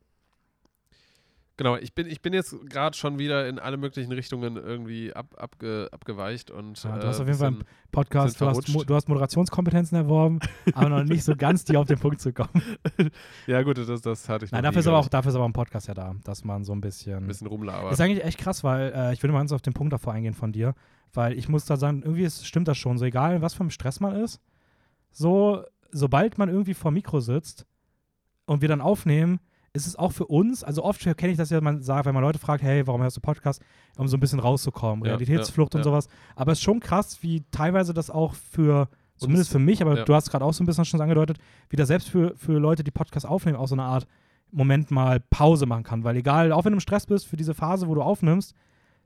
Genau, 1.59 1.77
ich 1.77 1.95
bin, 1.95 2.07
ich 2.07 2.21
bin 2.21 2.35
jetzt 2.35 2.55
gerade 2.69 2.95
schon 2.95 3.19
wieder 3.19 3.49
in 3.49 3.59
alle 3.59 3.79
möglichen 3.79 4.13
Richtungen 4.13 4.57
irgendwie 4.57 5.15
ab, 5.15 5.35
abge, 5.39 5.89
abgeweicht 5.91 6.51
und 6.51 6.83
Ja, 6.85 6.99
du 6.99 7.05
äh, 7.07 7.09
hast 7.09 7.21
auf 7.21 7.27
jeden 7.27 7.39
Fall 7.39 7.51
bisschen- 7.53 7.67
Podcast, 7.93 8.39
du 8.41 8.47
hast, 8.47 8.69
du 8.69 8.95
hast 8.95 9.09
Moderationskompetenzen 9.09 9.97
erworben, 9.97 10.39
aber 10.75 10.91
noch 10.91 11.05
nicht 11.05 11.25
so 11.25 11.35
ganz 11.35 11.65
die 11.65 11.79
auf 11.79 11.87
den 11.87 11.99
Punkt 11.99 12.21
zu 12.21 12.35
kommen. 12.35 12.51
Ja, 13.47 13.63
gut, 13.63 13.79
das, 13.79 14.03
das 14.03 14.29
hatte 14.29 14.45
ich 14.45 14.51
noch 14.53 14.57
Nein, 14.59 14.65
nie, 14.65 14.67
dafür 14.69 14.81
ist, 14.81 14.87
aber 14.89 14.99
auch, 14.99 15.09
dafür 15.09 15.31
ist 15.31 15.37
aber 15.37 15.47
ein 15.47 15.55
Podcast 15.55 15.89
ja 15.89 15.95
da, 15.95 16.15
dass 16.25 16.45
man 16.45 16.63
so 16.65 16.73
ein 16.75 16.81
bisschen. 16.83 17.17
ein 17.19 17.27
bisschen 17.27 17.47
rumlabert. 17.47 17.91
Ist 17.93 18.01
eigentlich 18.01 18.23
echt 18.25 18.39
krass, 18.39 18.63
weil 18.63 18.93
äh, 18.95 19.13
ich 19.15 19.23
würde 19.23 19.33
mal 19.33 19.39
ganz 19.39 19.53
auf 19.53 19.63
den 19.63 19.73
Punkt 19.73 19.95
davor 19.95 20.13
eingehen 20.13 20.35
von 20.35 20.53
dir, 20.53 20.75
weil 21.15 21.39
ich 21.39 21.49
muss 21.49 21.65
da 21.65 21.77
sagen, 21.79 22.03
irgendwie 22.03 22.25
ist, 22.25 22.47
stimmt 22.47 22.69
das 22.69 22.77
schon, 22.77 22.99
so 22.99 23.05
egal, 23.07 23.41
was 23.41 23.55
für 23.55 23.65
ein 23.65 23.71
Stress 23.71 24.01
man 24.01 24.15
ist, 24.17 24.41
so, 25.11 25.63
sobald 25.91 26.37
man 26.37 26.51
irgendwie 26.51 26.75
vor 26.75 26.91
Mikro 26.91 27.21
sitzt 27.21 27.65
und 28.45 28.61
wir 28.61 28.69
dann 28.69 28.83
aufnehmen, 28.83 29.41
ist 29.77 29.87
es 29.87 29.97
auch 29.97 30.13
für 30.13 30.27
uns, 30.27 30.65
also 30.65 30.83
oft 30.83 31.01
kenne 31.01 31.33
ich 31.33 31.39
das 31.39 31.51
ja, 31.51 31.61
man 31.61 31.83
sagt, 31.83 32.07
wenn 32.07 32.15
man 32.15 32.23
Leute 32.23 32.39
fragt, 32.39 32.63
hey, 32.63 32.87
warum 32.87 33.03
hörst 33.03 33.17
du 33.17 33.21
Podcast, 33.21 33.63
um 33.97 34.09
so 34.09 34.17
ein 34.17 34.21
bisschen 34.21 34.41
rauszukommen, 34.41 35.05
Ja, 35.05 35.13
Realitätsflucht 35.13 35.75
ja, 35.75 35.79
und 35.79 35.87
ja. 35.87 35.91
sowas. 35.91 36.09
Aber 36.35 36.53
es 36.53 36.59
ist 36.59 36.65
schon 36.65 36.81
krass, 36.81 37.23
wie 37.23 37.45
teilweise 37.51 37.95
das 37.95 38.11
auch 38.11 38.35
für, 38.35 38.89
zumindest 39.17 39.51
für 39.51 39.59
mich, 39.59 39.83
aber 39.83 39.99
ja. 39.99 40.05
du 40.05 40.15
hast 40.15 40.31
gerade 40.31 40.45
auch 40.45 40.53
so 40.53 40.65
ein 40.65 40.67
bisschen 40.67 40.85
schon 40.85 41.01
angedeutet, 41.01 41.39
wie 41.69 41.77
das 41.77 41.89
selbst 41.89 42.09
für, 42.09 42.35
für 42.37 42.59
Leute, 42.59 42.83
die 42.83 42.91
Podcast 42.91 43.27
aufnehmen, 43.27 43.57
auch 43.57 43.69
so 43.69 43.75
eine 43.75 43.85
Art 43.85 44.07
Moment 44.51 44.91
mal 44.91 45.21
Pause 45.21 45.67
machen 45.67 45.85
kann. 45.85 46.05
Weil 46.05 46.17
egal, 46.17 46.53
auch 46.53 46.65
wenn 46.65 46.73
du 46.73 46.77
im 46.77 46.81
Stress 46.81 47.07
bist 47.07 47.27
für 47.27 47.37
diese 47.37 47.55
Phase, 47.55 47.89
wo 47.89 47.95
du 47.95 48.03
aufnimmst, 48.03 48.55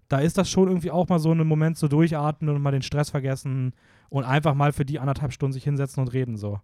da 0.08 0.18
ist 0.18 0.36
das 0.38 0.50
schon 0.50 0.68
irgendwie 0.68 0.90
auch 0.90 1.08
mal 1.08 1.18
so 1.18 1.32
ein 1.32 1.46
Moment 1.46 1.78
so 1.78 1.88
durchatmen 1.88 2.54
und 2.54 2.62
mal 2.62 2.72
den 2.72 2.82
Stress 2.82 3.10
vergessen 3.10 3.72
und 4.08 4.24
einfach 4.24 4.54
mal 4.54 4.72
für 4.72 4.84
die 4.84 4.98
anderthalb 4.98 5.32
Stunden 5.32 5.52
sich 5.52 5.64
hinsetzen 5.64 6.02
und 6.02 6.12
reden 6.12 6.36
so. 6.36 6.60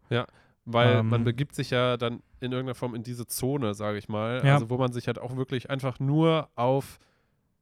Weil 0.69 0.97
Ähm, 0.97 1.09
man 1.09 1.23
begibt 1.25 1.55
sich 1.55 1.71
ja 1.71 1.97
dann 1.97 2.23
in 2.41 2.51
irgendeiner 2.53 2.75
Form 2.75 2.95
in 2.95 3.03
diese 3.05 3.27
Zone, 3.27 3.73
sage 3.75 3.99
ich 3.99 4.09
mal. 4.09 4.43
Ja. 4.45 4.55
Also 4.55 4.69
wo 4.69 4.77
man 4.77 4.93
sich 4.93 5.07
halt 5.07 5.19
auch 5.19 5.37
wirklich 5.37 5.71
einfach 5.71 6.01
nur 6.01 6.51
auf 6.57 6.99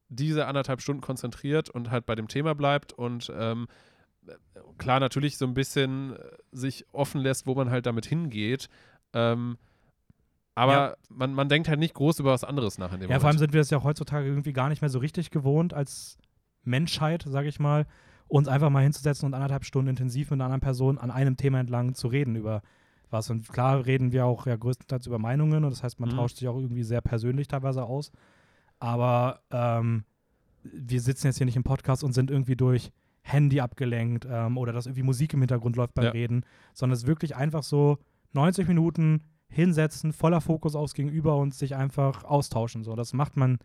diese 0.08 0.46
anderthalb 0.46 0.80
Stunden 0.80 1.02
konzentriert 1.02 1.68
und 1.70 1.90
halt 1.90 2.06
bei 2.06 2.14
dem 2.14 2.28
Thema 2.28 2.54
bleibt 2.54 2.92
und 2.92 3.30
ähm, 3.36 3.66
klar 4.78 5.00
natürlich 5.00 5.36
so 5.38 5.44
ein 5.46 5.54
bisschen 5.54 6.16
äh, 6.16 6.18
sich 6.52 6.86
offen 6.92 7.20
lässt, 7.20 7.46
wo 7.46 7.54
man 7.54 7.70
halt 7.70 7.84
damit 7.86 8.06
hingeht. 8.06 8.68
Ähm, 9.12 9.58
aber 10.54 10.72
Ja. 10.72 10.94
man, 11.08 11.34
man 11.34 11.48
denkt 11.48 11.68
halt 11.68 11.80
nicht 11.80 11.94
groß 11.94 12.20
über 12.20 12.30
was 12.32 12.44
anderes 12.44 12.78
nach 12.78 12.92
in 12.92 13.00
dem 13.00 13.10
Ja, 13.10 13.18
vor 13.18 13.28
allem 13.28 13.36
Moment. 13.36 13.38
sind 13.40 13.52
wir 13.52 13.60
das 13.60 13.70
ja 13.70 13.78
auch 13.78 13.84
heutzutage 13.84 14.26
irgendwie 14.28 14.52
gar 14.52 14.68
nicht 14.68 14.80
mehr 14.82 14.88
so 14.88 14.98
richtig 14.98 15.30
gewohnt 15.30 15.74
als 15.74 16.16
Menschheit, 16.62 17.24
sage 17.28 17.48
ich 17.48 17.58
mal. 17.60 17.86
uns 18.28 18.48
einfach 18.48 18.70
mal 18.70 18.82
hinzusetzen 18.82 19.26
und 19.26 19.34
anderthalb 19.34 19.64
Stunden 19.66 19.90
intensiv 19.90 20.30
mit 20.30 20.38
einer 20.38 20.44
anderen 20.46 20.62
Person 20.62 20.96
an 20.96 21.10
einem 21.10 21.36
Thema 21.36 21.60
entlang 21.60 21.94
zu 21.94 22.08
reden 22.08 22.36
über 22.36 22.62
was. 23.14 23.30
Und 23.30 23.48
klar 23.48 23.86
reden 23.86 24.12
wir 24.12 24.26
auch 24.26 24.46
ja 24.46 24.56
größtenteils 24.56 25.06
über 25.06 25.18
Meinungen 25.18 25.64
und 25.64 25.70
das 25.70 25.82
heißt, 25.82 25.98
man 26.00 26.10
Mhm. 26.10 26.16
tauscht 26.16 26.36
sich 26.36 26.48
auch 26.48 26.58
irgendwie 26.58 26.82
sehr 26.82 27.00
persönlich 27.00 27.48
teilweise 27.48 27.84
aus. 27.84 28.12
Aber 28.78 29.40
ähm, 29.50 30.04
wir 30.62 31.00
sitzen 31.00 31.26
jetzt 31.28 31.38
hier 31.38 31.46
nicht 31.46 31.56
im 31.56 31.62
Podcast 31.64 32.04
und 32.04 32.12
sind 32.12 32.30
irgendwie 32.30 32.56
durch 32.56 32.90
Handy 33.22 33.60
abgelenkt 33.60 34.26
ähm, 34.30 34.58
oder 34.58 34.72
dass 34.72 34.86
irgendwie 34.86 35.02
Musik 35.02 35.32
im 35.32 35.40
Hintergrund 35.40 35.76
läuft 35.76 35.94
beim 35.94 36.04
Ja. 36.06 36.10
Reden, 36.10 36.44
sondern 36.74 36.94
es 36.94 37.02
ist 37.04 37.06
wirklich 37.08 37.34
einfach 37.36 37.62
so 37.62 37.98
90 38.32 38.68
Minuten 38.68 39.22
hinsetzen, 39.48 40.12
voller 40.12 40.40
Fokus 40.40 40.74
aufs 40.74 40.94
Gegenüber 40.94 41.36
und 41.36 41.54
sich 41.54 41.74
einfach 41.76 42.24
austauschen. 42.24 42.82
So, 42.84 42.94
das 42.96 43.12
macht 43.12 43.36
man. 43.36 43.58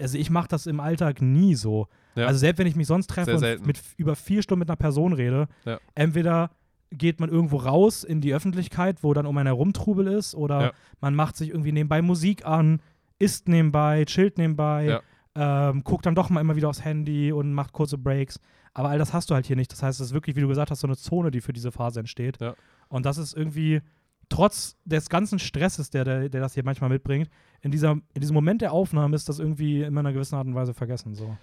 Also 0.00 0.16
ich 0.16 0.30
mache 0.30 0.48
das 0.48 0.66
im 0.66 0.80
Alltag 0.80 1.20
nie 1.20 1.54
so. 1.54 1.88
Ja. 2.14 2.26
Also 2.26 2.38
selbst 2.38 2.58
wenn 2.58 2.66
ich 2.66 2.76
mich 2.76 2.86
sonst 2.86 3.08
treffe 3.08 3.34
und 3.36 3.66
mit 3.66 3.80
über 3.98 4.16
vier 4.16 4.42
Stunden 4.42 4.60
mit 4.60 4.70
einer 4.70 4.76
Person 4.76 5.12
rede, 5.12 5.48
Ja. 5.64 5.78
entweder 5.94 6.50
geht 6.92 7.20
man 7.20 7.28
irgendwo 7.30 7.56
raus 7.58 8.04
in 8.04 8.20
die 8.20 8.34
Öffentlichkeit, 8.34 9.02
wo 9.02 9.12
dann 9.14 9.26
um 9.26 9.36
einen 9.38 9.46
herum 9.46 9.72
Trubel 9.72 10.06
ist, 10.06 10.34
oder 10.34 10.60
Ja. 10.62 10.72
man 11.00 11.14
macht 11.14 11.36
sich 11.36 11.50
irgendwie 11.50 11.72
nebenbei 11.72 12.02
Musik 12.02 12.46
an, 12.46 12.80
isst 13.18 13.48
nebenbei, 13.48 14.04
chillt 14.04 14.38
nebenbei, 14.38 15.00
ähm, 15.34 15.82
guckt 15.84 16.04
dann 16.06 16.14
doch 16.14 16.28
mal 16.30 16.40
immer 16.40 16.56
wieder 16.56 16.68
aufs 16.68 16.84
Handy 16.84 17.32
und 17.32 17.54
macht 17.54 17.72
kurze 17.72 17.96
Breaks. 17.98 18.38
Aber 18.74 18.88
all 18.90 18.98
das 18.98 19.12
hast 19.12 19.30
du 19.30 19.34
halt 19.34 19.46
hier 19.46 19.56
nicht. 19.56 19.70
Das 19.72 19.82
heißt, 19.82 20.00
es 20.00 20.08
ist 20.08 20.12
wirklich, 20.14 20.36
wie 20.36 20.40
du 20.40 20.48
gesagt 20.48 20.70
hast, 20.70 20.80
so 20.80 20.86
eine 20.86 20.96
Zone, 20.96 21.30
die 21.30 21.40
für 21.40 21.52
diese 21.52 21.72
Phase 21.72 22.00
entsteht. 22.00 22.40
Ja. 22.40 22.54
Und 22.88 23.06
das 23.06 23.18
ist 23.18 23.34
irgendwie, 23.34 23.80
trotz 24.28 24.76
des 24.84 25.08
ganzen 25.08 25.38
Stresses, 25.38 25.90
der, 25.90 26.04
der, 26.04 26.28
der 26.28 26.40
das 26.40 26.54
hier 26.54 26.64
manchmal 26.64 26.90
mitbringt, 26.90 27.28
in, 27.60 27.70
dieser, 27.70 27.92
in 27.92 28.20
diesem 28.20 28.34
Moment 28.34 28.60
der 28.62 28.72
Aufnahme 28.72 29.14
ist 29.14 29.28
das 29.28 29.38
irgendwie 29.38 29.82
in 29.82 29.96
einer 29.96 30.12
gewissen 30.12 30.36
Art 30.36 30.46
und 30.46 30.54
Weise 30.54 30.74
vergessen. 30.74 31.14
So. 31.14 31.36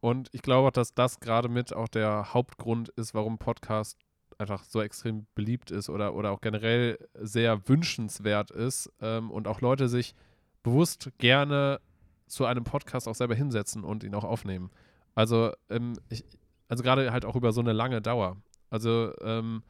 Und 0.00 0.28
ich 0.32 0.42
glaube 0.42 0.68
auch, 0.68 0.72
dass 0.72 0.94
das 0.94 1.20
gerade 1.20 1.48
mit 1.48 1.74
auch 1.74 1.88
der 1.88 2.34
Hauptgrund 2.34 2.90
ist, 2.90 3.14
warum 3.14 3.38
Podcast 3.38 3.98
einfach 4.38 4.64
so 4.64 4.80
extrem 4.82 5.26
beliebt 5.34 5.70
ist 5.70 5.88
oder, 5.88 6.14
oder 6.14 6.30
auch 6.30 6.40
generell 6.40 6.98
sehr 7.14 7.68
wünschenswert 7.68 8.50
ist 8.50 8.92
ähm, 9.00 9.30
und 9.30 9.48
auch 9.48 9.60
Leute 9.60 9.88
sich 9.88 10.14
bewusst 10.62 11.10
gerne 11.18 11.80
zu 12.26 12.46
einem 12.46 12.64
Podcast 12.64 13.06
auch 13.06 13.14
selber 13.14 13.34
hinsetzen 13.34 13.84
und 13.84 14.02
ihn 14.04 14.14
auch 14.14 14.24
aufnehmen. 14.24 14.70
Also, 15.14 15.52
ähm, 15.70 15.94
ich, 16.08 16.24
also 16.68 16.82
gerade 16.82 17.12
halt 17.12 17.24
auch 17.24 17.36
über 17.36 17.52
so 17.52 17.60
eine 17.60 17.72
lange 17.72 18.02
Dauer. 18.02 18.36
Also, 18.70 19.12
ähm, 19.20 19.62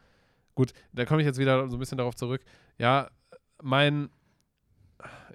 gut, 0.55 0.73
da 0.93 1.05
komme 1.05 1.21
ich 1.21 1.27
jetzt 1.27 1.39
wieder 1.39 1.69
so 1.69 1.77
ein 1.77 1.81
bisschen 1.81 1.99
darauf 1.99 2.15
zurück. 2.15 2.43
Ja, 2.79 3.11
mein, 3.63 4.09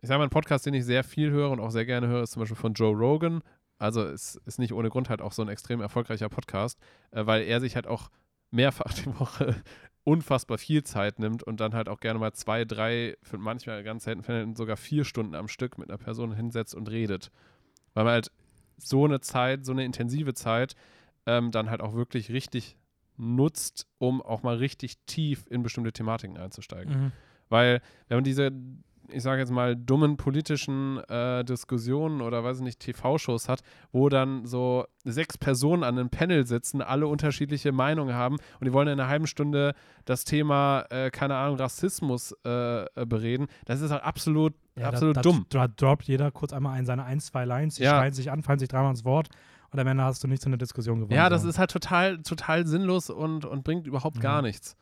ich 0.01 0.07
sage 0.07 0.19
mal, 0.19 0.23
ein 0.23 0.31
Podcast, 0.31 0.65
den 0.65 0.73
ich 0.73 0.85
sehr 0.85 1.03
viel 1.03 1.30
höre 1.31 1.51
und 1.51 1.60
auch 1.60 1.72
sehr 1.72 1.85
gerne 1.85 2.07
höre, 2.07 2.23
ist 2.23 2.31
zum 2.31 2.41
Beispiel 2.41 2.57
von 2.57 2.73
Joe 2.73 2.95
Rogan. 2.95 3.41
Also 3.77 4.03
es 4.03 4.35
ist 4.45 4.60
nicht 4.60 4.73
ohne 4.73 4.89
Grund 4.89 5.10
halt 5.10 5.22
auch 5.22 5.31
so 5.31 5.41
ein 5.41 5.47
extrem 5.47 5.81
erfolgreicher 5.81 6.30
Podcast, 6.30 6.80
äh, 7.11 7.26
weil 7.26 7.43
er 7.43 7.61
sich 7.61 7.76
halt 7.76 7.88
auch 7.88 8.10
mehrfach 8.51 8.93
die 8.93 9.19
Woche 9.19 9.55
unfassbar 10.03 10.57
viel 10.57 10.84
Zeit 10.84 11.19
nimmt 11.19 11.43
und 11.43 11.59
dann 11.59 11.73
halt 11.73 11.89
auch 11.89 11.99
gerne 11.99 12.19
mal 12.19 12.34
zwei, 12.34 12.65
drei, 12.65 13.17
für 13.21 13.38
manchmal 13.38 13.84
ganz 13.84 14.05
selten 14.05 14.23
Fällen 14.23 14.55
sogar 14.55 14.77
vier 14.77 15.05
Stunden 15.05 15.35
am 15.35 15.47
Stück 15.47 15.77
mit 15.77 15.89
einer 15.89 15.97
Person 15.97 16.34
hinsetzt 16.34 16.73
und 16.73 16.89
redet. 16.89 17.31
Weil 17.93 18.05
man 18.05 18.13
halt 18.13 18.31
so 18.77 19.05
eine 19.05 19.19
Zeit, 19.19 19.65
so 19.65 19.71
eine 19.71 19.85
intensive 19.85 20.34
Zeit 20.34 20.76
ähm, 21.26 21.51
dann 21.51 21.69
halt 21.69 21.81
auch 21.81 21.93
wirklich 21.93 22.31
richtig 22.31 22.77
nutzt, 23.17 23.88
um 23.97 24.21
auch 24.21 24.41
mal 24.41 24.55
richtig 24.55 24.97
tief 25.05 25.45
in 25.49 25.61
bestimmte 25.61 25.91
Thematiken 25.91 26.38
einzusteigen. 26.38 27.03
Mhm. 27.03 27.11
Weil, 27.49 27.81
wenn 28.07 28.17
man 28.17 28.23
diese, 28.23 28.51
ich 29.11 29.23
sage 29.23 29.40
jetzt 29.41 29.52
mal, 29.52 29.76
dummen 29.76 30.18
politischen 30.18 30.98
äh, 31.10 31.44
Diskussionen 31.44 32.22
oder 32.22 32.44
weiß 32.44 32.57
ich 32.57 32.64
nicht, 32.64 32.80
TV-Shows 32.80 33.49
hat, 33.49 33.61
wo 33.91 34.10
dann 34.10 34.45
so 34.45 34.86
sechs 35.03 35.38
Personen 35.38 35.84
an 35.84 35.98
einem 35.98 36.10
Panel 36.10 36.45
sitzen, 36.45 36.81
alle 36.81 37.07
unterschiedliche 37.07 37.72
Meinungen 37.72 38.14
haben 38.15 38.36
und 38.60 38.65
die 38.65 38.73
wollen 38.73 38.88
in 38.88 38.99
einer 38.99 39.10
halben 39.10 39.27
Stunde 39.27 39.73
das 40.06 40.23
Thema, 40.23 40.86
äh, 40.90 41.10
keine 41.11 41.36
Ahnung, 41.36 41.57
Rassismus 41.57 42.34
äh, 42.45 42.84
äh, 42.86 43.06
bereden, 43.06 43.48
das 43.65 43.81
ist 43.81 43.91
halt 43.91 44.03
absolut, 44.03 44.53
Ja, 44.76 44.88
absolut 44.90 45.18
da, 45.18 45.22
dumm. 45.22 45.45
Da, 45.49 45.68
da 45.68 45.73
droppt 45.76 46.06
jeder 46.06 46.31
kurz 46.31 46.53
einmal 46.53 46.77
ein, 46.77 46.86
seine 46.86 47.03
ein, 47.06 47.19
zwei 47.19 47.45
Lines, 47.45 47.76
die 47.76 47.84
Ja. 47.84 47.91
schreien 47.98 48.14
sich 48.14 48.31
an, 48.31 48.44
fallen 48.44 48.60
sich 48.60 48.69
dreimal 48.69 48.91
ins 48.91 49.06
Wort 49.06 49.30
und 49.72 49.80
am 49.80 49.88
Ende 49.88 50.03
hast 50.03 50.23
du 50.23 50.27
nichts 50.27 50.45
in 50.45 50.52
der 50.52 50.57
Diskussion 50.57 50.99
gewonnen. 50.99 51.15
Ja, 51.15 51.30
das 51.30 51.44
ist 51.44 51.60
halt 51.60 51.72
total, 51.72 52.22
total 52.23 52.65
sinnlos 52.65 53.10
und, 53.10 53.45
und 53.45 53.64
bringt 53.64 53.88
überhaupt 53.88 54.18
Ja. 54.18 54.22
gar 54.23 54.41
nichts. 54.41 54.76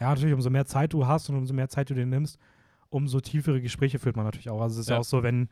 Ja, 0.00 0.10
natürlich, 0.10 0.32
umso 0.34 0.48
mehr 0.50 0.64
Zeit 0.64 0.92
du 0.92 1.06
hast 1.08 1.28
und 1.28 1.36
umso 1.36 1.52
mehr 1.54 1.68
Zeit 1.68 1.90
du 1.90 1.94
dir 1.94 2.06
nimmst, 2.06 2.38
umso 2.90 3.20
tiefere 3.20 3.60
Gespräche 3.60 3.98
führt 3.98 4.16
man 4.16 4.24
natürlich 4.24 4.50
auch. 4.50 4.60
Also 4.60 4.74
es 4.76 4.80
ist 4.86 4.88
ja, 4.88 4.96
Ja. 4.96 5.00
auch 5.00 5.04
so, 5.04 5.22
wenn 5.22 5.48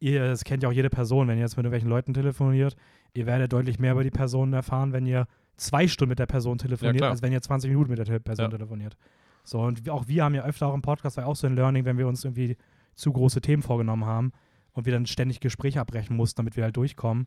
ihr, 0.00 0.28
das 0.28 0.44
kennt 0.44 0.62
ja 0.62 0.68
auch 0.68 0.72
jede 0.72 0.90
Person, 0.90 1.26
wenn 1.28 1.36
ihr 1.38 1.42
jetzt 1.42 1.56
mit 1.56 1.64
irgendwelchen 1.64 1.88
Leuten 1.88 2.14
telefoniert, 2.14 2.76
ihr 3.14 3.26
werdet 3.26 3.52
deutlich 3.52 3.78
mehr 3.78 3.92
über 3.92 4.04
die 4.04 4.10
Person 4.10 4.52
erfahren, 4.52 4.92
wenn 4.92 5.06
ihr 5.06 5.26
zwei 5.56 5.88
Stunden 5.88 6.10
mit 6.10 6.18
der 6.20 6.26
Person 6.26 6.56
telefoniert, 6.58 6.98
klar. 6.98 7.10
als 7.10 7.20
wenn 7.22 7.32
ihr 7.32 7.42
20 7.42 7.68
Minuten 7.70 7.90
mit 7.90 7.98
der 7.98 8.06
Te- 8.06 8.20
Person 8.20 8.44
Ja. 8.44 8.50
telefoniert. 8.50 8.96
So, 9.42 9.60
und 9.60 9.88
auch 9.90 10.06
wir 10.06 10.22
haben 10.24 10.34
ja 10.34 10.44
öfter 10.44 10.68
auch 10.68 10.74
im 10.74 10.82
Podcast, 10.82 11.16
war 11.16 11.26
auch 11.26 11.34
so 11.36 11.46
ein 11.46 11.56
Learning, 11.56 11.84
wenn 11.84 11.98
wir 11.98 12.06
uns 12.06 12.24
irgendwie 12.24 12.56
zu 12.94 13.12
große 13.12 13.40
Themen 13.40 13.62
vorgenommen 13.62 14.04
haben 14.04 14.32
und 14.72 14.86
wir 14.86 14.92
dann 14.92 15.06
ständig 15.06 15.40
Gespräche 15.40 15.80
abbrechen 15.80 16.14
mussten, 16.16 16.36
damit 16.36 16.56
wir 16.56 16.64
halt 16.64 16.76
durchkommen. 16.76 17.26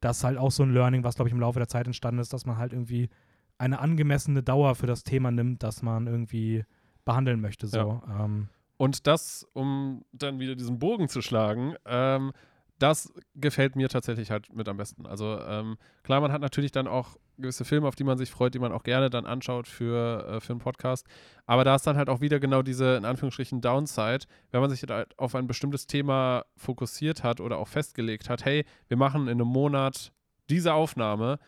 Das 0.00 0.18
ist 0.18 0.24
halt 0.24 0.38
auch 0.38 0.50
so 0.50 0.62
ein 0.64 0.72
Learning, 0.72 1.04
was, 1.04 1.16
glaube 1.16 1.28
ich, 1.28 1.32
im 1.34 1.40
Laufe 1.40 1.58
der 1.60 1.68
Zeit 1.68 1.86
entstanden 1.86 2.20
ist, 2.20 2.32
dass 2.32 2.46
man 2.46 2.56
halt 2.56 2.72
irgendwie 2.72 3.10
eine 3.58 3.80
angemessene 3.80 4.42
Dauer 4.42 4.74
für 4.76 4.86
das 4.86 5.02
Thema 5.04 5.30
nimmt, 5.30 5.62
das 5.62 5.82
man 5.82 6.06
irgendwie 6.06 6.64
behandeln 7.04 7.40
möchte. 7.40 7.66
So. 7.66 8.00
Ähm, 8.08 8.48
Und 8.78 9.06
das, 9.06 9.46
um 9.52 10.04
dann 10.12 10.38
wieder 10.38 10.54
diesen 10.54 10.78
Bogen 10.78 11.08
zu 11.08 11.20
schlagen, 11.20 11.74
ähm, 11.84 12.32
das 12.78 13.12
gefällt 13.34 13.74
mir 13.74 13.88
tatsächlich 13.88 14.30
halt 14.30 14.54
mit 14.54 14.68
am 14.68 14.76
besten. 14.76 15.04
Also 15.04 15.38
ähm, 15.40 15.76
klar, 16.04 16.20
man 16.20 16.32
hat 16.32 16.40
natürlich 16.40 16.70
dann 16.70 16.86
auch 16.86 17.16
gewisse 17.36 17.64
Filme, 17.64 17.88
auf 17.88 17.96
die 17.96 18.04
man 18.04 18.18
sich 18.18 18.30
freut, 18.30 18.54
die 18.54 18.60
man 18.60 18.72
auch 18.72 18.84
gerne 18.84 19.10
dann 19.10 19.26
anschaut 19.26 19.66
für, 19.66 20.26
äh, 20.28 20.40
für 20.40 20.52
einen 20.52 20.60
Podcast. 20.60 21.06
Aber 21.44 21.64
da 21.64 21.74
ist 21.74 21.86
dann 21.86 21.96
halt 21.96 22.08
auch 22.08 22.20
wieder 22.20 22.38
genau 22.38 22.62
diese, 22.62 22.96
in 22.96 23.04
Anführungsstrichen, 23.04 23.60
Downside, 23.60 24.26
wenn 24.52 24.60
man 24.60 24.70
sich 24.70 24.82
halt 24.88 25.18
auf 25.18 25.34
ein 25.34 25.48
bestimmtes 25.48 25.88
Thema 25.88 26.44
fokussiert 26.56 27.24
hat 27.24 27.40
oder 27.40 27.58
auch 27.58 27.68
festgelegt 27.68 28.30
hat, 28.30 28.44
hey, 28.44 28.64
wir 28.86 28.96
machen 28.96 29.22
in 29.22 29.40
einem 29.40 29.48
Monat 29.48 30.12
diese 30.48 30.72
Aufnahme, 30.72 31.40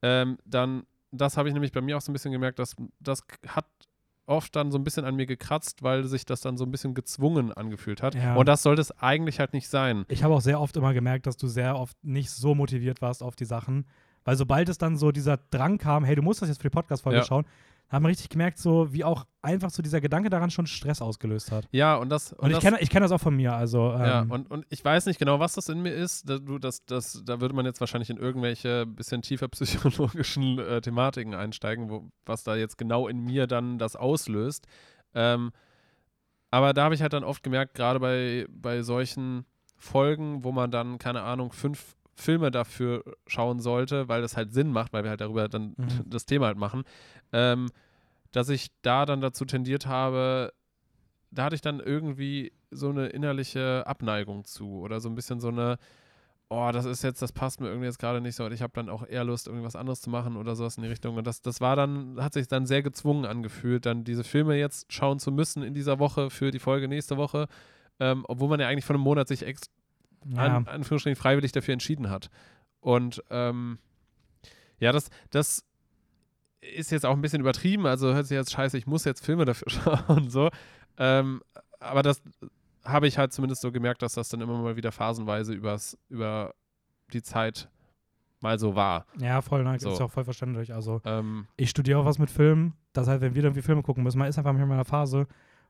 ähm, 0.00 0.38
dann, 0.46 0.84
das 1.10 1.36
habe 1.36 1.48
ich 1.48 1.54
nämlich 1.54 1.72
bei 1.72 1.82
mir 1.82 1.98
auch 1.98 2.00
so 2.00 2.10
ein 2.10 2.14
bisschen 2.14 2.32
gemerkt, 2.32 2.58
dass 2.58 2.76
das 2.98 3.22
hat 3.46 3.66
oft 4.26 4.54
dann 4.56 4.70
so 4.70 4.78
ein 4.78 4.84
bisschen 4.84 5.04
an 5.04 5.16
mir 5.16 5.26
gekratzt, 5.26 5.82
weil 5.82 6.04
sich 6.04 6.24
das 6.24 6.40
dann 6.40 6.56
so 6.56 6.64
ein 6.64 6.70
bisschen 6.70 6.94
gezwungen 6.94 7.52
angefühlt 7.52 8.02
hat. 8.02 8.14
Ja. 8.14 8.36
Und 8.36 8.46
das 8.48 8.62
sollte 8.62 8.80
es 8.80 8.90
eigentlich 8.98 9.40
halt 9.40 9.52
nicht 9.52 9.68
sein. 9.68 10.04
ich 10.08 10.22
habe 10.22 10.34
auch 10.34 10.40
sehr 10.40 10.60
oft 10.60 10.76
immer 10.76 10.94
gemerkt, 10.94 11.26
dass 11.26 11.36
du 11.36 11.48
sehr 11.48 11.76
oft 11.76 11.96
nicht 12.04 12.30
so 12.30 12.54
motiviert 12.54 13.02
warst 13.02 13.22
auf 13.22 13.36
die 13.36 13.44
Sachen. 13.44 13.86
Weil 14.24 14.36
sobald 14.36 14.68
es 14.68 14.78
dann 14.78 14.96
so 14.96 15.10
dieser 15.10 15.36
Drang 15.36 15.78
kam, 15.78 16.04
hey, 16.04 16.14
du 16.14 16.22
musst 16.22 16.42
das 16.42 16.48
jetzt 16.48 16.58
für 16.62 16.68
die 16.68 16.74
Podcast-Folge 16.74 17.18
Ja. 17.18 17.24
schauen, 17.24 17.44
hat 17.92 18.00
man 18.00 18.08
richtig 18.08 18.30
gemerkt, 18.30 18.58
so 18.58 18.90
wie 18.94 19.04
auch 19.04 19.26
einfach 19.42 19.68
so 19.68 19.82
dieser 19.82 20.00
Gedanke 20.00 20.30
daran 20.30 20.50
schon 20.50 20.66
Stress 20.66 21.02
ausgelöst 21.02 21.52
hat. 21.52 21.68
Ja, 21.72 21.96
und 21.96 22.08
das. 22.08 22.32
Und, 22.32 22.48
ich 22.48 22.54
das, 22.54 22.64
kenne 22.64 22.80
ich 22.80 22.88
kenn 22.88 23.02
das 23.02 23.12
auch 23.12 23.20
von 23.20 23.36
mir. 23.36 23.52
Also, 23.54 23.92
ähm, 23.92 24.00
Ja, 24.00 24.20
und, 24.22 24.50
und 24.50 24.64
ich 24.70 24.82
weiß 24.82 25.04
nicht 25.04 25.18
genau, 25.18 25.40
was 25.40 25.52
das 25.52 25.68
in 25.68 25.82
mir 25.82 25.92
ist. 25.92 26.26
Da, 26.28 26.38
du, 26.38 26.58
das, 26.58 26.86
das, 26.86 27.22
da 27.26 27.42
würde 27.42 27.54
man 27.54 27.66
jetzt 27.66 27.80
wahrscheinlich 27.80 28.08
in 28.08 28.16
irgendwelche 28.16 28.86
bisschen 28.86 29.20
tiefer 29.20 29.48
psychologischen 29.48 30.58
äh, 30.58 30.80
Thematiken 30.80 31.34
einsteigen, 31.34 31.90
wo, 31.90 32.10
was 32.24 32.44
da 32.44 32.56
jetzt 32.56 32.78
genau 32.78 33.08
in 33.08 33.20
mir 33.20 33.46
dann 33.46 33.78
das 33.78 33.94
auslöst. 33.94 34.66
Ähm, 35.14 35.52
aber 36.50 36.72
da 36.72 36.84
habe 36.84 36.94
ich 36.94 37.02
halt 37.02 37.12
dann 37.12 37.24
oft 37.24 37.42
gemerkt, 37.42 37.74
gerade 37.74 38.00
bei, 38.00 38.46
bei 38.48 38.82
solchen 38.82 39.44
Folgen, 39.76 40.44
wo 40.44 40.52
man 40.52 40.70
dann, 40.70 40.98
keine 40.98 41.22
Ahnung, 41.22 41.52
fünf 41.52 41.94
Filme 42.22 42.50
dafür 42.50 43.04
schauen 43.26 43.60
sollte, 43.60 44.08
weil 44.08 44.22
das 44.22 44.36
halt 44.36 44.52
Sinn 44.52 44.72
macht, 44.72 44.92
weil 44.92 45.02
wir 45.04 45.10
halt 45.10 45.20
darüber 45.20 45.48
dann 45.48 45.74
Mhm. 45.76 45.76
das 46.06 46.24
Thema 46.26 46.46
halt 46.46 46.56
machen, 46.58 46.84
ähm, 47.32 47.68
dass 48.32 48.48
ich 48.48 48.68
da 48.82 49.04
dann 49.04 49.20
dazu 49.20 49.44
tendiert 49.44 49.86
habe, 49.86 50.52
da 51.30 51.44
hatte 51.44 51.54
ich 51.54 51.60
dann 51.60 51.80
irgendwie 51.80 52.52
so 52.70 52.88
eine 52.90 53.06
innerliche 53.08 53.86
Abneigung 53.86 54.44
zu 54.44 54.80
oder 54.80 55.00
so 55.00 55.08
ein 55.08 55.14
bisschen 55.14 55.40
so 55.40 55.48
eine, 55.48 55.78
oh, 56.48 56.70
das 56.72 56.84
ist 56.84 57.02
jetzt, 57.02 57.22
das 57.22 57.32
passt 57.32 57.60
mir 57.60 57.68
irgendwie 57.68 57.86
jetzt 57.86 57.98
gerade 57.98 58.20
nicht 58.20 58.36
so 58.36 58.44
und 58.44 58.52
ich 58.52 58.62
habe 58.62 58.72
dann 58.74 58.88
auch 58.88 59.06
eher 59.06 59.24
Lust, 59.24 59.48
irgendwas 59.48 59.76
anderes 59.76 60.00
zu 60.02 60.10
machen 60.10 60.36
oder 60.36 60.54
sowas 60.56 60.76
in 60.76 60.82
die 60.82 60.88
Richtung. 60.90 61.16
Und 61.16 61.26
das, 61.26 61.40
das 61.42 61.60
war 61.60 61.76
dann, 61.76 62.16
hat 62.20 62.34
sich 62.34 62.48
dann 62.48 62.66
sehr 62.66 62.82
gezwungen 62.82 63.24
angefühlt, 63.24 63.86
dann 63.86 64.04
diese 64.04 64.24
Filme 64.24 64.56
jetzt 64.56 64.92
schauen 64.92 65.18
zu 65.18 65.32
müssen 65.32 65.62
in 65.62 65.74
dieser 65.74 65.98
Woche 65.98 66.30
für 66.30 66.50
die 66.50 66.58
Folge 66.58 66.88
nächste 66.88 67.16
Woche, 67.16 67.46
ähm, 68.00 68.24
obwohl 68.28 68.48
man 68.48 68.60
ja 68.60 68.68
eigentlich 68.68 68.84
vor 68.84 68.94
einem 68.94 69.04
Monat 69.04 69.28
sich 69.28 69.46
ex 69.46 69.70
ja. 70.26 70.56
an, 70.56 70.66
Anführungsstrichen 70.66 71.16
freiwillig 71.16 71.52
dafür 71.52 71.72
entschieden 71.72 72.10
hat. 72.10 72.30
Und 72.80 73.22
ähm, 73.30 73.78
ja, 74.78 74.92
das, 74.92 75.10
das 75.30 75.64
ist 76.60 76.90
jetzt 76.90 77.06
auch 77.06 77.14
ein 77.14 77.22
bisschen 77.22 77.40
übertrieben, 77.40 77.86
also 77.86 78.12
hört 78.12 78.26
sich 78.26 78.36
jetzt 78.36 78.52
scheiße, 78.52 78.78
ich 78.78 78.86
muss 78.86 79.04
jetzt 79.04 79.24
Filme 79.24 79.44
dafür 79.44 79.68
schauen, 79.70 80.30
so. 80.30 80.50
Ähm, 80.98 81.42
aber 81.80 82.02
das 82.02 82.22
habe 82.84 83.06
ich 83.06 83.18
halt 83.18 83.32
zumindest 83.32 83.62
so 83.62 83.72
gemerkt, 83.72 84.02
dass 84.02 84.14
das 84.14 84.28
dann 84.28 84.40
immer 84.40 84.58
mal 84.60 84.76
wieder 84.76 84.92
phasenweise 84.92 85.52
übers, 85.52 85.96
über 86.08 86.54
die 87.12 87.22
Zeit 87.22 87.68
mal 88.40 88.58
so 88.58 88.74
war. 88.74 89.06
ja, 89.18 89.40
voll, 89.40 89.62
ne, 89.62 89.78
So. 89.78 89.92
ist 89.92 90.00
ja 90.00 90.06
auch 90.06 90.10
voll 90.10 90.24
verständlich. 90.24 90.74
Also, 90.74 91.00
Ähm, 91.04 91.46
ich 91.56 91.70
studiere 91.70 92.00
auch 92.00 92.04
was 92.04 92.18
mit 92.18 92.30
Filmen. 92.30 92.74
Das 92.92 93.06
heißt, 93.06 93.20
wenn 93.20 93.34
wir 93.34 93.44
irgendwie 93.44 93.62
Filme 93.62 93.82
gucken 93.82 94.02
müssen, 94.02 94.18
man 94.18 94.28
ist 94.28 94.36
einfach 94.36 94.52
manchmal 94.52 94.70
in 94.70 94.74
einer 94.74 94.84
Phase, 94.84 95.26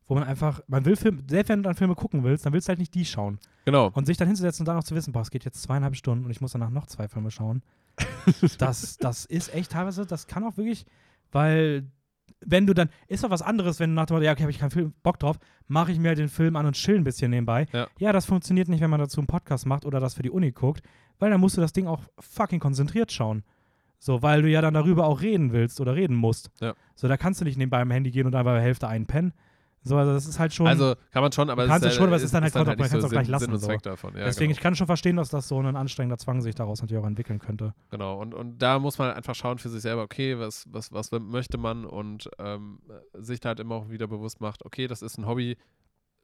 wo 0.07 0.15
man 0.15 0.25
einfach, 0.25 0.61
man 0.67 0.85
will 0.85 0.97
Film, 0.97 1.23
selbst 1.29 1.49
wenn 1.49 1.63
du 1.63 1.69
dann 1.69 1.75
Filme 1.75 1.95
gucken 1.95 2.25
willst, 2.25 2.45
dann 2.45 2.53
willst 2.53 2.69
du 2.69 2.71
halt 2.71 2.79
nicht 2.79 2.95
die 2.95 3.05
schauen. 3.05 3.39
genau. 3.65 3.91
Und 3.95 4.07
sich 4.07 4.17
dann 4.17 4.29
hinzusetzen 4.29 4.63
und 4.63 4.67
dann 4.67 4.77
noch 4.77 4.85
zu 4.85 4.95
wissen, 4.95 5.13
boah, 5.13 5.23
es 5.23 5.31
geht 5.31 5.45
jetzt 5.45 5.63
zweieinhalb 5.63 5.97
Stunden 5.97 6.25
und 6.25 6.31
ich 6.31 6.41
muss 6.41 6.53
danach 6.53 6.71
noch 6.71 6.87
zwei 6.87 7.09
Filme 7.09 7.31
schauen. 7.31 7.63
das, 8.59 8.97
das 8.99 9.25
ist 9.27 9.55
echt 9.55 9.73
teilweise, 9.73 10.07
das 10.07 10.27
kann 10.27 10.45
auch 10.45 10.57
wirklich, 10.57 10.87
weil 11.31 11.87
wenn 12.45 12.67
du 12.67 12.75
dann, 12.75 12.89
ist 13.09 13.25
doch 13.25 13.31
was 13.31 13.43
anderes, 13.43 13.81
wenn 13.81 13.91
du 13.91 13.95
nach 13.95 14.07
dem 14.07 14.15
Motto, 14.15 14.25
ja, 14.25 14.33
okay, 14.33 14.43
habe 14.43 14.51
ich 14.51 14.59
keinen 14.59 14.71
Film, 14.71 14.93
Bock 15.03 15.19
drauf, 15.19 15.39
mache 15.69 15.93
ich 15.93 15.99
mir 15.99 16.09
halt 16.09 16.19
den 16.19 16.29
Film 16.29 16.57
an 16.57 16.67
und 16.67 16.75
chill 16.75 16.97
ein 16.97 17.05
bisschen 17.05 17.31
nebenbei. 17.31 17.67
Ja. 17.73 18.13
das 18.13 18.27
funktioniert 18.27 18.69
nicht, 18.69 18.81
wenn 18.81 18.91
man 18.91 19.01
dazu 19.01 19.21
einen 19.21 19.27
Podcast 19.27 19.67
macht 19.67 19.85
oder 19.85 20.01
das 20.01 20.15
für 20.15 20.23
die 20.23 20.31
Uni 20.31 20.53
guckt, 20.53 20.83
weil 21.19 21.31
dann 21.31 21.41
musst 21.41 21.57
du 21.57 21.61
das 21.61 21.73
Ding 21.73 21.87
auch 21.87 22.01
fucking 22.19 22.61
konzentriert 22.61 23.13
schauen. 23.13 23.45
So, 23.99 24.21
weil 24.21 24.43
du 24.43 24.49
ja 24.49 24.61
dann 24.61 24.75
darüber 24.75 25.07
auch 25.07 25.23
reden 25.23 25.53
willst 25.53 25.81
oder 25.81 25.95
reden 25.95 26.17
musst. 26.17 26.51
Ja. 26.61 26.75
So, 26.97 27.07
da 27.07 27.17
kannst 27.17 27.41
du 27.41 27.45
nicht 27.45 27.57
nebenbei 27.57 27.81
am 27.81 27.91
Handy 27.93 28.11
gehen 28.11 28.27
und 28.27 28.35
einfach 28.35 28.51
bei 28.51 28.55
der 28.55 28.63
Hälfte 28.63 28.89
einpennen. 28.89 29.33
So, 29.85 29.97
also 29.97 30.13
das 30.13 30.27
ist 30.27 30.39
halt 30.39 30.55
schon. 30.55 30.67
Also 30.67 30.95
kann 31.11 31.23
man 31.23 31.33
schon, 31.33 31.51
aber 31.51 31.67
Kannst 31.67 31.85
es 31.85 31.93
ist, 31.93 31.99
schon, 31.99 32.07
aber 32.07 32.17
es 32.17 32.23
ist 32.23 32.33
dann 32.33 32.43
halt 32.45 32.55
nicht 32.55 32.59
kontraproduktiv, 32.59 32.93
kannst 32.93 32.93
so 32.93 32.99
du 33.01 33.07
auch 33.07 33.11
gleich 33.11 33.29
lassen, 33.29 33.45
Sinn 33.45 33.55
und 33.55 33.61
so. 33.61 33.91
Davon. 33.91 34.17
Ja, 34.17 34.25
Deswegen, 34.25 34.49
genau. 34.49 34.59
ich 34.59 34.63
kann 34.63 34.77
schon 34.77 34.87
verstehen, 34.87 35.17
dass 35.17 35.31
das 35.31 35.49
so 35.49 35.59
ein 35.59 35.77
anstrengender 35.77 36.19
Zwang 36.19 36.41
sich 36.41 36.55
daraus 36.55 36.81
natürlich 36.81 37.03
auch 37.03 37.07
entwickeln 37.07 37.41
könnte. 37.41 37.75
Genau, 37.91 38.21
und, 38.21 38.33
und 38.33 38.59
da 38.59 38.79
muss 38.79 38.99
man 38.99 39.11
einfach 39.13 39.35
schauen 39.35 39.59
für 39.59 39.69
sich 39.69 39.83
selber, 39.83 40.03
okay, 40.03 40.39
was, 40.39 40.67
was, 40.71 40.93
was 40.93 41.11
möchte 41.11 41.59
man 41.59 41.85
und 41.85 42.31
ähm, 42.39 42.79
sich 43.15 43.41
da 43.41 43.51
halt 43.51 43.61
immer 43.61 43.75
auch 43.75 43.91
wieder 43.91 44.07
bewusst 44.07 44.41
macht, 44.41 44.65
okay, 44.65 44.87
das 44.87 45.03
ist 45.03 45.19
ein 45.19 45.27
Hobby, 45.27 45.57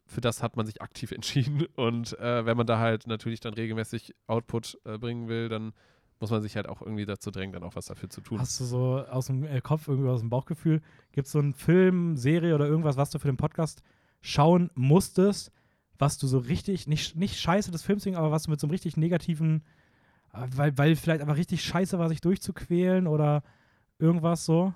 für 0.07 0.21
das 0.21 0.43
hat 0.43 0.57
man 0.57 0.65
sich 0.65 0.81
aktiv 0.81 1.11
entschieden 1.13 1.67
und 1.75 2.19
äh, 2.19 2.47
wenn 2.47 2.57
man 2.57 2.67
da 2.67 2.79
halt 2.79 3.07
natürlich 3.09 3.41
dann 3.41 3.55
regelmäßig 3.55 4.15
Output 4.29 4.79
äh, 4.85 4.99
bringen 4.99 5.29
will, 5.29 5.49
dann 5.49 5.73
muss 6.21 6.31
man 6.31 6.43
sich 6.43 6.57
halt 6.57 6.69
auch 6.69 6.83
irgendwie 6.83 7.07
dazu 7.07 7.31
drängen, 7.31 7.53
dann 7.53 7.63
auch 7.63 7.77
was 7.77 7.87
dafür 7.87 8.11
zu 8.11 8.21
tun. 8.21 8.41
Hast 8.41 8.61
du 8.61 8.65
so 8.65 9.05
aus 9.09 9.27
dem 9.27 9.45
äh, 9.45 9.61
Kopf, 9.61 9.89
irgendwie 9.89 10.09
aus 10.09 10.21
dem 10.21 10.31
Bauchgefühl, 10.31 10.81
gibt 11.13 11.27
es 11.27 11.33
so 11.33 11.39
einen 11.39 11.55
Film, 11.55 12.17
Serie 12.17 12.55
oder 12.55 12.67
irgendwas, 12.67 12.97
was 12.97 13.11
du 13.11 13.19
für 13.19 13.29
den 13.29 13.37
Podcast 13.37 13.83
schauen 14.21 14.71
musstest, 14.75 15.53
was 15.99 16.19
du 16.19 16.27
so 16.27 16.39
richtig, 16.39 16.87
nicht, 16.87 17.17
nicht 17.17 17.39
scheiße 17.39 17.71
des 17.71 17.83
Films, 17.83 18.07
aber 18.07 18.31
was 18.31 18.45
du 18.45 18.51
mit 18.51 18.61
so 18.61 18.67
einem 18.67 18.73
richtig 18.73 18.97
negativen, 18.97 19.65
äh, 20.33 20.47
weil, 20.55 20.77
weil 20.77 20.97
vielleicht 20.97 21.21
einfach 21.21 21.37
richtig 21.37 21.63
scheiße 21.63 21.99
war, 21.99 22.09
sich 22.09 22.21
durchzuquälen 22.21 23.07
oder 23.07 23.43
irgendwas 23.99 24.45
so? 24.45 24.75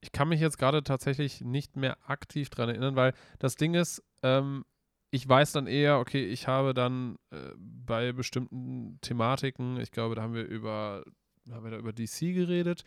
Ich 0.00 0.12
kann 0.12 0.28
mich 0.28 0.40
jetzt 0.40 0.58
gerade 0.58 0.84
tatsächlich 0.84 1.40
nicht 1.40 1.76
mehr 1.76 1.98
aktiv 2.06 2.50
dran 2.50 2.68
erinnern, 2.68 2.94
weil 2.94 3.14
das 3.38 3.56
Ding 3.56 3.74
ist, 3.74 4.02
ähm, 4.22 4.64
ich 5.10 5.28
weiß 5.28 5.52
dann 5.52 5.66
eher, 5.66 5.98
okay, 5.98 6.24
ich 6.24 6.46
habe 6.48 6.74
dann 6.74 7.16
äh, 7.30 7.36
bei 7.56 8.12
bestimmten 8.12 8.98
Thematiken, 9.00 9.78
ich 9.80 9.90
glaube, 9.90 10.14
da 10.14 10.22
haben 10.22 10.34
wir 10.34 10.44
über, 10.46 11.04
haben 11.50 11.64
wir 11.64 11.70
da 11.70 11.78
über 11.78 11.92
DC 11.92 12.34
geredet, 12.34 12.84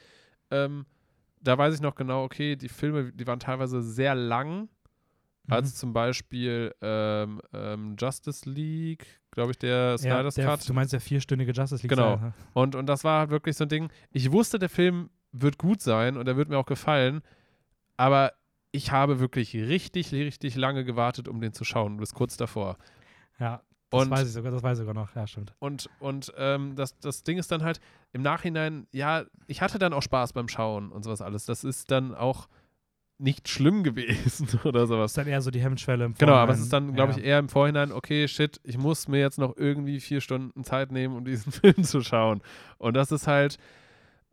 ähm, 0.52 0.86
da 1.40 1.58
weiß 1.58 1.74
ich 1.74 1.82
noch 1.82 1.96
genau, 1.96 2.24
okay, 2.24 2.56
die 2.56 2.70
Filme, 2.70 3.12
die 3.12 3.26
waren 3.26 3.40
teilweise 3.40 3.82
sehr 3.82 4.14
lang, 4.16 4.70
Mhm. 5.48 5.54
als 5.54 5.76
zum 5.76 5.94
Beispiel 5.94 6.74
ähm, 6.82 7.42
ähm, 7.54 7.96
Justice 8.00 8.50
League, 8.50 9.22
glaube 9.32 9.52
ich, 9.52 9.58
der 9.58 9.92
ja, 9.92 9.98
Snyder's 9.98 10.36
der, 10.36 10.46
Cut. 10.46 10.68
Du 10.68 10.74
meinst 10.74 10.94
der 10.94 11.02
vierstündige 11.02 11.52
Justice 11.52 11.82
League? 11.82 11.90
Genau. 11.90 12.18
Teil, 12.18 12.26
ne? 12.28 12.34
Und, 12.54 12.76
und 12.76 12.86
das 12.86 13.04
war 13.04 13.20
halt 13.22 13.32
wirklich 13.32 13.58
so 13.58 13.66
ein 13.66 13.70
Ding. 13.70 13.90
Ich 14.12 14.32
wusste, 14.32 14.60
der 14.60 14.70
Film 14.70 15.10
wird 15.32 15.58
gut 15.58 15.82
sein 15.82 16.18
und 16.18 16.28
er 16.28 16.38
wird 16.38 16.50
mir 16.50 16.58
auch 16.58 16.66
gefallen, 16.66 17.22
aber 17.98 18.34
ich 18.72 18.92
habe 18.92 19.20
wirklich 19.20 19.54
richtig, 19.56 20.12
richtig 20.14 20.56
lange 20.56 20.84
gewartet, 20.86 21.28
um 21.28 21.42
den 21.42 21.54
zu 21.54 21.64
schauen, 21.64 21.98
bis 21.98 22.14
kurz 22.14 22.38
davor. 22.38 22.78
Ja, 23.40 23.62
das 23.90 24.04
Und- 24.04 24.12
weiß 24.12 24.28
ich 24.28 24.34
sogar, 24.34 24.52
das 24.52 24.64
weiß 24.64 24.78
ich 24.78 24.82
sogar 24.86 24.94
noch. 24.94 25.14
Ja, 25.16 25.28
stimmt. 25.28 25.54
Und, 25.60 25.90
und 26.00 26.32
ähm, 26.38 26.76
das, 26.76 26.98
das 27.00 27.24
Ding 27.24 27.38
ist 27.38 27.52
dann 27.52 27.64
halt 27.64 27.82
im 28.14 28.22
Nachhinein, 28.22 28.88
ja, 28.92 29.26
ich 29.48 29.62
hatte 29.62 29.80
dann 29.80 29.92
auch 29.94 30.02
Spaß 30.02 30.34
beim 30.34 30.48
Schauen 30.48 30.92
und 30.92 31.04
sowas 31.04 31.22
alles. 31.22 31.46
Das 31.46 31.64
ist 31.66 31.92
dann 31.92 32.16
auch 32.16 32.48
nicht 33.18 33.50
schlimm 33.50 33.84
gewesen 33.84 34.48
oder 34.64 34.82
Das 34.82 34.90
sowas. 34.90 35.12
ist 35.12 35.18
dann 35.18 35.28
eher 35.28 35.42
so 35.42 35.52
die 35.52 35.62
Hemmschwelle 35.62 36.06
im 36.06 36.14
Genau, 36.16 36.34
aber 36.34 36.54
es 36.54 36.60
Vorhinein. 36.60 36.64
ist 36.64 36.74
dann, 36.74 36.96
glaube 36.96 37.12
ich, 37.20 37.26
eher 37.26 37.40
im 37.40 37.50
Vorhinein, 37.50 37.92
okay, 37.92 38.28
shit, 38.28 38.62
ich 38.64 38.78
muss 38.78 39.08
mir 39.10 39.20
jetzt 39.20 39.38
noch 39.38 39.58
irgendwie 39.58 40.00
vier 40.00 40.22
Stunden 40.22 40.64
Zeit 40.64 40.92
nehmen, 40.92 41.16
um 41.18 41.26
diesen 41.26 41.52
Film 41.52 41.84
zu 41.84 42.02
schauen. 42.02 42.42
Und 42.78 42.96
das 42.96 43.12
ist 43.12 43.28
halt 43.28 43.58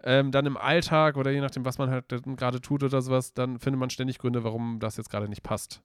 ähm, 0.05 0.31
dann 0.31 0.47
im 0.47 0.57
Alltag 0.57 1.17
oder 1.17 1.31
je 1.31 1.41
nachdem, 1.41 1.65
was 1.65 1.79
man 1.79 1.91
halt 1.91 2.09
gerade 2.09 2.61
tut 2.61 2.83
oder 2.83 3.03
sowas, 3.03 3.35
dann 3.35 3.59
findet 3.59 3.81
man 3.81 3.91
ständig 3.91 4.19
Gründe, 4.19 4.45
warum 4.45 4.79
das 4.79 4.97
jetzt 4.97 5.11
gerade 5.11 5.29
nicht 5.29 5.43
passt. 5.43 5.83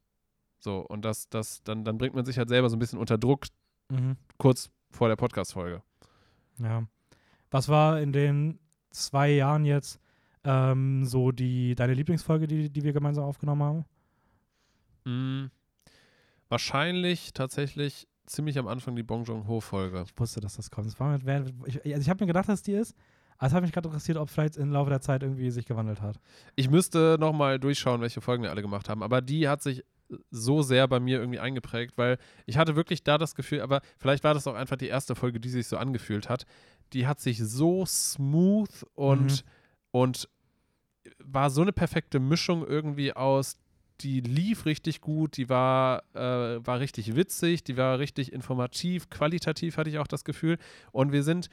So, 0.59 0.79
und 0.79 1.03
das, 1.03 1.29
das, 1.29 1.63
dann, 1.63 1.83
dann 1.83 1.97
bringt 1.97 2.15
man 2.15 2.25
sich 2.25 2.37
halt 2.37 2.49
selber 2.49 2.69
so 2.69 2.75
ein 2.75 2.79
bisschen 2.79 2.99
unter 2.99 3.17
Druck, 3.17 3.47
Mhm. 3.91 4.15
kurz 4.37 4.69
vor 4.91 5.09
der 5.09 5.17
Podcast-Folge. 5.17 5.83
Ja. 6.57 6.87
Was 7.51 7.67
war 7.67 7.99
in 7.99 8.13
den 8.13 8.59
zwei 8.91 9.29
Jahren 9.31 9.65
jetzt 9.65 9.99
ähm, 10.45 11.05
so 11.05 11.31
die 11.31 11.75
deine 11.75 11.93
Lieblingsfolge, 11.93 12.47
die, 12.47 12.69
die 12.69 12.83
wir 12.83 12.93
gemeinsam 12.93 13.25
aufgenommen 13.25 13.61
haben? 13.63 13.85
Mm, 15.05 15.51
wahrscheinlich 16.49 17.33
tatsächlich 17.33 18.07
ziemlich 18.25 18.57
am 18.57 18.67
Anfang 18.67 18.95
die 18.95 19.03
Bong 19.03 19.25
Joon-ho-Folge. 19.25 20.03
Ich 20.07 20.17
wusste, 20.19 20.39
dass 20.39 20.55
das 20.55 20.71
kommt. 20.71 20.87
Das 20.87 20.99
war 20.99 21.11
mit, 21.11 21.25
wer, 21.25 21.45
ich, 21.65 21.83
also 21.85 21.99
ich 22.01 22.09
habe 22.09 22.23
mir 22.23 22.27
gedacht, 22.27 22.47
dass 22.49 22.63
die 22.63 22.73
ist. 22.73 22.95
Aber 23.43 23.49
es 23.49 23.53
hat 23.53 23.61
mich 23.61 23.73
gerade 23.73 23.89
interessiert, 23.89 24.17
ob 24.17 24.29
vielleicht 24.29 24.55
im 24.55 24.71
Laufe 24.71 24.89
der 24.89 25.01
Zeit 25.01 25.21
irgendwie 25.21 25.51
sich 25.51 25.65
gewandelt 25.65 26.01
hat. 26.01 26.17
Ich 26.55 26.69
müsste 26.69 27.17
nochmal 27.19 27.59
durchschauen, 27.59 27.99
welche 27.99 28.21
Folgen 28.21 28.41
wir 28.43 28.51
alle 28.51 28.61
gemacht 28.61 28.87
haben. 28.87 29.03
Aber 29.03 29.19
die 29.19 29.49
hat 29.49 29.61
sich 29.61 29.83
so 30.31 30.61
sehr 30.61 30.87
bei 30.87 31.01
mir 31.01 31.19
irgendwie 31.19 31.41
eingeprägt, 31.41 31.97
weil 31.97 32.19
ich 32.45 32.55
hatte 32.55 32.77
wirklich 32.77 33.03
da 33.03 33.17
das 33.17 33.35
Gefühl, 33.35 33.59
aber 33.59 33.81
vielleicht 33.97 34.23
war 34.23 34.33
das 34.33 34.47
auch 34.47 34.53
einfach 34.55 34.77
die 34.77 34.87
erste 34.87 35.13
Folge, 35.13 35.41
die 35.41 35.49
sich 35.49 35.67
so 35.67 35.75
angefühlt 35.75 36.29
hat. 36.29 36.45
Die 36.93 37.05
hat 37.05 37.19
sich 37.19 37.39
so 37.43 37.85
smooth 37.85 38.85
und, 38.93 39.43
Mhm. 39.43 39.49
und 39.91 40.29
war 41.21 41.49
so 41.49 41.63
eine 41.63 41.73
perfekte 41.73 42.21
Mischung 42.21 42.65
irgendwie 42.65 43.11
aus, 43.11 43.57
die 43.99 44.21
lief 44.21 44.65
richtig 44.65 45.01
gut, 45.01 45.35
die 45.35 45.49
war, 45.49 46.03
äh, 46.15 46.65
war 46.65 46.79
richtig 46.79 47.17
witzig, 47.17 47.65
die 47.65 47.75
war 47.75 47.99
richtig 47.99 48.31
informativ, 48.31 49.09
qualitativ 49.09 49.75
hatte 49.75 49.89
ich 49.89 49.99
auch 49.99 50.07
das 50.07 50.23
Gefühl. 50.23 50.57
Und 50.93 51.11
wir 51.11 51.23
sind 51.23 51.49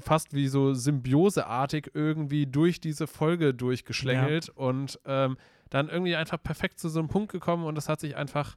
fast 0.00 0.34
wie 0.34 0.48
so 0.48 0.74
symbioseartig 0.74 1.90
irgendwie 1.94 2.46
durch 2.46 2.80
diese 2.80 3.06
Folge 3.06 3.54
durchgeschlängelt 3.54 4.48
und 4.50 4.98
ähm, 5.04 5.36
dann 5.70 5.88
irgendwie 5.88 6.16
einfach 6.16 6.42
perfekt 6.42 6.78
zu 6.78 6.88
so 6.88 6.98
einem 6.98 7.08
Punkt 7.08 7.30
gekommen 7.32 7.64
und 7.64 7.74
das 7.74 7.88
hat 7.88 8.00
sich 8.00 8.16
einfach, 8.16 8.56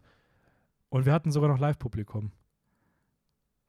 Und 0.90 1.06
wir 1.06 1.14
hatten 1.14 1.32
sogar 1.32 1.50
noch 1.50 1.60
Live-Publikum. 1.60 2.32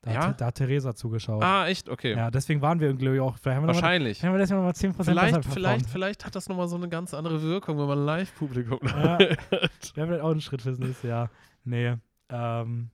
Da, 0.03 0.13
Ja? 0.13 0.27
hat, 0.29 0.41
da 0.41 0.47
hat 0.47 0.57
Theresa 0.57 0.95
zugeschaut. 0.97 1.43
ah, 1.45 1.69
echt, 1.69 1.89
okay, 1.89 2.17
Ja, 2.17 2.31
deswegen 2.31 2.61
waren 2.61 2.81
wir 2.81 2.89
irgendwie 2.89 3.21
auch. 3.21 3.37
Wir 3.43 3.55
noch 3.55 3.61
mal, 3.63 3.67
wahrscheinlich. 3.69 4.19
vielleicht 4.19 4.25
haben 4.25 4.35
wir 4.35 4.39
das 4.41 4.51
ja 4.51 4.57
nochmal 4.57 4.73
10% 4.73 4.97
besser 4.97 5.05
Vielleicht, 5.05 5.45
vielleicht, 5.53 5.87
vielleicht 5.91 6.25
hat 6.27 6.35
das 6.35 6.49
nochmal 6.49 6.67
so 6.67 6.75
eine 6.77 6.89
ganz 6.89 7.15
andere 7.15 7.41
Wirkung, 7.41 7.79
wenn 7.79 7.87
man 7.87 8.05
Live-Publikum 8.05 8.81
Ja. 8.85 9.19
hat. 9.21 9.21
Wir 9.51 10.03
haben 10.03 10.09
vielleicht 10.09 10.23
auch 10.23 10.31
einen 10.33 10.41
Schritt 10.41 10.63
fürs 10.63 10.79
nächste 10.79 11.07
Jahr. 11.09 11.31
Nee. 11.65 11.95
Ähm, 12.31 12.91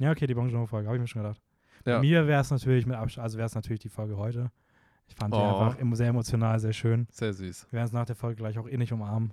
ja, 0.00 0.10
okay, 0.12 0.26
die 0.26 0.34
Bong 0.34 0.48
Joon-Folge, 0.48 0.86
habe 0.88 0.96
ich 0.96 1.00
mir 1.02 1.08
schon 1.08 1.22
gedacht. 1.22 1.42
Ja. 1.88 2.00
Mir 2.00 2.26
wäre 2.26 2.40
es 2.40 2.50
natürlich 2.50 2.86
mit 2.86 2.96
Abstand, 2.96 3.24
also 3.24 3.38
wäre 3.38 3.46
es 3.46 3.54
natürlich 3.54 3.80
die 3.80 3.88
Folge 3.88 4.16
heute. 4.16 4.50
Ich 5.08 5.14
fand 5.14 5.32
die 5.32 5.38
Oh. 5.38 5.70
einfach 5.70 5.76
sehr 5.96 6.08
emotional, 6.08 6.58
sehr 6.58 6.72
schön. 6.72 7.06
Sehr 7.10 7.32
süß. 7.32 7.68
Wir 7.70 7.78
werden 7.78 7.86
es 7.86 7.92
nach 7.92 8.04
der 8.04 8.16
Folge 8.16 8.36
gleich 8.36 8.58
auch 8.58 8.68
eh 8.68 8.76
nicht 8.76 8.92
umarmen. 8.92 9.32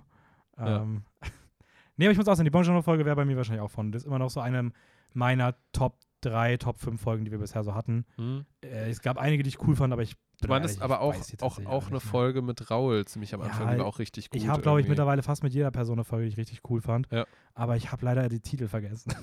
Ja. 0.58 0.82
Ähm, 0.82 1.02
nee, 1.96 2.06
aber 2.06 2.12
ich 2.12 2.18
muss 2.18 2.26
auch 2.28 2.34
sagen, 2.34 2.44
die 2.46 2.50
Bon 2.50 2.64
Joon-Folge 2.64 3.04
wäre 3.04 3.16
bei 3.16 3.24
mir 3.24 3.36
wahrscheinlich 3.36 3.62
auch 3.62 3.70
von. 3.70 3.92
Das 3.92 4.02
ist 4.02 4.06
immer 4.06 4.18
noch 4.18 4.30
so 4.30 4.40
eine 4.40 4.72
meiner 5.12 5.54
Top 5.72 5.98
3, 6.26 6.56
Top 6.56 6.78
5 6.78 7.00
Folgen, 7.00 7.24
die 7.24 7.30
wir 7.30 7.38
bisher 7.38 7.64
so 7.64 7.74
hatten. 7.74 8.04
Hm? 8.16 8.44
Äh, 8.62 8.90
es 8.90 9.00
gab 9.00 9.18
einige, 9.18 9.42
die 9.42 9.48
ich 9.48 9.62
cool 9.66 9.76
fand, 9.76 9.92
aber 9.92 10.02
ich 10.02 10.16
Du 10.42 10.48
meinst 10.48 10.82
aber 10.82 11.00
auch, 11.00 11.14
auch, 11.40 11.64
auch 11.64 11.88
eine. 11.88 11.98
Folge 11.98 12.42
mit 12.42 12.70
Raul 12.70 13.06
ziemlich 13.06 13.32
am 13.32 13.40
Ja, 13.40 13.46
Anfang, 13.46 13.72
die 13.72 13.78
war 13.78 13.86
auch 13.86 13.98
richtig 13.98 14.28
gut. 14.28 14.38
Ich 14.38 14.48
habe, 14.48 14.60
glaube 14.60 14.82
ich, 14.82 14.88
mittlerweile 14.88 15.22
fast 15.22 15.42
mit 15.42 15.54
jeder 15.54 15.70
Person 15.70 15.96
eine 15.96 16.04
Folge, 16.04 16.26
die 16.26 16.32
ich 16.32 16.36
richtig 16.36 16.60
cool 16.68 16.82
fand. 16.82 17.08
Ja. 17.10 17.26
Aber 17.54 17.76
ich 17.76 17.90
habe 17.90 18.04
leider 18.04 18.28
die 18.28 18.40
Titel 18.40 18.68
vergessen. 18.68 19.14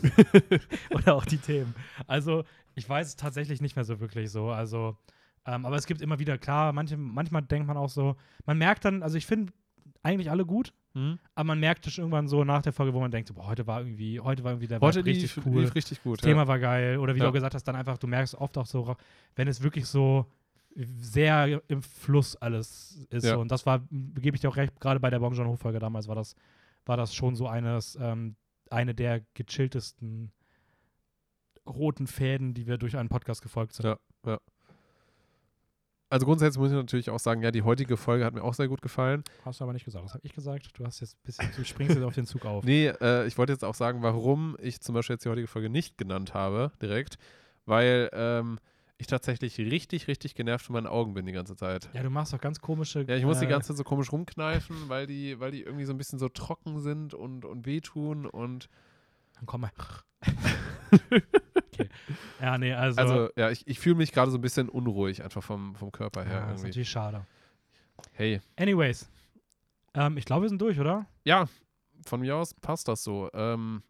Oder 0.92 1.14
auch 1.14 1.26
die 1.26 1.38
Themen. 1.38 1.76
Also, 2.08 2.44
ich 2.74 2.90
weiß 2.90 3.10
es 3.10 3.16
tatsächlich 3.16 3.62
nicht 3.62 3.76
mehr 3.76 3.86
so 3.86 4.00
wirklich 4.00 4.32
so. 4.32 4.50
Also, 4.50 4.98
ähm, 5.46 5.68
aber 5.68 5.76
es 5.76 5.86
gibt 5.86 6.02
immer 6.02 6.18
wieder, 6.18 6.40
klar, 6.40 6.74
manche, 6.74 6.98
manchmal 6.98 7.44
denkt 7.44 7.68
man 7.68 7.78
auch 7.78 7.90
so, 7.90 8.16
man 8.46 8.58
merkt 8.58 8.86
dann, 8.86 9.04
also 9.04 9.16
ich 9.16 9.28
finde 9.28 9.54
eigentlich 10.02 10.32
alle 10.32 10.46
gut, 10.46 10.74
Hm? 10.96 11.18
aber 11.34 11.48
man 11.48 11.60
merkt 11.60 11.88
es 11.88 11.98
irgendwann 11.98 12.28
so 12.28 12.44
nach 12.44 12.62
der 12.62 12.72
Folge, 12.72 12.94
wo 12.94 13.00
man 13.00 13.10
denkt, 13.10 13.34
boah, 13.34 13.48
heute 13.48 13.66
war 13.66 13.80
irgendwie, 13.82 14.20
heute 14.20 14.44
war 14.44 14.52
irgendwie 14.52 14.68
der 14.68 14.80
Heute 14.80 15.00
Vibe 15.00 15.10
richtig 15.10 15.36
lief, 15.36 15.46
cool. 15.48 15.62
lief 15.62 15.74
richtig 15.76 16.04
gut. 16.04 16.20
Das 16.20 16.24
Thema 16.26 16.48
war 16.48 16.60
geil. 16.60 17.00
Oder 17.00 17.16
wie 17.16 17.20
Ja. 17.20 17.26
du 17.26 17.30
auch 17.30 17.34
gesagt 17.34 17.56
hast, 17.56 17.64
dann 17.64 17.76
einfach, 17.76 17.98
du 17.98 18.06
merkst 18.06 18.36
oft 18.36 18.56
auch 18.60 18.68
so, 18.68 18.96
wenn 19.36 19.48
es 19.48 19.64
wirklich 19.64 19.88
so 19.88 20.26
sehr 20.76 21.62
im 21.68 21.82
Fluss 21.82 22.36
alles 22.36 23.08
ist. 23.10 23.26
Ja. 23.26 23.38
Und 23.38 23.52
das 23.52 23.66
war, 23.66 23.80
gebe 23.90 24.36
ich 24.36 24.42
dir 24.42 24.50
auch 24.50 24.56
recht, 24.56 24.80
gerade 24.80 25.00
bei 25.00 25.10
der 25.10 25.20
Bong 25.20 25.34
Joon-ho-Folge 25.34 25.80
damals 25.80 26.08
war 26.08 26.16
das, 26.16 26.36
war 26.86 26.98
das 26.98 27.14
schon 27.16 27.36
so 27.36 27.48
eines, 27.48 27.98
ähm, 28.00 28.36
eine 28.70 28.94
der 28.96 29.22
gechilltesten 29.34 30.32
roten 31.68 32.08
Fäden, 32.08 32.54
die 32.54 32.68
wir 32.68 32.78
durch 32.78 32.98
einen 32.98 33.10
Podcast 33.10 33.42
gefolgt 33.42 33.74
sind. 33.74 33.86
Ja. 34.26 34.38
Also 36.14 36.28
grundsätzlich 36.28 36.60
muss 36.60 36.70
ich 36.70 36.76
natürlich 36.76 37.10
auch 37.10 37.18
sagen, 37.18 37.42
ja, 37.42 37.50
die 37.50 37.64
heutige 37.64 37.98
Folge 37.98 38.24
hat 38.24 38.36
mir 38.36 38.44
auch 38.44 38.54
sehr 38.54 38.68
gut 38.68 38.84
gefallen. 38.84 39.24
Hast 39.44 39.60
du 39.60 39.64
aber 39.64 39.74
nicht 39.74 39.84
gesagt. 39.84 40.06
Das 40.06 40.14
habe 40.14 40.24
ich 40.24 40.32
gesagt. 40.32 40.70
Du 40.78 40.86
hast 40.86 41.00
jetzt 41.00 41.16
ein 41.16 41.24
bisschen, 41.24 41.50
du 41.56 41.66
springst 41.66 41.96
jetzt 41.96 42.04
auf 42.04 42.14
den 42.14 42.28
Zug 42.28 42.46
auf. 42.46 42.64
Nee, 42.74 42.90
äh, 43.02 43.26
ich 43.26 43.36
wollte 43.40 43.52
jetzt 43.52 43.66
auch 43.66 43.74
sagen, 43.74 44.04
warum 44.04 44.56
ich 44.62 44.80
zum 44.80 44.94
Beispiel 44.94 45.16
jetzt 45.16 45.26
die 45.26 45.30
heutige 45.30 45.48
Folge 45.48 45.72
nicht 45.72 45.98
genannt 45.98 46.36
habe, 46.36 46.72
direkt, 46.80 47.18
weil 47.66 48.12
ähm, 48.14 48.60
ich 49.00 49.08
tatsächlich 49.08 49.58
richtig, 49.58 50.08
richtig 50.08 50.36
genervt 50.36 50.68
von 50.68 50.74
meinen 50.74 50.86
Augen 50.86 51.16
bin 51.16 51.26
die 51.26 51.32
ganze 51.32 51.56
Zeit. 51.56 51.90
Ja, 51.94 52.04
du 52.04 52.12
machst 52.12 52.32
doch 52.32 52.40
ganz 52.40 52.62
komische. 52.62 53.04
Ja, 53.08 53.16
ich 53.16 53.26
muss 53.26 53.40
die 53.40 53.46
äh, 53.46 53.50
ganze 53.50 53.70
Zeit 53.70 53.78
so 53.78 53.84
komisch 53.84 54.12
rumkneifen, 54.12 54.90
weil 54.90 55.08
die, 55.08 55.40
weil 55.40 55.50
die 55.50 55.64
irgendwie 55.64 55.86
so 55.86 55.94
ein 55.94 55.98
bisschen 55.98 56.20
so 56.20 56.30
trocken 56.30 56.80
sind 56.80 57.16
und, 57.16 57.44
und 57.44 57.66
wehtun 57.66 58.28
und 58.28 58.70
Dann 59.34 59.48
komm 59.48 59.62
mal. 59.62 59.72
okay. 60.94 61.90
Ja, 62.42 62.58
nee, 62.58 62.74
also. 62.74 63.00
Also, 63.02 63.30
ja, 63.36 63.50
ich, 63.50 63.66
ich 63.68 63.80
fühle 63.80 63.96
mich 63.96 64.12
gerade 64.12 64.30
so 64.30 64.38
ein 64.38 64.42
bisschen 64.42 64.70
unruhig, 64.70 65.24
einfach 65.24 65.42
vom, 65.42 65.76
vom 65.76 65.92
Körper 65.92 66.24
her. 66.24 66.32
ja, 66.32 66.40
ist 66.40 66.50
irgendwie. 66.50 66.68
natürlich 66.68 66.90
schade. 66.90 67.26
Hey, 68.12 68.42
Anyways. 68.58 69.10
Ähm, 69.94 70.18
ich 70.18 70.26
glaube, 70.26 70.44
wir 70.44 70.50
sind 70.50 70.62
durch, 70.62 70.80
oder? 70.80 71.06
ja, 71.24 71.48
von 72.06 72.20
mir 72.20 72.36
aus 72.36 72.54
passt 72.54 72.88
das 72.88 73.04
so. 73.04 73.30
Ähm, 73.34 73.82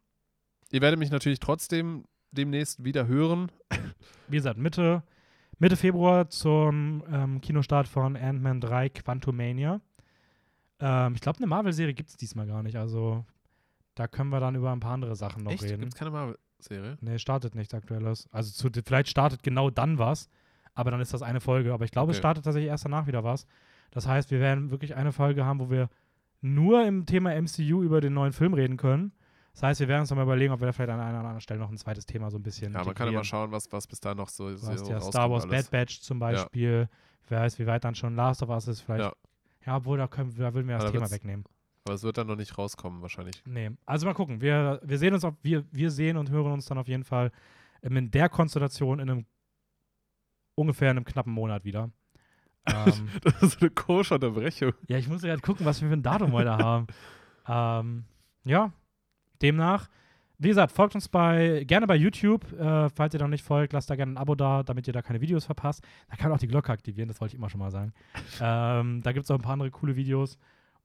ihr 0.71 0.81
werdet 0.81 0.99
mich 0.99 1.11
natürlich 1.11 1.39
trotzdem 1.39 2.05
demnächst 2.31 2.83
wieder 2.83 3.07
hören. 3.07 3.51
Wie 4.27 4.35
gesagt, 4.37 4.57
Mitte, 4.57 5.03
Mitte 5.59 5.75
Februar 5.77 6.29
zum 6.29 7.03
ähm, 7.11 7.41
Kinostart 7.41 7.87
von 7.87 8.15
Ant-Man 8.15 8.61
3 8.61 8.89
Quantumania. 8.89 9.81
Ähm, 10.79 11.15
ich 11.15 11.21
glaube, 11.21 11.37
eine 11.37 11.47
Marvel-Serie 11.47 11.93
gibt 11.93 12.09
es 12.09 12.17
diesmal 12.17 12.47
gar 12.47 12.63
nicht. 12.63 12.75
Also, 12.77 13.25
da 13.95 14.07
können 14.07 14.29
wir 14.29 14.39
dann 14.39 14.55
über 14.55 14.71
ein 14.71 14.79
paar 14.79 14.93
andere 14.93 15.15
Sachen 15.15 15.43
noch 15.43 15.51
Echt? 15.51 15.63
reden. 15.63 15.81
Gibt's 15.81 15.95
keine 15.95 16.35
Marvel-Serie? 16.69 16.97
Nee, 17.01 17.19
startet 17.19 17.55
nichts 17.55 17.73
Aktuelles. 17.73 18.27
Also, 18.31 18.51
zu, 18.51 18.81
vielleicht 18.83 19.09
startet 19.09 19.43
genau 19.43 19.69
dann 19.69 19.97
was, 19.97 20.29
aber 20.73 20.91
dann 20.91 21.01
ist 21.01 21.13
das 21.13 21.21
eine 21.21 21.39
Folge. 21.41 21.73
Aber 21.73 21.85
ich 21.85 21.91
glaube, 21.91 22.11
es 22.11 22.17
Okay. 22.17 22.21
startet 22.21 22.45
tatsächlich 22.45 22.69
erst 22.69 22.85
danach 22.85 23.07
wieder 23.07 23.23
was. 23.23 23.45
Das 23.91 24.07
heißt, 24.07 24.31
wir 24.31 24.39
werden 24.39 24.71
wirklich 24.71 24.95
eine 24.95 25.11
Folge 25.11 25.45
haben, 25.45 25.59
wo 25.59 25.69
wir 25.69 25.89
nur 26.41 26.85
im 26.85 27.05
Thema 27.05 27.31
MCU 27.39 27.83
über 27.83 28.01
den 28.01 28.13
neuen 28.13 28.33
Film 28.33 28.53
reden 28.53 28.77
können. 28.77 29.11
Das 29.53 29.63
heißt, 29.63 29.79
wir 29.81 29.87
werden 29.87 30.01
uns 30.01 30.09
dann 30.09 30.17
mal 30.17 30.23
überlegen, 30.23 30.51
ob 30.51 30.61
wir 30.61 30.65
da 30.65 30.71
vielleicht 30.71 30.89
an 30.89 30.99
einer 30.99 31.11
oder 31.11 31.19
anderen 31.19 31.41
Stelle 31.41 31.59
noch 31.59 31.69
ein 31.69 31.77
zweites 31.77 32.07
Thema 32.07 32.31
so 32.31 32.37
ein 32.39 32.43
bisschen. 32.43 32.73
Ja, 32.73 32.83
man 32.83 32.95
kann 32.95 33.07
immer 33.07 33.23
schauen, 33.23 33.51
was, 33.51 33.71
was 33.71 33.85
bis 33.85 33.99
da 33.99 34.15
noch 34.15 34.29
so, 34.29 34.53
so 34.55 34.71
ja 34.89 34.99
Star 34.99 35.29
Wars 35.29 35.43
alles. 35.43 35.65
Bad 35.65 35.71
Batch 35.71 36.01
zum 36.01 36.17
Beispiel. 36.19 36.89
Wer 37.29 37.39
weiß, 37.41 37.59
wie 37.59 37.67
weit 37.67 37.83
dann 37.83 37.93
schon 37.93 38.15
Last 38.15 38.41
of 38.41 38.49
Us 38.49 38.67
ist. 38.67 38.81
Vielleicht. 38.81 39.03
Ja. 39.05 39.13
Ja, 39.65 39.77
obwohl, 39.77 39.97
da, 39.97 40.07
können, 40.07 40.33
da 40.35 40.53
würden 40.53 40.67
wir 40.67 40.77
das 40.77 40.91
Thema 40.91 41.09
wegnehmen. 41.09 41.45
Aber 41.85 41.95
es 41.95 42.03
wird 42.03 42.17
dann 42.17 42.27
noch 42.27 42.37
nicht 42.37 42.57
rauskommen, 42.57 43.01
wahrscheinlich. 43.01 43.43
Nee. 43.45 43.71
Also 43.85 44.05
mal 44.05 44.13
gucken. 44.13 44.39
Wir, 44.41 44.79
wir 44.83 44.97
sehen 44.97 45.13
uns 45.13 45.25
auf, 45.25 45.33
wir, 45.41 45.65
wir 45.71 45.91
sehen 45.91 46.15
und 46.15 46.29
hören 46.29 46.53
uns 46.53 46.65
dann 46.65 46.77
auf 46.77 46.87
jeden 46.87 47.03
Fall 47.03 47.31
ähm, 47.81 47.97
in 47.97 48.11
der 48.11 48.29
Konstellation 48.29 48.99
in 48.99 49.09
einem 49.09 49.25
ungefähr 50.55 50.91
in 50.91 50.97
einem 50.97 51.05
knappen 51.05 51.33
Monat 51.33 51.65
wieder. 51.65 51.89
ähm, 52.67 53.09
Das 53.21 53.41
ist 53.41 53.61
eine 53.61 53.71
kosche 53.71 54.15
Unterbrechung. 54.15 54.71
ja, 54.87 54.97
ich 54.97 55.09
muss 55.09 55.21
gerade 55.21 55.41
gucken, 55.41 55.65
was 55.65 55.81
wir 55.81 55.89
für 55.89 55.95
ein 55.95 56.03
Datum 56.03 56.31
heute 56.33 56.57
haben. 56.57 56.87
Ähm, 57.45 58.05
ja, 58.45 58.71
demnach. 59.41 59.89
Wie 60.37 60.47
gesagt, 60.47 60.71
folgt 60.71 60.95
uns 60.95 61.09
bei, 61.09 61.65
gerne 61.67 61.87
bei 61.87 61.97
YouTube. 61.97 62.49
Äh, 62.53 62.87
falls 62.89 63.13
ihr 63.13 63.19
noch 63.19 63.27
nicht 63.27 63.43
folgt, 63.43 63.73
lasst 63.73 63.89
da 63.89 63.97
gerne 63.97 64.13
ein 64.13 64.17
Abo 64.17 64.33
da, 64.33 64.63
damit 64.63 64.87
ihr 64.87 64.93
da 64.93 65.01
keine 65.01 65.19
Videos 65.19 65.43
verpasst. 65.43 65.85
Da 66.09 66.15
kann 66.15 66.29
man 66.29 66.37
auch 66.37 66.39
die 66.39 66.47
Glocke 66.47 66.71
aktivieren, 66.71 67.09
das 67.09 67.19
wollte 67.19 67.33
ich 67.33 67.37
immer 67.39 67.49
schon 67.49 67.59
mal 67.59 67.69
sagen. 67.69 67.91
ähm, 68.39 69.01
da 69.03 69.11
gibt 69.11 69.25
es 69.25 69.31
auch 69.31 69.35
ein 69.35 69.41
paar 69.41 69.51
andere 69.51 69.71
coole 69.71 69.97
Videos. 69.97 70.37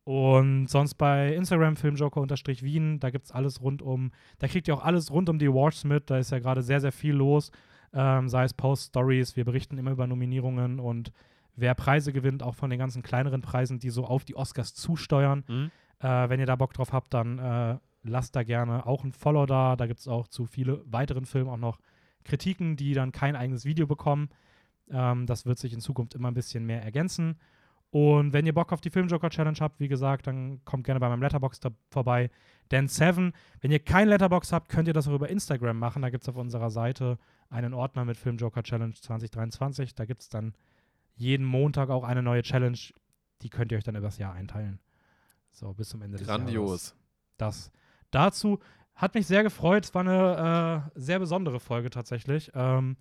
Und 0.08 0.68
sonst 0.68 0.94
bei 0.94 1.34
Instagram 1.34 1.76
Filmjoker-Wien, 1.76 2.98
da 2.98 3.10
gibt 3.10 3.26
es 3.26 3.30
alles 3.30 3.60
rund 3.60 3.82
um, 3.82 4.10
da 4.38 4.48
kriegt 4.48 4.66
ihr 4.66 4.72
auch 4.72 4.82
alles 4.82 5.10
rund 5.10 5.28
um 5.28 5.38
die 5.38 5.48
Awards 5.48 5.84
mit. 5.84 6.08
Da 6.08 6.16
ist 6.16 6.32
ja 6.32 6.38
gerade 6.38 6.62
sehr, 6.62 6.80
sehr 6.80 6.92
viel 6.92 7.12
los. 7.12 7.50
Ähm, 7.92 8.26
sei 8.30 8.44
es 8.44 8.54
Post-Stories, 8.54 9.36
wir 9.36 9.44
berichten 9.44 9.76
immer 9.76 9.90
über 9.90 10.06
Nominierungen 10.06 10.80
und 10.80 11.12
wer 11.56 11.74
Preise 11.74 12.14
gewinnt, 12.14 12.42
auch 12.42 12.54
von 12.54 12.70
den 12.70 12.78
ganzen 12.78 13.02
kleineren 13.02 13.42
Preisen, 13.42 13.80
die 13.80 13.90
so 13.90 14.06
auf 14.06 14.24
die 14.24 14.34
Oscars 14.34 14.72
zusteuern. 14.72 15.44
Mhm. 15.46 15.70
Äh, 15.98 16.30
wenn 16.30 16.40
ihr 16.40 16.46
da 16.46 16.56
Bock 16.56 16.72
drauf 16.72 16.94
habt, 16.94 17.12
dann 17.12 17.38
äh, 17.38 17.76
lasst 18.02 18.34
da 18.34 18.44
gerne 18.44 18.86
auch 18.86 19.04
ein 19.04 19.12
Follow 19.12 19.44
da. 19.44 19.76
Da 19.76 19.86
gibt 19.86 20.00
es 20.00 20.08
auch 20.08 20.26
zu 20.26 20.46
viele 20.46 20.82
weiteren 20.90 21.26
Filmen 21.26 21.50
auch 21.50 21.58
noch 21.58 21.80
Kritiken, 22.24 22.76
die 22.76 22.94
dann 22.94 23.12
kein 23.12 23.36
eigenes 23.36 23.66
Video 23.66 23.86
bekommen. 23.86 24.30
Ähm, 24.90 25.26
das 25.26 25.44
wird 25.44 25.58
sich 25.58 25.74
in 25.74 25.80
Zukunft 25.80 26.14
immer 26.14 26.28
ein 26.28 26.34
bisschen 26.34 26.64
mehr 26.64 26.82
ergänzen. 26.82 27.36
Und 27.90 28.34
wenn 28.34 28.44
ihr 28.44 28.52
Bock 28.52 28.72
auf 28.72 28.82
die 28.82 28.90
Filmjoker 28.90 29.30
Challenge 29.30 29.56
habt, 29.60 29.80
wie 29.80 29.88
gesagt, 29.88 30.26
dann 30.26 30.62
kommt 30.64 30.84
gerne 30.84 31.00
bei 31.00 31.08
meinem 31.08 31.22
Letterbox 31.22 31.60
vorbei. 31.90 32.30
Dan 32.68 32.86
7. 32.86 33.32
Wenn 33.60 33.70
ihr 33.70 33.78
kein 33.78 34.08
Letterbox 34.08 34.52
habt, 34.52 34.68
könnt 34.68 34.88
ihr 34.88 34.94
das 34.94 35.08
auch 35.08 35.14
über 35.14 35.30
Instagram 35.30 35.78
machen. 35.78 36.02
Da 36.02 36.10
gibt 36.10 36.22
es 36.22 36.28
auf 36.28 36.36
unserer 36.36 36.70
Seite 36.70 37.18
einen 37.48 37.72
Ordner 37.72 38.04
mit 38.04 38.18
Filmjoker 38.18 38.62
Challenge 38.62 38.94
2023. 38.94 39.94
Da 39.94 40.04
gibt 40.04 40.20
es 40.20 40.28
dann 40.28 40.54
jeden 41.14 41.46
Montag 41.46 41.88
auch 41.88 42.04
eine 42.04 42.22
neue 42.22 42.42
Challenge. 42.42 42.78
Die 43.40 43.48
könnt 43.48 43.72
ihr 43.72 43.78
euch 43.78 43.84
dann 43.84 43.96
übers 43.96 44.18
Jahr 44.18 44.34
einteilen. 44.34 44.80
So, 45.50 45.72
bis 45.72 45.88
zum 45.88 46.02
Ende 46.02 46.18
des 46.18 46.26
Jahres. 46.26 46.42
Grandios. 46.42 46.96
Das 47.38 47.70
dazu 48.10 48.58
hat 48.94 49.14
mich 49.14 49.26
sehr 49.26 49.42
gefreut. 49.42 49.84
Es 49.84 49.94
war 49.94 50.02
eine 50.02 50.84
äh, 50.94 51.00
sehr 51.00 51.18
besondere 51.18 51.60
Folge 51.60 51.88
tatsächlich. 51.88 52.50
Ähm, 52.54 52.96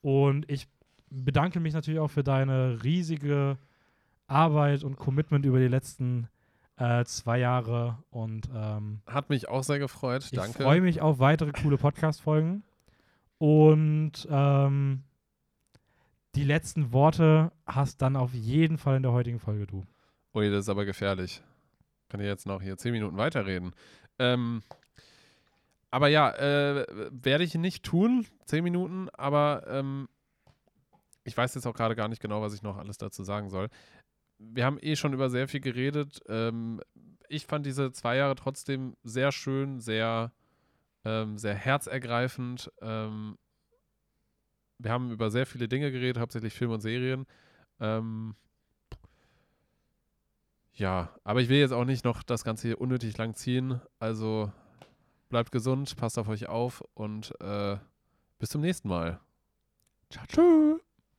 und 0.00 0.50
ich 0.50 0.66
bedanke 1.10 1.60
mich 1.60 1.74
natürlich 1.74 2.00
auch 2.00 2.10
für 2.10 2.24
deine 2.24 2.82
riesige 2.82 3.58
Arbeit 4.26 4.84
und 4.84 4.96
Commitment 4.96 5.44
über 5.46 5.58
die 5.58 5.68
letzten 5.68 6.28
äh, 6.76 7.04
zwei 7.04 7.38
Jahre. 7.38 7.98
Und 8.10 8.48
ähm, 8.54 9.00
Hat 9.06 9.30
mich 9.30 9.48
auch 9.48 9.62
sehr 9.62 9.78
gefreut. 9.78 10.24
ich 10.24 10.30
Danke. 10.38 10.62
freue 10.62 10.80
mich 10.80 11.00
auf 11.00 11.18
weitere 11.18 11.52
coole 11.52 11.78
Podcast-Folgen. 11.78 12.62
Und 13.38 14.26
ähm, 14.30 15.04
die 16.34 16.44
letzten 16.44 16.92
Worte 16.92 17.52
hast 17.66 18.02
dann 18.02 18.16
auf 18.16 18.32
jeden 18.34 18.78
Fall 18.78 18.96
in 18.96 19.02
der 19.02 19.12
heutigen 19.12 19.40
Folge 19.40 19.66
du. 19.66 19.86
Ui, 20.34 20.50
das 20.50 20.60
ist 20.60 20.68
aber 20.68 20.84
gefährlich. 20.84 21.42
Kann 22.08 22.20
ich 22.20 22.26
jetzt 22.26 22.46
noch 22.46 22.62
hier 22.62 22.76
zehn 22.76 22.92
Minuten 22.92 23.16
weiterreden. 23.16 23.72
Ähm, 24.18 24.62
aber 25.90 26.08
ja, 26.08 26.30
äh, 26.30 26.86
werde 27.10 27.44
ich 27.44 27.54
nicht 27.54 27.84
tun, 27.84 28.26
zehn 28.44 28.64
Minuten, 28.64 29.08
aber 29.10 29.64
ähm, 29.68 30.08
ich 31.24 31.36
weiß 31.36 31.54
jetzt 31.54 31.66
auch 31.66 31.74
gerade 31.74 31.96
gar 31.96 32.08
nicht 32.08 32.20
genau, 32.20 32.42
was 32.42 32.54
ich 32.54 32.62
noch 32.62 32.76
alles 32.76 32.98
dazu 32.98 33.24
sagen 33.24 33.48
soll. 33.48 33.68
Wir 34.38 34.64
haben 34.64 34.78
eh 34.80 34.96
schon 34.96 35.12
über 35.12 35.30
sehr 35.30 35.48
viel 35.48 35.60
geredet. 35.60 36.20
Ähm, 36.28 36.80
ich 37.28 37.46
fand 37.46 37.66
diese 37.66 37.92
zwei 37.92 38.16
Jahre 38.16 38.34
trotzdem 38.34 38.96
sehr 39.02 39.32
schön, 39.32 39.80
sehr, 39.80 40.32
ähm, 41.04 41.38
sehr 41.38 41.54
herzergreifend. 41.54 42.70
Ähm, 42.80 43.38
wir 44.78 44.90
haben 44.90 45.10
über 45.10 45.30
sehr 45.30 45.46
viele 45.46 45.68
Dinge 45.68 45.90
geredet, 45.90 46.20
hauptsächlich 46.20 46.52
Film 46.52 46.70
und 46.70 46.80
Serien. 46.80 47.26
Ähm, 47.80 48.34
ja, 50.74 51.10
aber 51.24 51.40
ich 51.40 51.48
will 51.48 51.58
jetzt 51.58 51.72
auch 51.72 51.86
nicht 51.86 52.04
noch 52.04 52.22
das 52.22 52.44
Ganze 52.44 52.68
hier 52.68 52.80
unnötig 52.80 53.16
lang 53.16 53.34
ziehen. 53.34 53.80
Also 53.98 54.52
bleibt 55.30 55.50
gesund, 55.50 55.96
passt 55.96 56.18
auf 56.18 56.28
euch 56.28 56.48
auf 56.48 56.82
und 56.94 57.32
äh, 57.40 57.78
bis 58.38 58.50
zum 58.50 58.60
nächsten 58.60 58.88
Mal. 58.88 59.20
Ciao, 60.10 60.26
ciao. 60.26 60.85